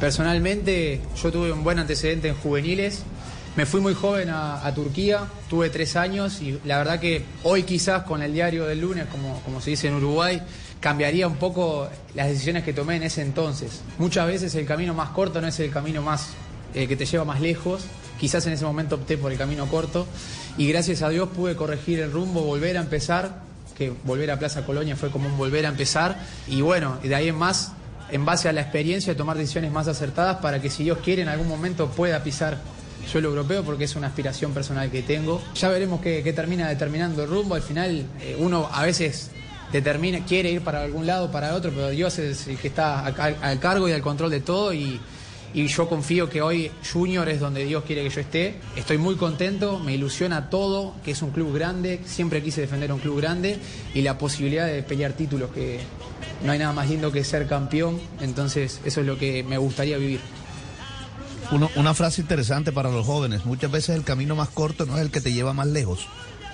Personalmente 0.00 1.00
yo 1.22 1.30
tuve 1.30 1.52
un 1.52 1.62
buen 1.62 1.78
antecedente 1.78 2.26
en 2.26 2.34
juveniles, 2.34 3.04
me 3.56 3.66
fui 3.66 3.80
muy 3.80 3.94
joven 3.94 4.30
a, 4.30 4.72
Turquía, 4.74 5.26
tuve 5.48 5.70
tres 5.70 5.96
años 5.96 6.40
y 6.40 6.58
la 6.64 6.78
verdad 6.78 7.00
que 7.00 7.24
hoy 7.42 7.64
quizás 7.64 8.04
con 8.04 8.22
el 8.22 8.32
diario 8.32 8.66
del 8.66 8.80
lunes, 8.80 9.06
como, 9.10 9.60
se 9.60 9.70
dice 9.70 9.88
en 9.88 9.94
Uruguay, 9.94 10.40
cambiaría 10.78 11.26
un 11.26 11.36
poco 11.36 11.88
las 12.14 12.28
decisiones 12.28 12.62
que 12.64 12.72
tomé 12.72 12.96
en 12.96 13.02
ese 13.02 13.22
entonces. 13.22 13.82
Muchas 13.98 14.26
veces 14.26 14.54
el 14.54 14.66
camino 14.66 14.94
más 14.94 15.10
corto 15.10 15.40
no 15.40 15.48
es 15.48 15.58
el 15.60 15.70
camino 15.70 16.00
más 16.00 16.28
eh, 16.74 16.86
que 16.86 16.96
te 16.96 17.04
lleva 17.06 17.24
más 17.24 17.40
lejos. 17.40 17.82
Quizás 18.20 18.46
en 18.46 18.52
ese 18.52 18.64
momento 18.64 18.96
opté 18.96 19.18
por 19.18 19.32
el 19.32 19.38
camino 19.38 19.66
corto 19.66 20.06
y 20.56 20.68
gracias 20.68 21.02
a 21.02 21.08
Dios 21.08 21.28
pude 21.30 21.56
corregir 21.56 22.00
el 22.00 22.12
rumbo, 22.12 22.42
volver 22.42 22.76
a 22.76 22.80
empezar, 22.80 23.42
que 23.76 23.92
volver 24.04 24.30
a 24.30 24.38
Plaza 24.38 24.64
Colonia 24.64 24.94
fue 24.94 25.10
como 25.10 25.26
un 25.26 25.36
volver 25.36 25.66
a 25.66 25.70
empezar 25.70 26.20
y 26.46 26.60
bueno, 26.60 26.98
de 27.02 27.14
ahí 27.14 27.28
en 27.28 27.36
más, 27.36 27.72
en 28.10 28.24
base 28.24 28.48
a 28.48 28.52
la 28.52 28.60
experiencia, 28.60 29.16
tomar 29.16 29.36
decisiones 29.38 29.72
más 29.72 29.88
acertadas 29.88 30.36
para 30.36 30.60
que 30.60 30.70
si 30.70 30.84
Dios 30.84 30.98
quiere 31.02 31.22
en 31.22 31.28
algún 31.28 31.48
momento 31.48 31.88
pueda 31.88 32.22
pisar 32.22 32.58
suelo 33.06 33.28
europeo 33.28 33.62
porque 33.62 33.84
es 33.84 33.96
una 33.96 34.08
aspiración 34.08 34.52
personal 34.52 34.90
que 34.90 35.02
tengo. 35.02 35.42
Ya 35.54 35.68
veremos 35.68 36.00
qué, 36.00 36.32
termina 36.32 36.68
determinando 36.68 37.22
el 37.22 37.28
rumbo. 37.28 37.54
Al 37.54 37.62
final 37.62 38.06
eh, 38.20 38.36
uno 38.38 38.68
a 38.72 38.84
veces 38.84 39.30
determina, 39.72 40.24
quiere 40.24 40.50
ir 40.50 40.62
para 40.62 40.82
algún 40.82 41.06
lado, 41.06 41.30
para 41.30 41.54
otro, 41.54 41.70
pero 41.70 41.90
Dios 41.90 42.18
es 42.18 42.46
el 42.48 42.58
que 42.58 42.68
está 42.68 43.04
al, 43.04 43.60
cargo 43.60 43.88
y 43.88 43.92
al 43.92 44.02
control 44.02 44.30
de 44.30 44.40
todo 44.40 44.72
y 44.72 45.00
yo 45.54 45.88
confío 45.88 46.28
que 46.28 46.42
hoy 46.42 46.70
Junior 46.92 47.28
es 47.28 47.40
donde 47.40 47.64
Dios 47.64 47.84
quiere 47.84 48.02
que 48.04 48.10
yo 48.10 48.20
esté. 48.20 48.56
Estoy 48.76 48.98
muy 48.98 49.16
contento, 49.16 49.78
me 49.78 49.94
ilusiona 49.94 50.48
todo, 50.48 50.94
que 51.04 51.12
es 51.12 51.22
un 51.22 51.30
club 51.30 51.54
grande, 51.54 52.00
siempre 52.04 52.42
quise 52.42 52.60
defender 52.60 52.92
un 52.92 53.00
club 53.00 53.20
grande 53.20 53.58
y 53.94 54.02
la 54.02 54.18
posibilidad 54.18 54.66
de 54.66 54.82
pelear 54.82 55.12
títulos, 55.12 55.50
que 55.50 55.80
no 56.44 56.52
hay 56.52 56.58
nada 56.58 56.72
más 56.72 56.88
lindo 56.88 57.10
que 57.12 57.24
ser 57.24 57.46
campeón, 57.46 57.98
entonces 58.20 58.80
eso 58.84 59.00
es 59.00 59.06
lo 59.06 59.18
que 59.18 59.42
me 59.42 59.58
gustaría 59.58 59.98
vivir. 59.98 60.20
Uno- 61.52 61.70
una 61.76 61.94
frase 61.94 62.20
interesante 62.20 62.70
para 62.72 62.90
los 62.90 63.04
jóvenes. 63.06 63.44
Muchas 63.44 63.70
veces 63.70 63.96
el 63.96 64.04
camino 64.04 64.36
más 64.36 64.48
corto 64.50 64.86
no 64.86 64.96
es 64.96 65.02
el 65.02 65.10
que 65.10 65.20
te 65.20 65.32
lleva 65.32 65.52
más 65.52 65.66
lejos. 65.66 66.06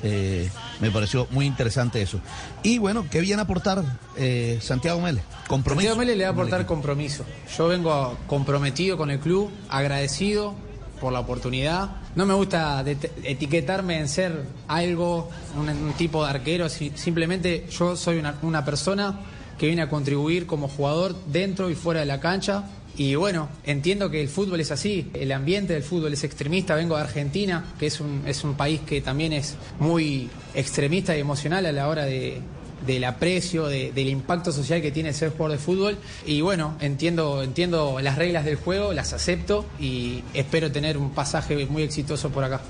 Eh, 0.03 0.51
me 0.81 0.91
pareció 0.91 1.27
muy 1.31 1.47
interesante 1.47 2.01
eso. 2.03 2.21
Y 2.63 2.79
bueno, 2.79 3.07
¿qué 3.11 3.21
viene 3.21 3.41
a 3.41 3.45
aportar 3.45 3.83
eh, 4.17 4.59
Santiago 4.63 5.01
Mele? 5.01 5.23
Compromiso. 5.49 5.89
Santiago 5.89 5.99
Mele 5.99 6.17
le 6.17 6.25
va 6.25 6.31
a 6.31 6.33
aportar 6.33 6.67
compromiso. 6.67 7.25
Yo 7.57 7.69
vengo 7.69 8.17
comprometido 8.27 8.97
con 8.97 9.11
el 9.11 9.19
club, 9.21 9.51
agradecido 9.69 10.55
por 11.01 11.13
la 11.13 11.21
oportunidad. 11.21 11.91
No 12.15 12.25
me 12.25 12.33
gusta 12.35 12.83
etiquetarme 13.23 13.99
en 14.01 14.09
ser 14.09 14.45
algo, 14.69 15.31
un, 15.59 15.69
un 15.69 15.93
tipo 15.95 16.25
de 16.25 16.31
arquero. 16.31 16.69
si- 16.71 16.93
simplemente 16.95 17.67
yo 17.71 17.97
soy 17.97 18.19
una, 18.19 18.37
una 18.43 18.65
persona 18.65 19.21
que 19.59 19.67
viene 19.67 19.83
a 19.83 19.89
contribuir 19.91 20.47
como 20.47 20.69
jugador 20.69 21.15
dentro 21.27 21.69
y 21.71 21.75
fuera 21.75 22.01
de 22.01 22.07
la 22.07 22.21
cancha. 22.21 22.65
Y 22.99 23.15
bueno, 23.15 23.49
entiendo 23.65 24.11
que 24.11 24.23
el 24.23 24.29
fútbol 24.29 24.61
es 24.61 24.71
así, 24.71 25.11
el 25.13 25.31
ambiente 25.33 25.75
del 25.75 25.83
fútbol 25.83 26.15
es 26.15 26.25
extremista, 26.25 26.75
vengo 26.75 26.97
de 26.97 27.03
Argentina, 27.03 27.65
que 27.79 27.87
es 27.89 28.01
un, 28.01 28.23
es 28.27 28.43
un 28.43 28.55
país 28.55 28.81
que 28.87 29.03
también 29.03 29.35
es 29.35 29.55
muy 29.79 30.31
extremista 30.55 31.15
y 31.15 31.21
emocional 31.21 31.67
a 31.67 31.73
la 31.73 31.89
hora 31.89 32.07
de, 32.07 32.41
del 32.87 33.05
aprecio, 33.05 33.67
de- 33.67 33.93
del 33.93 34.09
impacto 34.09 34.51
social 34.51 34.81
que 34.81 34.93
tiene 34.93 35.13
ser 35.13 35.29
jugador 35.31 35.59
de 35.59 35.63
fútbol. 35.63 35.99
Y 36.25 36.41
bueno, 36.41 36.75
entiendo, 36.81 37.43
entiendo 37.43 37.99
las 38.01 38.17
reglas 38.17 38.47
del 38.47 38.57
juego, 38.57 38.95
las 38.95 39.13
acepto 39.13 39.67
y 39.79 40.23
espero 40.33 40.73
tener 40.73 40.97
un 40.97 41.11
pasaje 41.11 41.67
muy 41.67 41.83
exitoso 41.83 42.31
por 42.31 42.45
acá. 42.45 42.63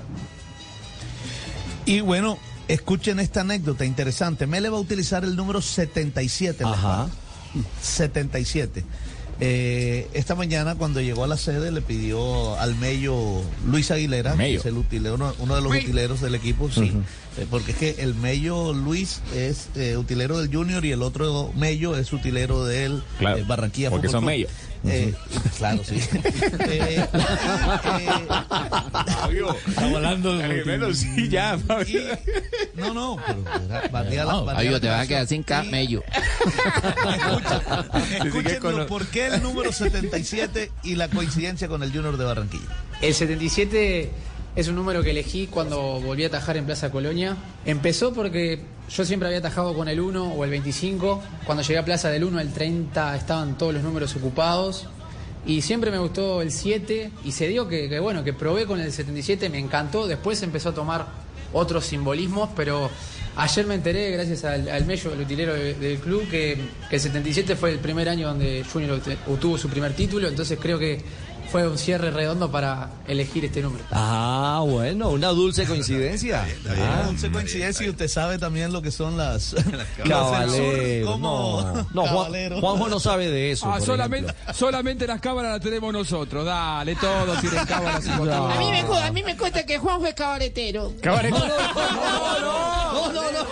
Y 1.85 2.01
bueno, 2.01 2.37
escuchen 2.67 3.19
esta 3.21 3.41
anécdota 3.41 3.85
interesante. 3.85 4.45
Mele 4.45 4.67
va 4.67 4.75
a 4.77 4.81
utilizar 4.81 5.23
el 5.23 5.37
número 5.37 5.61
77. 5.61 6.63
en 6.65 6.69
la 6.69 6.75
espalda. 6.75 7.09
77. 7.81 8.83
Eh, 9.39 10.07
esta 10.13 10.33
mañana 10.35 10.75
cuando 10.75 10.99
llegó 10.99 11.23
a 11.23 11.27
la 11.27 11.37
sede 11.37 11.71
le 11.71 11.81
pidió 11.81 12.59
al 12.59 12.75
Mello 12.75 13.41
Luis 13.67 13.91
Aguilera, 13.91 14.35
que 14.35 14.55
es 14.55 14.65
el 14.65 14.77
utilero, 14.77 15.15
uno, 15.15 15.33
uno 15.39 15.55
de 15.55 15.61
los 15.61 15.71
Mello. 15.71 15.83
utileros 15.83 16.21
del 16.21 16.33
equipo, 16.35 16.71
sí, 16.71 16.91
porque 17.49 17.71
es 17.71 17.77
que 17.77 17.95
el 17.99 18.15
Mello 18.15 18.73
Luis 18.73 19.21
es 19.35 19.67
eh, 19.75 19.95
utilero 19.97 20.39
del 20.39 20.53
Junior 20.53 20.83
y 20.85 20.91
el 20.91 21.01
otro 21.03 21.51
Mello 21.55 21.95
es 21.97 22.11
utilero 22.13 22.65
del 22.65 23.03
Claro, 23.19 23.37
eh, 23.37 23.43
Barranquilla 23.47 23.89
porque 23.89 24.07
Fútbol 24.07 24.19
son. 24.21 24.25
Mello. 24.25 24.47
Eh, 24.85 25.13
claro, 25.57 25.81
sí. 25.83 25.99
Eh, 26.69 27.05
Estamos 29.67 29.95
hablando 29.95 30.37
de... 30.37 30.63
Bueno, 30.63 30.93
sí, 30.93 31.27
ya, 31.29 31.57
Fabio. 31.57 32.01
no, 32.75 32.93
no, 32.93 33.17
pero 33.25 33.43
la- 33.67 33.81
Fabio, 34.45 34.79
te 34.79 34.87
vas 34.87 35.01
a 35.01 35.07
quedar 35.07 35.27
sin 35.27 35.43
camello. 35.43 36.03
Escúchenlo, 38.23 38.87
¿por 38.87 39.07
qué 39.07 39.27
el 39.27 39.43
número 39.43 39.71
77 39.71 40.71
y 40.83 40.95
la 40.95 41.07
coincidencia 41.09 41.67
con 41.67 41.83
el 41.83 41.91
Junior 41.91 42.17
de 42.17 42.25
Barranquilla? 42.25 42.65
El 43.01 43.13
77 43.13 44.11
es 44.57 44.67
un 44.67 44.75
número 44.75 45.01
que 45.03 45.11
elegí 45.11 45.47
cuando 45.47 46.01
volví 46.01 46.25
a 46.25 46.27
atajar 46.27 46.57
en 46.57 46.65
Plaza 46.65 46.91
Colonia. 46.91 47.37
Empezó 47.65 48.11
porque 48.11 48.59
yo 48.89 49.05
siempre 49.05 49.27
había 49.27 49.39
atajado 49.39 49.73
con 49.73 49.87
el 49.87 49.99
1 50.01 50.33
o 50.33 50.43
el 50.43 50.49
25. 50.49 51.21
Cuando 51.45 51.63
llegué 51.63 51.77
a 51.79 51.85
Plaza 51.85 52.09
del 52.09 52.25
1 52.25 52.39
al 52.39 52.51
30 52.51 53.15
estaban 53.15 53.57
todos 53.57 53.73
los 53.73 53.83
números 53.83 54.13
ocupados. 54.15 54.87
Y 55.45 55.61
siempre 55.61 55.91
me 55.91 55.99
gustó 55.99 56.41
el 56.41 56.51
7 56.51 57.11
y 57.23 57.31
se 57.31 57.47
dio 57.47 57.69
que, 57.69 57.97
bueno, 58.01 58.23
que 58.23 58.33
probé 58.33 58.65
con 58.65 58.81
el 58.81 58.91
77, 58.91 59.47
me 59.49 59.59
encantó. 59.59 60.05
Después 60.05 60.41
empezó 60.43 60.69
a 60.69 60.73
tomar 60.73 61.05
otros 61.53 61.85
simbolismos, 61.85 62.49
pero 62.55 62.89
Ayer 63.39 63.67
me 63.67 63.75
enteré, 63.75 64.09
gracias 64.09 64.43
al, 64.45 64.67
al 64.67 64.83
Mello, 64.87 65.13
el 65.13 65.21
utilero 65.21 65.53
de- 65.53 65.75
del 65.75 65.99
club, 65.99 66.27
que, 66.27 66.57
que 66.89 66.95
el 66.95 66.99
77 66.99 67.55
fue 67.55 67.69
el 67.69 67.77
primer 67.77 68.09
año 68.09 68.29
donde 68.29 68.65
Junior 68.73 68.99
obtuvo 69.27 69.59
su 69.59 69.69
primer 69.69 69.93
título, 69.93 70.27
entonces 70.27 70.57
creo 70.59 70.79
que 70.79 70.99
fue 71.51 71.67
un 71.67 71.77
cierre 71.77 72.11
redondo 72.11 72.51
para 72.51 72.89
elegir 73.07 73.45
este 73.45 73.61
número. 73.61 73.83
Ah, 73.91 74.63
bueno, 74.65 75.09
una 75.09 75.29
dulce 75.29 75.65
coincidencia. 75.65 76.45
Ah, 76.69 77.03
dulce 77.07 77.31
coincidencia 77.31 77.85
y 77.85 77.89
usted 77.89 78.07
sabe 78.07 78.37
también 78.37 78.71
lo 78.73 78.81
que 78.81 78.91
son 78.91 79.17
las... 79.17 79.55
Caballero, 80.07 81.11
¿Cómo? 81.13 81.61
no. 81.73 81.87
No, 81.93 82.07
Juan-. 82.07 82.59
Juanjo 82.59 82.89
no 82.89 82.99
sabe 82.99 83.29
de 83.29 83.51
eso. 83.51 83.71
Ah, 83.71 83.79
solamente, 83.81 84.31
ejemplo. 84.31 84.53
solamente 84.53 85.07
las 85.07 85.21
cámaras 85.21 85.53
las 85.53 85.61
tenemos 85.61 85.93
nosotros. 85.93 86.45
Dale, 86.45 86.95
todos 86.95 87.39
tienen 87.41 87.65
cámaras. 87.65 88.05
y. 88.05 88.09
A 88.09 88.55
mí 88.59 88.71
me, 88.71 88.79
a 88.99 89.11
mí 89.11 89.23
me 89.23 89.37
cuenta 89.37 89.65
que 89.65 89.77
Juan 89.77 89.99
fue 89.99 90.13
cabaretero. 90.13 90.93
Cabaretero. 91.01 91.47
No, 91.47 93.11
no, 93.13 93.31
no, 93.31 93.31
no. 93.31 93.47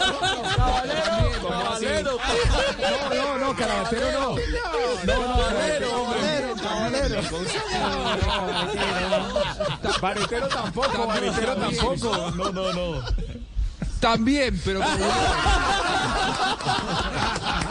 Caballero. 1.47 2.17
No, 2.79 3.15
no, 3.15 3.37
no, 3.39 3.55
carabatero 3.55 4.11
no. 4.11 4.35
No, 5.05 5.27
no, 5.27 5.37
caballero, 5.37 6.14
caballero. 6.75 7.21
Baretero 10.01 10.47
tampoco, 10.47 11.07
baretero 11.07 11.55
tampoco. 11.55 12.31
No, 12.35 12.51
no, 12.51 12.73
no. 12.73 13.01
También, 13.99 14.59
pero 14.63 14.81
como 14.81 14.95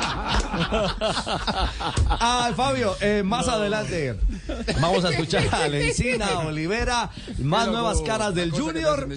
Ah, 2.26 2.52
Fabio, 2.56 2.94
eh, 3.00 3.22
más 3.24 3.48
adelante 3.48 4.16
vamos 4.80 5.04
a 5.04 5.10
escuchar 5.10 5.46
a 5.52 5.68
Lencina, 5.68 6.40
Olivera, 6.40 7.10
más 7.38 7.64
Pero 7.64 7.72
nuevas 7.72 8.00
caras 8.02 8.34
del 8.34 8.50
Junior. 8.50 9.08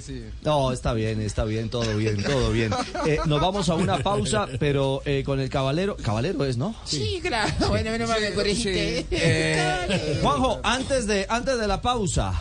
No, 0.43 0.71
está 0.71 0.93
bien, 0.93 1.21
está 1.21 1.43
bien, 1.45 1.69
todo 1.69 1.95
bien, 1.95 2.23
todo 2.23 2.51
bien. 2.51 2.71
Eh, 3.05 3.19
nos 3.25 3.41
vamos 3.41 3.69
a 3.69 3.75
una 3.75 3.99
pausa, 3.99 4.47
pero 4.59 5.01
eh, 5.05 5.23
con 5.25 5.39
el 5.39 5.49
caballero, 5.49 5.95
caballero 5.97 6.45
es, 6.45 6.57
¿no? 6.57 6.75
Sí, 6.85 7.19
claro. 7.21 7.51
Bueno, 7.69 7.91
menos 7.91 8.09
mal 8.09 8.21
me 8.21 8.33
corregiste. 8.33 9.05
Eh, 9.11 10.19
Juanjo, 10.21 10.59
antes 10.63 11.07
de, 11.07 11.25
antes 11.29 11.57
de 11.57 11.67
la 11.67 11.81
pausa, 11.81 12.33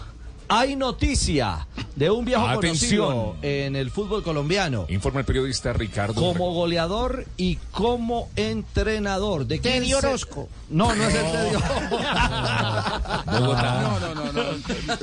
hay 0.48 0.76
noticia 0.76 1.66
de 1.96 2.10
un 2.10 2.24
viejo 2.24 2.46
Atención. 2.46 3.06
conocido 3.06 3.36
en 3.42 3.74
el 3.74 3.90
fútbol 3.90 4.22
colombiano. 4.22 4.86
Informa 4.88 5.20
el 5.20 5.26
periodista 5.26 5.72
Ricardo. 5.72 6.14
Como 6.14 6.52
goleador 6.52 7.24
y 7.36 7.56
como 7.72 8.28
entrenador. 8.36 9.46
¿De 9.46 9.58
quién 9.60 9.80
Teddy 9.80 9.88
se- 9.88 9.94
Orozco. 9.96 10.48
No, 10.70 10.94
no 10.94 11.02
es 11.04 11.14
el 11.14 11.22
Teddy 11.22 11.56
No, 13.26 14.00
no, 14.00 14.14
no, 14.14 14.32
no. 14.32 14.42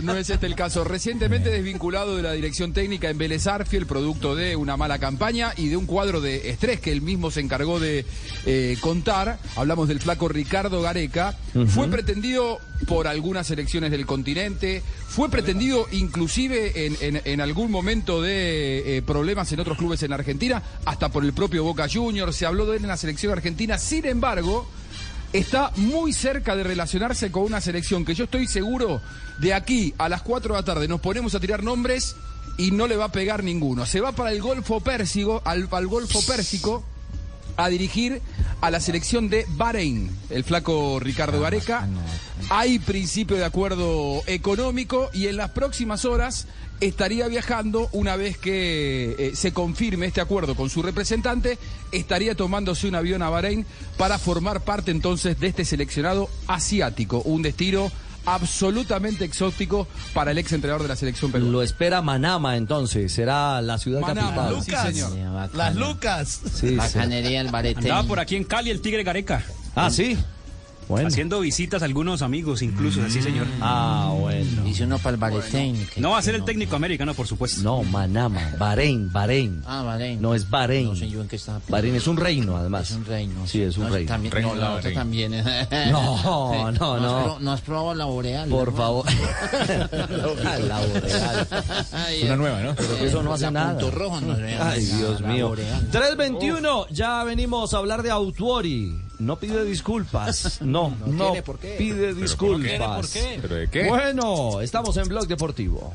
No 0.02 0.16
es 0.16 0.30
este 0.30 0.46
el 0.46 0.56
caso. 0.56 0.84
Recientemente 0.84 1.50
desvinculado 1.50 2.16
de 2.16 2.24
la 2.24 2.32
dirección 2.34 2.74
técnica 2.74 3.10
en 3.10 3.18
Vélez 3.18 3.48
Arfiel, 3.48 3.86
producto 3.86 4.36
de 4.36 4.56
una 4.56 4.78
mala 4.78 5.00
campaña 5.00 5.54
y 5.58 5.70
de 5.70 5.78
un 5.78 5.86
cuadro 5.86 6.22
de 6.22 6.50
estrés 6.50 6.80
que 6.80 6.92
él 6.92 7.02
mismo 7.02 7.32
se 7.32 7.40
encargó 7.42 7.80
de 7.80 8.06
eh, 8.46 8.78
contar. 8.82 9.40
Hablamos 9.56 9.88
del 9.88 10.00
flaco 10.00 10.28
Ricardo 10.28 10.82
Gareca. 10.82 11.36
Fue 11.68 11.88
pretendido 11.88 12.60
por 12.88 13.08
algunas 13.08 13.48
selecciones 13.48 13.92
del 13.92 14.06
continente. 14.06 14.82
Fue 15.08 15.30
pretendido 15.30 15.88
inclusive 15.92 16.83
en, 16.86 16.98
en- 17.02 17.22
en 17.26 17.42
algún 17.42 17.72
momento 17.72 18.22
de 18.22 18.98
eh, 18.98 19.02
problemas 19.02 19.52
en 19.52 19.60
otros 19.60 19.78
clubes 19.78 20.02
en 20.04 20.14
Argentina, 20.14 20.62
hasta 20.86 21.10
por 21.10 21.24
el 21.24 21.34
propio 21.34 21.64
Boca 21.64 21.88
Juniors. 21.92 22.36
Se 22.36 22.46
habló 22.46 22.66
de 22.66 22.78
él 22.78 22.84
en 22.84 22.90
la 22.90 22.98
selección 22.98 23.32
argentina. 23.34 23.78
Sin 23.78 24.06
embargo, 24.06 24.68
está 25.34 25.72
muy 25.78 26.14
cerca 26.14 26.56
de 26.56 26.64
relacionarse 26.64 27.32
con 27.32 27.44
una 27.44 27.60
selección 27.62 28.06
que 28.06 28.14
yo 28.16 28.26
estoy 28.26 28.48
seguro 28.48 29.02
de 29.40 29.54
aquí 29.54 29.94
a 29.98 30.08
las 30.10 30.22
4 30.22 30.54
de 30.54 30.60
la 30.62 30.66
tarde 30.66 30.88
nos 30.88 31.02
ponemos 31.02 31.34
a 31.34 31.40
tirar 31.40 31.64
nombres 31.64 32.16
y 32.58 32.70
no 32.70 32.86
le 32.88 32.98
va 32.98 33.06
a 33.06 33.12
pegar 33.12 33.44
ninguno. 33.44 33.86
Se 33.88 34.00
va 34.00 34.12
para 34.12 34.32
el 34.32 34.42
Golfo 34.42 34.80
Pérsico, 34.82 35.42
al, 35.44 35.68
al 35.72 35.88
Golfo 35.88 36.22
Pérsico 36.26 36.84
a 37.58 37.68
dirigir 37.70 38.22
a 38.62 38.70
la 38.72 38.80
selección 38.80 39.30
de 39.30 39.46
Bahrein, 39.50 40.10
el 40.30 40.44
flaco 40.44 41.00
Ricardo 41.00 41.42
Gareca. 41.42 41.88
Hay 42.50 42.78
principio 42.80 43.38
de 43.38 43.46
acuerdo 43.46 44.22
económico 44.28 45.10
y 45.14 45.28
en 45.28 45.38
las 45.38 45.50
próximas 45.52 46.06
horas 46.06 46.46
estaría 46.88 47.28
viajando 47.28 47.90
una 47.92 48.16
vez 48.16 48.38
que 48.38 49.16
eh, 49.18 49.32
se 49.36 49.54
confirme 49.54 50.06
este 50.06 50.22
acuerdo 50.22 50.56
con 50.56 50.70
su 50.70 50.82
representante, 50.82 51.58
estaría 51.92 52.36
tomándose 52.36 52.88
un 52.88 52.96
avión 52.96 53.22
a 53.22 53.30
Bahrein 53.30 53.66
para 53.98 54.18
formar 54.18 54.62
parte 54.62 54.92
entonces 54.92 55.40
de 55.40 55.48
este 55.48 55.66
seleccionado 55.66 56.30
asiático, 56.48 57.22
un 57.22 57.42
destino 57.42 57.92
absolutamente 58.26 59.26
exótico 59.26 59.88
para 60.14 60.32
el 60.32 60.38
ex 60.38 60.54
entrenador 60.54 60.84
de 60.84 60.88
la 60.88 60.96
selección 60.96 61.32
peruana. 61.32 61.52
Lo 61.52 61.62
espera 61.62 62.02
Manama 62.02 62.56
entonces, 62.58 63.12
será 63.12 63.62
la 63.62 63.78
ciudad 63.78 64.02
Manama, 64.02 64.50
capital. 64.50 64.64
sí, 64.94 65.00
señor. 65.00 65.50
Las 65.54 65.76
Lucas. 65.76 66.42
Sí, 66.54 66.76
Bacanería 66.76 67.42
el 67.42 67.50
barete. 67.50 67.80
Andaba 67.82 68.04
por 68.04 68.20
aquí 68.20 68.36
en 68.36 68.46
Cali 68.46 68.70
el 68.70 68.82
Tigre 68.82 69.04
Gareca. 69.04 69.44
Ah, 69.76 69.90
sí. 69.90 70.18
Bueno. 70.94 71.08
Haciendo 71.08 71.40
visitas 71.40 71.82
a 71.82 71.86
algunos 71.86 72.22
amigos, 72.22 72.62
incluso, 72.62 73.02
así, 73.04 73.22
señor. 73.22 73.48
Ah, 73.62 74.14
bueno. 74.20 74.64
Dice 74.64 74.84
uno 74.86 75.00
para 75.00 75.12
el 75.16 75.18
baretén. 75.18 75.88
No 75.98 76.12
va 76.12 76.20
a 76.20 76.22
ser 76.22 76.36
el 76.36 76.44
técnico 76.46 76.76
americano, 76.76 77.14
por 77.16 77.26
supuesto. 77.28 77.62
No, 77.64 77.82
Manama, 77.84 78.52
Bahrein, 78.60 79.12
Bahrein. 79.12 79.64
Ah, 79.66 79.82
Bahrein. 79.84 80.22
No 80.22 80.36
es 80.36 80.50
Bahrein. 80.50 80.88
No 80.90 80.96
sé 80.96 81.10
yo 81.10 81.22
en 81.22 81.28
qué 81.28 81.38
estaba. 81.38 81.60
Bahrein 81.68 81.96
es 81.96 82.06
un 82.08 82.18
reino, 82.18 82.56
además. 82.58 82.92
Es 82.92 82.96
un 82.96 83.06
reino. 83.06 83.48
Sí, 83.48 83.62
es 83.62 83.76
un 83.78 83.86
No, 83.86 83.90
reino. 83.90 84.08
También, 84.08 84.32
Reino 84.32 84.50
no, 84.50 84.56
la 84.62 84.68
otra 84.76 84.76
Bahrein. 84.76 84.96
también. 84.96 85.34
No, 85.92 86.72
no, 86.72 87.00
no. 87.00 87.24
pro- 87.24 87.38
No 87.40 87.52
has 87.52 87.62
probado 87.62 87.94
la 87.96 88.06
boreal. 88.06 88.50
Por 88.50 88.72
¿no? 88.72 88.78
favor. 88.78 89.06
la 89.92 90.80
boreal. 90.80 91.48
Ay, 91.92 92.24
Una 92.24 92.36
nueva, 92.36 92.60
¿no? 92.62 92.76
Pero 92.76 92.98
que 92.98 93.06
eso 93.08 93.24
no 93.24 93.34
hace 93.34 93.50
nada. 93.52 93.72
punto 93.72 93.92
rojo 93.92 94.22
no. 94.22 94.36
Ay, 94.62 94.86
Dios 94.86 95.22
mío. 95.22 95.50
boreal. 95.50 95.88
321, 95.92 96.88
ya 96.92 97.24
venimos 97.24 97.74
a 97.74 97.78
hablar 97.78 98.04
de 98.04 98.12
Autuori. 98.12 99.00
No 99.20 99.38
pide 99.38 99.64
disculpas. 99.66 100.60
No, 100.62 100.96
no, 101.06 101.26
tiene 101.26 101.44
por 101.44 101.60
qué. 101.60 101.76
pide 101.78 102.08
¿Pero 102.08 102.16
disculpas. 102.16 103.18
¿Pero 103.42 103.56
de 103.56 103.70
qué? 103.70 103.88
Bueno, 103.88 104.62
estamos 104.62 104.96
en 104.98 105.08
Blog 105.08 105.28
Deportivo. 105.28 105.94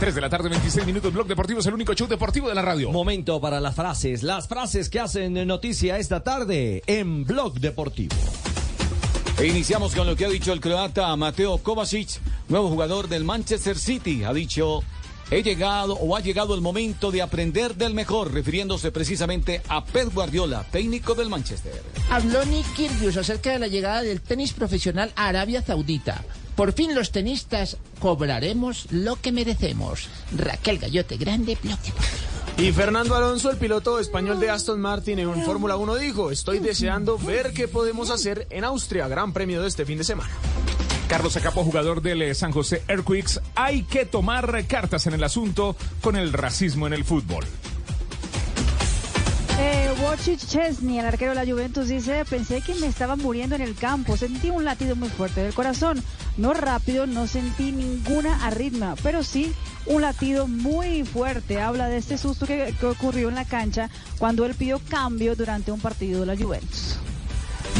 Tres 0.00 0.14
de 0.14 0.20
la 0.22 0.30
tarde, 0.30 0.48
26 0.48 0.86
minutos. 0.86 1.12
Blog 1.12 1.26
Deportivo 1.26 1.60
es 1.60 1.66
el 1.66 1.74
único 1.74 1.92
show 1.92 2.08
deportivo 2.08 2.48
de 2.48 2.54
la 2.54 2.62
radio. 2.62 2.90
Momento 2.90 3.38
para 3.38 3.60
las 3.60 3.74
frases. 3.74 4.22
Las 4.22 4.48
frases 4.48 4.88
que 4.88 4.98
hacen 4.98 5.46
noticia 5.46 5.98
esta 5.98 6.22
tarde 6.22 6.82
en 6.86 7.24
Blog 7.24 7.60
Deportivo. 7.60 8.16
E 9.38 9.46
iniciamos 9.46 9.94
con 9.94 10.06
lo 10.06 10.16
que 10.16 10.24
ha 10.24 10.28
dicho 10.30 10.54
el 10.54 10.60
croata 10.60 11.14
Mateo 11.16 11.58
Kovacic, 11.58 12.18
nuevo 12.48 12.70
jugador 12.70 13.08
del 13.08 13.24
Manchester 13.24 13.78
City. 13.78 14.24
Ha 14.24 14.32
dicho, 14.32 14.82
he 15.30 15.42
llegado 15.42 15.94
o 15.94 16.16
ha 16.16 16.20
llegado 16.20 16.54
el 16.54 16.60
momento 16.60 17.10
de 17.10 17.22
aprender 17.22 17.76
del 17.76 17.94
mejor, 17.94 18.32
refiriéndose 18.32 18.90
precisamente 18.90 19.62
a 19.68 19.84
Pep 19.84 20.12
Guardiola, 20.12 20.66
técnico 20.70 21.14
del 21.14 21.28
Manchester. 21.28 21.82
Habló 22.10 22.44
Nick 22.44 22.74
Kyrgios 22.74 23.16
acerca 23.16 23.52
de 23.52 23.60
la 23.60 23.68
llegada 23.68 24.02
del 24.02 24.20
tenis 24.20 24.52
profesional 24.52 25.12
a 25.14 25.28
Arabia 25.28 25.62
Saudita. 25.62 26.24
Por 26.56 26.72
fin 26.72 26.94
los 26.94 27.12
tenistas 27.12 27.76
cobraremos 28.00 28.86
lo 28.90 29.16
que 29.16 29.32
merecemos. 29.32 30.08
Raquel 30.36 30.78
Gallote, 30.78 31.16
grande 31.16 31.56
bloque. 31.62 31.92
Y 32.58 32.72
Fernando 32.72 33.14
Alonso, 33.14 33.50
el 33.50 33.56
piloto 33.56 33.98
español 33.98 34.38
de 34.38 34.50
Aston 34.50 34.80
Martin 34.80 35.18
en 35.20 35.42
Fórmula 35.44 35.76
1, 35.76 35.94
dijo, 35.94 36.30
estoy 36.30 36.58
deseando 36.58 37.16
ver 37.16 37.54
qué 37.54 37.68
podemos 37.68 38.10
hacer 38.10 38.46
en 38.50 38.64
Austria, 38.64 39.08
gran 39.08 39.32
premio 39.32 39.62
de 39.62 39.68
este 39.68 39.86
fin 39.86 39.96
de 39.96 40.04
semana. 40.04 40.30
Carlos 41.10 41.36
Acapo, 41.36 41.64
jugador 41.64 42.02
del 42.02 42.22
eh, 42.22 42.36
San 42.36 42.52
José 42.52 42.84
Earthquakes. 42.86 43.40
Hay 43.56 43.82
que 43.82 44.06
tomar 44.06 44.64
cartas 44.68 45.08
en 45.08 45.14
el 45.14 45.24
asunto 45.24 45.74
con 46.00 46.14
el 46.14 46.32
racismo 46.32 46.86
en 46.86 46.92
el 46.92 47.02
fútbol. 47.02 47.44
Eh, 49.58 49.92
Wojciech 50.00 50.38
Chesney, 50.38 51.00
el 51.00 51.06
arquero 51.06 51.32
de 51.32 51.44
la 51.44 51.52
Juventus, 51.52 51.88
dice, 51.88 52.24
pensé 52.30 52.60
que 52.60 52.76
me 52.76 52.86
estaba 52.86 53.16
muriendo 53.16 53.56
en 53.56 53.62
el 53.62 53.74
campo, 53.74 54.16
sentí 54.16 54.50
un 54.50 54.64
latido 54.64 54.94
muy 54.94 55.08
fuerte 55.08 55.42
del 55.42 55.52
corazón, 55.52 56.00
no 56.36 56.54
rápido, 56.54 57.08
no 57.08 57.26
sentí 57.26 57.72
ninguna 57.72 58.46
arritmia, 58.46 58.94
pero 59.02 59.24
sí 59.24 59.52
un 59.86 60.02
latido 60.02 60.46
muy 60.46 61.02
fuerte. 61.02 61.60
Habla 61.60 61.88
de 61.88 61.96
este 61.96 62.18
susto 62.18 62.46
que 62.46 62.72
ocurrió 62.86 63.28
en 63.30 63.34
la 63.34 63.44
cancha 63.44 63.90
cuando 64.16 64.46
él 64.46 64.54
pidió 64.54 64.78
cambio 64.88 65.34
durante 65.34 65.72
un 65.72 65.80
partido 65.80 66.20
de 66.20 66.26
la 66.26 66.36
Juventus. 66.36 67.00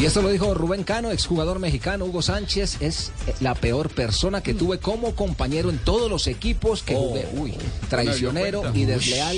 Y 0.01 0.05
esto 0.05 0.23
lo 0.23 0.29
dijo 0.29 0.55
Rubén 0.55 0.83
Cano, 0.83 1.11
exjugador 1.11 1.59
mexicano. 1.59 2.05
Hugo 2.05 2.23
Sánchez 2.23 2.81
es 2.81 3.11
eh, 3.27 3.35
la 3.39 3.53
peor 3.53 3.91
persona 3.91 4.41
que 4.41 4.55
tuve 4.55 4.79
como 4.79 5.13
compañero 5.13 5.69
en 5.69 5.77
todos 5.77 6.09
los 6.09 6.25
equipos 6.25 6.81
que 6.81 6.95
jugué. 6.95 7.29
Uy, 7.33 7.53
traicionero 7.87 8.63
y 8.73 8.85
desleal. 8.85 9.37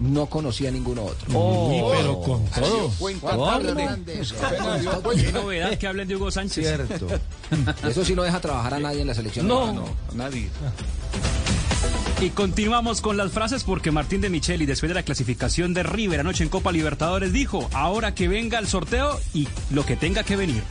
No 0.00 0.26
conocía 0.26 0.70
a 0.70 0.72
ninguno 0.72 1.04
otro. 1.04 1.28
Oh, 1.32 1.92
pero 1.96 2.20
con 2.20 2.44
todo. 2.46 2.90
Qué 5.14 5.30
novedad 5.30 5.78
que 5.78 5.86
hablen 5.86 6.08
de 6.08 6.16
Hugo 6.16 6.32
Sánchez. 6.32 6.66
Cierto. 6.66 7.06
Eso 7.88 8.04
sí 8.04 8.16
no 8.16 8.24
deja 8.24 8.40
trabajar 8.40 8.74
a 8.74 8.80
nadie 8.80 9.02
en 9.02 9.06
la 9.06 9.14
selección. 9.14 9.46
No. 9.46 9.72
no, 9.72 9.84
nadie. 10.14 10.50
Y 12.22 12.30
continuamos 12.30 13.00
con 13.00 13.16
las 13.16 13.32
frases 13.32 13.64
porque 13.64 13.90
Martín 13.90 14.20
de 14.20 14.30
Micheli, 14.30 14.64
después 14.64 14.88
de 14.88 14.94
la 14.94 15.02
clasificación 15.02 15.74
de 15.74 15.82
River 15.82 16.20
anoche 16.20 16.44
en 16.44 16.50
Copa 16.50 16.70
Libertadores, 16.70 17.32
dijo, 17.32 17.68
ahora 17.72 18.14
que 18.14 18.28
venga 18.28 18.60
el 18.60 18.68
sorteo 18.68 19.18
y 19.34 19.48
lo 19.72 19.84
que 19.84 19.96
tenga 19.96 20.22
que 20.22 20.36
venir. 20.36 20.62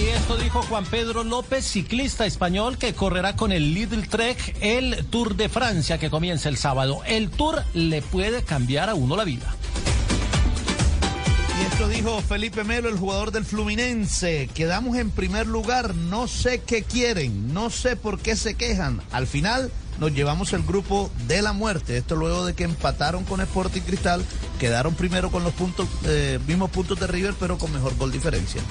Y 0.00 0.08
esto 0.08 0.36
dijo 0.36 0.62
Juan 0.62 0.84
Pedro 0.86 1.22
López, 1.22 1.64
ciclista 1.64 2.26
español 2.26 2.78
que 2.78 2.94
correrá 2.94 3.36
con 3.36 3.52
el 3.52 3.74
Lidl 3.74 4.08
Trek 4.08 4.56
el 4.60 5.06
Tour 5.06 5.36
de 5.36 5.48
Francia 5.48 5.98
que 5.98 6.10
comienza 6.10 6.48
el 6.48 6.56
sábado. 6.56 7.00
El 7.06 7.30
Tour 7.30 7.62
le 7.72 8.02
puede 8.02 8.42
cambiar 8.42 8.88
a 8.88 8.96
uno 8.96 9.14
la 9.16 9.22
vida. 9.22 9.54
Y 11.60 11.62
esto 11.62 11.86
dijo 11.86 12.20
Felipe 12.22 12.64
Melo, 12.64 12.88
el 12.88 12.98
jugador 12.98 13.30
del 13.30 13.44
Fluminense. 13.44 14.50
Quedamos 14.52 14.96
en 14.96 15.12
primer 15.12 15.46
lugar, 15.46 15.94
no 15.94 16.26
sé 16.26 16.60
qué 16.66 16.82
quieren, 16.82 17.54
no 17.54 17.70
sé 17.70 17.94
por 17.94 18.18
qué 18.18 18.34
se 18.34 18.54
quejan. 18.54 19.00
Al 19.12 19.28
final 19.28 19.70
nos 20.00 20.12
llevamos 20.12 20.52
el 20.54 20.62
grupo 20.62 21.10
de 21.26 21.42
la 21.42 21.52
muerte. 21.52 21.98
Esto 21.98 22.16
luego 22.16 22.46
de 22.46 22.54
que 22.54 22.64
empataron 22.64 23.24
con 23.24 23.40
Sporting 23.40 23.82
Cristal, 23.82 24.24
quedaron 24.58 24.94
primero 24.94 25.30
con 25.30 25.44
los 25.44 25.52
puntos, 25.52 25.86
eh, 26.06 26.40
mismos 26.46 26.70
puntos 26.70 26.98
de 26.98 27.06
River, 27.06 27.34
pero 27.38 27.58
con 27.58 27.70
mejor 27.72 27.96
gol 27.96 28.10
diferencia. 28.10 28.62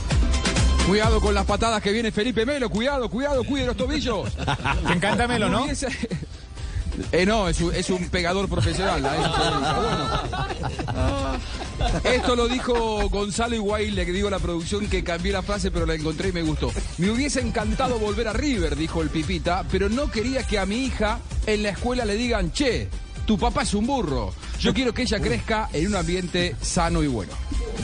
Cuidado 0.88 1.22
con 1.22 1.36
las 1.36 1.46
patadas 1.46 1.84
que 1.84 1.92
viene 1.92 2.12
Felipe 2.12 2.48
Melo, 2.48 2.70
cuidado, 2.70 3.10
cuidado, 3.10 3.44
cuide 3.44 3.68
los 3.68 3.78
tobillos. 3.78 4.36
Te 4.88 4.94
encanta 4.94 5.28
Melo, 5.28 5.48
¿no? 5.50 5.68
Eh, 7.12 7.26
no, 7.26 7.48
es 7.48 7.60
un, 7.62 7.74
es 7.74 7.90
un 7.90 8.10
pegador 8.10 8.48
profesional. 8.50 9.04
¿eh? 9.06 9.10
Bueno. 11.78 12.04
Esto 12.04 12.36
lo 12.36 12.48
dijo 12.48 13.10
Gonzalo 13.10 13.56
Higuaín, 13.56 13.96
le 13.96 14.06
digo 14.06 14.28
a 14.28 14.32
la 14.32 14.40
producción 14.40 14.88
que 14.88 15.04
cambié 15.04 15.32
la 15.32 15.42
frase, 15.42 15.72
pero 15.72 15.86
la 15.86 15.96
encontré 15.96 16.30
y 16.30 16.32
me 16.34 16.44
gustó. 16.44 16.72
Me 16.98 17.10
hubiese 17.10 17.42
encantado 17.42 18.00
volver 18.00 18.28
a 18.28 18.34
River, 18.34 18.76
dijo 18.76 19.02
el 19.02 19.10
Pipita, 19.10 19.66
pero 19.72 19.90
no 19.90 20.12
quería 20.12 20.46
que 20.46 20.60
a 20.60 20.66
mi 20.66 20.84
hija 20.86 21.20
en 21.46 21.64
la 21.64 21.70
escuela 21.70 22.06
le 22.06 22.16
digan, 22.16 22.52
che, 22.52 22.90
tu 23.26 23.38
papá 23.38 23.64
es 23.64 23.74
un 23.74 23.86
burro. 23.86 24.34
Yo 24.60 24.74
quiero 24.76 24.94
que 24.94 25.04
ella 25.04 25.20
crezca 25.20 25.70
en 25.74 25.88
un 25.88 25.96
ambiente 25.96 26.56
sano 26.62 27.04
y 27.04 27.08
bueno. 27.08 27.34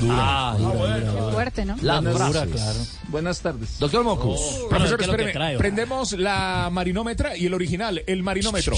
Ah, 0.10 0.56
dura, 0.58 0.74
dura, 0.74 1.00
dura. 1.12 1.32
Fuerte, 1.34 1.66
¿no? 1.66 1.76
La 1.82 2.00
Buenas 2.02 2.28
dura, 2.28 2.46
claro. 2.46 2.80
Buenas 3.08 3.40
tardes. 3.40 3.80
Doctor 3.80 4.04
Mocus. 4.04 4.40
Profesor, 4.70 4.98
¿qué 4.98 5.04
es 5.04 5.08
lo 5.10 5.16
que 5.16 5.22
espéreme. 5.24 5.34
trae, 5.34 5.58
Prendemos 5.58 6.12
la 6.14 6.70
marinómetra 6.72 7.36
y 7.38 7.46
el 7.48 7.54
original, 7.54 8.04
el 8.06 8.24
marinómetro. 8.24 8.76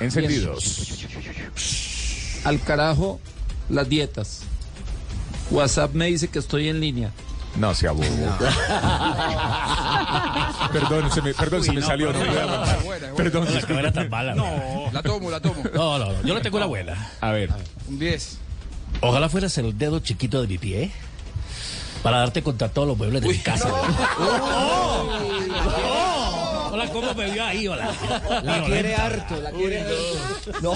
Encendidos. 0.00 1.06
Al 2.44 2.60
carajo 2.60 3.20
las 3.68 3.88
dietas. 3.88 4.40
WhatsApp 5.50 5.94
me 5.94 6.06
dice 6.06 6.28
que 6.28 6.38
estoy 6.38 6.68
en 6.68 6.80
línea. 6.80 7.10
No 7.56 7.74
se 7.74 7.88
bobo. 7.88 8.02
Perdón, 10.72 11.10
se 11.10 11.22
me, 11.22 11.34
perdón, 11.34 11.64
se 11.64 11.72
me 11.72 11.82
salió. 11.82 12.12
no. 12.12 12.20
Perdón. 13.16 13.48
No, 13.50 13.60
no 13.68 13.78
era 13.78 13.92
tan 13.92 14.08
mala. 14.08 14.34
No, 14.34 14.90
la 14.92 15.02
tomo, 15.02 15.30
la 15.30 15.40
tomo. 15.40 15.62
No, 15.74 15.98
no, 15.98 16.12
no. 16.12 16.22
Yo 16.22 16.34
le 16.34 16.40
tengo 16.40 16.56
una 16.58 16.66
buena. 16.66 17.10
A 17.20 17.32
ver. 17.32 17.50
Un 17.88 17.98
10. 17.98 18.38
Ojalá 19.00 19.28
fueras 19.28 19.56
el 19.58 19.78
dedo 19.78 20.00
chiquito 20.00 20.40
de 20.40 20.48
mi 20.48 20.58
pie. 20.58 20.90
Para 22.02 22.18
darte 22.18 22.42
contra 22.42 22.68
todos 22.68 22.88
los 22.88 22.98
muebles 22.98 23.22
de 23.22 23.28
mi 23.28 23.38
casa. 23.38 23.68
Hola, 26.80 26.92
¿cómo 26.92 27.12
me 27.14 27.30
vio 27.32 27.44
ahí? 27.44 27.66
Hola. 27.66 27.90
La 28.44 28.62
quiere 28.64 28.94
harto, 28.94 29.40
la 29.40 29.50
quiere 29.50 29.80
harto. 29.80 30.52
No. 30.62 30.74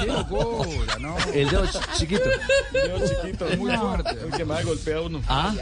Qué 0.00 0.06
locura, 0.06 0.98
no. 0.98 1.16
El 1.32 1.48
dedo 1.48 1.64
ch- 1.64 1.96
chiquito. 1.96 2.24
Dedo 2.72 2.98
chiquito, 3.06 3.46
muy 3.56 3.76
fuerte. 3.76 4.10
El 4.24 4.30
que 4.36 4.44
más 4.44 4.64
golpea 4.64 4.96
a 4.96 5.00
uno. 5.02 5.22
Ah. 5.28 5.54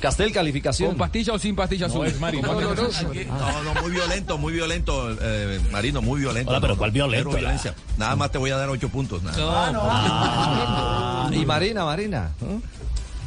Castel, 0.00 0.32
calificación. 0.32 0.90
¿Con 0.90 0.98
pastilla 0.98 1.32
o 1.32 1.38
sin 1.38 1.56
pastilla 1.56 1.86
azul? 1.86 2.06
es 2.06 2.20
no, 2.20 2.30
no, 2.30 2.42
no. 2.42 2.52
doloroso. 2.60 3.04
No, 3.04 3.62
no, 3.62 3.80
muy 3.80 3.90
violento, 3.92 4.36
muy 4.36 4.52
violento, 4.52 5.16
eh, 5.22 5.58
Marino, 5.70 6.02
muy 6.02 6.20
violento. 6.20 6.50
Hola, 6.50 6.60
pero 6.60 6.74
No, 6.74 6.78
¿cuál 6.78 6.90
violento? 6.90 7.30
violencia. 7.30 7.74
Nada 7.96 8.16
más 8.16 8.30
te 8.30 8.36
voy 8.36 8.50
a 8.50 8.56
dar 8.58 8.68
ocho 8.68 8.90
puntos. 8.90 9.22
Nada. 9.22 9.72
Ah, 9.74 11.30
y 11.32 11.46
Marina, 11.46 11.86
Marina. 11.86 12.32
¿eh? 12.42 12.58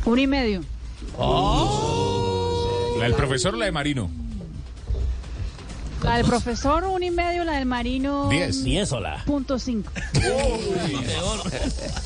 Uno 0.05 0.21
y 0.21 0.27
medio. 0.27 0.61
La 2.99 3.05
del 3.05 3.15
profesor 3.15 3.55
o 3.55 3.57
la 3.57 3.65
de 3.65 3.71
Marino. 3.71 4.09
La 6.03 6.17
del 6.17 6.25
profesor, 6.25 6.83
uno 6.83 7.03
y 7.03 7.11
medio. 7.11 7.43
La 7.43 7.53
del 7.53 7.65
marino. 7.65 8.29
Diez. 8.29 8.63
Diez, 8.63 8.91
hola. 8.91 9.23
Punto 9.25 9.57
cinco. 9.59 9.91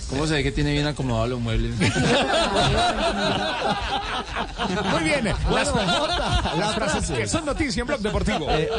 ¿Cómo 0.10 0.26
se 0.28 0.34
ve 0.36 0.44
que 0.44 0.52
tiene 0.52 0.72
bien 0.72 0.88
acomodados 0.88 1.30
los 1.30 1.40
muebles? 1.40 1.74
Muy 4.92 5.04
bien. 5.04 5.26
Las, 5.26 5.44
las 5.52 6.58
la 6.58 6.68
frases 6.74 7.06
frase. 7.06 7.14
que 7.22 7.28
son 7.28 7.46
noticia 7.46 7.82
en 7.82 7.88
Blog 7.88 8.00
Deportivo. 8.02 8.48
Eh, 8.50 8.70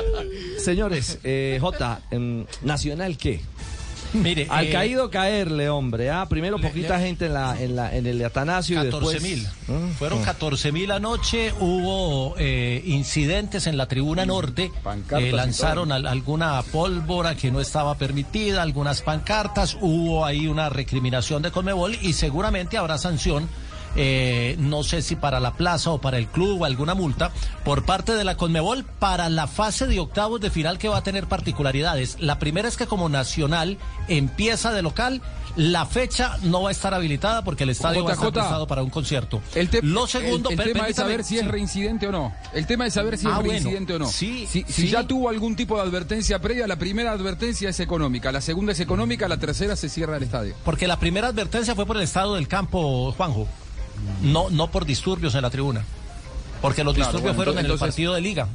señores, 0.59 1.19
eh, 1.25 1.59
J, 1.61 2.01
¿Nacional 2.63 3.17
qué? 3.19 3.41
Mire, 4.15 4.47
Al 4.51 4.67
eh, 4.67 4.71
caído 4.73 5.11
caerle, 5.11 5.69
hombre. 5.69 6.11
Ah, 6.11 6.27
primero 6.29 6.59
poquita 6.59 6.99
gente 6.99 7.27
en 7.27 7.35
la, 7.35 7.61
en 7.63 7.77
la, 7.77 7.95
en 7.95 8.07
el 8.07 8.25
Atanasio 8.25 8.81
y 8.81 8.87
después. 8.87 9.17
14 9.17 9.21
mil. 9.21 9.47
Mm, 9.69 9.91
Fueron 9.93 10.23
14 10.23 10.73
mil 10.73 10.91
anoche. 10.91 11.53
Hubo 11.61 12.35
eh, 12.39 12.83
incidentes 12.87 13.67
en 13.67 13.77
la 13.77 13.87
tribuna 13.87 14.27
norte. 14.27 14.71
Pancartas 14.83 15.29
Eh, 15.29 15.33
lanzaron 15.33 15.93
al- 15.93 16.07
alguna 16.07 16.61
pólvora 16.73 17.35
que 17.37 17.51
no 17.51 17.61
estaba 17.61 17.95
permitida, 17.97 18.63
algunas 18.63 19.03
pancartas. 19.03 19.77
Hubo 19.81 20.25
ahí 20.25 20.47
una 20.47 20.69
recriminación 20.69 21.43
de 21.43 21.51
Conmebol 21.51 21.97
y 22.03 22.13
seguramente 22.13 22.77
habrá 22.79 22.99
sanción. 22.99 23.49
Eh, 23.97 24.57
no 24.59 24.83
sé 24.83 25.03
si 25.03 25.17
para 25.17 25.41
la 25.41 25.55
plaza 25.55 25.91
o 25.91 26.01
para 26.01 26.19
el 26.19 26.27
club 26.29 26.63
o 26.63 26.65
alguna 26.65 26.95
multa 26.95 27.31
por 27.65 27.85
parte 27.85 28.15
de 28.15 28.25
la 28.25 28.37
Conmebol 28.37 28.85
para 28.85 29.29
la 29.29 29.47
fase 29.47 29.87
de 29.87 30.01
octavos 30.01 30.41
de 30.41 30.51
final 30.51 30.79
que 30.79 30.89
va 30.89 30.99
a 30.99 31.03
tener 31.03 31.27
particularidades. 31.27 32.17
La 32.21 32.39
primera 32.39 32.69
es 32.69 32.77
que 32.77 32.87
como 32.87 33.09
Nacional 33.09 33.79
empieza 34.09 34.73
de 34.73 34.83
local, 34.83 35.23
la 35.57 35.85
fecha 35.87 36.37
no 36.43 36.63
va 36.63 36.69
a 36.69 36.73
estar 36.73 36.95
habilitada 36.95 37.43
porque 37.43 37.65
el 37.65 37.71
estadio 37.71 38.05
va 38.05 38.11
a 38.11 38.15
estar 38.15 38.33
prestado 38.33 38.67
para 38.67 38.83
un 38.83 38.91
concierto. 38.91 39.43
El, 39.55 39.69
Lo 39.83 40.07
segundo, 40.07 40.51
el, 40.51 40.57
tema 40.57 40.87
es 40.87 40.97
saber 40.97 41.25
si 41.25 41.39
es 41.39 41.47
reincidente 41.47 42.07
o 42.07 42.13
no. 42.13 42.33
El 42.55 42.67
tema 42.67 42.87
es 42.87 42.95
saber 42.95 43.19
si 43.19 43.27
Ah, 43.27 43.31
es 43.31 43.37
bueno. 43.37 43.51
reincidente 43.51 43.95
o 43.95 43.99
no. 43.99 44.07
Sí, 44.07 44.47
si, 44.49 44.65
si 44.69 44.89
ya 44.89 45.07
tuvo 45.07 45.29
algún 45.29 45.57
tipo 45.57 45.77
de 45.77 45.83
advertencia 45.83 46.39
previa, 46.41 46.67
la 46.67 46.77
primera 46.77 47.13
advertencia 47.13 47.69
es 47.69 47.81
económica, 47.81 48.31
la 48.31 48.41
segunda 48.41 48.73
es 48.73 48.81
económica, 48.81 49.29
la 49.29 49.39
tercera 49.39 49.75
se 49.77 49.89
cierra 49.89 50.17
el 50.17 50.23
estadio. 50.23 50.55
Porque 50.65 50.87
la 50.87 50.99
primera 50.99 51.29
advertencia 51.29 51.75
fue 51.75 51.87
por 51.87 51.97
el 51.97 52.03
estado 52.03 52.37
del 52.37 52.47
campo, 52.49 53.13
Juanjo. 53.17 53.49
No, 54.23 54.51
no 54.51 54.71
por 54.71 54.85
disturbios 54.85 55.35
en 55.35 55.43
la 55.43 55.51
tribuna. 55.51 55.85
Porque 56.61 56.85
los 56.85 56.95
Claro, 56.95 57.09
disturbios 57.13 57.37
bueno, 57.37 57.53
fueron 57.53 57.65
en 57.65 57.71
el 57.71 57.79
partido 57.79 58.15
de 58.15 58.21
liga 58.21 58.47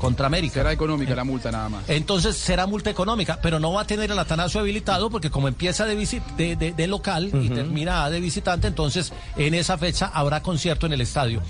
contra 0.00 0.26
América. 0.26 0.54
Será 0.54 0.72
económica 0.72 1.14
la 1.14 1.22
multa 1.24 1.52
nada 1.52 1.68
más. 1.68 1.84
Entonces 1.88 2.36
será 2.36 2.66
multa 2.66 2.90
económica, 2.90 3.38
pero 3.40 3.60
no 3.60 3.72
va 3.72 3.82
a 3.82 3.86
tener 3.86 4.10
el 4.10 4.18
Atanasio 4.18 4.58
habilitado 4.60 5.10
porque 5.10 5.30
como 5.30 5.46
empieza 5.46 5.84
de, 5.84 5.96
visi- 5.96 6.24
de, 6.36 6.56
de- 6.56 6.72
de 6.72 6.86
local 6.88 7.30
y 7.32 7.48
termina 7.50 8.08
de 8.10 8.18
visitante, 8.20 8.66
entonces 8.66 9.12
en 9.36 9.54
esa 9.54 9.78
fecha 9.78 10.10
habrá 10.12 10.42
concierto 10.42 10.86
en 10.86 10.94
el 10.94 11.00
estadio. 11.02 11.42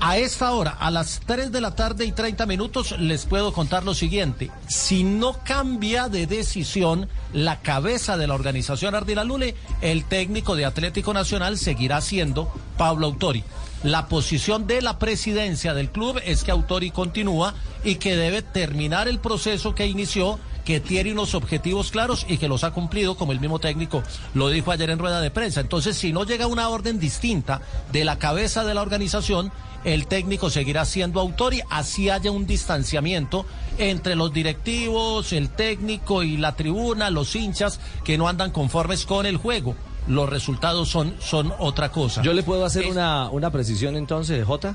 A 0.00 0.18
esta 0.18 0.50
hora, 0.52 0.72
a 0.72 0.90
las 0.90 1.20
3 1.24 1.52
de 1.52 1.60
la 1.60 1.74
tarde 1.76 2.04
y 2.04 2.12
30 2.12 2.46
minutos, 2.46 2.98
les 2.98 3.26
puedo 3.26 3.52
contar 3.52 3.84
lo 3.84 3.94
siguiente. 3.94 4.50
Si 4.66 5.04
no 5.04 5.36
cambia 5.44 6.08
de 6.08 6.26
decisión 6.26 7.08
la 7.32 7.60
cabeza 7.60 8.16
de 8.16 8.26
la 8.26 8.34
organización 8.34 8.94
Ardila 8.94 9.22
Lule, 9.24 9.54
el 9.80 10.04
técnico 10.04 10.56
de 10.56 10.64
Atlético 10.64 11.14
Nacional 11.14 11.58
seguirá 11.58 12.00
siendo 12.00 12.52
Pablo 12.76 13.06
Autori. 13.06 13.44
La 13.84 14.08
posición 14.08 14.66
de 14.66 14.80
la 14.80 14.98
presidencia 14.98 15.74
del 15.74 15.90
club 15.90 16.18
es 16.24 16.42
que 16.42 16.50
Autori 16.50 16.90
continúa 16.90 17.52
y 17.84 17.96
que 17.96 18.16
debe 18.16 18.40
terminar 18.40 19.08
el 19.08 19.18
proceso 19.18 19.74
que 19.74 19.86
inició, 19.86 20.38
que 20.64 20.80
tiene 20.80 21.12
unos 21.12 21.34
objetivos 21.34 21.90
claros 21.90 22.24
y 22.26 22.38
que 22.38 22.48
los 22.48 22.64
ha 22.64 22.70
cumplido, 22.70 23.18
como 23.18 23.32
el 23.32 23.40
mismo 23.40 23.58
técnico 23.58 24.02
lo 24.32 24.48
dijo 24.48 24.72
ayer 24.72 24.88
en 24.88 24.98
rueda 24.98 25.20
de 25.20 25.30
prensa. 25.30 25.60
Entonces, 25.60 25.98
si 25.98 26.14
no 26.14 26.24
llega 26.24 26.46
una 26.46 26.70
orden 26.70 26.98
distinta 26.98 27.60
de 27.92 28.06
la 28.06 28.18
cabeza 28.18 28.64
de 28.64 28.72
la 28.72 28.80
organización, 28.80 29.52
el 29.84 30.06
técnico 30.06 30.48
seguirá 30.48 30.86
siendo 30.86 31.20
Autori, 31.20 31.60
así 31.68 32.08
haya 32.08 32.30
un 32.30 32.46
distanciamiento 32.46 33.44
entre 33.76 34.16
los 34.16 34.32
directivos, 34.32 35.34
el 35.34 35.50
técnico 35.50 36.22
y 36.22 36.38
la 36.38 36.56
tribuna, 36.56 37.10
los 37.10 37.36
hinchas 37.36 37.80
que 38.02 38.16
no 38.16 38.28
andan 38.28 38.50
conformes 38.50 39.04
con 39.04 39.26
el 39.26 39.36
juego. 39.36 39.76
Los 40.06 40.28
resultados 40.28 40.88
son, 40.88 41.14
son 41.18 41.52
otra 41.58 41.90
cosa. 41.90 42.22
Yo 42.22 42.32
le 42.34 42.42
puedo 42.42 42.64
hacer 42.64 42.86
una, 42.86 43.30
una 43.30 43.50
precisión 43.50 43.96
entonces, 43.96 44.44
J. 44.44 44.74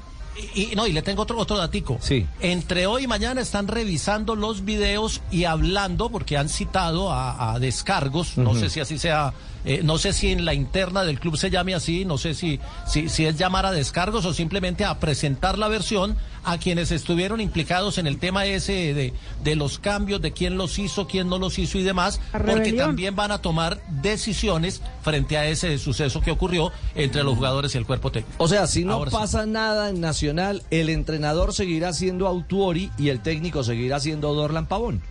Y, 0.55 0.71
y 0.71 0.75
no, 0.75 0.87
y 0.87 0.93
le 0.93 1.01
tengo 1.01 1.23
otro, 1.23 1.37
otro 1.37 1.57
datico. 1.57 1.97
Sí. 2.01 2.25
Entre 2.39 2.87
hoy 2.87 3.03
y 3.03 3.07
mañana 3.07 3.41
están 3.41 3.67
revisando 3.67 4.35
los 4.35 4.63
videos 4.63 5.21
y 5.31 5.43
hablando, 5.43 6.09
porque 6.09 6.37
han 6.37 6.49
citado 6.49 7.11
a, 7.11 7.53
a 7.53 7.59
descargos, 7.59 8.37
no 8.37 8.55
sé 8.55 8.69
si 8.69 8.79
así 8.79 8.97
sea, 8.97 9.33
eh, 9.69 9.81
no 9.83 9.99
sé 9.99 10.13
si 10.13 10.31
en 10.31 10.45
la 10.45 10.55
interna 10.55 11.03
del 11.03 11.19
club 11.19 11.37
se 11.37 11.51
llame 11.51 11.75
así, 11.75 12.03
no 12.03 12.17
sé 12.17 12.33
si, 12.33 12.59
si, 12.87 13.07
si 13.07 13.27
es 13.27 13.37
llamar 13.37 13.67
a 13.67 13.71
descargos 13.71 14.25
o 14.25 14.33
simplemente 14.33 14.83
a 14.83 14.99
presentar 14.99 15.59
la 15.59 15.67
versión 15.67 16.17
a 16.43 16.57
quienes 16.57 16.91
estuvieron 16.91 17.39
implicados 17.39 17.99
en 17.99 18.07
el 18.07 18.17
tema 18.17 18.47
ese 18.47 18.95
de, 18.95 19.13
de 19.43 19.55
los 19.55 19.77
cambios, 19.77 20.21
de 20.21 20.31
quién 20.31 20.57
los 20.57 20.79
hizo, 20.79 21.05
quién 21.05 21.29
no 21.29 21.37
los 21.37 21.59
hizo 21.59 21.77
y 21.77 21.83
demás, 21.83 22.19
porque 22.31 22.73
también 22.73 23.15
van 23.15 23.31
a 23.31 23.43
tomar 23.43 23.79
decisiones 24.01 24.81
frente 25.03 25.37
a 25.37 25.45
ese 25.45 25.77
suceso 25.77 26.19
que 26.19 26.31
ocurrió 26.31 26.71
entre 26.95 27.23
los 27.23 27.35
jugadores 27.35 27.75
y 27.75 27.77
el 27.77 27.85
cuerpo 27.85 28.11
técnico. 28.11 28.43
O 28.43 28.47
sea, 28.47 28.65
si 28.65 28.85
no 28.85 28.93
Ahora 28.93 29.11
sí. 29.11 29.17
pasa 29.17 29.45
nada 29.45 29.89
en 29.89 30.01
Nacional, 30.01 30.63
el 30.71 30.89
entrenador 30.89 31.53
seguirá 31.53 31.93
siendo 31.93 32.25
Autuori 32.25 32.89
y 32.97 33.09
el 33.09 33.19
técnico 33.21 33.63
seguirá 33.63 33.99
siendo 33.99 34.33
Dorlan 34.33 34.65
Pavón. 34.65 35.03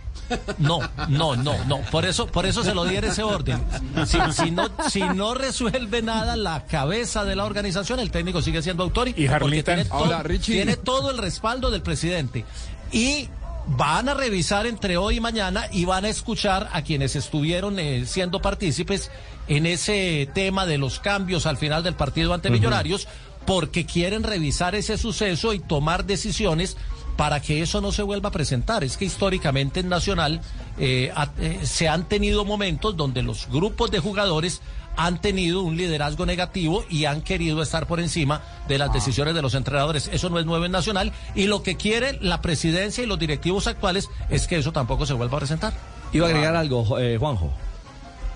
No, 0.57 0.79
no, 1.07 1.35
no, 1.35 1.63
no. 1.65 1.79
Por 1.91 2.05
eso, 2.05 2.27
por 2.27 2.45
eso 2.45 2.63
se 2.63 2.73
lo 2.73 2.85
di 2.85 2.95
en 2.95 3.05
ese 3.05 3.23
orden. 3.23 3.63
Si, 4.05 4.51
no, 4.51 4.69
si 4.89 5.01
no 5.01 5.33
resuelve 5.33 6.01
nada 6.01 6.35
la 6.35 6.65
cabeza 6.65 7.25
de 7.25 7.35
la 7.35 7.45
organización, 7.45 7.99
el 7.99 8.11
técnico 8.11 8.41
sigue 8.41 8.61
siendo 8.61 8.83
autor 8.83 9.09
y, 9.09 9.27
porque 9.27 9.63
tiene, 9.63 9.85
todo, 9.85 10.23
tiene 10.43 10.75
todo 10.77 11.11
el 11.11 11.17
respaldo 11.17 11.71
del 11.71 11.81
presidente. 11.81 12.45
Y 12.91 13.29
van 13.67 14.09
a 14.09 14.13
revisar 14.13 14.65
entre 14.65 14.97
hoy 14.97 15.17
y 15.17 15.19
mañana 15.19 15.65
y 15.71 15.85
van 15.85 16.05
a 16.05 16.09
escuchar 16.09 16.69
a 16.73 16.81
quienes 16.81 17.15
estuvieron 17.15 17.77
eh, 17.79 18.05
siendo 18.05 18.41
partícipes 18.41 19.11
en 19.47 19.65
ese 19.65 20.29
tema 20.33 20.65
de 20.65 20.77
los 20.77 20.99
cambios 20.99 21.45
al 21.45 21.57
final 21.57 21.83
del 21.83 21.95
partido 21.95 22.33
ante 22.33 22.49
Millonarios, 22.49 23.07
porque 23.45 23.85
quieren 23.85 24.23
revisar 24.23 24.75
ese 24.75 24.97
suceso 24.97 25.53
y 25.53 25.59
tomar 25.59 26.05
decisiones 26.05 26.77
para 27.19 27.41
que 27.41 27.61
eso 27.61 27.81
no 27.81 27.91
se 27.91 28.01
vuelva 28.01 28.29
a 28.29 28.31
presentar. 28.31 28.81
Es 28.85 28.95
que 28.95 29.03
históricamente 29.03 29.81
en 29.81 29.89
Nacional 29.89 30.39
eh, 30.77 31.11
eh, 31.37 31.59
se 31.63 31.89
han 31.89 32.07
tenido 32.07 32.45
momentos 32.45 32.95
donde 32.95 33.23
los 33.23 33.49
grupos 33.49 33.91
de 33.91 33.99
jugadores 33.99 34.61
han 34.95 35.19
tenido 35.19 35.61
un 35.63 35.75
liderazgo 35.75 36.25
negativo 36.25 36.85
y 36.89 37.03
han 37.03 37.21
querido 37.21 37.61
estar 37.61 37.87
por 37.87 37.99
encima 37.99 38.41
de 38.69 38.77
las 38.77 38.93
decisiones 38.93 39.35
de 39.35 39.41
los 39.41 39.53
entrenadores. 39.53 40.09
Eso 40.13 40.29
no 40.29 40.39
es 40.39 40.45
nuevo 40.45 40.63
en 40.63 40.71
Nacional 40.71 41.11
y 41.35 41.47
lo 41.47 41.61
que 41.61 41.75
quiere 41.75 42.17
la 42.21 42.41
presidencia 42.41 43.03
y 43.03 43.07
los 43.07 43.19
directivos 43.19 43.67
actuales 43.67 44.07
es 44.29 44.47
que 44.47 44.55
eso 44.55 44.71
tampoco 44.71 45.05
se 45.05 45.11
vuelva 45.11 45.35
a 45.35 45.39
presentar. 45.41 45.73
Iba 46.13 46.27
a 46.27 46.29
agregar 46.29 46.55
algo, 46.55 46.97
eh, 46.99 47.17
Juanjo. 47.17 47.51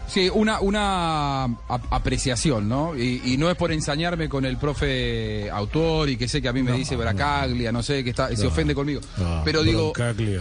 Sí, 0.07 0.29
una, 0.31 0.59
una 0.59 1.43
ap- 1.45 1.85
apreciación, 1.91 2.67
¿no? 2.69 2.95
Y, 2.95 3.21
y 3.25 3.37
no 3.37 3.49
es 3.49 3.55
por 3.55 3.71
ensañarme 3.71 4.27
con 4.29 4.45
el 4.45 4.57
profe 4.57 5.49
autor 5.49 6.09
y 6.09 6.17
que 6.17 6.27
sé 6.27 6.41
que 6.41 6.49
a 6.49 6.53
mí 6.53 6.61
me 6.61 6.71
dice 6.73 6.95
Bracaglia, 6.95 7.71
no 7.71 7.81
sé, 7.81 8.03
que 8.03 8.09
está, 8.11 8.27
se 8.35 8.45
ofende 8.47 8.75
conmigo. 8.75 9.01
Pero 9.45 9.63
digo, 9.63 9.93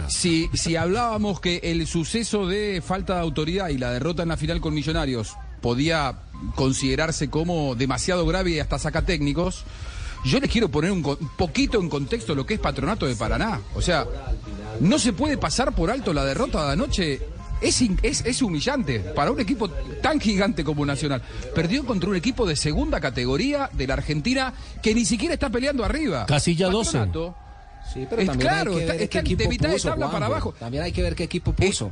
si, 0.09 0.49
si 0.53 0.75
hablábamos 0.75 1.39
que 1.39 1.59
el 1.63 1.87
suceso 1.87 2.45
de 2.45 2.81
falta 2.85 3.15
de 3.15 3.21
autoridad 3.21 3.69
y 3.69 3.77
la 3.77 3.91
derrota 3.91 4.23
en 4.23 4.29
la 4.29 4.37
final 4.37 4.59
con 4.61 4.73
Millonarios 4.73 5.33
podía 5.61 6.19
considerarse 6.55 7.29
como 7.29 7.73
demasiado 7.75 8.25
grave 8.25 8.51
y 8.51 8.59
hasta 8.59 8.77
saca 8.77 9.03
técnicos, 9.05 9.63
yo 10.25 10.39
les 10.39 10.49
quiero 10.51 10.69
poner 10.69 10.91
un, 10.91 11.05
un 11.05 11.29
poquito 11.37 11.79
en 11.81 11.89
contexto 11.89 12.35
lo 12.35 12.45
que 12.45 12.55
es 12.55 12.59
Patronato 12.59 13.05
de 13.05 13.15
Paraná. 13.15 13.59
O 13.75 13.81
sea, 13.81 14.05
no 14.81 14.99
se 14.99 15.13
puede 15.13 15.37
pasar 15.37 15.73
por 15.73 15.89
alto 15.89 16.13
la 16.13 16.25
derrota 16.25 16.65
de 16.67 16.73
anoche. 16.73 17.21
Es, 17.63 17.81
in- 17.81 17.99
es, 18.03 18.25
es 18.25 18.41
humillante 18.41 18.99
para 18.99 19.31
un 19.31 19.39
equipo 19.39 19.69
tan 20.01 20.19
gigante 20.19 20.63
como 20.63 20.85
Nacional. 20.85 21.21
Perdió 21.55 21.85
contra 21.85 22.09
un 22.09 22.15
equipo 22.15 22.45
de 22.45 22.55
segunda 22.55 22.99
categoría 22.99 23.69
de 23.73 23.87
la 23.87 23.93
Argentina 23.95 24.53
que 24.81 24.93
ni 24.93 25.05
siquiera 25.05 25.33
está 25.35 25.49
peleando 25.49 25.83
arriba. 25.83 26.25
Casilla 26.25 26.69
12. 26.69 26.91
Patronato, 26.97 27.35
Sí, 27.93 28.07
pero 28.09 28.21
Es 28.21 28.27
también 28.27 28.49
claro, 28.49 28.71
hay 28.71 28.77
que 28.79 28.85
ver 28.85 29.01
está 29.01 29.07
qué 29.09 29.19
equipo 29.19 29.43
de 29.43 29.49
mitad 29.49 29.67
de 29.69 29.73
puso, 29.75 29.95
para 29.95 30.25
abajo. 30.25 30.55
También 30.57 30.83
hay 30.83 30.91
que 30.91 31.01
ver 31.03 31.15
qué 31.15 31.23
equipo 31.25 31.53
puso. 31.53 31.91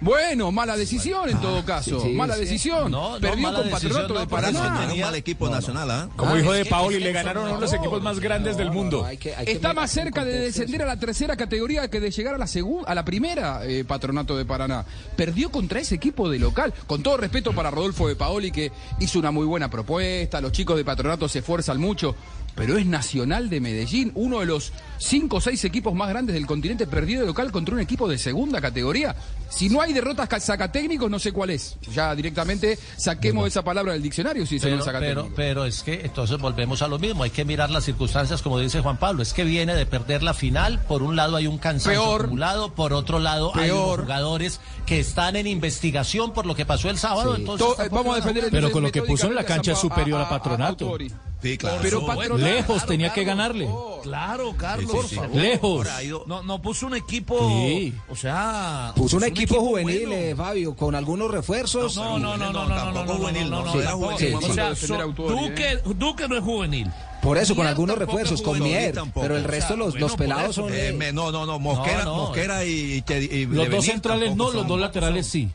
Bueno, 0.00 0.52
mala 0.52 0.76
decisión 0.76 1.28
en 1.30 1.40
todo 1.40 1.64
caso. 1.64 2.00
sí, 2.00 2.08
mala 2.10 2.34
sí. 2.34 2.40
decisión. 2.40 2.90
No, 2.90 3.14
no, 3.14 3.20
Perdió 3.20 3.38
mala 3.42 3.60
con 3.60 3.70
Patronato 3.70 4.14
no, 4.14 4.20
de 4.20 4.26
Paraná. 4.26 4.86
no 4.86 4.92
un 4.94 5.00
mal 5.00 5.14
equipo 5.14 5.48
nacional, 5.48 5.90
¿ah? 5.90 6.08
Como 6.16 6.32
Ah, 6.32 6.36
de 6.36 6.64
Paoli, 6.66 7.00
le 7.00 7.12
ganaron 7.12 7.44
a 7.44 7.46
uno 7.48 7.54
de 7.56 7.60
los 7.62 7.72
equipos 7.72 8.02
más 8.02 8.20
grandes 8.20 8.56
del 8.56 8.70
mundo. 8.70 9.04
hay 9.04 9.16
que- 9.16 9.34
hay 9.34 9.46
que 9.46 9.52
Está 9.52 9.72
más 9.72 9.90
cerca 9.90 10.24
de 10.24 10.38
descender 10.40 10.82
a 10.82 10.86
la 10.86 10.98
tercera 10.98 11.34
categoría 11.36 11.88
que 11.88 12.00
de 12.00 12.10
llegar 12.10 12.34
a 12.34 12.38
la 12.38 12.46
segunda, 12.46 12.88
a 12.90 12.94
la 12.94 13.04
primera 13.04 13.64
eh, 13.64 13.84
patronato 13.84 14.36
de 14.36 14.44
Paraná. 14.44 14.84
Perdió 15.16 15.50
contra 15.50 15.80
ese 15.80 15.94
equipo 15.94 16.28
de 16.28 16.38
local. 16.38 16.74
Con 16.86 17.02
todo 17.02 17.16
respeto 17.16 17.52
para 17.54 17.70
Rodolfo 17.70 18.06
de 18.08 18.16
Paoli, 18.16 18.50
que 18.50 18.70
hizo 19.00 19.18
una 19.18 19.30
muy 19.30 19.46
buena 19.46 19.70
propuesta. 19.70 20.40
Los 20.42 20.52
chicos 20.52 20.76
de 20.76 20.84
patronato 20.84 21.26
se 21.28 21.38
esfuerzan 21.38 21.80
mucho. 21.80 22.14
Pero 22.56 22.78
es 22.78 22.86
Nacional 22.86 23.48
de 23.50 23.60
Medellín, 23.60 24.10
uno 24.14 24.40
de 24.40 24.46
los 24.46 24.72
cinco 24.98 25.36
o 25.36 25.40
seis 25.42 25.62
equipos 25.64 25.94
más 25.94 26.08
grandes 26.08 26.34
del 26.34 26.46
continente, 26.46 26.86
perdido 26.86 27.20
de 27.20 27.26
local 27.26 27.52
contra 27.52 27.74
un 27.74 27.80
equipo 27.82 28.08
de 28.08 28.16
segunda 28.18 28.60
categoría. 28.62 29.14
Si 29.50 29.68
no 29.68 29.80
hay 29.82 29.92
derrotas 29.92 30.26
ca- 30.26 30.40
sacatécnicos, 30.40 31.10
no 31.10 31.18
sé 31.18 31.32
cuál 31.32 31.50
es. 31.50 31.76
Ya 31.92 32.14
directamente 32.14 32.78
saquemos 32.96 33.46
esa 33.46 33.62
palabra 33.62 33.92
del 33.92 34.02
diccionario 34.02 34.46
si 34.46 34.58
Pero, 34.58 34.78
es 34.78 34.84
sacatécnico. 34.84 35.22
pero, 35.24 35.34
pero 35.36 35.64
es 35.66 35.82
que 35.82 36.00
entonces 36.02 36.38
volvemos 36.38 36.80
a 36.80 36.88
lo 36.88 36.98
mismo, 36.98 37.22
hay 37.24 37.30
que 37.30 37.44
mirar 37.44 37.70
las 37.70 37.84
circunstancias 37.84 38.40
como 38.40 38.58
dice 38.58 38.80
Juan 38.80 38.96
Pablo, 38.96 39.22
es 39.22 39.34
que 39.34 39.44
viene 39.44 39.74
de 39.74 39.84
perder 39.86 40.22
la 40.22 40.32
final, 40.34 40.80
por 40.80 41.02
un 41.02 41.14
lado 41.14 41.36
hay 41.36 41.46
un 41.46 41.58
cansancio 41.58 42.00
Peor. 42.02 42.20
acumulado, 42.22 42.72
por 42.74 42.94
otro 42.94 43.18
lado 43.18 43.52
hay 43.54 43.70
unos 43.70 44.00
jugadores 44.00 44.60
que 44.86 44.98
están 44.98 45.36
en 45.36 45.46
investigación 45.46 46.32
por 46.32 46.46
lo 46.46 46.54
que 46.54 46.64
pasó 46.64 46.88
el 46.88 46.96
sábado, 46.96 47.34
Sí. 47.36 47.42
entonces 47.42 47.66
To- 47.76 47.82
eh, 47.82 47.88
vamos 47.90 48.14
a 48.14 48.16
defender 48.16 48.44
jugar. 48.44 48.60
Pero 48.62 48.72
con 48.72 48.82
lo 48.82 48.90
que 48.90 49.02
puso 49.02 49.26
en 49.26 49.34
la 49.34 49.44
cancha 49.44 49.72
es 49.72 49.78
superior 49.78 50.20
a 50.22 50.28
Patronato. 50.30 50.96
Sí, 51.42 51.58
claro. 51.58 51.78
Pero 51.82 52.36
Lejos 52.38 52.86
tenía 52.86 53.12
que 53.12 53.22
ganarle. 53.22 53.68
Claro, 54.02 54.54
Carlos, 54.56 54.90
Sí, 54.90 54.96
sí, 54.96 54.96
por 54.96 55.08
sí. 55.08 55.14
favor. 55.16 55.36
Lejos. 55.36 55.88
No, 56.26 56.42
no 56.42 56.62
puso 56.62 56.86
un 56.86 56.94
equipo. 56.96 57.38
Sí. 57.48 57.94
O 58.08 58.16
sea. 58.16 58.92
Puso 58.96 59.16
un 59.18 59.24
equipo 59.24 59.60
juvenil, 59.60 60.06
bueno. 60.08 60.14
eh, 60.14 60.34
Fabio, 60.36 60.74
con 60.74 60.94
algunos 60.94 61.30
refuerzos. 61.30 61.94
No, 61.96 62.18
no, 62.18 62.36
no, 62.36 62.52
no, 62.52 62.66
no, 62.66 62.68
no, 62.68 62.92
tampoco 62.92 63.18
juvenil, 63.18 63.50
no, 63.50 63.64
no, 63.64 63.74
no, 63.74 63.80
era 63.80 63.92
juvenil. 63.92 64.34
O 64.36 64.52
sea, 64.52 64.74
so- 64.74 64.96
Duque, 65.12 65.78
Duque 65.96 66.26
no 66.28 66.36
es 66.36 66.42
juvenil. 66.42 66.90
Por 67.22 67.38
eso, 67.38 67.54
con 67.56 67.66
algunos 67.66 67.98
refuerzos, 67.98 68.40
con. 68.42 68.62
Mier. 68.62 68.94
tampoco. 68.94 69.20
Pero 69.22 69.36
el 69.36 69.44
O 69.44 69.48
sea, 69.48 69.50
resto, 69.50 69.76
los, 69.76 69.90
bueno, 69.90 70.00
los 70.06 70.12
por 70.12 70.18
pelados 70.20 70.50
eso. 70.50 70.62
son. 70.62 70.72
Eh, 70.72 70.88
eh, 70.88 70.92
me- 70.92 71.12
no, 71.12 71.30
no, 71.32 71.44
no, 71.46 71.58
Mosquera, 71.58 72.04
No, 72.04 72.16
no. 72.16 72.22
Mosquera 72.24 72.64
y, 72.64 73.04
y, 73.06 73.12
y 73.14 73.46
Los 73.46 73.70
dos 73.70 73.84
centrales 73.84 74.34
no, 74.36 74.50
los 74.52 74.66
dos 74.66 74.80
laterales 74.80 75.26
sí. 75.26 75.50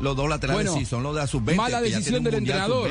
Los 0.00 0.16
dos 0.16 0.28
laterales 0.28 0.64
Bueno, 0.64 0.78
sí, 0.80 0.86
son 0.86 1.02
los 1.02 1.14
de 1.14 1.20
la 1.20 1.26
sub-20. 1.26 1.54
mala 1.56 1.80
decisión 1.82 2.24
del 2.24 2.34
entrenador. 2.34 2.90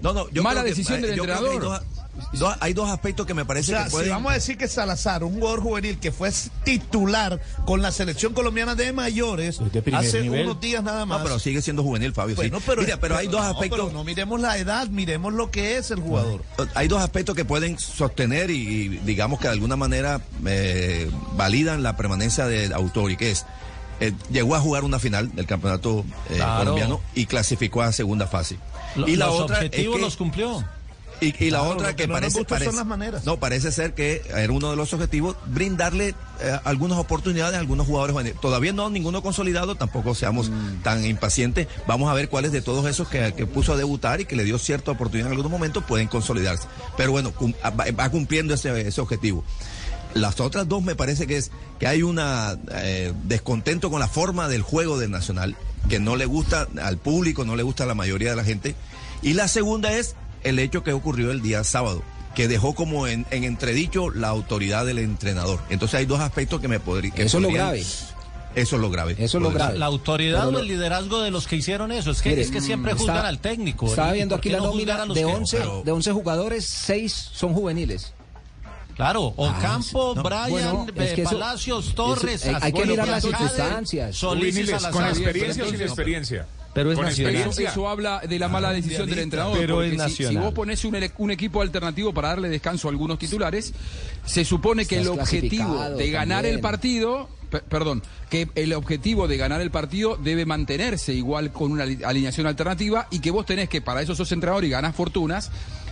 Sub-20. 0.00 0.02
No, 0.02 0.12
no, 0.12 0.30
yo 0.30 0.42
Mala 0.42 0.60
creo 0.60 0.64
que, 0.64 0.70
decisión 0.70 1.00
del 1.02 1.14
yo 1.16 1.24
creo 1.24 1.38
que 1.40 1.46
hay 1.48 1.54
entrenador. 1.56 1.82
dos, 2.30 2.40
dos- 2.40 2.56
hay 2.60 2.72
dos 2.72 2.90
aspectos 2.90 3.26
que 3.26 3.34
me 3.34 3.42
O 3.42 3.46
parece 3.46 3.72
sea, 3.72 3.84
que 3.84 3.90
si 3.90 3.96
pueden... 3.96 4.10
vamos 4.10 4.30
a 4.32 4.34
decir 4.34 4.56
que 4.58 4.66
Salazar, 4.68 5.22
un 5.24 5.34
jugador 5.34 5.60
juvenil 5.60 5.98
que 5.98 6.10
fue 6.12 6.30
titular 6.64 7.40
con 7.64 7.80
la 7.82 7.92
selección 7.92 8.32
colombiana 8.34 8.74
de 8.74 8.92
mayores 8.92 9.60
de 9.72 9.96
hace 9.96 10.22
nivel. 10.22 10.46
unos 10.46 10.60
días 10.60 10.82
nada 10.82 11.06
más. 11.06 11.18
No, 11.18 11.24
pero 11.24 11.38
sigue 11.38 11.62
siendo 11.62 11.82
juvenil, 11.82 12.12
Fabio. 12.12 12.36
sí. 12.40 12.50
Pero, 12.66 12.82
Mira, 12.82 12.96
pero 12.98 13.16
hay 13.16 13.26
dos 13.28 13.40
no, 13.42 13.48
aspectos... 13.48 13.78
pero 13.80 13.92
no 13.92 14.04
miremos 14.04 14.40
la 14.40 14.58
edad, 14.58 14.88
miremos 14.88 15.32
lo 15.32 15.50
que 15.50 15.78
es 15.78 15.90
el 15.90 16.00
jugador. 16.00 16.42
Hay 16.74 16.88
dos 16.88 17.00
aspectos 17.02 17.34
que 17.34 17.44
pueden 17.44 17.78
sostener 17.78 18.50
y, 18.50 18.56
y 18.56 18.88
digamos 19.04 19.38
que 19.40 19.46
de 19.48 19.52
alguna 19.54 19.76
manera 19.76 20.20
eh, 20.46 21.10
validan 21.36 21.82
la 21.82 21.96
permanencia 21.96 22.46
de 22.46 22.72
Autori, 22.74 23.16
que 23.16 23.30
es, 23.30 23.46
eh, 24.00 24.12
llegó 24.30 24.54
a 24.54 24.60
jugar 24.60 24.84
una 24.84 24.98
final 24.98 25.34
del 25.34 25.46
campeonato 25.46 26.04
eh, 26.30 26.34
Claro. 26.36 26.58
colombiano 26.60 27.00
y 27.14 27.26
clasificó 27.26 27.82
a 27.82 27.92
segunda 27.92 28.26
fase. 28.26 28.58
Lo- 28.96 29.08
y 29.08 29.16
la 29.16 29.26
los 29.26 29.40
otra 29.40 29.58
es 29.58 29.64
objetivos 29.66 29.96
que- 29.96 30.02
los 30.02 30.16
cumplió. 30.16 30.64
Y, 31.20 31.34
y 31.44 31.50
la 31.50 31.58
Claro, 31.58 31.74
otra 31.74 31.88
que, 31.96 32.02
que 32.04 32.06
no 32.06 32.14
parece, 32.14 32.38
gusta 32.38 32.54
son 32.54 32.58
parece- 32.60 32.76
las 32.76 32.86
maneras. 32.86 33.24
no 33.24 33.40
parece 33.40 33.72
ser 33.72 33.92
que 33.92 34.22
era 34.32 34.52
uno 34.52 34.70
de 34.70 34.76
los 34.76 34.92
objetivos 34.92 35.34
brindarle 35.46 36.14
eh, 36.40 36.58
algunas 36.62 36.96
oportunidades 36.96 37.56
a 37.56 37.58
algunos 37.58 37.88
jugadores 37.88 38.12
juveniles. 38.12 38.40
Todavía 38.40 38.72
no 38.72 38.88
ninguno 38.88 39.20
consolidado, 39.20 39.74
tampoco 39.74 40.14
seamos 40.14 40.48
Mm. 40.48 40.82
tan 40.84 41.04
impacientes. 41.04 41.66
Vamos 41.88 42.08
a 42.08 42.14
ver 42.14 42.28
cuáles 42.28 42.52
de 42.52 42.62
todos 42.62 42.86
esos 42.86 43.08
que, 43.08 43.34
que 43.34 43.46
puso 43.46 43.72
a 43.72 43.76
debutar 43.76 44.20
y 44.20 44.26
que 44.26 44.36
le 44.36 44.44
dio 44.44 44.60
cierta 44.60 44.92
oportunidad 44.92 45.26
en 45.26 45.32
algunos 45.32 45.50
momentos 45.50 45.82
pueden 45.82 46.06
consolidarse. 46.06 46.68
Pero 46.96 47.10
bueno, 47.10 47.32
cum- 47.32 47.52
va, 47.64 47.84
va 47.98 48.10
cumpliendo 48.10 48.54
ese, 48.54 48.86
ese 48.86 49.00
objetivo. 49.00 49.42
Las 50.14 50.38
otras 50.38 50.68
dos 50.68 50.84
me 50.84 50.94
parece 50.94 51.26
que 51.26 51.36
es 51.36 51.50
que 51.80 51.88
hay 51.88 52.04
una 52.04 52.56
eh, 52.74 53.12
descontento 53.24 53.90
con 53.90 53.98
la 53.98 54.06
forma 54.08 54.46
del 54.48 54.62
juego 54.62 54.98
del 55.00 55.10
Nacional, 55.10 55.56
que 55.88 55.98
no 56.00 56.16
le 56.16 56.26
gusta 56.26 56.68
al 56.82 56.98
público, 56.98 57.44
no 57.44 57.56
le 57.56 57.62
gusta 57.62 57.84
a 57.84 57.86
la 57.86 57.94
mayoría 57.94 58.30
de 58.30 58.36
la 58.36 58.44
gente. 58.44 58.74
Y 59.22 59.34
la 59.34 59.48
segunda 59.48 59.92
es 59.92 60.14
el 60.44 60.58
hecho 60.58 60.82
que 60.84 60.92
ocurrió 60.92 61.30
el 61.32 61.42
día 61.42 61.64
sábado, 61.64 62.02
que 62.34 62.46
dejó 62.48 62.74
como 62.74 63.06
en, 63.06 63.26
en 63.30 63.44
entredicho 63.44 64.10
la 64.10 64.28
autoridad 64.28 64.86
del 64.86 64.98
entrenador. 64.98 65.60
Entonces 65.70 65.98
hay 65.98 66.06
dos 66.06 66.20
aspectos 66.20 66.60
que 66.60 66.68
me 66.68 66.78
podrían... 66.80 67.14
Eso 67.18 67.38
es 67.38 67.42
lo 67.42 67.50
grave. 67.50 67.84
Eso 68.54 68.76
es 68.76 68.82
lo 68.82 68.90
grave. 68.90 69.12
Eso 69.18 69.38
es 69.38 69.42
lo 69.42 69.48
Podría- 69.50 69.64
grave. 69.66 69.78
La 69.78 69.86
autoridad 69.86 70.48
o 70.48 70.58
el 70.58 70.66
liderazgo 70.66 71.20
de 71.20 71.30
los 71.30 71.46
que 71.46 71.56
hicieron 71.56 71.92
eso, 71.92 72.10
es 72.10 72.22
que, 72.22 72.30
Mire, 72.30 72.42
es 72.42 72.50
que 72.50 72.60
siempre 72.60 72.94
juzgan 72.94 73.16
está- 73.16 73.28
al 73.28 73.38
técnico. 73.40 73.86
Estaba 73.86 74.10
¿Y 74.10 74.14
viendo 74.14 74.34
aquí 74.34 74.48
la 74.48 74.58
nómina 74.58 75.02
a 75.02 75.06
los 75.06 75.14
de 75.14 75.20
que- 75.22 75.26
11, 75.26 75.56
Pero- 75.58 75.82
de 75.84 75.92
11 75.92 76.12
jugadores, 76.12 76.64
6 76.64 77.30
son 77.32 77.52
juveniles. 77.54 78.14
Claro, 78.98 79.32
Ocampo, 79.36 80.12
no, 80.16 80.22
Brian, 80.24 80.50
bueno, 80.50 80.86
es 80.96 81.12
eh, 81.12 81.14
que 81.14 81.22
eso- 81.22 81.30
Palacios, 81.30 81.94
Torres, 81.94 82.44
eso- 82.44 82.48
hay- 82.56 82.62
hay 82.64 82.72
que 82.72 82.84
mirar 82.84 83.08
las 83.08 83.22
circunstancias. 83.22 84.16
Solís 84.16 84.42
y 84.42 84.50
Juveniles, 84.50 84.70
Salazar. 84.82 84.92
con 84.92 85.04
experiencia 85.06 85.64
o 85.64 85.68
sin 85.70 85.80
experiencia. 85.80 86.46
Pero 86.74 86.90
es 86.92 86.96
Con 86.96 87.06
nacional. 87.06 87.34
Eso, 87.34 87.46
experiencia. 87.46 87.70
eso 87.72 87.88
habla 87.88 88.20
de 88.28 88.38
la 88.38 88.48
mala 88.48 88.72
decisión 88.72 89.08
del 89.08 89.20
entrenador. 89.20 89.56
Pero 89.56 89.76
porque 89.76 89.86
es 89.88 89.92
si- 89.92 89.98
nacional. 89.98 90.32
Si, 90.34 90.38
vos 90.40 90.52
pones 90.54 90.84
un, 90.84 90.96
un 91.18 91.30
equipo 91.30 91.62
alternativo 91.62 92.12
para 92.12 92.28
darle 92.28 92.48
descanso 92.48 92.88
a 92.88 92.90
algunos 92.90 93.18
titulares, 93.18 93.72
se 94.26 94.44
supone 94.44 94.84
que 94.84 94.98
Estás 95.00 95.12
el 95.14 95.20
objetivo 95.20 95.90
de 95.90 96.10
ganar 96.10 96.38
también. 96.38 96.54
el 96.56 96.60
partido, 96.60 97.28
pe- 97.50 97.60
perdón, 97.60 98.02
que 98.28 98.48
el 98.54 98.72
objetivo 98.74 99.26
de 99.26 99.36
ganar 99.38 99.60
el 99.60 99.70
partido 99.70 100.16
debe 100.22 100.44
mantenerse 100.44 101.14
igual 101.14 101.52
con 101.52 101.72
una 101.72 101.84
ali- 101.84 102.02
alineación 102.04 102.46
alternativa 102.46 103.08
y 103.10 103.20
que 103.20 103.30
vos 103.30 103.46
tenés 103.46 103.68
que, 103.68 103.80
para 103.80 104.02
eso 104.02 104.14
sos 104.14 104.30
entrenador 104.32 104.64
y 104.64 104.68
ganás 104.68 104.94
fortunas, 104.94 105.50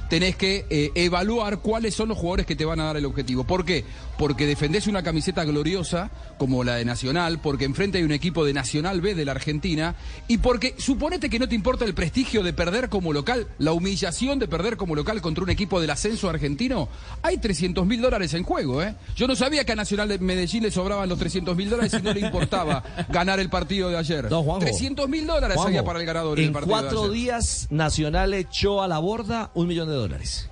tenés 0.09 0.37
que 0.37 0.67
eh, 0.71 0.91
evaluar 0.95 1.59
cuáles 1.59 1.95
son 1.95 2.09
los 2.09 2.19
jugadores 2.19 2.47
que 2.47 2.57
te 2.57 2.65
van 2.65 2.81
a 2.81 2.85
dar 2.85 2.97
el 2.97 3.05
objetivo. 3.05 3.45
¿Por 3.45 3.65
qué? 3.65 3.85
Porque 4.19 4.47
defendés 4.47 4.87
una 4.87 5.03
camiseta 5.03 5.45
gloriosa 5.45 6.11
como 6.39 6.65
la 6.65 6.77
de 6.77 6.85
Nacional, 6.85 7.41
porque 7.41 7.65
enfrente 7.65 7.99
hay 7.99 8.05
un 8.05 8.13
equipo 8.13 8.45
de 8.45 8.53
Nacional 8.53 9.01
B 9.01 9.15
de 9.15 9.25
la 9.25 9.33
Argentina 9.33 9.95
y 10.29 10.39
porque 10.39 10.75
suponete 10.79 11.29
que 11.29 11.39
no 11.39 11.49
te 11.49 11.55
importa 11.55 11.85
el 11.85 11.95
prestigio 11.95 12.43
de 12.43 12.53
perder 12.53 12.89
como 12.89 13.13
local, 13.13 13.49
la 13.59 13.73
humillación 13.73 14.39
de 14.39 14.49
perder 14.49 14.77
como 14.77 14.95
local 14.95 15.21
contra 15.21 15.45
un 15.45 15.51
equipo 15.51 15.81
del 15.81 15.91
ascenso 15.91 16.29
argentino. 16.29 16.89
Hay 17.23 17.39
300 17.39 17.87
mil 17.87 18.01
dólares 18.01 18.35
en 18.35 18.43
juego, 18.43 18.83
¿eh? 18.83 18.95
Yo 19.17 19.27
no 19.27 19.37
sabía 19.37 19.65
que 19.65 19.73
a 19.73 19.77
Nacional 19.77 20.09
de 20.09 20.19
Medellín 20.19 20.63
le 20.63 20.71
sobraban 20.71 21.09
los 21.09 21.19
300 21.19 21.57
mil 21.57 21.69
dólares 21.69 21.93
y 21.99 22.03
no 22.03 22.13
le 22.13 22.21
importaba 22.21 22.83
ganar 23.09 23.41
el 23.41 23.49
partido 23.49 23.91
de 23.91 23.99
ayer. 23.99 24.29
300 24.29 25.09
mil 25.09 25.27
dólares 25.27 25.57
Juanjo, 25.57 25.69
había 25.69 25.85
para 25.85 26.01
el 26.01 26.07
ganador 26.07 26.39
en, 26.39 26.47
el 26.47 26.53
partido 26.53 26.77
de 26.77 26.83
cuatro 26.83 27.01
ayer. 27.03 27.13
días, 27.13 27.67
Nacional 27.71 28.35
echó 28.35 28.83
a 28.83 28.89
la 28.89 28.99
borda 28.99 29.51
un 29.55 29.67
millón 29.67 29.89
de 29.89 29.96
dólares. 29.97 30.49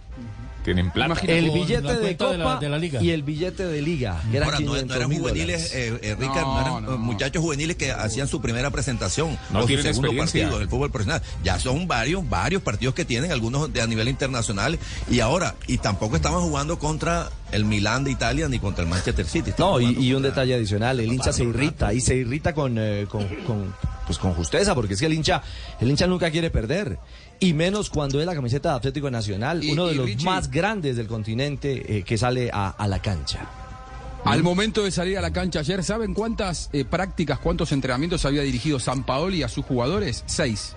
Tienen 0.64 0.90
plata. 0.90 1.20
El 1.26 1.50
billete 1.50 1.82
de 1.82 2.16
cuenta 2.16 2.30
de 2.30 2.38
la- 2.38 2.44
Copa 2.44 2.58
de 2.60 2.68
la 2.70 2.78
liga. 2.78 3.02
y 3.02 3.10
el 3.10 3.22
billete 3.22 3.66
de 3.66 3.82
Liga, 3.82 4.22
que 4.30 4.38
eran 4.38 4.48
Ahora, 4.48 4.60
no, 4.60 4.66
no 4.66 4.72
500 4.72 4.96
eran 4.96 5.12
juveniles, 5.12 5.74
eh, 5.74 5.98
eh, 6.00 6.16
Ricardo, 6.18 6.54
no, 6.54 6.60
eran 6.78 6.84
eh, 6.94 6.96
muchachos 6.96 7.42
juveniles 7.42 7.76
que 7.76 7.92
hacían 7.92 8.28
su 8.28 8.40
primera 8.40 8.70
presentación 8.70 9.36
No 9.50 9.58
o 9.58 9.62
su 9.62 9.66
tienen 9.66 9.84
segundo 9.84 10.16
partido 10.16 10.58
del 10.58 10.68
fútbol 10.70 10.90
profesional. 10.90 11.20
Ya 11.42 11.58
son 11.58 11.86
varios, 11.86 12.26
varios 12.30 12.62
partidos 12.62 12.94
que 12.94 13.04
tienen, 13.04 13.30
algunos 13.30 13.70
de 13.74 13.82
a 13.82 13.86
nivel 13.86 14.08
internacional. 14.08 14.78
Y 15.10 15.20
ahora, 15.20 15.54
y 15.66 15.76
tampoco 15.76 16.16
estaban 16.16 16.40
jugando 16.40 16.78
contra 16.78 17.28
el 17.52 17.66
Milán 17.66 18.04
de 18.04 18.12
Italia 18.12 18.48
ni 18.48 18.58
contra 18.58 18.84
el 18.84 18.88
Manchester 18.88 19.26
City. 19.26 19.52
No, 19.58 19.82
y, 19.82 19.90
y 20.02 20.14
un 20.14 20.22
detalle 20.22 20.54
adicional, 20.54 20.98
el 20.98 21.12
hincha 21.12 21.34
se 21.34 21.44
irrita 21.44 21.92
y 21.92 22.00
se 22.00 22.14
irrita 22.16 22.54
con, 22.54 22.78
eh, 22.78 23.04
con, 23.06 23.26
con, 23.46 23.74
pues 24.06 24.16
con 24.18 24.32
justeza, 24.32 24.74
porque 24.74 24.94
es 24.94 25.00
que 25.00 25.06
el 25.06 25.12
hincha, 25.12 25.42
el 25.78 25.90
hincha 25.90 26.06
nunca 26.06 26.30
quiere 26.30 26.50
perder. 26.50 26.98
Y 27.44 27.54
menos 27.54 27.90
cuando 27.90 28.20
es 28.20 28.26
la 28.26 28.34
camiseta 28.34 28.70
de 28.70 28.76
Atlético 28.76 29.10
Nacional, 29.10 29.62
Y- 29.62 29.72
uno 29.72 29.86
de 29.86 29.94
los 29.94 30.06
Richie- 30.06 30.24
más 30.24 30.50
grandes 30.50 30.96
del 30.96 31.06
continente 31.06 31.98
eh, 31.98 32.02
que 32.02 32.16
sale 32.18 32.50
a, 32.52 32.70
a 32.70 32.88
la 32.88 33.00
cancha. 33.00 33.46
Al 34.24 34.42
momento 34.42 34.82
de 34.84 34.90
salir 34.90 35.18
a 35.18 35.20
la 35.20 35.32
cancha 35.32 35.58
ayer, 35.60 35.84
¿saben 35.84 36.14
cuántas 36.14 36.70
eh, 36.72 36.86
prácticas, 36.86 37.38
cuántos 37.38 37.72
entrenamientos 37.72 38.24
había 38.24 38.40
dirigido 38.40 38.78
San 38.78 39.04
Paoli 39.04 39.42
a 39.42 39.48
sus 39.48 39.64
jugadores? 39.66 40.24
Seis. 40.26 40.74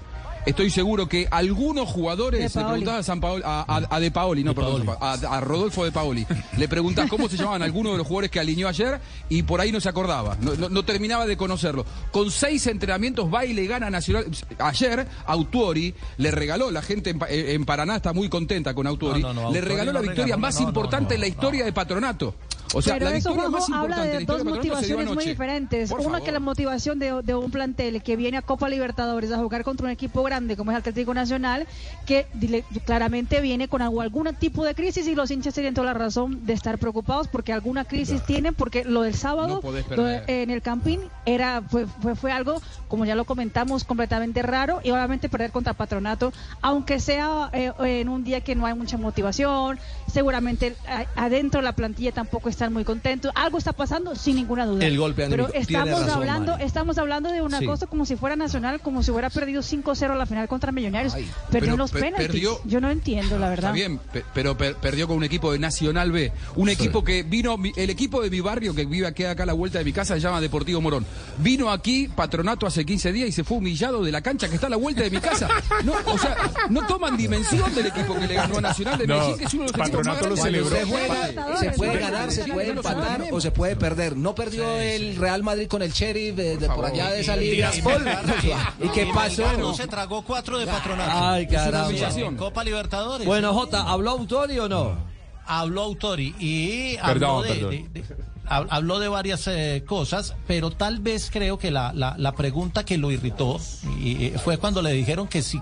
Estoy 0.47 0.69
seguro 0.69 1.07
que 1.07 1.27
algunos 1.29 1.89
jugadores 1.89 2.39
le 2.41 2.49
preguntaban 2.69 2.99
a, 3.01 3.03
San 3.03 3.19
Paoli- 3.21 3.43
a, 3.45 3.65
a- 3.67 3.95
a 3.95 3.99
De 3.99 4.11
Paoli, 4.11 4.43
no, 4.43 4.55
perdón, 4.55 4.85
a, 5.01 5.13
a 5.13 5.41
Rodolfo 5.41 5.83
De 5.83 5.91
Paoli. 5.91 6.25
Le 6.57 6.67
preguntás 6.69 7.09
cómo 7.09 7.27
se 7.27 7.35
llamaban 7.37 7.61
algunos 7.63 7.91
de 7.91 7.97
los 7.97 8.07
jugadores 8.07 8.31
que 8.31 8.39
alineó 8.39 8.67
ayer 8.69 8.99
y 9.29 9.43
por 9.43 9.59
ahí 9.59 9.71
no 9.71 9.81
se 9.81 9.89
acordaba, 9.89 10.37
no, 10.41 10.55
no- 10.55 10.69
no 10.69 10.83
terminaba 10.85 11.25
de 11.25 11.35
conocerlo. 11.35 11.85
Con 12.11 12.31
seis 12.31 12.65
entrenamientos 12.67 13.31
va 13.31 13.43
y 13.45 13.53
le 13.53 13.67
gana 13.67 13.89
Nacional. 13.89 14.25
Ayer 14.59 15.05
Autuori 15.25 15.93
le 16.17 16.31
regaló, 16.31 16.71
la 16.71 16.81
gente 16.81 17.09
en, 17.09 17.19
Pa- 17.19 17.27
en 17.29 17.65
Paraná 17.65 17.97
está 17.97 18.13
muy 18.13 18.29
contenta 18.29 18.73
con 18.73 18.87
Autuori, 18.87 19.21
No, 19.21 19.33
no, 19.33 19.41
no, 19.43 19.51
le 19.51 19.59
regaló 19.61 19.91
no 19.91 19.99
la 19.99 20.01
victoria 20.01 20.37
más 20.37 20.59
importante 20.61 21.09
no, 21.09 21.15
en 21.15 21.21
la 21.21 21.27
historia 21.27 21.65
de 21.65 21.73
Patronato. 21.73 22.35
O 22.73 22.81
sea, 22.81 22.95
Pero 22.95 23.09
la 23.09 23.17
eso, 23.17 23.33
Juanjo, 23.33 23.51
más 23.51 23.69
habla 23.69 24.03
de 24.03 24.25
dos 24.25 24.43
motivaciones 24.43 25.13
muy 25.13 25.25
diferentes. 25.25 25.89
Por 25.89 25.99
Una 26.01 26.09
favor. 26.09 26.23
que 26.25 26.31
la 26.31 26.39
motivación 26.39 26.99
de, 26.99 27.21
de 27.23 27.35
un 27.35 27.49
plantel 27.49 28.03
que 28.03 28.15
viene 28.15 28.37
a 28.37 28.41
Copa 28.41 28.67
Libertadores 28.69 29.31
a 29.31 29.37
jugar 29.37 29.63
contra 29.63 29.85
un 29.85 29.91
equipo 29.91 30.21
grande 30.23 30.57
como 30.57 30.71
es 30.71 30.77
Atlético 30.77 31.13
Nacional, 31.13 31.65
que 32.05 32.27
dile- 32.33 32.63
claramente 32.85 33.39
viene 33.41 33.67
con 33.67 33.81
algún 33.81 34.27
tipo 34.39 34.65
de 34.65 34.75
crisis 34.75 35.07
y 35.07 35.15
los 35.15 35.31
hinchas 35.31 35.53
tienen 35.53 35.73
toda 35.73 35.87
la 35.87 35.93
razón 35.93 36.45
de 36.45 36.53
estar 36.53 36.77
preocupados 36.77 37.27
porque 37.27 37.53
alguna 37.53 37.85
crisis 37.85 38.21
tienen, 38.25 38.53
porque 38.53 38.83
lo 38.83 39.01
del 39.03 39.15
sábado 39.15 39.47
No 39.55 39.61
podés 39.61 39.87
lo 39.89 40.03
de- 40.03 40.19
perder. 40.19 40.41
en 40.41 40.49
el 40.49 40.61
Campín 40.61 40.99
era 41.25 41.61
fue, 41.61 41.85
fue, 42.01 42.15
fue 42.15 42.31
algo, 42.31 42.61
como 42.89 43.05
ya 43.05 43.15
lo 43.15 43.25
comentamos, 43.25 43.83
completamente 43.85 44.41
raro 44.41 44.81
y 44.83 44.91
obviamente 44.91 45.29
perder 45.29 45.51
contra 45.51 45.73
Patronato, 45.73 46.33
aunque 46.61 46.99
sea 46.99 47.49
eh, 47.53 47.71
en 47.79 48.09
un 48.09 48.23
día 48.23 48.41
que 48.41 48.55
no 48.55 48.65
hay 48.65 48.73
mucha 48.73 48.97
motivación, 48.97 49.79
seguramente 50.11 50.75
a- 50.87 51.05
adentro 51.25 51.59
de 51.61 51.63
la 51.65 51.73
plantilla 51.73 52.11
tampoco 52.11 52.49
están 52.57 52.73
muy 52.73 52.83
contentos, 52.83 53.31
algo 53.35 53.59
está 53.59 53.71
pasando 53.71 54.15
sin 54.15 54.35
ninguna 54.35 54.65
duda. 54.65 54.83
El 54.83 54.97
golpe. 54.97 55.27
Pero 55.29 55.53
estamos 55.53 55.89
razón, 56.01 56.09
hablando, 56.09 56.51
Mari. 56.53 56.63
estamos 56.63 56.97
hablando 56.97 57.31
de 57.31 57.43
una 57.43 57.59
Sí. 57.59 57.65
cosa 57.67 57.85
como 57.85 58.03
si 58.05 58.15
fuera 58.15 58.35
nacional, 58.35 58.79
como 58.81 59.03
si 59.03 59.11
hubiera 59.11 59.29
perdido 59.29 59.61
5-0 59.61 60.15
la 60.15 60.25
final 60.25 60.47
contra 60.47 60.71
Millonarios. 60.71 61.15
perdió 61.51 61.77
los 61.77 61.91
pe- 61.91 61.99
penaltis. 61.99 62.27
perdió- 62.27 62.59
Yo 62.65 62.81
no 62.81 62.89
entiendo, 62.89 63.37
la 63.37 63.49
verdad. 63.49 63.65
Está 63.69 63.71
bien, 63.73 63.99
pe- 63.99 64.25
pero 64.33 64.57
per- 64.57 64.75
perdió 64.77 65.07
con 65.07 65.17
un 65.17 65.23
equipo 65.23 65.51
de 65.51 65.59
Nacional 65.59 66.11
B. 66.11 66.31
Un 66.55 66.69
equipo 66.69 67.03
que 67.03 67.21
vino, 67.21 67.57
mi- 67.57 67.71
el 67.75 67.91
equipo 67.91 68.21
de 68.23 68.31
mi 68.31 68.39
barrio 68.41 68.73
que 68.73 68.85
vive 68.85 69.05
aquí 69.05 69.23
acá 69.23 69.43
a 69.43 69.45
la 69.45 69.53
vuelta 69.53 69.77
de 69.77 69.85
mi 69.85 69.93
casa 69.93 70.15
se 70.15 70.19
llama 70.19 70.41
Deportivo 70.41 70.81
Morón. 70.81 71.05
Vino 71.37 71.69
aquí, 71.71 72.07
patronato 72.07 72.65
hace 72.65 72.85
15 72.85 73.11
días 73.11 73.29
y 73.29 73.31
se 73.31 73.43
fue 73.43 73.57
humillado 73.57 74.03
de 74.03 74.11
la 74.11 74.21
cancha 74.21 74.49
que 74.49 74.55
está 74.55 74.65
a 74.65 74.71
la 74.71 74.77
vuelta 74.77 75.03
de 75.03 75.11
mi 75.11 75.19
casa. 75.19 75.47
No, 75.83 75.93
o 76.05 76.17
sea, 76.17 76.35
no 76.71 76.87
toman 76.87 77.15
dimensión 77.17 77.73
del 77.75 77.85
equipo 77.85 78.15
que 78.15 78.25
le 78.27 78.33
ganó 78.33 78.57
a 78.57 78.61
Nacional 78.61 78.97
de 78.97 79.05
No, 79.05 79.13
Medellín, 79.19 79.37
que 79.37 79.45
es 79.45 79.53
uno 79.53 79.63
de 79.65 79.67
los 79.67 79.79
equipos 79.79 80.05
más 80.07 80.17
Patronato 80.17 80.29
lo 80.29 80.37
celebró. 80.37 80.75
Se 80.75 80.85
juega, 80.85 81.57
se 81.59 81.71
puede 81.71 81.99
ganar, 81.99 82.31
se 82.31 82.46
puede 82.53 82.69
empatar 82.69 83.23
o 83.31 83.41
se 83.41 83.51
puede 83.51 83.75
perder. 83.75 84.17
No 84.17 84.33
perdió 84.35 84.79
el 84.79 85.15
Real 85.15 85.43
Madrid 85.43 85.67
con 85.67 85.81
el 85.81 85.91
Sheriff 85.91 86.35
de, 86.35 86.57
de 86.57 86.67
por 86.67 86.85
allá 86.85 87.09
de 87.11 87.21
esa 87.21 87.35
liga. 87.35 87.71
¿Y 88.83 88.87
qué 88.89 89.07
pasó? 89.13 89.57
No 89.57 89.73
se 89.73 89.87
tragó 89.87 90.21
cuatro 90.23 90.57
de 90.57 90.65
patronato. 90.67 91.11
Ay, 91.13 91.47
humillación. 91.87 92.35
Copa 92.35 92.63
Libertadores. 92.63 93.25
Bueno, 93.27 93.53
Jota, 93.53 93.83
¿habló 93.83 94.11
Autori 94.11 94.59
o 94.59 94.67
no? 94.69 95.17
habló 95.49 95.83
Autori 95.83 96.35
y 96.39 96.97
habló, 96.97 97.41
Perdón, 97.41 97.43
de, 97.43 97.49
perdón. 97.53 97.69
de- 97.93 98.01
de- 98.01 98.05
hab- 98.49 98.67
habló 98.69 98.99
de 98.99 99.07
varias 99.07 99.47
eh, 99.47 99.81
cosas, 99.87 100.35
pero 100.45 100.71
tal 100.71 100.99
vez 100.99 101.29
creo 101.31 101.57
que 101.57 101.71
la, 101.71 101.93
la- 101.93 102.15
la 102.17 102.33
pregunta 102.33 102.83
que 102.83 102.97
lo 102.97 103.11
irritó 103.11 103.57
y, 104.01 104.25
eh, 104.25 104.33
fue 104.43 104.57
cuando 104.57 104.81
le 104.81 104.91
dijeron 104.91 105.25
que 105.29 105.41
si 105.41 105.61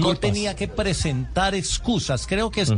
no 0.00 0.14
tenía 0.14 0.56
que 0.56 0.66
presentar 0.66 1.54
excusas. 1.54 2.26
Creo 2.26 2.50
que 2.50 2.62
es 2.62 2.72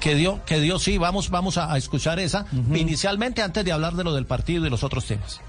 que 0.00 0.14
dio, 0.14 0.40
que 0.44 0.60
dio, 0.60 0.78
sí, 0.78 0.98
vamos, 0.98 1.30
vamos 1.30 1.58
a, 1.58 1.72
a 1.72 1.78
escuchar 1.78 2.18
esa 2.18 2.46
inicialmente 2.74 3.42
antes 3.42 3.64
de 3.64 3.72
hablar 3.72 3.94
de 3.94 4.04
lo 4.04 4.14
del 4.14 4.26
partido 4.26 4.60
y 4.60 4.64
de 4.64 4.70
los 4.70 4.84
otros 4.84 5.06
temas. 5.06 5.40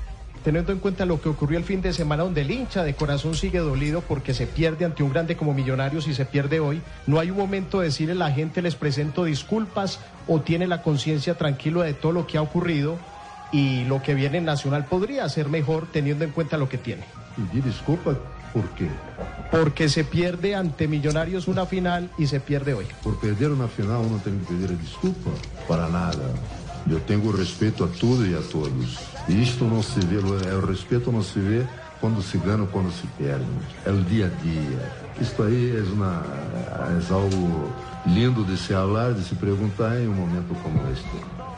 Teniendo 0.43 0.71
en 0.71 0.79
cuenta 0.79 1.05
lo 1.05 1.19
que 1.19 1.27
ocurrió 1.27 1.57
el 1.57 1.65
fin 1.65 1.81
de 1.81 1.91
semana, 1.91 2.23
donde 2.23 2.41
el 2.41 2.51
hincha 2.51 2.83
de 2.83 2.93
corazón 2.93 3.35
sigue 3.35 3.59
dolido 3.59 4.01
porque 4.01 4.33
se 4.33 4.47
pierde 4.47 4.85
ante 4.85 5.03
un 5.03 5.11
grande 5.11 5.35
como 5.35 5.53
Millonarios 5.53 6.07
y 6.07 6.13
se 6.13 6.25
pierde 6.25 6.59
hoy, 6.61 6.81
no 7.05 7.19
hay 7.19 7.31
un 7.31 7.37
momento 7.37 7.79
de 7.79 7.87
decirle 7.87 8.13
a 8.13 8.15
la 8.15 8.31
gente 8.31 8.61
les 8.61 8.75
presento 8.75 9.25
disculpas 9.25 9.99
o 10.27 10.39
tiene 10.39 10.67
la 10.67 10.81
conciencia 10.83 11.35
tranquila 11.35 11.83
de 11.83 11.93
todo 11.93 12.13
lo 12.13 12.27
que 12.27 12.37
ha 12.37 12.41
ocurrido 12.41 12.97
y 13.51 13.83
lo 13.85 14.01
que 14.01 14.13
viene 14.13 14.37
en 14.37 14.45
Nacional 14.45 14.85
podría 14.85 15.27
ser 15.27 15.49
mejor 15.49 15.87
teniendo 15.91 16.23
en 16.23 16.31
cuenta 16.31 16.57
lo 16.57 16.69
que 16.69 16.77
tiene. 16.77 17.03
Pedir 17.35 17.63
desculpa, 17.63 18.15
¿por 18.53 18.69
quê? 18.71 18.89
Porque 19.51 19.87
se 19.89 20.03
pierde 20.03 20.55
ante 20.55 20.87
Millonarios 20.87 21.47
una 21.47 21.65
final 21.65 22.09
y 22.17 22.27
se 22.27 22.39
pierde 22.39 22.73
hoy. 22.73 22.85
Por 23.03 23.19
perder 23.19 23.51
uma 23.51 23.67
final 23.67 24.03
não 24.03 24.19
tenho 24.19 24.39
que 24.39 24.53
pedir 24.53 24.75
desculpa 24.77 25.31
para 25.67 25.87
nada. 25.87 26.33
Eu 26.89 26.99
tenho 27.01 27.31
respeito 27.31 27.83
a 27.83 27.87
tudo 27.87 28.25
e 28.25 28.35
a 28.35 28.41
todos. 28.41 28.97
E 29.27 29.41
isto 29.41 29.65
não 29.65 29.83
se 29.83 29.99
vê, 29.99 30.17
é, 30.49 30.53
o 30.53 30.65
respeito 30.65 31.11
não 31.11 31.21
se 31.21 31.39
vê 31.39 31.65
quando 31.99 32.21
se 32.21 32.37
ganha 32.37 32.61
ou 32.61 32.67
quando 32.67 32.91
se 32.91 33.05
perde. 33.17 33.45
É 33.85 33.91
o 33.91 34.01
dia 34.03 34.27
a 34.27 34.43
dia. 34.43 34.91
Isto 35.19 35.43
aí 35.43 35.75
é, 35.75 35.81
uma, 35.91 36.23
é 36.65 37.13
algo 37.13 37.73
lindo 38.05 38.43
de 38.45 38.57
se 38.57 38.73
falar, 38.73 39.13
de 39.13 39.23
se 39.23 39.35
perguntar 39.35 39.99
em 39.99 40.07
um 40.07 40.13
momento 40.13 40.55
como 40.61 40.79
este. 40.91 41.07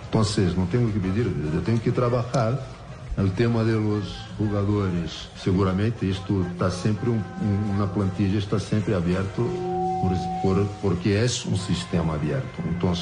Então, 0.09 0.23
não 0.57 0.65
tenho 0.65 0.91
que 0.91 0.99
pedir, 0.99 1.27
eu 1.53 1.61
tenho 1.61 1.79
que 1.79 1.91
trabalhar 1.91 2.57
o 3.21 3.29
tema 3.31 3.65
de 3.65 3.73
los 3.73 4.15
jogadores, 4.37 5.27
seguramente 5.43 6.09
isto 6.09 6.45
está 6.53 6.71
sempre 6.71 7.09
um, 7.09 7.21
um, 7.41 7.77
na 7.77 7.85
plantilha 7.87 8.37
está 8.37 8.57
sempre 8.57 8.93
aberto 8.93 9.43
por, 10.01 10.15
por, 10.41 10.65
porque 10.81 11.09
é 11.09 11.25
um 11.25 11.57
sistema 11.57 12.15
aberto. 12.15 12.63
Então, 12.69 12.93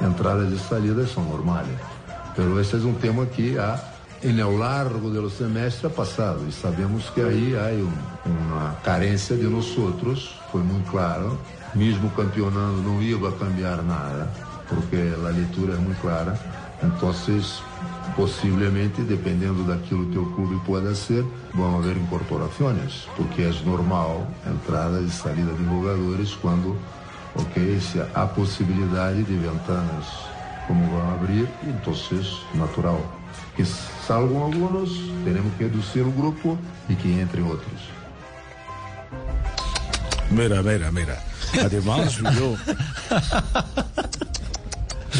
entradas 0.00 0.52
e 0.52 0.58
saídas 0.58 1.12
são 1.12 1.24
normais. 1.24 1.68
Pero 2.34 2.58
esse 2.58 2.76
é 2.76 2.78
um 2.78 2.94
tema 2.94 3.26
que 3.26 3.58
há 3.58 3.78
em 4.24 4.40
ao 4.40 4.56
largo 4.56 5.10
do 5.10 5.28
semestre 5.28 5.88
passado 5.90 6.46
e 6.48 6.52
sabemos 6.52 7.10
que 7.10 7.20
aí 7.20 7.54
há 7.54 7.72
um, 7.74 7.92
uma 8.30 8.74
carência 8.82 9.36
de 9.36 9.44
nós 9.44 9.76
outros, 9.76 10.40
foi 10.50 10.62
muito 10.62 10.90
claro. 10.90 11.38
Mesmo 11.74 12.10
campeonando 12.10 12.82
não 12.82 13.02
ia 13.02 13.16
cambiar 13.32 13.82
nada, 13.82 14.30
porque 14.68 14.96
a 14.96 15.28
leitura 15.28 15.74
é 15.74 15.76
muito 15.76 16.00
clara. 16.00 16.38
Então, 16.82 17.12
possivelmente, 18.16 19.02
dependendo 19.02 19.64
daquilo 19.64 20.06
que 20.06 20.18
o 20.18 20.26
clube 20.32 20.60
pode 20.66 20.94
ser, 20.96 21.24
vão 21.54 21.78
haver 21.78 21.96
incorporações, 21.96 23.08
porque 23.16 23.42
é 23.42 23.52
normal 23.64 24.26
entrada 24.46 25.00
e 25.00 25.10
saída 25.10 25.52
de 25.52 25.64
jogadores 25.64 26.34
quando, 26.34 26.76
ok, 27.34 27.80
se 27.80 28.00
há 28.14 28.26
possibilidade 28.26 29.22
de 29.22 29.36
ventanas 29.36 30.32
como 30.66 30.86
vão 30.90 31.14
abrir, 31.14 31.48
então 31.64 31.94
natural. 32.54 33.00
Que 33.56 33.64
salgam 33.64 34.42
alguns, 34.42 34.90
teremos 35.24 35.52
que 35.54 35.64
reduzir 35.64 36.00
o 36.00 36.10
grupo 36.10 36.58
e 36.88 36.94
que 36.94 37.08
entrem 37.20 37.44
outros. 37.44 37.80
Mira, 40.30 40.62
mira, 40.62 40.90
mira. 40.90 41.22
Además, 41.62 42.16
yo, 42.38 42.56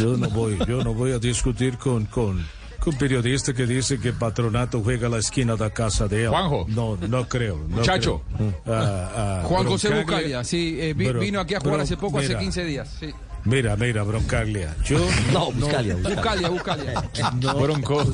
yo 0.00 0.16
no 0.16 0.30
voy, 0.30 0.58
yo 0.66 0.82
no 0.82 0.94
voy 0.94 1.12
a 1.12 1.18
discutir 1.18 1.76
con, 1.76 2.06
con, 2.06 2.42
Un 2.84 2.96
periodista 2.98 3.52
que 3.52 3.64
dice 3.66 3.98
que 4.00 4.12
Patronato 4.12 4.82
juega 4.82 5.06
a 5.06 5.10
la 5.10 5.18
esquina 5.18 5.54
de 5.54 5.60
la 5.60 5.70
casa 5.70 6.08
de 6.08 6.24
él. 6.24 6.28
Juanjo. 6.30 6.66
No, 6.68 6.96
no 6.96 7.28
creo. 7.28 7.56
no 7.68 7.76
Muchacho. 7.76 8.22
creo. 8.36 8.52
Ah, 8.66 9.10
ah, 9.16 9.42
Juan 9.44 9.66
José 9.66 9.94
Buscalia, 9.94 10.42
sí, 10.44 10.76
eh, 10.80 10.92
vi- 10.94 11.06
Bro- 11.08 11.20
vino 11.20 11.40
aquí 11.40 11.54
a 11.54 11.60
jugar 11.60 11.74
Bro- 11.76 11.82
hace 11.84 11.96
poco, 11.96 12.18
hace 12.18 12.28
mira, 12.28 12.40
15 12.40 12.64
días. 12.64 12.96
Sí. 12.98 13.10
Mira, 13.44 13.76
mira, 13.76 14.02
Broncaglia. 14.04 14.76
Yo 14.84 14.98
No, 15.32 15.50
Buscalia, 15.52 15.96
Buscalia, 15.96 16.48
Buscalia. 16.48 17.02
No, 17.40 17.54
Bronco. 17.56 18.04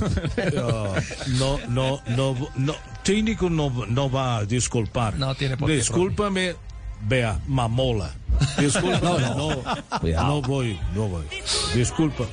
no, 0.55 1.59
no, 1.69 2.01
no, 2.09 2.49
no, 2.57 2.75
técnico 3.03 3.49
no, 3.51 3.71
no 3.89 4.11
va 4.11 4.39
a 4.39 4.45
disculpar. 4.45 5.17
No 5.17 5.35
tiene 5.35 5.57
por 5.57 5.69
qué, 5.69 5.77
Discúlpame, 5.77 6.57
vea, 7.07 7.41
mamola. 7.47 8.11
Disculpa, 8.59 9.01
no, 9.01 9.19
no, 9.19 9.63
Cuidado. 10.01 10.27
no 10.27 10.43
voy, 10.43 10.79
no 10.95 11.09
voy. 11.09 11.25
Disculpa. 11.75 12.25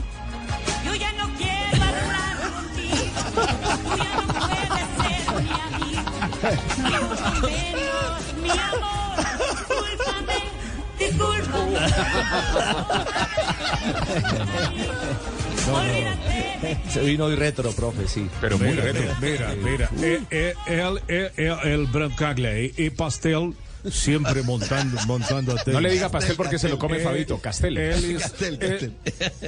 Discúlpame, 15.55 16.15
discúlpame. 16.15 16.77
Se 16.89 16.99
vino 17.01 17.25
hoy 17.25 17.35
retro, 17.35 17.71
profe, 17.71 18.07
sí. 18.07 18.27
Pero 18.41 18.57
muy 18.57 18.69
Mira, 18.69 18.83
retro. 18.83 19.15
mira, 19.21 19.55
mira, 19.61 19.89
eh, 20.01 20.21
eh, 20.31 20.53
el, 20.67 21.01
el, 21.07 21.31
el, 21.37 21.59
el 21.71 21.85
Broncaglia 21.87 22.59
y, 22.59 22.89
Pastel 22.91 23.53
siempre 23.89 24.41
montando, 24.43 24.99
montando 25.05 25.53
a 25.53 25.63
No 25.71 25.79
le 25.79 25.91
diga 25.91 26.09
pastel 26.09 26.35
porque 26.35 26.57
se 26.57 26.69
lo 26.69 26.79
come 26.79 26.97
Eh, 26.97 27.01
Fabito. 27.03 27.37
Castel. 27.39 27.77
Ellis, 27.77 28.21
Castel, 28.23 28.57
eh, 28.61 28.91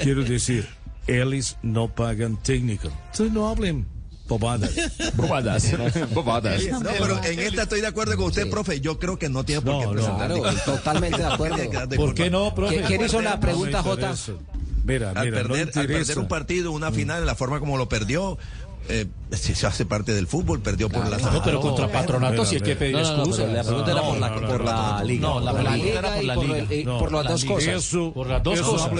quiero 0.04 0.24
decir, 0.24 0.68
Ellis 1.08 1.58
no 1.64 1.88
pagan 1.88 2.38
técnico. 2.44 2.90
Entonces 3.12 3.32
no 3.32 3.48
hablen 3.50 3.88
bobadas. 4.28 4.72
Bobadas. 5.16 5.66
Bobadas. 6.14 6.64
No, 6.70 6.90
pero 7.00 7.24
en 7.24 7.40
esta 7.40 7.64
estoy 7.64 7.82
de 7.82 7.88
acuerdo 7.88 8.16
con 8.18 8.26
usted, 8.28 8.50
profe. 8.50 8.80
Yo 8.82 9.00
creo 9.00 9.18
que 9.18 9.30
no 9.30 9.44
tiene 9.44 9.62
por 9.62 9.74
No, 9.74 9.80
qué 9.80 9.86
no, 9.86 9.92
presentar. 9.94 10.18
Claro, 10.28 10.36
ningún- 10.36 10.60
totalmente 10.66 11.18
de 11.18 11.26
acuerdo. 11.34 11.58
¿Por 11.96 12.14
qué 12.14 12.30
no, 12.30 12.54
profe? 12.56 12.82
¿Quién- 12.88 13.06
hizo 13.06 13.22
la 13.22 13.40
pregunta, 13.40 13.78
No 13.78 13.84
Jota? 13.84 14.14
Mira, 14.86 15.10
al, 15.12 15.30
no 15.30 15.36
perder, 15.36 15.72
al 15.76 15.88
perder 15.88 16.20
un 16.20 16.28
partido, 16.28 16.72
una 16.72 16.92
final, 16.92 17.26
la 17.26 17.36
forma 17.36 17.60
como 17.60 17.78
lo 17.78 17.90
perdió, 17.90 18.38
eh, 18.90 19.06
si 19.32 19.54
se 19.54 19.68
hace 19.68 19.86
parte 19.86 20.14
del 20.14 20.28
fútbol, 20.28 20.62
perdió 20.62 20.88
por 20.88 21.06
la 21.10 21.18
No, 21.18 21.44
pero 21.44 21.60
contra 21.60 21.92
Patronato 21.92 22.46
sí 22.46 22.56
hay 22.56 22.62
que 22.62 22.76
pedir 22.78 22.96
No, 22.96 23.18
no, 23.18 23.26
no, 23.26 23.36
pero 23.36 23.52
la 23.52 23.64
pregunta 23.64 23.92
era 23.92 24.02
por 24.02 24.18
la, 24.18 24.34
por 24.48 24.64
la 24.64 25.04
liga. 25.04 25.28
No, 25.28 25.40
la 25.42 25.52
pregunta 25.54 25.76
era 25.76 26.02
liga 26.02 26.02
por 26.16 26.24
y 26.24 26.26
la 26.28 26.36
por, 26.36 26.46
liga. 26.48 26.66
No, 26.86 27.00
por 27.00 27.12
las 27.12 27.24
la 27.26 27.32
dos 27.32 27.42
liga. 27.42 27.56
cosas. 27.56 27.68
Eso, 27.74 28.14
Por 28.14 28.28
las 28.28 28.44
dos 28.44 28.60
eso 28.60 28.72
cosas. 28.72 28.92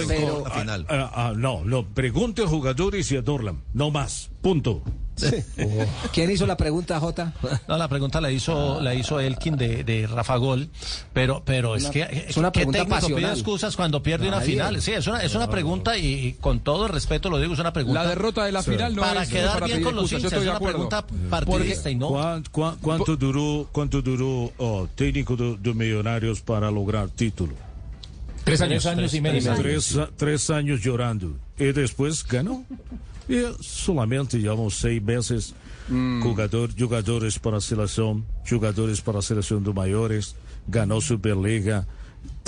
no, 1.36 1.64
no, 1.64 1.86
pregunte 1.94 2.42
a 2.42 2.46
jugadores 2.46 3.10
y 3.12 3.16
a 3.16 3.22
Dorlan, 3.22 3.62
no 3.72 3.90
más, 3.90 4.28
punto. 4.40 4.82
¿Quién 6.12 6.30
hizo 6.30 6.46
la 6.46 6.56
pregunta, 6.56 7.00
Jota? 7.00 7.32
No, 7.66 7.76
la 7.76 7.88
pregunta 7.88 8.20
la 8.20 8.30
hizo, 8.30 8.80
la 8.80 8.94
hizo 8.94 9.18
Elkin 9.18 9.56
de, 9.56 9.82
de 9.82 10.06
Rafa 10.06 10.36
Gol, 10.36 10.68
pero, 11.12 11.42
pero 11.44 11.74
es 11.74 11.82
Una- 11.84 11.90
que 11.92 12.24
es 12.28 12.36
una 12.36 12.52
¿qué 12.52 12.60
pregunta 12.60 12.84
técnico 13.00 13.16
pide 13.16 13.30
excusas 13.32 13.74
cuando 13.74 14.00
pierde 14.00 14.28
una 14.28 14.36
Nadie. 14.38 14.52
final? 14.52 14.80
Sí, 14.80 14.92
es 14.92 15.06
una, 15.08 15.20
es 15.24 15.34
una 15.34 15.50
pregunta 15.50 15.98
y, 15.98 16.06
y 16.28 16.32
con 16.34 16.60
todo 16.60 16.86
el 16.86 16.92
respeto 16.92 17.30
lo 17.30 17.40
digo, 17.40 17.52
es 17.54 17.58
una 17.58 17.72
pregunta. 17.72 18.04
La 18.04 18.08
derrota 18.08 18.44
de 18.44 18.52
la 18.52 18.62
final 18.62 18.94
no 18.94 19.02
para 19.02 19.24
es 19.24 19.28
quedar 19.28 19.54
para 19.54 19.66
bien 19.66 19.82
con 19.82 19.96
los 19.96 20.12
hinchas, 20.12 20.32
es 20.32 20.40
de 20.40 20.46
una 20.48 20.56
acuerdo. 20.56 20.88
pregunta 20.88 21.04
partidista 21.28 21.90
y 21.90 21.96
no. 21.96 22.08
¿Cuán- 22.10 22.44
cuán- 22.52 22.76
¿Cuánto 22.80 23.16
duró, 23.16 23.68
cuánto 23.72 24.00
duró 24.02 24.52
oh, 24.58 24.86
técnico 24.94 25.34
de, 25.34 25.56
de 25.56 25.74
Millonarios 25.74 26.42
para 26.42 26.70
lograr 26.70 27.08
título? 27.08 27.54
Tres 28.44 28.60
años. 28.60 28.84
Tres 28.84 28.96
años 28.96 29.14
y 29.14 29.20
medio. 29.20 29.54
Tres, 29.56 29.98
tres 30.16 30.48
años 30.50 30.80
llorando. 30.80 31.36
Y 31.58 31.72
después 31.72 32.24
ganó. 32.24 32.64
Y 33.28 33.42
solamente 33.60 34.38
llevamos 34.38 34.76
seis 34.76 35.02
meses 35.02 35.54
jugador, 36.22 36.70
jugadores 36.78 37.38
para 37.38 37.60
selección, 37.60 38.24
jugadores 38.48 39.00
para 39.00 39.22
selección 39.22 39.64
de 39.64 39.72
mayores, 39.72 40.34
ganó 40.66 41.00
Superliga, 41.00 41.86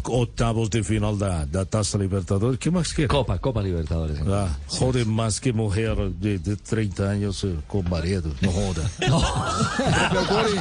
octavos 0.02 0.70
de 0.70 0.82
final 0.82 1.18
da, 1.18 1.44
da 1.44 1.64
Taça 1.66 1.98
Libertadores. 1.98 2.58
¿Qué 2.58 2.70
más 2.70 2.92
quiere? 2.94 3.08
Copa, 3.08 3.38
Copa 3.38 3.62
Libertadores. 3.62 4.18
Ah, 4.26 4.48
jode 4.66 5.04
más 5.04 5.40
que 5.40 5.52
mujer 5.52 5.94
de, 6.14 6.38
de 6.38 6.56
30 6.56 7.10
años 7.10 7.44
eh, 7.44 7.54
con 7.66 7.88
marido. 7.88 8.32
No 8.40 8.50
joda. 8.50 8.90
Profe 8.98 10.18
Autori, 10.18 10.58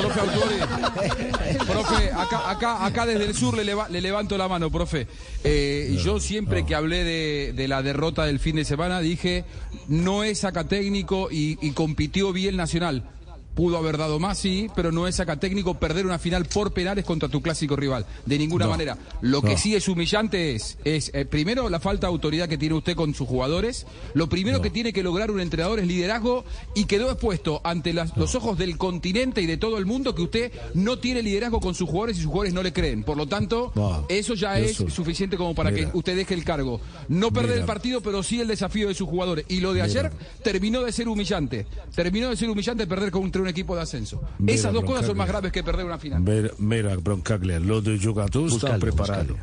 profe 0.00 0.20
Autori, 0.20 1.66
profe, 1.66 2.10
acá, 2.12 2.50
acá, 2.50 2.86
acá 2.86 3.06
desde 3.06 3.24
el 3.26 3.34
sur 3.34 3.56
le, 3.56 3.64
leva- 3.64 3.88
le 3.88 4.00
levanto 4.00 4.36
la 4.38 4.48
mano, 4.48 4.70
profe. 4.70 5.06
Eh, 5.44 5.98
yo 6.02 6.18
siempre 6.18 6.64
que 6.64 6.74
hablé 6.74 7.04
de, 7.04 7.52
de 7.54 7.68
la 7.68 7.82
derrota 7.82 8.24
del 8.24 8.40
fin 8.40 8.56
de 8.56 8.64
semana 8.64 9.00
dije, 9.00 9.44
no 9.88 10.24
es 10.24 10.40
saca 10.40 10.64
técnico 10.66 11.28
y, 11.30 11.58
y 11.60 11.72
compitió 11.72 12.32
bien 12.32 12.56
Nacional. 12.56 13.04
Pudo 13.54 13.76
haber 13.78 13.96
dado 13.98 14.18
más, 14.18 14.38
sí, 14.38 14.68
pero 14.74 14.90
no 14.90 15.06
es 15.06 15.14
saca 15.16 15.36
técnico 15.38 15.74
perder 15.74 16.06
una 16.06 16.18
final 16.18 16.44
por 16.46 16.72
penales 16.72 17.04
contra 17.04 17.28
tu 17.28 17.40
clásico 17.40 17.76
rival. 17.76 18.04
De 18.26 18.36
ninguna 18.36 18.64
No. 18.64 18.72
manera. 18.72 18.98
Lo 19.20 19.42
que 19.42 19.56
sí 19.56 19.74
es 19.76 19.86
humillante 19.86 20.56
es, 20.56 20.76
es 20.84 21.10
eh, 21.14 21.24
primero, 21.24 21.68
la 21.68 21.78
falta 21.78 22.08
de 22.08 22.12
autoridad 22.12 22.48
que 22.48 22.58
tiene 22.58 22.74
usted 22.74 22.96
con 22.96 23.14
sus 23.14 23.28
jugadores. 23.28 23.86
Lo 24.14 24.28
primero 24.28 24.60
que 24.60 24.70
tiene 24.70 24.92
que 24.92 25.02
lograr 25.04 25.30
un 25.30 25.40
entrenador 25.40 25.78
es 25.78 25.86
liderazgo 25.86 26.44
y 26.74 26.86
quedó 26.86 27.10
expuesto 27.12 27.60
ante 27.62 27.92
las- 27.92 28.16
los 28.16 28.34
ojos 28.34 28.58
del 28.58 28.76
continente 28.76 29.40
y 29.40 29.46
de 29.46 29.56
todo 29.56 29.78
el 29.78 29.86
mundo 29.86 30.14
que 30.16 30.22
usted 30.22 30.52
no 30.74 30.98
tiene 30.98 31.22
liderazgo 31.22 31.60
con 31.60 31.74
sus 31.76 31.88
jugadores 31.88 32.16
y 32.18 32.22
sus 32.22 32.26
jugadores 32.30 32.54
no 32.54 32.62
le 32.62 32.72
creen. 32.72 33.04
Por 33.04 33.16
lo 33.16 33.26
tanto, 33.28 33.72
eso 34.08 34.34
ya 34.34 34.58
Eso. 34.58 34.86
es 34.88 34.92
suficiente 34.92 35.36
como 35.36 35.54
para 35.54 35.70
Mira. 35.70 35.92
que 35.92 35.96
usted 35.96 36.16
deje 36.16 36.34
el 36.34 36.44
cargo. 36.44 36.80
No 37.08 37.30
perder 37.30 37.50
Mira. 37.50 37.60
el 37.60 37.66
partido, 37.66 38.00
pero 38.00 38.22
sí 38.24 38.40
el 38.40 38.48
desafío 38.48 38.88
de 38.88 38.94
sus 38.94 39.08
jugadores. 39.08 39.44
Y 39.48 39.60
lo 39.60 39.72
de 39.72 39.82
ayer 39.82 40.10
terminó 40.42 40.82
de 40.82 40.90
ser 40.90 41.08
humillante. 41.08 41.66
Terminó 41.94 42.30
de 42.30 42.36
ser 42.36 42.50
humillante 42.50 42.86
perder 42.88 43.12
contra 43.12 43.42
un 43.42 43.43
equipo 43.48 43.74
de 43.76 43.82
ascenso. 43.82 44.22
Mira, 44.38 44.54
Esas 44.54 44.72
dos 44.72 44.84
cosas 44.84 45.06
son 45.06 45.16
más 45.16 45.28
graves 45.28 45.52
que 45.52 45.62
perder 45.62 45.84
una 45.86 45.98
final. 45.98 46.20
Mira, 46.22 46.50
mira, 46.58 46.96
Broncaglia, 46.96 47.58
lo 47.60 47.80
de 47.80 47.98
jugador 47.98 48.46
está 48.46 48.76
Buscalo, 48.76 48.80
preparado. 48.80 49.36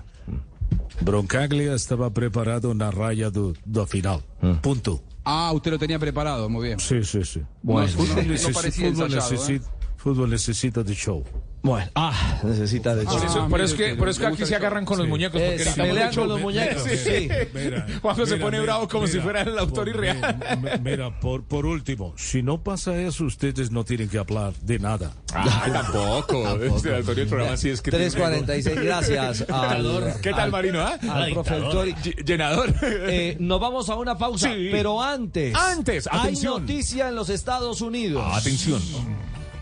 Broncaglia 1.02 1.74
estaba 1.74 2.10
preparado 2.12 2.74
na 2.74 2.92
raya 2.92 3.30
do, 3.32 3.54
do 3.66 3.86
final. 3.88 4.22
Punto. 4.62 5.02
Ah, 5.24 5.52
usted 5.54 5.72
lo 5.72 5.80
tenía 5.80 6.00
preparado, 6.00 6.50
muy 6.50 6.68
bien. 6.68 6.80
Sí, 6.80 7.04
sí, 7.04 7.24
sí. 7.24 7.42
Bueno, 7.62 7.88
fútbol, 7.90 8.16
no- 8.18 8.24
no 8.24 8.34
necesi- 8.34 8.54
parecía 8.54 8.90
fútbol 8.90 9.06
ensayado, 9.14 9.28
¿eh? 9.28 9.32
necesita, 9.38 9.70
fútbol 9.98 10.30
necesita 10.30 10.84
de 10.84 10.94
show. 10.96 11.24
Bueno, 11.64 11.90
ah, 11.94 12.40
necesita 12.44 12.96
de 12.96 13.06
Por 13.06 13.24
eso, 13.24 13.42
Ah, 13.44 13.48
por 13.48 13.62
eso 13.62 13.78
que, 13.78 13.96
por 13.96 14.10
eso 14.10 14.20
que 14.22 14.28
aquí 14.28 14.38
se 14.46 14.56
el 14.56 14.56
agarran 14.56 14.84
con 14.84 14.98
los 14.98 15.06
Sí. 15.06 15.10
muñecos. 15.12 15.34
Porque 15.40 15.54
Es, 15.54 15.60
necesitamos 15.60 15.90
pelean 15.90 16.16
con 16.16 16.28
los 16.28 16.42
muñecos, 16.42 16.84
sí. 17.04 17.30
Mira, 17.54 17.88
Juanjo 18.02 18.26
se 18.26 18.34
mira, 18.34 18.46
pone 18.46 18.60
mira, 18.60 18.64
bravo 18.74 18.88
como 18.90 19.06
si 19.06 19.14
mira, 19.14 19.24
fuera 19.24 19.42
el 19.42 19.60
autor 19.60 19.86
por- 19.86 19.90
irreal. 19.90 20.38
Mira, 20.62 20.78
mira, 20.78 21.20
por, 21.20 21.44
por 21.44 21.66
último, 21.68 22.14
si 22.18 22.42
no 22.42 22.64
pasa 22.64 22.96
eso, 23.00 23.26
ustedes 23.26 23.70
no 23.72 23.84
tienen 23.84 24.10
que 24.10 24.18
hablar 24.18 24.54
de 24.62 24.80
nada. 24.80 25.14
Ay, 25.36 25.72
tampoco. 25.72 26.48
Este 26.64 26.96
autoría 26.96 27.14
del 27.16 27.28
programa 27.28 27.58
sí 27.58 27.70
es 27.70 27.82
que. 27.82 27.92
3.46, 27.92 28.82
gracias 28.84 29.42
al, 29.50 30.16
¿Qué 30.22 30.32
tal, 30.32 30.40
al- 30.40 30.52
Marino? 30.52 30.82
ah? 30.82 30.98
al 31.10 31.32
profe 31.34 31.54
Autori. 31.56 31.94
Ll- 31.94 32.26
Llenador. 32.26 32.74
Eh, 32.82 33.38
nos 33.40 33.60
vamos 33.60 33.88
a 33.90 33.96
una 33.96 34.18
pausa, 34.18 34.52
Sí. 34.52 34.70
pero 34.72 35.02
antes, 35.02 35.54
Antes, 35.56 36.08
hay 36.12 36.20
atención. 36.22 36.62
noticia 36.62 37.10
en 37.10 37.16
los 37.16 37.30
Estados 37.30 37.82
Unidos. 37.82 38.24
Atención. 38.36 38.82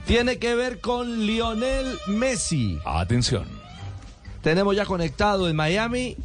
Tiene 0.10 0.40
que 0.40 0.56
ver 0.56 0.80
con 0.80 1.28
Lionel 1.28 2.00
Messi. 2.08 2.80
Atención. 2.84 3.46
Tenemos 4.42 4.76
ya 4.76 4.84
conectado 4.84 5.48
en 5.48 5.56
Miami 5.56 6.18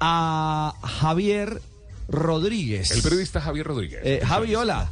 a 0.00 0.72
Javier 0.82 1.60
Rodríguez. 2.08 2.90
El 2.90 3.02
periodista 3.02 3.42
Javier 3.42 3.66
Rodríguez. 3.66 4.00
Eh, 4.02 4.22
Javi, 4.26 4.54
hola. 4.54 4.88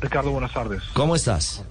Ricardo, 0.00 0.30
buenas 0.30 0.52
tardes. 0.52 0.84
¿Cómo 0.92 1.16
estás? 1.16 1.64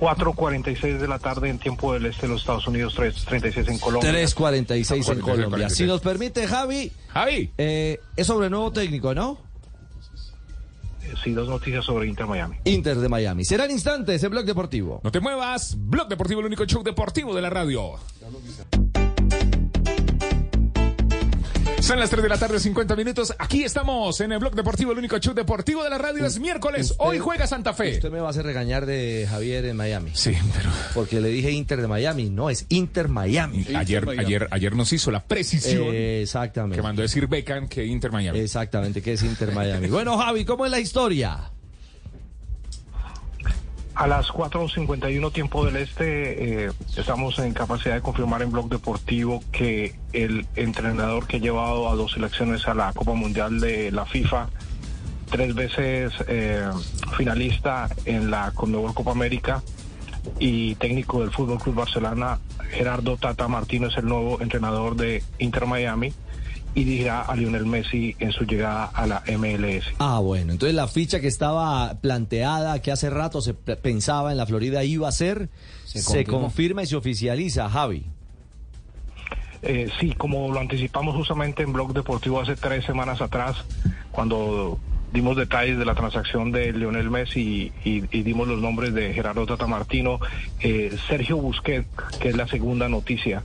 4.46 0.00 0.98
de 0.98 1.08
la 1.08 1.18
tarde 1.18 1.48
en 1.48 1.58
tiempo 1.58 1.94
del 1.94 2.04
este 2.04 2.26
de 2.26 2.34
los 2.34 2.42
Estados 2.42 2.66
Unidos, 2.66 2.94
3.36 2.94 3.70
en 3.70 3.78
Colombia. 3.78 4.12
3.46 4.12 5.12
en 5.14 5.20
Colombia. 5.22 5.70
Si 5.70 5.86
nos 5.86 6.02
permite, 6.02 6.46
Javi, 6.46 6.92
Javi. 7.08 7.50
eh, 7.56 8.00
es 8.16 8.26
sobre 8.26 8.50
nuevo 8.50 8.70
técnico, 8.70 9.14
¿no? 9.14 9.45
Sí, 11.22 11.32
dos 11.32 11.48
noticias 11.48 11.84
sobre 11.84 12.06
Inter 12.06 12.26
Miami. 12.26 12.56
Inter 12.64 12.96
de 12.96 13.08
Miami. 13.08 13.44
Serán 13.44 13.70
instantes 13.70 14.22
en 14.22 14.30
Blog 14.30 14.44
Deportivo. 14.44 15.00
No 15.02 15.10
te 15.10 15.20
muevas. 15.20 15.76
Blog 15.78 16.08
Deportivo, 16.08 16.40
el 16.40 16.46
único 16.46 16.64
show 16.64 16.82
deportivo 16.82 17.34
de 17.34 17.42
la 17.42 17.50
radio. 17.50 17.94
Son 21.86 22.00
las 22.00 22.10
3 22.10 22.20
de 22.24 22.28
la 22.28 22.36
tarde, 22.36 22.58
50 22.58 22.96
minutos. 22.96 23.32
Aquí 23.38 23.62
estamos 23.62 24.20
en 24.20 24.32
el 24.32 24.40
Blog 24.40 24.56
Deportivo, 24.56 24.90
el 24.90 24.98
único 24.98 25.18
show 25.18 25.32
deportivo 25.34 25.84
de 25.84 25.90
la 25.90 25.98
radio. 25.98 26.26
Es 26.26 26.40
miércoles. 26.40 26.90
Usted- 26.90 26.96
Hoy 26.98 27.20
juega 27.20 27.46
Santa 27.46 27.74
Fe. 27.74 27.92
Usted 27.94 28.10
me 28.10 28.18
va 28.18 28.26
a 28.26 28.30
hacer 28.30 28.44
regañar 28.44 28.86
de 28.86 29.24
Javier 29.30 29.64
en 29.66 29.76
Miami. 29.76 30.10
Sí, 30.14 30.32
pero. 30.56 30.68
Porque 30.94 31.20
le 31.20 31.28
dije 31.28 31.52
Inter 31.52 31.80
de 31.80 31.86
Miami. 31.86 32.28
No, 32.28 32.50
es 32.50 32.66
Inter 32.70 33.08
Miami. 33.08 33.64
Ayer, 33.76 34.04
ayer, 34.18 34.48
ayer 34.50 34.74
nos 34.74 34.92
hizo 34.92 35.12
la 35.12 35.22
precisión 35.22 35.84
Eh, 35.92 36.22
exactamente. 36.22 36.74
que 36.76 36.82
mandó 36.82 37.02
decir 37.02 37.28
Beckham 37.28 37.68
que 37.68 37.84
Inter 37.86 38.10
Miami. 38.10 38.40
Exactamente, 38.40 39.00
que 39.00 39.12
es 39.12 39.22
Inter 39.22 39.52
Miami. 39.52 39.86
Bueno, 39.86 40.18
Javi, 40.18 40.44
¿cómo 40.44 40.64
es 40.64 40.72
la 40.72 40.80
historia? 40.80 41.52
A 43.96 44.06
las 44.06 44.28
4.51 44.28 45.32
tiempo 45.32 45.64
del 45.64 45.76
este, 45.76 46.66
eh, 46.66 46.72
estamos 46.94 47.38
en 47.38 47.54
capacidad 47.54 47.94
de 47.94 48.02
confirmar 48.02 48.42
en 48.42 48.52
Blog 48.52 48.68
Deportivo 48.68 49.42
que 49.50 49.94
el 50.12 50.46
entrenador 50.54 51.26
que 51.26 51.38
ha 51.38 51.40
llevado 51.40 51.88
a 51.88 51.94
dos 51.94 52.12
selecciones 52.12 52.68
a 52.68 52.74
la 52.74 52.92
Copa 52.92 53.14
Mundial 53.14 53.58
de 53.58 53.90
la 53.90 54.04
FIFA, 54.04 54.50
tres 55.30 55.54
veces 55.54 56.12
eh, 56.28 56.68
finalista 57.16 57.88
en 58.04 58.30
la 58.30 58.50
Conmebol 58.50 58.92
Copa 58.92 59.12
América 59.12 59.62
y 60.38 60.74
técnico 60.74 61.20
del 61.20 61.30
Fútbol 61.30 61.58
Club 61.58 61.76
Barcelona, 61.76 62.38
Gerardo 62.72 63.16
Tata 63.16 63.48
Martino 63.48 63.86
es 63.86 63.96
el 63.96 64.04
nuevo 64.04 64.42
entrenador 64.42 64.96
de 64.96 65.22
Inter 65.38 65.64
Miami 65.64 66.12
y 66.76 66.84
dirigirá 66.84 67.22
a 67.22 67.34
Lionel 67.34 67.64
Messi 67.66 68.14
en 68.20 68.30
su 68.32 68.44
llegada 68.44 68.84
a 68.84 69.06
la 69.06 69.22
MLS. 69.38 69.86
Ah, 69.98 70.18
bueno, 70.20 70.52
entonces 70.52 70.74
la 70.76 70.86
ficha 70.86 71.20
que 71.20 71.26
estaba 71.26 71.94
planteada, 72.02 72.80
que 72.82 72.92
hace 72.92 73.08
rato 73.10 73.40
se 73.40 73.54
pensaba 73.54 74.30
en 74.30 74.36
la 74.36 74.44
Florida 74.46 74.84
iba 74.84 75.08
a 75.08 75.12
ser, 75.12 75.48
se, 75.84 76.24
confirma 76.24 76.82
y 76.82 76.86
se 76.86 76.94
oficializa, 76.96 77.68
Javi. 77.70 78.04
Eh, 79.62 79.88
sí, 79.98 80.12
como 80.12 80.52
lo 80.52 80.60
anticipamos 80.60 81.16
justamente 81.16 81.62
en 81.62 81.72
Blog 81.72 81.94
Deportivo 81.94 82.40
hace 82.40 82.56
tres 82.56 82.84
semanas 82.84 83.20
atrás, 83.22 83.56
cuando 84.12 84.78
dimos 85.14 85.34
detalles 85.36 85.78
de 85.78 85.84
la 85.86 85.94
transacción 85.94 86.52
de 86.52 86.72
Lionel 86.72 87.10
Messi 87.10 87.72
y, 87.84 87.90
y- 87.90 88.04
y 88.12 88.22
dimos 88.22 88.46
los 88.48 88.60
nombres 88.60 88.92
de 88.92 89.14
Gerardo 89.14 89.46
Tata 89.46 89.66
Martino, 89.66 90.20
eh, 90.60 90.94
Sergio 91.08 91.38
Busquets, 91.38 91.88
que 92.20 92.28
es 92.28 92.36
la 92.36 92.46
segunda 92.48 92.88
noticia. 92.90 93.42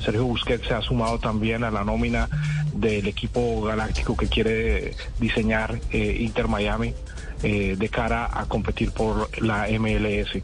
Sergio 0.00 0.24
Busquets 0.24 0.66
se 0.66 0.74
ha 0.74 0.82
sumado 0.82 1.18
también 1.18 1.64
a 1.64 1.70
la 1.70 1.84
nómina 1.84 2.28
del 2.72 3.06
equipo 3.06 3.62
galáctico 3.62 4.16
que 4.16 4.28
quiere 4.28 4.94
diseñar 5.18 5.78
eh, 5.90 6.18
Inter 6.20 6.48
Miami 6.48 6.94
eh, 7.42 7.76
de 7.78 7.88
cara 7.88 8.28
a 8.32 8.46
competir 8.46 8.92
por 8.92 9.28
la 9.42 9.66
MLS. 9.78 10.42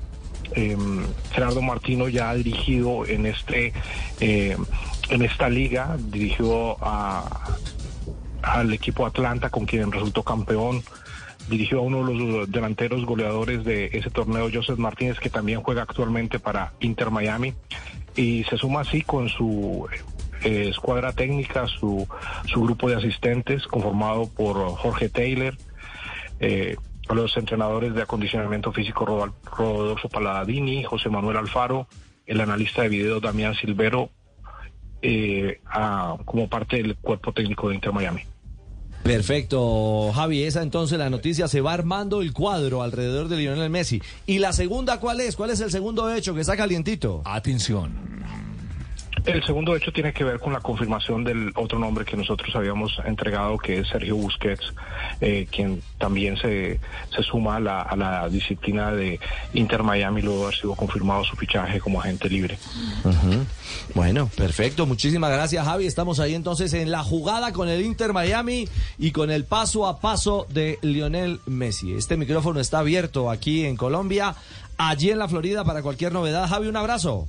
Eh, 0.54 0.76
Gerardo 1.32 1.62
Martino 1.62 2.08
ya 2.08 2.30
ha 2.30 2.34
dirigido 2.34 3.06
en 3.06 3.24
este 3.24 3.72
eh, 4.20 4.56
en 5.08 5.22
esta 5.22 5.48
liga, 5.48 5.96
dirigió 5.98 6.76
a, 6.84 7.56
al 8.42 8.72
equipo 8.72 9.06
Atlanta 9.06 9.50
con 9.50 9.64
quien 9.66 9.90
resultó 9.90 10.22
campeón, 10.22 10.82
dirigió 11.48 11.78
a 11.78 11.82
uno 11.82 12.06
de 12.06 12.14
los 12.14 12.50
delanteros 12.50 13.04
goleadores 13.04 13.64
de 13.64 13.86
ese 13.92 14.10
torneo, 14.10 14.50
Joseph 14.52 14.78
Martínez, 14.78 15.18
que 15.18 15.30
también 15.30 15.62
juega 15.62 15.82
actualmente 15.82 16.38
para 16.38 16.72
Inter 16.80 17.10
Miami, 17.10 17.54
y 18.16 18.44
se 18.44 18.56
suma 18.56 18.80
así 18.82 19.02
con 19.02 19.28
su 19.28 19.86
eh, 20.44 20.68
escuadra 20.68 21.12
técnica, 21.12 21.66
su, 21.66 22.06
su 22.46 22.62
grupo 22.62 22.88
de 22.88 22.96
asistentes 22.96 23.66
conformado 23.66 24.28
por 24.28 24.56
Jorge 24.76 25.08
Taylor, 25.08 25.56
eh, 26.40 26.76
los 27.10 27.36
entrenadores 27.36 27.94
de 27.94 28.02
acondicionamiento 28.02 28.72
físico 28.72 29.04
Rodol- 29.06 29.34
Rodolfo 29.56 30.08
Paladini, 30.08 30.82
José 30.84 31.08
Manuel 31.10 31.36
Alfaro, 31.36 31.86
el 32.26 32.40
analista 32.40 32.82
de 32.82 32.88
video 32.88 33.20
Damián 33.20 33.54
Silvero, 33.54 34.10
eh, 35.02 35.60
como 36.24 36.48
parte 36.48 36.76
del 36.76 36.96
cuerpo 36.96 37.32
técnico 37.32 37.68
de 37.68 37.74
Inter 37.74 37.92
Miami. 37.92 38.22
Perfecto, 39.02 40.12
Javi, 40.14 40.44
esa 40.44 40.62
entonces 40.62 40.96
la 40.96 41.10
noticia, 41.10 41.48
se 41.48 41.60
va 41.60 41.72
armando 41.72 42.22
el 42.22 42.32
cuadro 42.32 42.82
alrededor 42.82 43.28
de 43.28 43.36
Lionel 43.36 43.68
Messi. 43.68 44.00
¿Y 44.26 44.38
la 44.38 44.52
segunda 44.52 45.00
cuál 45.00 45.20
es? 45.20 45.34
¿Cuál 45.34 45.50
es 45.50 45.60
el 45.60 45.72
segundo 45.72 46.12
hecho 46.12 46.34
que 46.34 46.40
está 46.40 46.56
calientito? 46.56 47.22
Atención. 47.24 48.12
El 49.24 49.44
segundo 49.44 49.76
hecho 49.76 49.92
tiene 49.92 50.12
que 50.12 50.24
ver 50.24 50.40
con 50.40 50.52
la 50.52 50.60
confirmación 50.60 51.22
del 51.22 51.52
otro 51.54 51.78
nombre 51.78 52.04
que 52.04 52.16
nosotros 52.16 52.54
habíamos 52.56 52.98
entregado, 53.04 53.56
que 53.56 53.78
es 53.78 53.88
Sergio 53.88 54.16
Busquets, 54.16 54.72
eh, 55.20 55.46
quien 55.50 55.80
también 55.98 56.36
se, 56.36 56.80
se 57.14 57.22
suma 57.22 57.56
a 57.56 57.60
la, 57.60 57.82
a 57.82 57.94
la 57.94 58.28
disciplina 58.28 58.90
de 58.90 59.20
Inter 59.54 59.84
Miami 59.84 60.22
luego 60.22 60.40
de 60.40 60.44
haber 60.46 60.56
sido 60.56 60.74
confirmado 60.74 61.22
su 61.24 61.36
fichaje 61.36 61.78
como 61.78 62.00
agente 62.00 62.28
libre. 62.28 62.58
Bueno, 63.94 64.28
perfecto. 64.36 64.86
Muchísimas 64.86 65.30
gracias, 65.30 65.64
Javi. 65.64 65.86
Estamos 65.86 66.18
ahí 66.18 66.34
entonces 66.34 66.72
en 66.74 66.90
la 66.90 67.04
jugada 67.04 67.52
con 67.52 67.68
el 67.68 67.84
Inter 67.84 68.12
Miami 68.12 68.68
y 68.98 69.12
con 69.12 69.30
el 69.30 69.44
paso 69.44 69.86
a 69.86 70.00
paso 70.00 70.46
de 70.50 70.78
Lionel 70.82 71.40
Messi. 71.46 71.94
Este 71.94 72.16
micrófono 72.16 72.58
está 72.58 72.80
abierto 72.80 73.30
aquí 73.30 73.64
en 73.66 73.76
Colombia, 73.76 74.34
allí 74.78 75.10
en 75.10 75.18
la 75.18 75.28
Florida 75.28 75.64
para 75.64 75.82
cualquier 75.82 76.12
novedad. 76.12 76.48
Javi, 76.48 76.66
un 76.66 76.76
abrazo. 76.76 77.28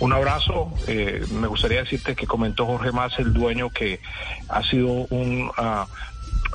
Un 0.00 0.12
abrazo. 0.12 0.72
eh, 0.86 1.24
me 1.32 1.46
gustaría 1.46 1.80
decirte 1.82 2.14
que 2.14 2.26
comentó 2.26 2.66
Jorge 2.66 2.92
Más, 2.92 3.18
el 3.18 3.32
dueño, 3.32 3.70
que 3.70 4.00
ha 4.48 4.62
sido 4.62 4.88
un, 4.88 5.50
ah, 5.56 5.86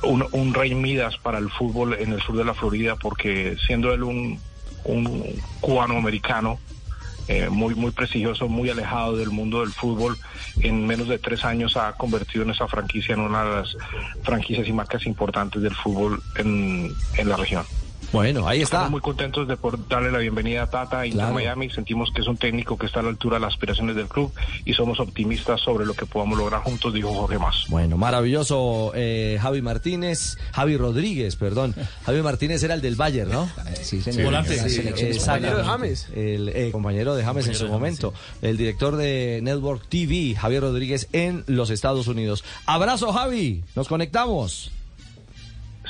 un, 0.04 0.24
un 0.32 0.54
rey 0.54 0.74
Midas 0.74 1.16
para 1.18 1.38
el 1.38 1.50
fútbol 1.50 1.94
en 1.94 2.12
el 2.12 2.20
sur 2.22 2.36
de 2.36 2.44
la 2.44 2.54
Florida, 2.54 2.96
porque 2.96 3.56
siendo 3.66 3.92
él 3.92 4.04
un, 4.04 4.38
un 4.84 5.24
cubano-americano, 5.60 6.58
eh, 7.28 7.48
muy, 7.48 7.74
muy 7.74 7.92
prestigioso, 7.92 8.48
muy 8.48 8.68
alejado 8.70 9.16
del 9.16 9.30
mundo 9.30 9.60
del 9.60 9.72
fútbol, 9.72 10.16
en 10.60 10.86
menos 10.86 11.08
de 11.08 11.18
tres 11.18 11.44
años 11.44 11.76
ha 11.76 11.92
convertido 11.92 12.44
en 12.44 12.50
esa 12.50 12.66
franquicia 12.66 13.14
en 13.14 13.20
una 13.20 13.44
de 13.44 13.56
las 13.56 13.76
franquicias 14.22 14.66
y 14.66 14.72
marcas 14.72 15.06
importantes 15.06 15.62
del 15.62 15.74
fútbol 15.74 16.20
en, 16.36 16.92
en 17.16 17.28
la 17.28 17.36
región. 17.36 17.64
Bueno, 18.12 18.46
ahí 18.46 18.60
está. 18.60 18.76
Estamos 18.78 18.90
muy 18.90 19.00
contentos 19.00 19.48
de 19.48 19.56
poder 19.56 19.80
darle 19.88 20.12
la 20.12 20.18
bienvenida 20.18 20.64
a 20.64 20.66
Tata 20.68 21.00
a 21.00 21.06
Inter 21.06 21.20
Claro. 21.20 21.34
Miami. 21.34 21.70
Sentimos 21.70 22.10
que 22.14 22.20
es 22.20 22.26
un 22.26 22.36
técnico 22.36 22.76
que 22.76 22.86
está 22.86 23.00
a 23.00 23.02
la 23.02 23.08
altura 23.08 23.36
de 23.36 23.40
las 23.40 23.54
aspiraciones 23.54 23.96
del 23.96 24.06
club 24.06 24.30
y 24.64 24.74
somos 24.74 25.00
optimistas 25.00 25.60
sobre 25.60 25.86
lo 25.86 25.94
que 25.94 26.04
podamos 26.04 26.38
lograr 26.38 26.62
juntos, 26.62 26.92
dijo 26.92 27.12
Jorge 27.12 27.38
Más. 27.38 27.64
Bueno, 27.68 27.96
maravilloso 27.96 28.92
eh, 28.94 29.38
Javi 29.40 29.62
Martínez, 29.62 30.36
Javi 30.52 30.76
Rodríguez, 30.76 31.36
perdón. 31.36 31.74
Javi 32.04 32.22
Martínez 32.22 32.62
era 32.62 32.74
el 32.74 32.82
del 32.82 32.96
Bayern, 32.96 33.30
¿no? 33.30 33.48
Sí, 33.80 34.02
señor. 34.02 34.24
Volante. 34.24 34.68
Sí. 34.68 34.82
Compañero 35.18 35.56
de 35.56 35.64
James. 35.64 36.08
El 36.14 36.48
eh, 36.50 36.70
compañero 36.70 37.14
de 37.14 37.24
James 37.24 37.46
en 37.46 37.54
su 37.54 37.68
momento. 37.68 38.12
El 38.42 38.56
director 38.56 38.96
de 38.96 39.40
Network 39.42 39.88
TV, 39.88 40.34
Javier 40.38 40.62
Rodríguez, 40.62 41.08
en 41.12 41.44
los 41.46 41.70
Estados 41.70 42.08
Unidos. 42.08 42.44
Abrazo, 42.66 43.12
Javi. 43.12 43.64
Nos 43.74 43.88
conectamos. 43.88 44.70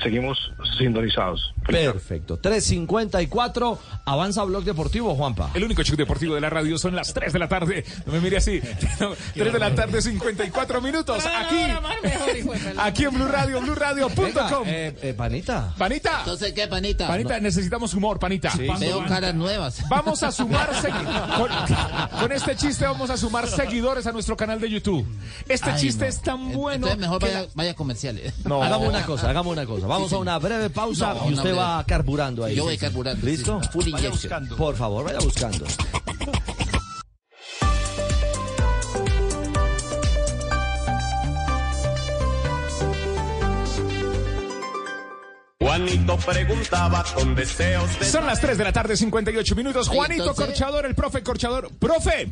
Seguimos 0.03 0.39
sintonizados. 0.79 1.53
Perfecto. 1.67 2.41
3.54. 2.41 3.79
Avanza 4.05 4.43
Blog 4.45 4.65
Deportivo, 4.65 5.15
Juanpa. 5.15 5.51
El 5.55 5.65
único 5.65 5.83
show 5.83 5.97
deportivo 5.97 6.35
de 6.35 6.41
la 6.41 6.51
radio 6.51 6.79
son 6.79 6.97
las 6.97 7.13
3 7.15 7.33
de 7.33 7.39
la 7.39 7.49
tarde. 7.49 7.85
No 8.07 8.13
me 8.13 8.21
mire 8.21 8.39
así. 8.39 8.61
No, 9.01 9.11
3 9.35 9.53
de 9.53 9.59
la 9.59 9.75
tarde, 9.75 10.01
54 10.01 10.81
minutos. 10.81 11.25
Aquí. 11.27 11.57
Aquí 12.79 13.05
en 13.05 13.15
Blue 13.15 13.27
Radio, 13.27 13.61
Venga, 13.61 13.67
BlueRadio.com. 13.75 14.63
eh, 14.67 14.97
eh, 15.03 15.15
panita. 15.15 15.75
Panita. 15.77 16.21
Entonces, 16.21 16.53
¿qué, 16.53 16.67
panita? 16.69 17.07
Panita, 17.09 17.39
necesitamos 17.41 17.95
humor, 17.95 18.19
Panita. 18.19 18.53
Veo 18.79 19.05
caras 19.07 19.35
nuevas. 19.35 19.83
Vamos 19.89 20.23
a 20.23 20.31
sumar 20.33 20.71
con, 21.37 21.49
con 22.21 22.33
este 22.33 22.57
chiste 22.57 22.85
vamos 22.87 23.11
a 23.11 23.17
sumar 23.17 23.47
seguidores 23.49 24.07
a 24.07 24.13
nuestro 24.13 24.37
canal 24.37 24.61
de 24.61 24.71
YouTube. 24.71 25.07
Este 25.49 25.71
Ay, 25.71 25.81
chiste 25.81 26.05
no. 26.05 26.09
es 26.11 26.23
tan 26.23 26.53
bueno. 26.53 26.87
Entonces, 26.87 26.99
mejor 26.99 27.19
que 27.21 27.27
vaya, 27.27 27.41
la- 27.43 27.49
vaya 27.55 27.75
comerciales. 27.75 28.35
No. 28.45 28.63
Hagamos 28.63 28.89
una 28.89 29.05
cosa, 29.05 29.31
hagamos 29.31 29.53
una 29.53 29.67
cosa. 29.67 29.82
Vamos 29.89 30.11
Sí, 30.11 30.15
a 30.15 30.19
una 30.19 30.39
breve 30.39 30.71
pausa 30.71 31.15
No, 31.15 31.29
y 31.29 31.33
usted 31.33 31.43
breve. 31.45 31.59
va 31.59 31.85
carburando 31.85 32.45
ahí. 32.45 32.55
Yo 32.55 32.65
voy 32.65 32.79
carburando, 32.79 33.27
¿Listo? 33.27 33.61
sí. 33.63 33.69
Full 33.73 33.91
Vaya 33.93 34.11
buscando. 34.11 34.57
Por 34.57 34.77
favor, 34.77 35.05
vaya 35.05 35.19
buscando. 35.21 35.65
Juanito 45.61 46.17
preguntaba 46.19 47.05
con 47.15 47.35
deseos 47.37 47.99
de... 48.01 48.07
Son 48.07 48.27
las 48.27 48.41
3 48.41 48.59
de 48.59 48.65
la 48.65 48.73
tarde, 48.73 48.97
58 48.97 49.55
minutos. 49.55 49.89
Juanito 49.89 50.23
entonces- 50.25 50.47
Corchador, 50.47 50.87
el 50.87 50.95
profe 50.97 51.23
Corchador. 51.23 51.71
Profe, 51.79 52.31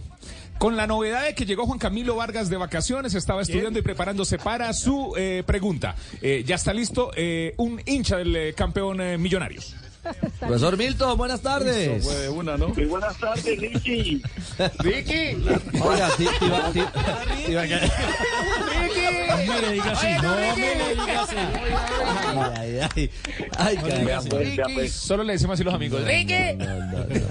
con 0.60 0.76
la 0.76 0.86
novedad 0.86 1.24
de 1.24 1.34
que 1.34 1.46
llegó 1.46 1.64
Juan 1.64 1.78
Camilo 1.78 2.16
Vargas 2.16 2.50
de 2.50 2.58
vacaciones, 2.58 3.14
estaba 3.14 3.40
estudiando 3.40 3.78
y 3.78 3.82
preparándose 3.82 4.36
para 4.36 4.70
su 4.74 5.14
eh, 5.16 5.42
pregunta. 5.46 5.94
Eh, 6.20 6.44
ya 6.46 6.56
está 6.56 6.74
listo 6.74 7.12
eh, 7.16 7.54
un 7.56 7.80
hincha 7.86 8.18
del 8.18 8.36
eh, 8.36 8.52
campeón 8.54 9.00
eh, 9.00 9.16
Millonarios. 9.16 9.74
Profesor 10.40 10.76
Milton, 10.76 11.16
buenas 11.16 11.40
tardes. 11.40 12.06
una, 12.30 12.58
¿no? 12.58 12.68
Muy 12.68 12.84
buenas 12.84 13.16
tardes, 13.18 13.44
Ricky. 13.58 14.22
Ricky. 14.80 15.36
Oiga, 15.82 16.08
ti- 16.18 16.24
ti- 16.38 16.44
iba- 16.46 16.72
ti- 16.72 16.80
ti- 17.46 17.52
iba 17.52 17.62
a 17.62 17.66
caer- 17.66 17.92
No 19.30 19.54
me 19.54 19.60
le 19.60 19.72
diga 19.72 19.92
así, 19.92 20.06
no 20.22 20.36
me 20.36 20.56
le 20.56 20.94
diga 20.94 21.22
así. 21.22 21.36
Ay, 22.56 22.78
ay, 22.80 22.88
ay. 22.96 23.10
Ay, 23.58 23.76
caramba. 23.76 24.20
Ricky. 24.38 24.88
Solo 24.88 25.22
le 25.22 25.32
decimos 25.34 25.54
así 25.54 25.64
los 25.64 25.74
amigos. 25.74 26.02
Ricky. 26.04 26.34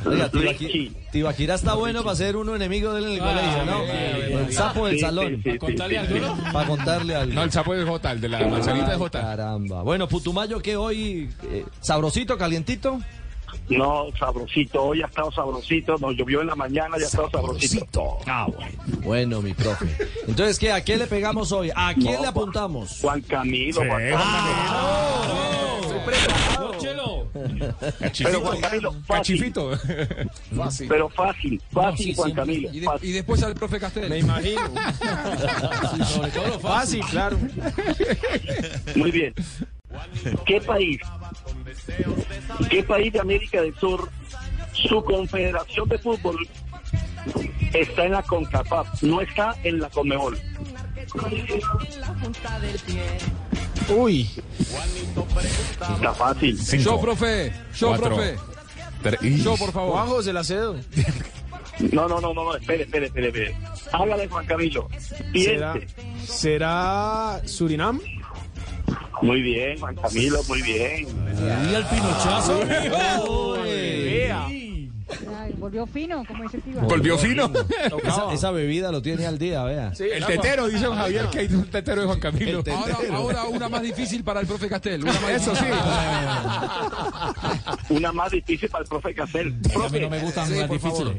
Oiga, 0.05 0.31
Tibaquí- 0.31 0.91
Tibaquira 1.11 1.55
está 1.55 1.73
bueno 1.73 2.03
para 2.03 2.15
ser 2.15 2.35
uno 2.35 2.55
enemigo 2.55 2.93
de 2.93 2.99
él 2.99 3.05
en 3.07 3.11
el 3.13 3.19
colegio, 3.19 3.65
¿no? 3.65 3.83
El 3.83 4.53
sapo 4.53 4.85
del 4.87 4.95
Sí, 4.95 5.01
salón. 5.01 5.41
sí, 5.43 5.51
sí, 5.51 5.57
contarle 5.57 6.05
sí, 6.07 6.13
algo. 6.17 6.37
Para 6.53 6.67
contarle 6.67 7.15
algo. 7.15 7.33
No, 7.33 7.43
el 7.43 7.51
sapo 7.51 7.73
de 7.73 7.83
Jota, 7.83 8.11
el 8.11 8.21
de 8.21 8.29
la 8.29 8.47
manzanita 8.47 8.91
de 8.91 8.97
Jota. 8.97 9.21
Caramba. 9.21 9.81
Bueno, 9.83 10.07
Putumayo, 10.07 10.61
que 10.61 10.75
hoy 10.75 11.29
eh, 11.43 11.65
sabrosito, 11.81 12.37
calientito. 12.37 12.99
No, 13.69 14.05
sabrosito. 14.17 14.83
Hoy 14.83 15.01
ha 15.01 15.05
estado 15.07 15.31
sabrosito. 15.31 15.97
Nos 15.97 16.15
llovió 16.15 16.41
en 16.41 16.47
la 16.47 16.55
mañana, 16.55 16.97
ya 16.97 17.03
ha 17.05 17.07
estado 17.07 17.29
sabrosito. 17.29 18.17
Ah, 18.25 18.47
bueno. 18.47 18.71
Bueno, 19.03 19.41
mi 19.41 19.53
profe. 19.53 19.87
Entonces, 20.27 20.57
¿qué? 20.59 20.71
¿A 20.71 20.83
qué 20.83 20.97
le 20.97 21.07
pegamos 21.07 21.51
hoy? 21.51 21.71
¿A 21.75 21.93
quién 21.93 22.15
No, 22.15 22.21
le 22.21 22.27
apuntamos? 22.27 22.97
Juan 23.01 23.21
Camilo. 23.21 23.81
Sí, 23.81 23.87
Juan 23.87 24.09
Camilo. 24.09 25.81
Estoy 25.81 25.99
preparado. 26.05 26.69
Pero 28.23 28.41
Juan 28.41 28.61
Camilo, 28.61 28.91
fácil. 29.05 29.37
Cachifito. 29.39 29.71
Fácil. 30.55 30.87
Pero 30.87 31.09
fácil, 31.09 31.61
fácil, 31.71 32.05
Sí, 32.07 32.13
Juan 32.15 32.27
siempre. 32.33 32.45
Camilo. 32.45 32.69
Y, 32.73 32.79
de- 32.79 32.85
fácil. 32.85 33.09
y 33.09 33.11
después 33.13 33.43
al 33.43 33.53
profe 33.55 33.79
Castel. 33.79 34.09
Me 34.09 34.19
imagino. 34.19 34.61
sobre 36.05 36.31
todo 36.31 36.47
lo 36.47 36.59
Fácil, 36.59 37.01
claro. 37.09 37.37
Muy 38.95 39.11
bien. 39.11 39.33
¿Qué 40.45 40.61
país? 40.61 40.99
¿Qué 42.69 42.83
país 42.83 43.13
de 43.13 43.19
América 43.19 43.61
del 43.61 43.75
Sur, 43.75 44.09
su 44.73 45.03
confederación 45.03 45.89
de 45.89 45.97
fútbol, 45.97 46.47
está 47.73 48.05
en 48.05 48.11
la 48.13 48.23
CONCACAF, 48.23 49.03
no 49.03 49.21
está 49.21 49.55
en 49.63 49.79
la 49.79 49.89
CONMEBOL? 49.89 50.37
Uy. 53.89 54.29
Está 55.95 56.13
fácil. 56.13 56.59
Yo, 56.79 57.01
profe. 57.01 57.51
Yo, 57.75 57.87
Cuatro. 57.89 58.07
profe. 58.07 58.37
Tres. 59.01 59.43
Yo, 59.43 59.55
por 59.55 59.71
favor. 59.71 59.93
Juanjo, 59.93 60.23
se 60.23 60.33
la 60.33 60.43
cedo. 60.43 60.75
No, 61.91 62.07
no, 62.09 62.19
no, 62.19 62.33
no, 62.33 62.43
no, 62.43 62.55
espere, 62.55 62.83
espere, 62.83 63.05
espere, 63.07 63.27
espere. 63.27 63.57
Hágale, 63.93 64.27
Juan 64.27 64.45
Camilo. 64.45 64.89
¿Será. 65.33 65.73
¿Será 66.27 67.41
Surinam? 67.45 67.99
Muy 69.21 69.41
bien, 69.41 69.77
Juan 69.79 69.95
Camilo, 69.95 70.43
muy 70.47 70.61
bien. 70.61 71.07
¿Y 71.69 71.73
el 71.75 71.85
pinochazo? 71.85 72.61
Ay, 75.37 75.53
volvió 75.57 75.87
fino, 75.87 76.23
como 76.25 76.43
dice 76.43 76.59
Tiba. 76.59 76.83
Volvió 76.83 77.17
fino. 77.17 77.51
Esa, 78.03 78.31
esa 78.33 78.51
bebida 78.51 78.91
lo 78.91 79.01
tiene 79.01 79.25
al 79.25 79.39
día, 79.39 79.63
vea. 79.63 79.91
el 79.97 80.25
tetero, 80.25 80.67
dice 80.67 80.85
don 80.85 80.95
Javier, 80.97 81.27
que 81.31 81.39
hay 81.39 81.47
un 81.47 81.65
tetero 81.65 82.01
de 82.01 82.07
Juan 82.07 82.19
Camilo. 82.19 82.63
Ahora, 82.71 82.97
ahora 83.13 83.43
una 83.45 83.69
más 83.69 83.81
difícil 83.81 84.23
para 84.23 84.41
el 84.41 84.47
profe 84.47 84.69
Castel. 84.69 85.01
Una 85.01 85.13
más 85.19 85.31
Eso 85.31 85.55
sí. 85.55 85.65
Una 87.93 88.11
más 88.11 88.31
difícil 88.31 88.69
para 88.69 88.83
el 88.83 88.89
profe 88.89 89.13
Casel. 89.13 89.55
A 89.83 89.89
mí 89.89 89.99
no 89.99 90.09
me 90.09 90.19
gustan 90.19 90.55
las 90.55 90.69
difíciles. 90.69 91.17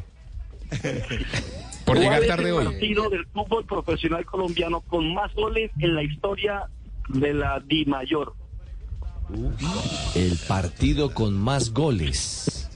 Por 1.84 1.98
llegar 1.98 2.18
¿Cuál 2.18 2.22
es 2.22 2.28
tarde 2.28 2.48
el 2.50 2.54
hoy. 2.54 2.64
partido 2.66 3.10
del 3.10 3.26
fútbol 3.26 3.64
profesional 3.64 4.24
colombiano 4.24 4.80
con 4.82 5.12
más 5.12 5.34
goles 5.34 5.72
en 5.80 5.96
la 5.96 6.04
historia 6.04 6.68
de 7.14 7.34
la 7.34 7.60
Di 7.66 7.84
Mayor? 7.84 8.34
El 10.14 10.36
partido 10.48 11.12
con 11.14 11.34
más 11.34 11.70
goles. 11.72 12.68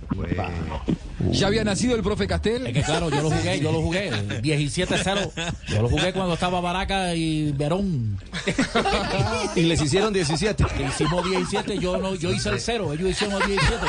¿Ya 1.33 1.47
había 1.49 1.65
nacido 1.65 1.97
el 1.97 2.03
profe 2.03 2.27
Castel? 2.29 2.67
Es 2.67 2.75
que 2.75 2.83
claro, 2.83 3.09
yo 3.11 3.23
lo 3.23 3.31
jugué, 3.31 3.59
yo 3.59 3.73
lo 3.73 3.81
jugué. 3.81 4.11
17-0. 4.43 5.33
Yo 5.69 5.83
lo 5.83 5.89
jugué 5.89 6.13
cuando 6.13 6.35
estaba 6.35 6.61
Baraca 6.61 7.15
y 7.15 7.51
Verón. 7.53 8.19
Y 9.57 9.63
les 9.63 9.81
hicieron 9.83 10.13
17. 10.13 10.65
Que 10.77 10.85
hicimos 10.85 11.29
17, 11.29 11.79
yo 11.79 11.97
no, 11.97 12.15
yo 12.15 12.31
hice 12.33 12.51
el 12.51 12.61
0, 12.61 12.93
ellos 12.93 13.11
hicieron 13.11 13.41
el 13.43 13.49
17. 13.49 13.87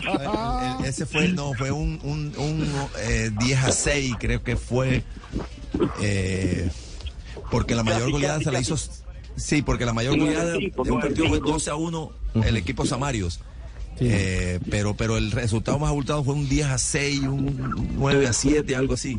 El- 0.00 0.80
el- 0.80 0.84
ese 0.86 1.04
fue, 1.06 1.28
no, 1.28 1.52
fue 1.54 1.70
un, 1.72 1.98
un, 2.04 2.32
un, 2.38 2.72
eh, 3.00 3.30
10 3.38 3.64
a 3.64 3.72
6, 3.72 4.14
creo 4.18 4.42
que 4.42 4.56
fue. 4.56 5.02
eh, 6.00 6.70
porque 7.50 7.74
la 7.74 7.82
mayor 7.82 8.02
Casi, 8.02 8.12
goleada 8.12 8.34
casi, 8.34 8.44
se 8.44 8.52
la 8.52 8.60
hizo. 8.60 8.76
Sí, 9.36 9.62
porque 9.62 9.84
la 9.84 9.92
mayor 9.92 10.18
goleada 10.18 10.52
de 10.52 10.72
un 10.76 11.00
partido 11.00 11.28
fue 11.28 11.38
cinco. 11.38 11.52
12 11.52 11.70
a 11.70 11.74
1, 11.76 12.12
el 12.46 12.56
equipo 12.56 12.86
Samarios. 12.86 13.40
Eh, 13.98 14.60
pero, 14.70 14.94
pero 14.94 15.16
el 15.16 15.30
resultado 15.30 15.78
más 15.78 15.88
abultado 15.88 16.22
fue 16.22 16.34
un 16.34 16.48
10 16.48 16.66
a 16.66 16.78
6, 16.78 17.20
un 17.22 17.94
9 17.96 18.26
a 18.26 18.32
7, 18.32 18.76
algo 18.76 18.94
así. 18.94 19.18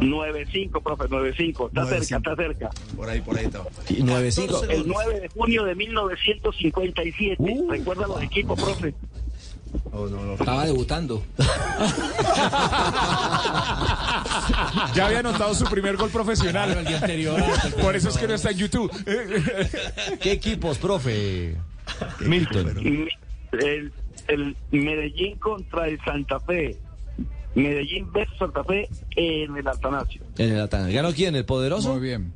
9-5, 0.00 0.82
profe, 0.82 1.04
9-5. 1.04 1.68
Está 1.68 1.82
9-5. 1.82 1.88
cerca, 1.88 2.16
está 2.16 2.36
cerca. 2.36 2.70
Por 2.96 3.08
ahí, 3.08 3.20
por 3.20 3.38
ahí 3.38 3.44
estaba. 3.46 3.66
Y 3.88 4.02
9-5. 4.02 4.70
El 4.70 4.88
9 4.88 5.20
de 5.20 5.28
junio 5.28 5.64
de 5.64 5.74
1957. 5.76 7.36
Uh. 7.38 7.70
¿Recuerda 7.70 8.06
los 8.08 8.22
equipos, 8.22 8.60
profe? 8.60 8.94
Estaba 10.38 10.64
debutando. 10.66 11.22
Ya 14.94 15.06
había 15.06 15.18
anotado 15.20 15.54
su 15.54 15.64
primer 15.66 15.96
gol 15.96 16.10
profesional. 16.10 16.70
el 16.78 16.84
día 16.86 16.98
anterior. 16.98 17.42
Por 17.80 17.94
eso 17.96 18.08
es 18.08 18.16
que 18.16 18.26
no 18.26 18.34
está 18.34 18.50
en 18.50 18.58
YouTube. 18.58 18.90
¿Qué 20.20 20.32
equipos, 20.32 20.78
profe? 20.78 21.56
Milton. 22.20 23.08
El, 23.52 23.92
el 24.28 24.56
Medellín 24.70 25.36
contra 25.38 25.88
el 25.88 25.98
Santa 26.04 26.40
Fe. 26.40 26.76
Medellín 27.54 28.10
versus 28.12 28.36
Santa 28.38 28.64
Fe 28.64 28.88
en 29.16 29.56
el 29.56 29.66
Atanasio. 29.68 30.22
En 30.38 30.52
el 30.52 30.60
Atán. 30.60 30.92
¿Ganó 30.92 31.12
quién? 31.12 31.34
¿El 31.36 31.44
poderoso? 31.44 31.92
Muy 31.94 32.00
bien. 32.02 32.32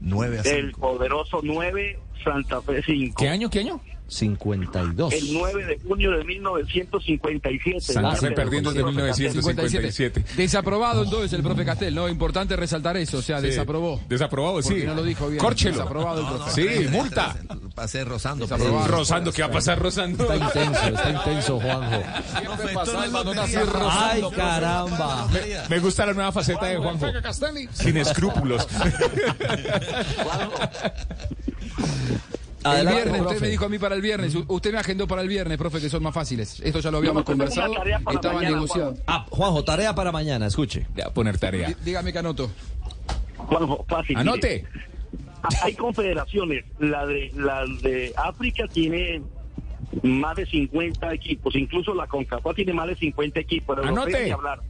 9 0.00 0.38
a 0.38 0.42
El 0.42 0.66
5. 0.66 0.80
poderoso 0.80 1.40
9, 1.42 1.98
Santa 2.24 2.60
Fe 2.62 2.82
5. 2.84 3.16
¿Qué 3.18 3.28
año? 3.28 3.48
¿Qué 3.48 3.60
año? 3.60 3.80
52. 4.08 5.12
El 5.12 5.32
9 5.32 5.66
de 5.66 5.78
junio 5.80 6.12
de 6.12 6.24
1957. 6.24 7.80
Santa 7.80 8.16
Fe 8.16 8.30
perdiendo 8.30 8.70
desde 8.72 8.84
1957. 8.84 10.24
Desaprobado 10.36 11.02
entonces 11.04 11.32
el 11.32 11.42
profe 11.42 11.64
Castel, 11.64 11.94
¿no? 11.94 12.08
Importante 12.08 12.54
resaltar 12.56 12.96
eso, 12.96 13.18
o 13.18 13.22
sea, 13.22 13.40
Sí. 13.40 13.48
desaprobó. 13.48 14.00
Desaprobado, 14.08 14.62
sí. 14.62 14.84
No 14.84 14.94
lo 14.94 15.02
dijo 15.02 15.28
bien. 15.28 15.40
Córchelo. 15.40 15.78
Desaprobado 15.78 16.20
el 16.20 16.26
profe. 16.36 16.78
Sí, 16.84 16.88
multa. 16.88 17.36
Pasé 17.74 18.04
rozando. 18.04 18.44
Desaprobado. 18.46 18.86
Rozando, 18.88 19.32
¿qué 19.32 19.42
va 19.42 19.48
a 19.48 19.52
pasar 19.52 19.78
rozando? 19.78 20.22
Está 20.22 20.36
intenso, 20.36 20.86
está 20.86 21.10
intenso, 21.10 21.60
Juanjo. 21.60 22.02
Siempre 22.38 22.74
pasa 22.74 23.04
el 23.04 23.10
balón 23.10 23.38
así 23.38 23.56
Ay, 23.82 24.22
caramba. 24.34 25.28
Me 25.68 25.78
gusta 25.80 26.06
la 26.06 26.12
nueva 26.14 26.32
faceta 26.32 26.66
de 26.66 26.76
Juanjo. 26.76 27.06
Sin 27.72 27.96
escrúpulos. 27.96 28.66
El 32.74 32.88
viernes, 32.88 33.20
usted 33.20 33.40
me 33.40 33.48
dijo 33.48 33.64
a 33.64 33.68
mí 33.68 33.78
para 33.78 33.94
el 33.94 34.02
viernes. 34.02 34.34
Usted 34.48 34.72
me 34.72 34.78
agendó 34.78 35.06
para 35.06 35.22
el 35.22 35.28
viernes, 35.28 35.58
profe, 35.58 35.80
que 35.80 35.88
son 35.88 36.02
más 36.02 36.14
fáciles. 36.14 36.60
Esto 36.60 36.80
ya 36.80 36.90
lo 36.90 36.98
habíamos 36.98 37.20
No, 37.20 37.24
conversado. 37.24 37.72
Estaba 38.12 38.40
negociado. 38.42 38.94
Ah, 39.06 39.26
Juanjo, 39.30 39.64
tarea 39.64 39.94
para 39.94 40.12
mañana, 40.12 40.46
escuche. 40.46 40.86
Voy 40.94 41.02
a 41.02 41.10
poner 41.10 41.38
tarea. 41.38 41.68
Dí- 41.68 41.76
Dígame 41.84 42.12
que 42.12 42.18
anoto. 42.18 42.50
Juanjo, 43.36 43.84
fácil. 43.88 44.16
Anote. 44.16 44.64
mire. 44.72 44.86
Hay 45.62 45.74
confederaciones. 45.74 46.64
La 46.80 47.06
de, 47.06 47.30
la 47.36 47.64
de 47.82 48.12
África 48.16 48.64
tiene 48.66 49.22
más 50.02 50.36
de 50.36 50.46
50 50.46 51.14
equipos. 51.14 51.54
Incluso 51.54 51.94
la 51.94 52.06
CONCACAF 52.08 52.54
tiene 52.56 52.72
más 52.72 52.88
de 52.88 52.96
50 52.96 53.38
equipos. 53.40 53.76
Pero 53.76 53.88
Anote. 53.88 54.24
ni 54.24 54.30
hablar. 54.30 54.60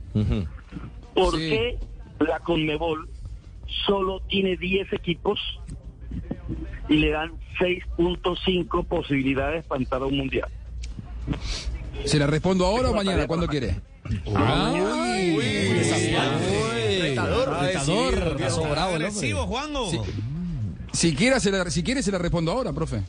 ¿Por 1.14 1.34
Sí. 1.36 1.48
qué 1.48 1.78
la 2.20 2.40
CONMEBOL 2.40 3.08
solo 3.86 4.20
tiene 4.28 4.56
10 4.56 4.92
equipos 4.92 5.38
y 6.88 6.96
le 6.96 7.10
dan 7.10 7.32
6.5 7.58 8.86
posibilidades 8.86 9.64
para 9.66 9.80
entrar 9.80 10.02
a 10.02 10.06
un 10.06 10.16
mundial? 10.16 10.48
¿Se 12.04 12.18
la 12.18 12.26
respondo 12.26 12.66
ahora 12.66 12.90
o 12.90 12.94
mañana? 12.94 13.26
¿Cuándo 13.26 13.46
quiere? 13.46 13.80
Retador, 17.00 18.38
Juanjo. 19.46 19.90
Si 20.92 21.14
quiere, 21.14 21.40
se 21.40 21.50
la, 21.50 21.68
si 21.70 21.82
quiere, 21.82 22.02
se 22.02 22.10
la 22.10 22.16
respondo 22.16 22.52
ahora, 22.52 22.72
profe. 22.72 23.02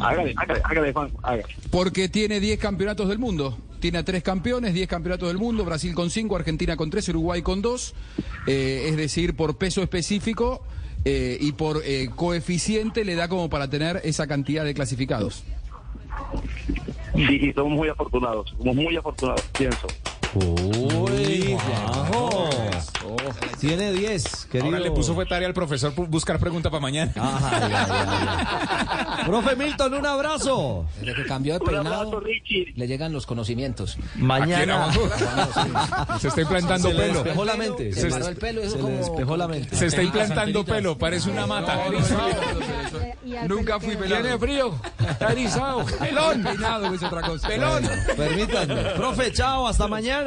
Hágale, 0.00 0.34
hágale, 0.34 0.62
hágale, 0.64 0.92
Juan, 0.94 1.10
hágale. 1.22 1.44
Porque 1.70 2.08
tiene 2.08 2.40
10 2.40 2.58
campeonatos 2.58 3.08
del 3.08 3.18
mundo. 3.18 3.58
Tiene 3.80 3.98
a 3.98 4.04
tres 4.04 4.22
campeones, 4.22 4.72
10 4.72 4.88
campeonatos 4.88 5.28
del 5.28 5.36
mundo. 5.36 5.64
Brasil 5.64 5.94
con 5.94 6.08
5, 6.08 6.36
Argentina 6.36 6.76
con 6.76 6.88
3, 6.88 7.10
Uruguay 7.10 7.42
con 7.42 7.60
2. 7.60 7.94
es 8.46 8.96
decir, 8.96 9.36
por 9.36 9.58
peso 9.58 9.82
específico 9.82 10.62
eh, 11.04 11.36
y 11.40 11.52
por 11.52 11.82
eh, 11.84 12.10
coeficiente 12.14 13.04
le 13.04 13.14
da 13.14 13.28
como 13.28 13.48
para 13.48 13.68
tener 13.68 14.00
esa 14.04 14.26
cantidad 14.26 14.64
de 14.64 14.74
clasificados. 14.74 15.44
Sí, 17.14 17.38
sí, 17.38 17.52
somos 17.52 17.72
muy 17.72 17.88
afortunados. 17.88 18.54
Somos 18.58 18.76
muy 18.76 18.96
afortunados, 18.96 19.42
pienso. 19.58 19.86
Uy, 20.34 21.56
Juanjo. 21.56 22.48
Tiene 23.60 23.92
10, 23.92 24.46
querido. 24.50 24.66
Ahora 24.66 24.80
le 24.80 24.90
puso 24.90 25.14
fue 25.14 25.24
tarea 25.24 25.46
al 25.46 25.54
profesor 25.54 25.92
buscar 25.94 26.40
pregunta 26.40 26.68
para 26.68 26.80
mañana. 26.80 27.12
Ay, 27.14 27.72
ay, 27.72 27.72
ay. 29.20 29.24
Profe 29.26 29.54
Milton, 29.54 29.94
un 29.94 30.04
abrazo. 30.04 30.84
Desde 30.98 31.14
que 31.14 31.24
cambió 31.26 31.54
de 31.54 31.60
Un 31.60 31.66
peinado, 31.66 31.94
abrazo, 32.00 32.20
Richie. 32.20 32.72
le 32.74 32.88
llegan 32.88 33.12
los 33.12 33.24
conocimientos. 33.24 33.98
Mañana. 34.16 34.88
Se 36.18 36.26
está 36.26 36.40
implantando 36.40 36.88
Se 36.88 36.94
le 36.94 37.00
pelo. 37.02 37.14
despejó 37.14 37.44
la 37.44 37.54
mente. 37.56 37.92
Se 37.92 38.00
Se, 38.00 38.08
paró 38.10 38.26
el 38.28 38.36
pelo, 38.36 38.60
eso 38.62 38.70
se 38.70 38.76
le 38.78 38.82
como... 38.82 38.96
despejó 38.96 39.36
la 39.36 39.46
mente. 39.46 39.76
Se 39.76 39.86
está 39.86 40.02
implantando 40.02 40.64
pelo, 40.64 40.98
parece 40.98 41.30
una 41.30 41.46
mata. 41.46 41.78
Nunca 43.46 43.78
fui 43.78 43.94
pelado. 43.96 44.22
Tiene 44.22 44.38
frío, 44.38 44.74
está 45.08 45.30
erizado. 45.32 45.84
Pelón. 46.00 46.42
Peinado 46.42 46.92
es 46.92 47.02
otra 47.02 47.20
cosa. 47.22 47.46
Pelón. 47.46 47.88
Permítanme. 48.16 48.74
Profe, 48.96 49.32
chao, 49.32 49.68
hasta 49.68 49.86
mañana. 49.86 50.21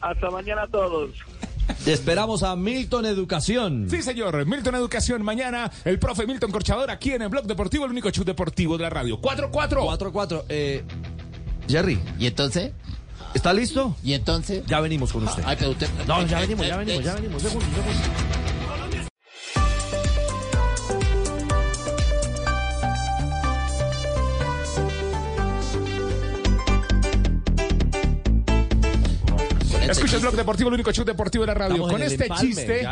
Hasta 0.00 0.30
mañana 0.30 0.62
a 0.62 0.66
todos. 0.68 1.10
Esperamos 1.86 2.42
a 2.42 2.56
Milton 2.56 3.06
Educación. 3.06 3.86
Sí, 3.90 4.02
señor. 4.02 4.44
Milton 4.46 4.74
Educación. 4.74 5.22
Mañana 5.22 5.70
el 5.84 5.98
profe 5.98 6.26
Milton 6.26 6.50
Corchador 6.50 6.90
aquí 6.90 7.12
en 7.12 7.22
el 7.22 7.28
Blog 7.28 7.44
Deportivo, 7.46 7.84
el 7.84 7.90
único 7.90 8.10
show 8.10 8.24
deportivo 8.24 8.76
de 8.76 8.84
la 8.84 8.90
radio. 8.90 9.20
4-4. 9.20 9.50
4-4. 9.98 10.44
Eh, 10.48 10.84
Jerry, 11.68 11.98
¿Y 12.18 12.26
entonces? 12.26 12.72
¿está 13.34 13.52
listo? 13.52 13.96
¿Y 14.02 14.12
entonces? 14.14 14.64
Ya 14.66 14.80
venimos 14.80 15.12
con 15.12 15.24
usted. 15.24 15.42
No, 16.06 16.24
ya 16.26 16.40
venimos, 16.40 16.66
ya 16.66 16.76
venimos, 16.76 17.04
ya 17.04 17.14
venimos. 17.14 17.42
Segundos. 29.92 30.14
el 30.14 30.20
blog 30.20 30.34
deportivo, 30.36 30.68
el 30.68 30.74
único 30.74 30.92
show 30.92 31.04
deportivo 31.04 31.42
de 31.42 31.46
la 31.48 31.54
radio. 31.54 31.74
Estamos 31.74 31.92
Con 31.92 32.02
este 32.02 32.22
empalme, 32.24 32.46
chiste. 32.54 32.88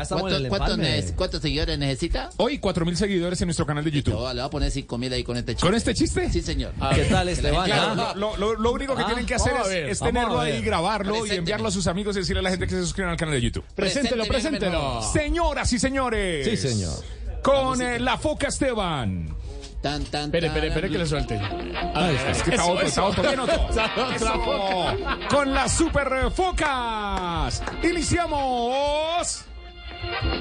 ¿Cuántos, 1.16 1.40
seguidores 1.40 1.78
necesita? 1.78 2.30
Hoy 2.36 2.58
4.000 2.58 2.94
seguidores 2.96 3.40
en 3.40 3.46
nuestro 3.48 3.64
canal 3.66 3.84
de 3.84 3.90
YouTube. 3.90 4.14
Yo 4.14 4.28
le 4.34 4.40
voy 4.40 4.46
a 4.46 4.50
poner 4.50 4.70
5 4.70 4.98
mil 4.98 5.12
ahí 5.12 5.24
con 5.24 5.36
este 5.36 5.52
chiste. 5.54 5.66
¿Con 5.66 5.74
este 5.74 5.94
chiste? 5.94 6.30
Sí, 6.30 6.42
señor. 6.42 6.72
¿Qué 6.94 7.04
tal, 7.04 7.28
Esteban? 7.28 7.64
Claro, 7.66 8.02
Ah. 8.02 8.14
lo, 8.16 8.36
lo- 8.36 8.54
lo 8.56 8.72
único 8.72 8.94
que 8.96 9.02
Ah, 9.02 9.06
tienen 9.06 9.26
que 9.26 9.34
hacer 9.34 9.52
es, 9.62 9.68
ver, 9.68 9.88
es 9.88 10.00
vamos 10.00 10.14
tenerlo 10.14 10.40
ahí, 10.40 10.60
grabarlo 10.62 11.26
y 11.26 11.30
enviarlo 11.30 11.68
a 11.68 11.70
sus 11.70 11.86
amigos 11.86 12.16
y 12.16 12.20
decirle 12.20 12.40
a 12.40 12.42
la 12.42 12.50
gente 12.50 12.66
que 12.66 12.74
se 12.74 12.82
suscriban 12.82 13.10
al 13.12 13.16
canal 13.16 13.34
de 13.34 13.40
YouTube. 13.40 13.64
Preséntelo, 13.74 14.24
preséntelo. 14.26 15.02
Señoras 15.12 15.72
y 15.72 15.78
señores. 15.78 16.46
Sí, 16.48 16.56
señor. 16.56 16.92
Con 17.42 17.80
eh, 17.82 17.98
la 17.98 18.18
foca 18.18 18.48
Esteban. 18.48 19.34
Tan, 19.82 20.04
tan, 20.04 20.26
Espere, 20.26 20.46
espere, 20.46 20.68
espere 20.68 20.90
que 20.90 20.98
le 20.98 21.06
suelte. 21.06 21.40
Ahí 21.94 22.14
está. 22.14 22.30
Es 22.30 22.42
que 22.44 22.50
está 22.50 22.62
Eso, 22.62 22.72
otro, 22.72 22.86
está 22.86 23.04
otro, 23.04 23.22
bien 23.24 23.40
otro. 23.40 23.68
Con 25.28 25.52
las 25.52 25.72
super 25.72 26.30
focas. 26.30 27.60
Iniciamos. 27.82 29.44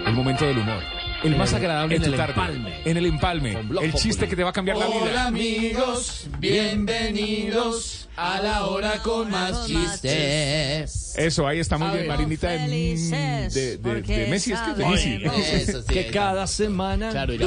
El 0.06 0.14
momento 0.14 0.46
del 0.46 0.60
humor. 0.60 0.84
El 1.24 1.36
más 1.36 1.54
agradable 1.54 1.98
en 1.98 2.04
el 2.04 2.18
tarde. 2.18 2.32
empalme. 2.32 2.82
En 2.84 2.98
el 2.98 3.06
empalme. 3.06 3.58
El 3.82 3.94
chiste 3.94 4.28
que 4.28 4.36
te 4.36 4.44
va 4.44 4.50
a 4.50 4.54
cambiar 4.54 4.78
la 4.78 4.88
vida. 4.88 4.98
Hola 5.02 5.28
amigos, 5.28 6.28
bienvenidos 6.40 8.10
a 8.16 8.42
la 8.42 8.66
hora 8.66 9.00
con 9.04 9.30
más 9.30 9.68
chistes. 9.68 11.14
Eso, 11.16 11.48
ahí 11.48 11.60
está 11.60 11.78
muy 11.78 11.92
bien. 11.92 12.08
Marinita 12.08 12.50
de, 12.50 12.58
de, 12.68 13.78
de, 13.78 14.28
Messi. 14.28 14.54
Es 14.54 14.60
que 14.60 14.72
es 14.72 14.78
de 14.78 14.86
Messi. 14.86 15.24
Eso 15.70 15.82
sí. 15.84 15.94
Que 15.94 16.08
cada 16.08 16.48
semana. 16.48 17.12
Claro, 17.12 17.34
ya 17.34 17.46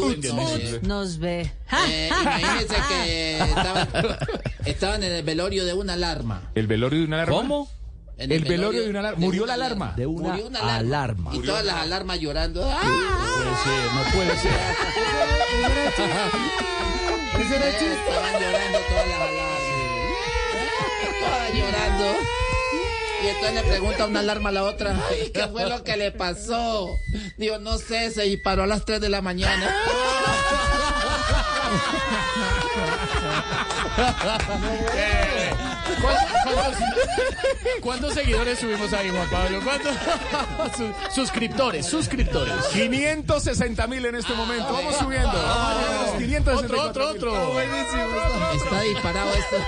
nos 0.83 1.19
ve. 1.19 1.51
Eh, 1.89 2.11
imagínense 2.21 2.77
que 2.89 3.39
estaban, 3.43 3.89
estaban 4.65 5.03
en 5.03 5.13
el 5.13 5.23
velorio 5.25 5.65
de 5.65 5.75
una 5.75 5.95
alarma. 5.95 6.43
El 6.55 6.69
velorio 6.69 7.01
de 7.01 7.07
una 7.07 7.17
alarma. 7.17 7.37
¿Cómo? 7.37 7.69
En 8.17 8.31
El 8.31 8.45
velorio 8.45 8.83
de 8.85 8.91
una 8.91 9.01
alarma. 9.01 9.19
Murió 9.21 9.45
la 9.47 9.55
alarma. 9.55 9.95
De 9.97 10.07
una, 10.07 10.29
Murió 10.31 10.47
una 10.47 10.79
alarma. 10.79 11.31
Y 11.35 11.41
todas 11.41 11.65
las 11.65 11.77
alarmas 11.77 12.19
llorando. 12.21 12.63
¡Ah! 12.65 12.83
No 13.95 14.03
puede 14.17 14.39
ser. 14.39 14.53
Estaban 17.35 18.33
llorando 18.41 18.79
todas 18.89 19.09
las 19.09 19.21
alarmas. 19.21 19.61
Todas 21.21 21.53
llorando. 21.55 22.05
Y 23.23 23.27
entonces 23.29 23.55
le 23.55 23.63
pregunta 23.63 24.07
una 24.07 24.21
alarma 24.21 24.49
a 24.51 24.53
la 24.53 24.65
otra, 24.65 24.97
"Ay, 25.11 25.31
¿qué 25.33 25.49
fue 25.49 25.69
lo 25.69 25.83
que 25.83 25.97
le 25.97 26.13
pasó? 26.13 26.99
Digo, 27.39 27.59
no 27.59 27.79
sé, 27.79 28.11
se 28.11 28.23
disparó 28.25 28.63
a 28.65 28.67
las 28.67 28.85
3 28.85 29.01
de 29.01 29.09
la 29.09 29.23
mañana. 29.23 29.75
¿Cuántos, 36.01 36.31
cuántos- 36.55 36.81
cuántos 37.81 38.15
seguidores 38.15 38.59
subimos 38.59 38.93
ahí, 38.93 39.11
Juan 39.11 39.29
Pablo? 39.31 39.61
¿Cuántos? 39.63 39.95
Su- 40.77 40.95
suscriptores, 41.15 41.87
suscriptores. 41.87 42.55
560 42.73 43.87
mil 43.87 44.05
en 44.07 44.15
este 44.17 44.35
momento. 44.35 44.73
Vamos 44.73 44.97
subiendo. 44.97 45.29
Vamos 45.33 45.85
a 45.89 46.03
los 46.03 46.11
564 46.23 46.89
Otro, 46.89 47.09
otro, 47.09 47.33
otro. 47.33 47.61
Está 47.61 48.81
disparado 48.83 49.31
esto. 49.35 49.57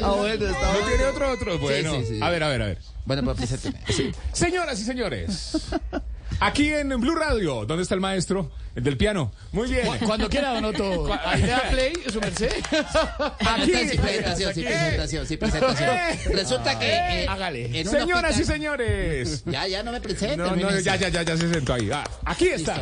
Ah, 0.00 0.10
bueno, 0.12 0.46
está 0.46 0.72
¿No 0.72 0.78
tiene 0.86 1.04
otro, 1.06 1.30
otro? 1.32 1.58
Bueno, 1.58 1.92
sí, 1.96 2.04
sí. 2.06 2.18
a 2.22 2.30
ver, 2.30 2.42
a 2.44 2.48
ver, 2.48 2.62
a 2.62 2.66
ver. 2.66 2.78
Bueno, 3.04 3.22
pues 3.24 3.36
presénteme. 3.38 3.80
Señoras 4.32 4.78
y 4.80 4.84
señores, 4.84 5.52
aquí 6.40 6.72
en 6.72 6.88
Blue 7.00 7.14
Radio, 7.14 7.64
¿dónde 7.66 7.82
está 7.82 7.94
el 7.94 8.00
maestro? 8.00 8.50
El 8.74 8.84
del 8.84 8.96
piano. 8.96 9.32
Muy 9.52 9.68
bien. 9.68 9.86
Cu- 9.86 10.06
Cuando 10.06 10.28
quiera, 10.28 10.52
Don 10.52 10.64
Otto. 10.66 11.08
Ahí 11.24 11.42
le 11.42 11.48
da 11.48 11.62
play, 11.70 11.92
su 12.12 12.20
merced. 12.20 12.52
Aquí. 13.40 13.72
Sí, 13.90 13.98
presentación, 13.98 14.54
sí, 14.54 14.62
presentación, 14.62 15.26
sí, 15.26 15.36
presentación. 15.36 15.90
Resulta 16.32 16.78
que 16.78 16.86
eh, 16.92 17.26
Hágale. 17.28 17.80
en 17.80 17.88
un 17.88 17.92
Señoras 17.94 18.36
y 18.36 18.42
hospital- 18.42 18.54
señores. 18.56 19.42
Ya, 19.46 19.66
ya 19.66 19.82
no 19.82 19.90
me 19.92 20.00
presenten. 20.00 20.38
No, 20.38 20.54
no, 20.54 20.78
ya, 20.80 20.96
ya, 20.96 21.08
ya, 21.08 21.22
ya 21.22 21.36
se 21.36 21.52
sentó 21.52 21.74
ahí. 21.74 21.90
Ah, 21.92 22.04
aquí 22.24 22.48
está. 22.48 22.76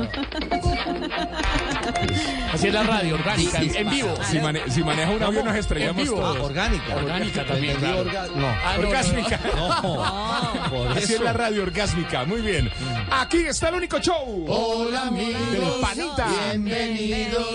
Así 2.53 2.69
es 2.69 2.75
la 2.75 2.83
radio, 2.83 3.15
orgánica, 3.15 3.59
en, 3.61 3.77
en 3.77 3.91
vivo. 3.91 4.15
Si, 4.31 4.39
mane- 4.39 4.63
si 4.71 4.83
maneja 4.83 5.11
un 5.11 5.23
avión 5.23 5.45
nos 5.45 5.55
En 5.55 5.61
estrellamos 5.61 6.03
vivo. 6.03 6.17
todos. 6.17 6.37
Ah, 6.37 6.43
orgánica. 6.43 6.97
Orgánica 6.97 7.47
también, 7.47 7.77
claro. 7.77 8.05
orga- 8.05 8.29
No. 8.35 8.47
Ah, 8.49 8.75
no, 8.77 8.77
no, 8.77 8.83
no. 8.83 8.89
Orgásmica. 8.89 9.41
No. 9.57 10.71
Por 10.71 10.99
Así 10.99 11.15
es 11.15 11.21
la 11.21 11.33
radio 11.33 11.63
orgásmica. 11.63 12.25
Muy 12.25 12.41
bien. 12.43 12.71
Aquí 13.11 13.39
está 13.47 13.69
el 13.69 13.77
único 13.77 13.99
show. 14.01 14.45
Hola 14.49 15.03
amigos, 15.09 15.76
Del 15.77 15.81
panita. 15.81 16.29
bienvenidos 16.53 17.47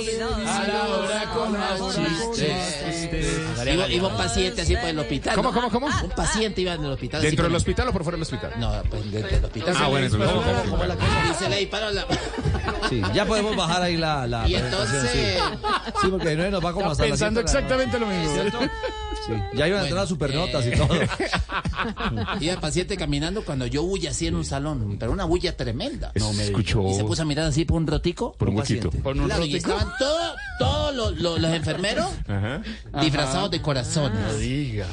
a 0.47 0.67
la 0.67 0.87
hora 0.87 1.29
con 1.33 1.51
más 1.53 1.79
chistes. 1.95 3.09
Iba, 3.73 3.87
iba 3.87 4.07
un 4.07 4.17
paciente 4.17 4.61
así 4.61 4.75
por 4.75 4.85
el 4.89 4.99
hospital. 4.99 5.35
¿Cómo, 5.35 5.51
cómo, 5.53 5.69
cómo? 5.69 5.87
Un 5.87 6.09
paciente 6.11 6.61
iba 6.61 6.73
en 6.73 6.85
el 6.85 6.91
hospital. 6.91 7.21
¿Dentro 7.21 7.43
del 7.43 7.51
el- 7.51 7.57
hospital 7.57 7.87
o 7.89 7.93
por 7.93 8.03
fuera 8.03 8.15
del 8.17 8.23
hospital? 8.23 8.53
No, 8.57 8.71
pues 8.89 9.11
dentro 9.11 9.31
del 9.35 9.45
hospital. 9.45 9.75
Ah, 9.77 9.87
bueno, 9.87 10.05
entonces. 10.07 10.29
¿Cómo, 10.31 10.43
cómo, 10.43 10.71
cómo 10.71 10.83
la 10.85 10.95
cosa? 10.95 11.07
Y 11.31 11.33
se 11.43 11.49
le 11.49 11.55
disparó 11.57 11.91
la... 11.91 12.05
Sí, 12.89 13.01
ya 13.13 13.25
podemos 13.25 13.55
bajar 13.55 13.81
ahí 13.83 13.97
la, 13.97 14.27
la 14.27 14.47
Y 14.47 14.55
entonces... 14.55 15.09
sí. 15.11 15.19
Sí, 16.01 16.07
porque 16.09 16.35
no 16.35 16.49
nos 16.49 16.63
va 16.65 16.73
como 16.73 16.91
hasta 16.91 17.03
las 17.03 17.11
pensando 17.11 17.39
exactamente 17.41 17.99
lo 17.99 18.07
mismo. 18.07 18.43
Ya 19.53 19.67
iban 19.67 19.79
a 19.79 19.83
entrar 19.83 20.01
las 20.01 20.09
supernotas 20.09 20.65
eh, 20.65 20.71
y 20.73 20.77
todo. 20.77 20.89
Iba 22.39 22.53
el 22.53 22.59
paciente 22.59 22.97
caminando 22.97 23.43
cuando 23.43 23.65
yo 23.65 23.83
huye 23.83 24.07
así 24.09 24.27
en 24.27 24.35
un 24.35 24.45
salón, 24.45 24.97
pero 24.99 25.11
una 25.11 25.25
bulla 25.25 25.55
tremenda. 25.55 26.11
No 26.15 26.33
me 26.33 26.43
escuchó. 26.43 26.87
Y 26.87 26.93
se 26.95 27.03
puso 27.03 27.21
a 27.21 27.25
mirar 27.25 27.45
así 27.47 27.65
por 27.65 27.77
un 27.77 27.87
rotico. 27.87 28.33
Por 28.33 28.49
un 28.49 28.57
huequito. 28.57 28.89
Por 28.91 29.17
un 29.17 29.25
Claro, 29.25 29.45
y 29.45 29.53
rótico. 29.53 29.71
estaban 29.71 29.93
todos 29.99 30.31
todos 30.59 30.95
los, 30.95 31.17
los- 31.19 31.39
los 31.41 31.51
enfermeros 31.53 32.07
Ajá. 32.27 32.61
disfrazados 33.01 33.49
de 33.49 33.61
corazones. 33.61 34.19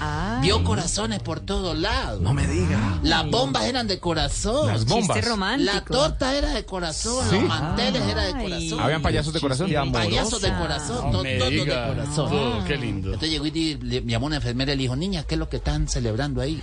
Ah, 0.00 0.38
Vio 0.42 0.64
corazones 0.64 1.20
por 1.20 1.40
todos 1.40 1.76
lados. 1.76 2.20
No 2.22 2.32
me 2.32 2.46
diga. 2.46 2.98
Las 3.02 3.28
bombas 3.30 3.64
eran 3.64 3.86
de 3.86 3.98
corazón. 3.98 4.68
Las 4.68 4.84
bombas. 4.86 5.18
La 5.58 5.82
torta 5.84 6.34
era 6.36 6.50
de 6.54 6.64
corazón, 6.64 7.26
¿Sí? 7.28 7.36
los 7.36 7.44
manteles 7.48 8.02
eran 8.02 8.32
de 8.32 8.38
Ay. 8.38 8.42
corazón. 8.44 8.80
¿Habían 8.80 9.02
payasos 9.02 9.32
de 9.34 9.40
corazón? 9.40 9.70
Payasos 9.92 10.40
de 10.40 10.52
corazón, 10.54 11.06
No 11.12 11.18
to- 11.18 11.22
me 11.24 11.36
todos 11.38 11.50
de 11.50 11.56
diga. 11.60 11.88
corazón. 11.88 12.28
Oh, 12.32 12.64
qué 12.66 12.76
lindo. 12.76 13.08
Entonces 13.08 13.30
llegó 13.30 13.46
y 13.46 13.74
le 13.76 14.02
llamó 14.04 14.27
una 14.28 14.36
enfermera 14.36 14.72
y 14.72 14.76
le 14.76 14.82
dijo, 14.82 14.96
niña, 14.96 15.24
¿qué 15.24 15.34
es 15.34 15.38
lo 15.38 15.48
que 15.48 15.56
están 15.58 15.88
celebrando 15.88 16.40
ahí? 16.40 16.62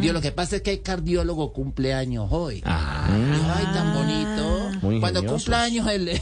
Dijo, 0.00 0.12
lo 0.12 0.20
que 0.20 0.32
pasa 0.32 0.56
es 0.56 0.62
que 0.62 0.70
hay 0.70 0.78
cardiólogo 0.78 1.52
cumpleaños 1.52 2.28
hoy. 2.30 2.56
Dijo, 2.56 2.66
ay, 2.66 3.66
tan 3.72 3.94
bonito. 3.94 4.70
Muy 4.82 5.00
Cuando 5.00 5.20
ingeniosos. 5.20 5.44
cumpleaños 5.44 5.88
el, 5.88 6.08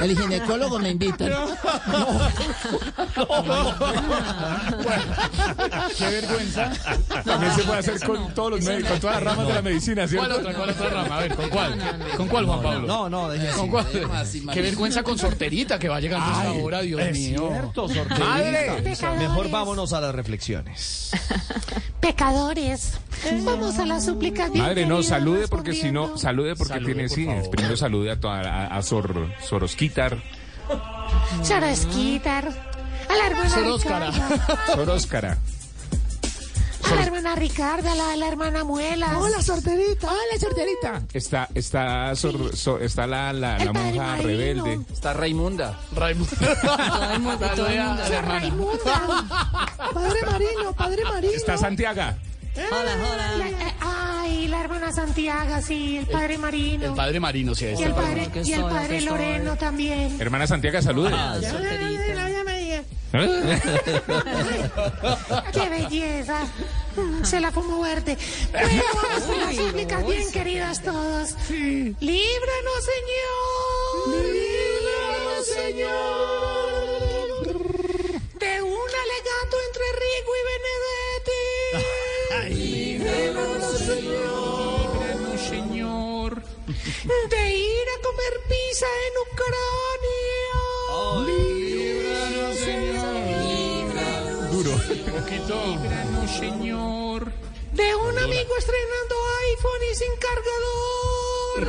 el 0.00 0.18
ginecólogo 0.18 0.78
me 0.78 0.90
invita. 0.90 1.24
Qué 5.98 6.04
vergüenza. 6.04 6.72
También 7.24 7.54
se 7.54 7.62
puede 7.62 7.78
hacer 7.78 8.00
con 8.06 8.34
todos 8.34 8.50
los 8.52 8.62
médicos, 8.62 8.90
con 8.92 9.00
todas 9.00 9.16
las 9.16 9.24
ramas 9.24 9.46
de 9.48 9.54
la 9.54 9.62
medicina, 9.62 10.02
¿Cuál 10.02 10.08
¿cierto? 10.08 10.34
otra, 10.38 10.54
cuál 10.54 10.70
otra 10.70 10.90
rama? 10.90 11.16
A 11.16 11.20
ver, 11.20 11.34
¿con 11.34 11.48
cuál? 11.48 11.78
¿Con 12.16 12.28
cuál, 12.28 12.46
Juan 12.46 12.62
Pablo? 12.62 12.86
No, 12.86 13.08
no, 13.08 13.28
deje 13.28 13.48
¿Con 13.56 13.70
cuál? 13.70 13.86
Qué 14.52 14.62
vergüenza 14.62 15.02
con 15.02 15.18
sorterita 15.18 15.78
que 15.78 15.88
va 15.88 16.00
llegando 16.00 16.26
a 16.26 16.44
esta 16.44 16.62
hora, 16.64 16.80
Dios 16.82 17.00
mío. 17.12 17.48
Cierto, 17.50 17.88
sorteito. 17.88 18.24
¡Madre! 18.24 18.96
Mejor 19.18 19.50
vámonos 19.50 19.83
a 19.92 20.00
las 20.00 20.14
reflexiones. 20.14 21.10
Pecadores, 22.00 22.98
vamos 23.44 23.78
a 23.78 23.86
las 23.86 24.04
súplicas. 24.04 24.50
bien 24.52 24.64
Madre, 24.64 24.86
no, 24.86 25.02
salude 25.02 25.48
porque 25.48 25.72
si 25.74 25.90
no, 25.90 26.16
salude 26.18 26.54
porque 26.56 26.74
Salude, 26.74 26.92
tiene, 26.94 27.08
por 27.08 27.16
sí, 27.16 27.24
favor. 27.26 27.50
primero 27.50 27.76
salude 27.76 28.10
a, 28.10 28.20
toda, 28.20 28.40
a, 28.40 28.76
a 28.76 28.82
Sor, 28.82 29.32
Sorosquitar, 29.42 30.22
Sorosquitar, 31.42 32.48
a 33.08 33.16
la 33.16 33.26
hermana 33.26 33.50
Soróscara. 33.50 34.10
Ricarda, 34.10 34.66
Sor 34.74 34.90
Óscara. 34.90 35.38
A 36.90 36.94
la 36.94 37.02
hermana 37.04 37.34
Ricarda, 37.34 37.92
a 37.92 37.94
la, 37.94 38.16
la 38.16 38.28
hermana 38.28 38.64
Muela. 38.64 39.18
Hola, 39.18 39.40
sorterita. 39.42 40.08
Hola, 40.08 40.38
sorterita. 40.40 41.02
Está, 41.12 41.48
está, 41.54 42.14
Sor- 42.14 42.56
so- 42.56 42.78
está 42.78 43.06
la, 43.06 43.32
la, 43.32 43.58
la 43.58 43.72
monja 43.72 44.02
Marino. 44.02 44.22
rebelde. 44.28 44.80
Está 44.92 45.12
Raimunda. 45.12 45.78
Raimundo. 45.94 46.36
Saluda 46.36 47.92
a 47.94 47.96
la 47.96 48.06
hermana. 48.06 48.38
Raimunda. 48.40 49.24
Padre 49.94 50.20
Marino, 50.26 50.72
Padre 50.76 51.04
Marino. 51.04 51.32
Está 51.34 51.56
Santiago. 51.56 52.02
Hola, 52.56 52.92
hola. 53.12 53.36
La- 53.38 53.48
eh, 53.48 53.74
ay, 53.80 54.46
la 54.48 54.60
hermana 54.60 54.92
Santiago, 54.92 55.60
sí, 55.60 55.96
el 55.96 56.06
padre 56.06 56.38
Marino. 56.38 56.86
El 56.86 56.94
padre 56.94 57.18
Marino, 57.18 57.54
sí, 57.54 57.64
y 57.76 57.82
el 57.82 57.92
padre, 57.94 58.30
y 58.44 58.52
el 58.52 58.62
padre 58.62 59.00
Loreno 59.00 59.56
también. 59.56 60.20
Hermana 60.20 60.46
Santiago, 60.46 60.80
salude. 60.80 61.10
Ah. 61.12 61.36
¡Qué 65.52 65.68
belleza! 65.68 66.48
Se 67.22 67.38
la 67.38 67.52
como 67.52 67.80
verde. 67.80 68.18
Bueno, 68.50 68.82
vamos 68.92 69.22
con 69.22 69.38
las 69.38 69.54
súplicas 69.54 70.04
bien 70.04 70.32
queridas 70.32 70.82
todos. 70.82 71.36
¡Líbranos, 71.48 72.84
Señor! 72.90 74.24
¡Líbranos, 74.32 75.46
Señor! 75.46 75.94
De 78.40 78.62
un 78.62 78.90
alegato 79.04 79.56
entre 79.68 79.86
Rigo 80.02 80.32
y 80.34 80.42
Benedetti. 80.50 81.44
¡Líbranos, 82.58 83.78
Señor! 83.78 84.90
Líbranos, 84.90 85.40
Señor. 85.40 86.42
De 87.30 87.42
ir 87.54 87.86
a 87.96 87.98
comer 88.02 88.34
pizza 88.48 88.88
en 89.06 89.14
Ucrania. 89.32 90.54
¡Líbranos, 95.30 95.40
Señor! 95.40 95.44
Poquito. 95.48 95.66
Líbranos, 95.82 96.30
Señor. 96.30 97.32
De 97.72 97.94
un 97.94 98.18
amigo 98.18 98.56
estrenando 98.58 99.14
iPhone 99.50 99.82
y 99.90 99.94
sin 99.96 100.14
cargador. 100.16 101.64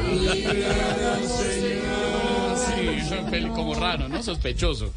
Sí, 2.57 2.89
eso 2.99 3.15
es 3.15 3.21
pel- 3.25 3.53
como 3.55 3.73
raro, 3.75 4.07
¿no? 4.07 4.21
Sospechoso. 4.21 4.91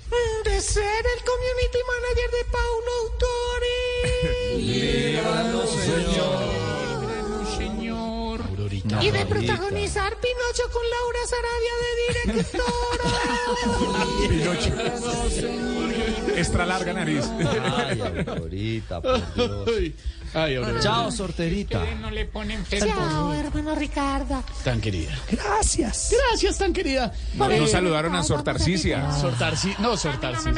De 0.44 0.60
ser 0.60 1.04
el 1.16 1.24
community 1.24 1.78
manager 1.86 2.30
de 2.30 2.44
Paulo 2.52 2.90
Autori. 3.02 4.62
Líbranos, 4.62 5.70
Señor. 5.70 6.38
Señor. 7.56 8.40
Y 9.02 9.10
de 9.10 9.26
protagonizar 9.26 10.16
Pinocho 10.20 10.70
con 10.72 10.82
Laura 10.90 11.26
Sarabia 11.26 11.74
de 11.82 11.90
directora. 12.32 13.18
Extra 16.38 16.64
larga 16.66 16.92
nariz. 16.92 17.24
Ay, 17.76 18.00
Aurorita, 18.26 19.00
por 19.00 19.34
Dios. 19.34 19.68
Ay, 20.34 20.56
Aurorita. 20.56 20.80
Chao, 20.80 21.10
sorterita. 21.10 21.84
No 22.00 22.10
le 22.10 22.26
ponen 22.26 22.64
Chao, 22.66 23.32
hermano 23.32 23.74
Ricardo. 23.74 24.42
Tan 24.62 24.80
querida. 24.80 25.12
Gracias. 25.30 26.14
Gracias, 26.28 26.58
tan 26.58 26.72
querida. 26.72 27.12
Nos 27.34 27.70
saludaron 27.70 28.14
a 28.14 28.22
Sor 28.22 28.42
Tarcicia. 28.44 29.10
Sortarci, 29.12 29.74
no, 29.78 29.96
Sortarci. 29.96 30.50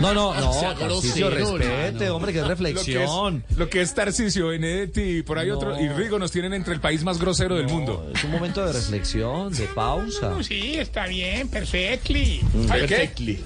No, 0.00 0.12
no, 0.12 0.34
no, 0.34 0.52
Sea 0.60 0.74
Tarcisio, 0.74 1.30
grosero, 1.30 1.56
respete, 1.58 2.10
hombre, 2.10 2.32
que 2.32 2.38
es 2.40 2.44
Lo 2.44 2.48
que 2.48 2.52
es, 2.52 2.58
reflexión. 2.58 3.44
lo 3.56 3.68
que 3.68 3.80
es 3.80 3.94
Tarcicio, 3.94 4.48
Benedetti 4.48 5.18
y 5.18 5.22
por 5.22 5.38
ahí 5.38 5.50
otro, 5.50 5.80
y 5.80 5.88
Rigo 5.88 6.18
nos 6.18 6.30
tienen 6.32 6.52
entre 6.54 6.74
el 6.74 6.80
país 6.80 7.04
más 7.04 7.18
grosero 7.18 7.54
del 7.56 7.68
mundo. 7.68 8.10
Es 8.14 8.24
un 8.24 8.30
momento 8.32 8.64
de 8.66 8.72
reflexión, 8.72 9.52
de 9.52 9.66
pausa. 9.68 10.42
Sí, 10.42 10.74
está 10.78 11.06
bien, 11.06 11.48
perfectly. 11.48 12.40
Mm. 12.52 12.66
Perfectly. 12.66 13.44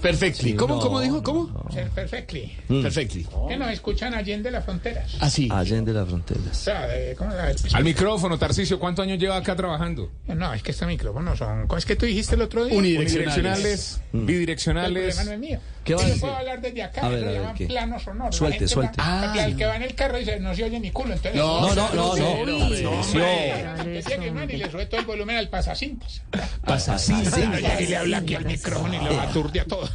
Perfectly. 0.00 0.50
Sí, 0.50 0.56
¿Cómo, 0.56 0.76
no, 0.76 0.80
cómo 0.80 1.00
dijo? 1.00 1.22
¿Cómo? 1.22 1.68
Perfectly. 1.94 2.52
Mm. 2.68 2.82
Perfectly. 2.82 3.26
Que 3.48 3.56
nos 3.56 3.70
escuchan 3.70 4.14
allende 4.14 4.50
las 4.50 4.64
fronteras. 4.64 5.16
Así. 5.20 5.48
Allende 5.50 5.92
las 5.92 6.04
O 6.04 6.06
fronteras. 6.08 6.56
sea, 6.56 6.86
de- 6.86 7.14
¿cómo 7.16 7.32
la- 7.32 7.52
Al 7.74 7.84
micrófono, 7.84 8.38
Tarcicio, 8.38 8.78
¿cuántos 8.78 9.04
años 9.04 9.18
lleva 9.18 9.36
acá 9.36 9.54
trabajando? 9.56 10.10
No, 10.26 10.52
es 10.54 10.62
que 10.62 10.70
estos 10.70 10.88
micrófonos 10.88 11.38
son. 11.38 11.66
¿Cómo 11.66 11.78
es 11.78 11.84
que 11.86 11.96
tú 11.96 12.06
dijiste 12.06 12.34
el 12.34 12.42
otro 12.42 12.64
día? 12.64 12.76
Unidireccionales, 12.78 14.00
Mm. 14.12 14.18
El 14.20 14.24
bidireccionales. 14.26 15.14
problema 15.16 15.24
no 15.24 15.32
es 15.32 15.38
mío. 15.50 15.60
¿Qué 15.88 15.94
va 15.94 16.00
a 16.00 16.04
Yo 16.04 16.08
decir? 16.08 16.20
puedo 16.20 16.36
hablar 16.36 16.60
desde 16.60 16.82
acá, 16.82 17.00
A 17.00 17.08
ver, 17.08 17.20
lo 17.20 17.26
a 17.26 17.30
ver, 17.30 17.40
llaman 17.40 17.54
¿qué? 17.56 17.66
plano 17.66 17.98
sonoro. 17.98 18.32
Suelte, 18.32 18.68
suelte. 18.68 19.00
va- 19.00 19.32
Ah, 19.34 19.44
el 19.46 19.56
que 19.56 19.66
va 19.66 19.76
en 19.76 19.82
el 19.82 19.94
carro 19.94 20.18
dice, 20.18 20.38
no 20.38 20.54
se 20.54 20.64
oye 20.64 20.78
ni 20.80 20.90
culo. 20.90 21.14
Entonces, 21.14 21.40
No, 21.40 21.74
no, 21.74 21.88
no, 21.94 22.16
no, 22.16 22.16
no. 22.16 22.46
No, 22.46 22.74
y 22.74 24.56
le 24.56 24.70
sube 24.70 24.86
todo 24.86 25.00
el 25.00 25.06
volumen 25.06 25.36
al 25.36 25.48
pasacintas. 25.48 26.22
Pasacintas. 26.64 27.38
Y 27.80 27.86
le 27.86 27.96
habla 27.96 28.18
aquí 28.18 28.34
al 28.34 28.44
micrófono 28.44 28.94
y 28.94 28.98
lo 29.04 29.20
aturde 29.20 29.60
a 29.60 29.64
todo. 29.64 29.88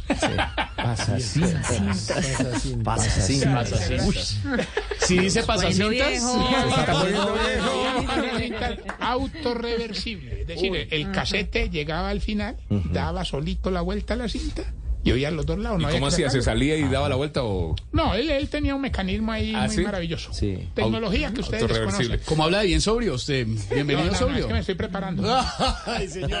Pasacintas. 0.76 2.12
Pasacintas. 2.84 3.72
Uy. 4.06 4.18
Si 5.00 5.18
dice 5.18 5.42
pasacintas. 5.42 6.22
Pasacintas 6.74 8.78
autorreversible. 9.00 10.42
Es 10.42 10.46
decir, 10.46 10.88
el 10.90 11.10
casete 11.12 11.70
llegaba 11.70 12.10
al 12.10 12.20
final, 12.20 12.56
daba 12.92 13.24
solito 13.24 13.70
la 13.70 13.80
vuelta 13.80 14.14
a 14.14 14.16
la 14.16 14.28
cinta 14.28 14.62
y 15.04 15.12
oía 15.12 15.30
los 15.30 15.46
dos 15.46 15.58
lados. 15.58 15.78
¿Y 15.78 15.82
no 15.82 15.88
había 15.88 15.98
cómo 16.00 16.08
hacía? 16.08 16.30
¿Se 16.30 16.42
salía 16.42 16.76
y 16.76 16.82
daba 16.88 17.08
la 17.08 17.16
vuelta 17.16 17.42
o...? 17.44 17.76
No, 17.92 18.14
él, 18.14 18.30
él 18.30 18.48
tenía 18.48 18.74
un 18.74 18.80
mecanismo 18.80 19.30
ahí 19.32 19.52
¿Ah, 19.54 19.66
muy 19.66 19.74
sí? 19.76 19.82
maravilloso. 19.82 20.32
Sí. 20.32 20.68
Tecnología 20.74 21.32
que 21.32 21.40
ustedes 21.42 21.68
desconocen. 21.68 22.20
Como 22.24 22.44
habla 22.44 22.60
de 22.60 22.66
bien 22.66 22.80
sobrio 22.80 23.14
usted. 23.14 23.46
Bienvenido 23.46 23.98
No, 23.98 24.04
no, 24.06 24.12
no, 24.12 24.18
sobrio. 24.18 24.38
es 24.40 24.46
que 24.46 24.52
me 24.54 24.60
estoy 24.60 24.74
preparando. 24.74 25.22
Ay, 25.86 26.08
señor. 26.08 26.40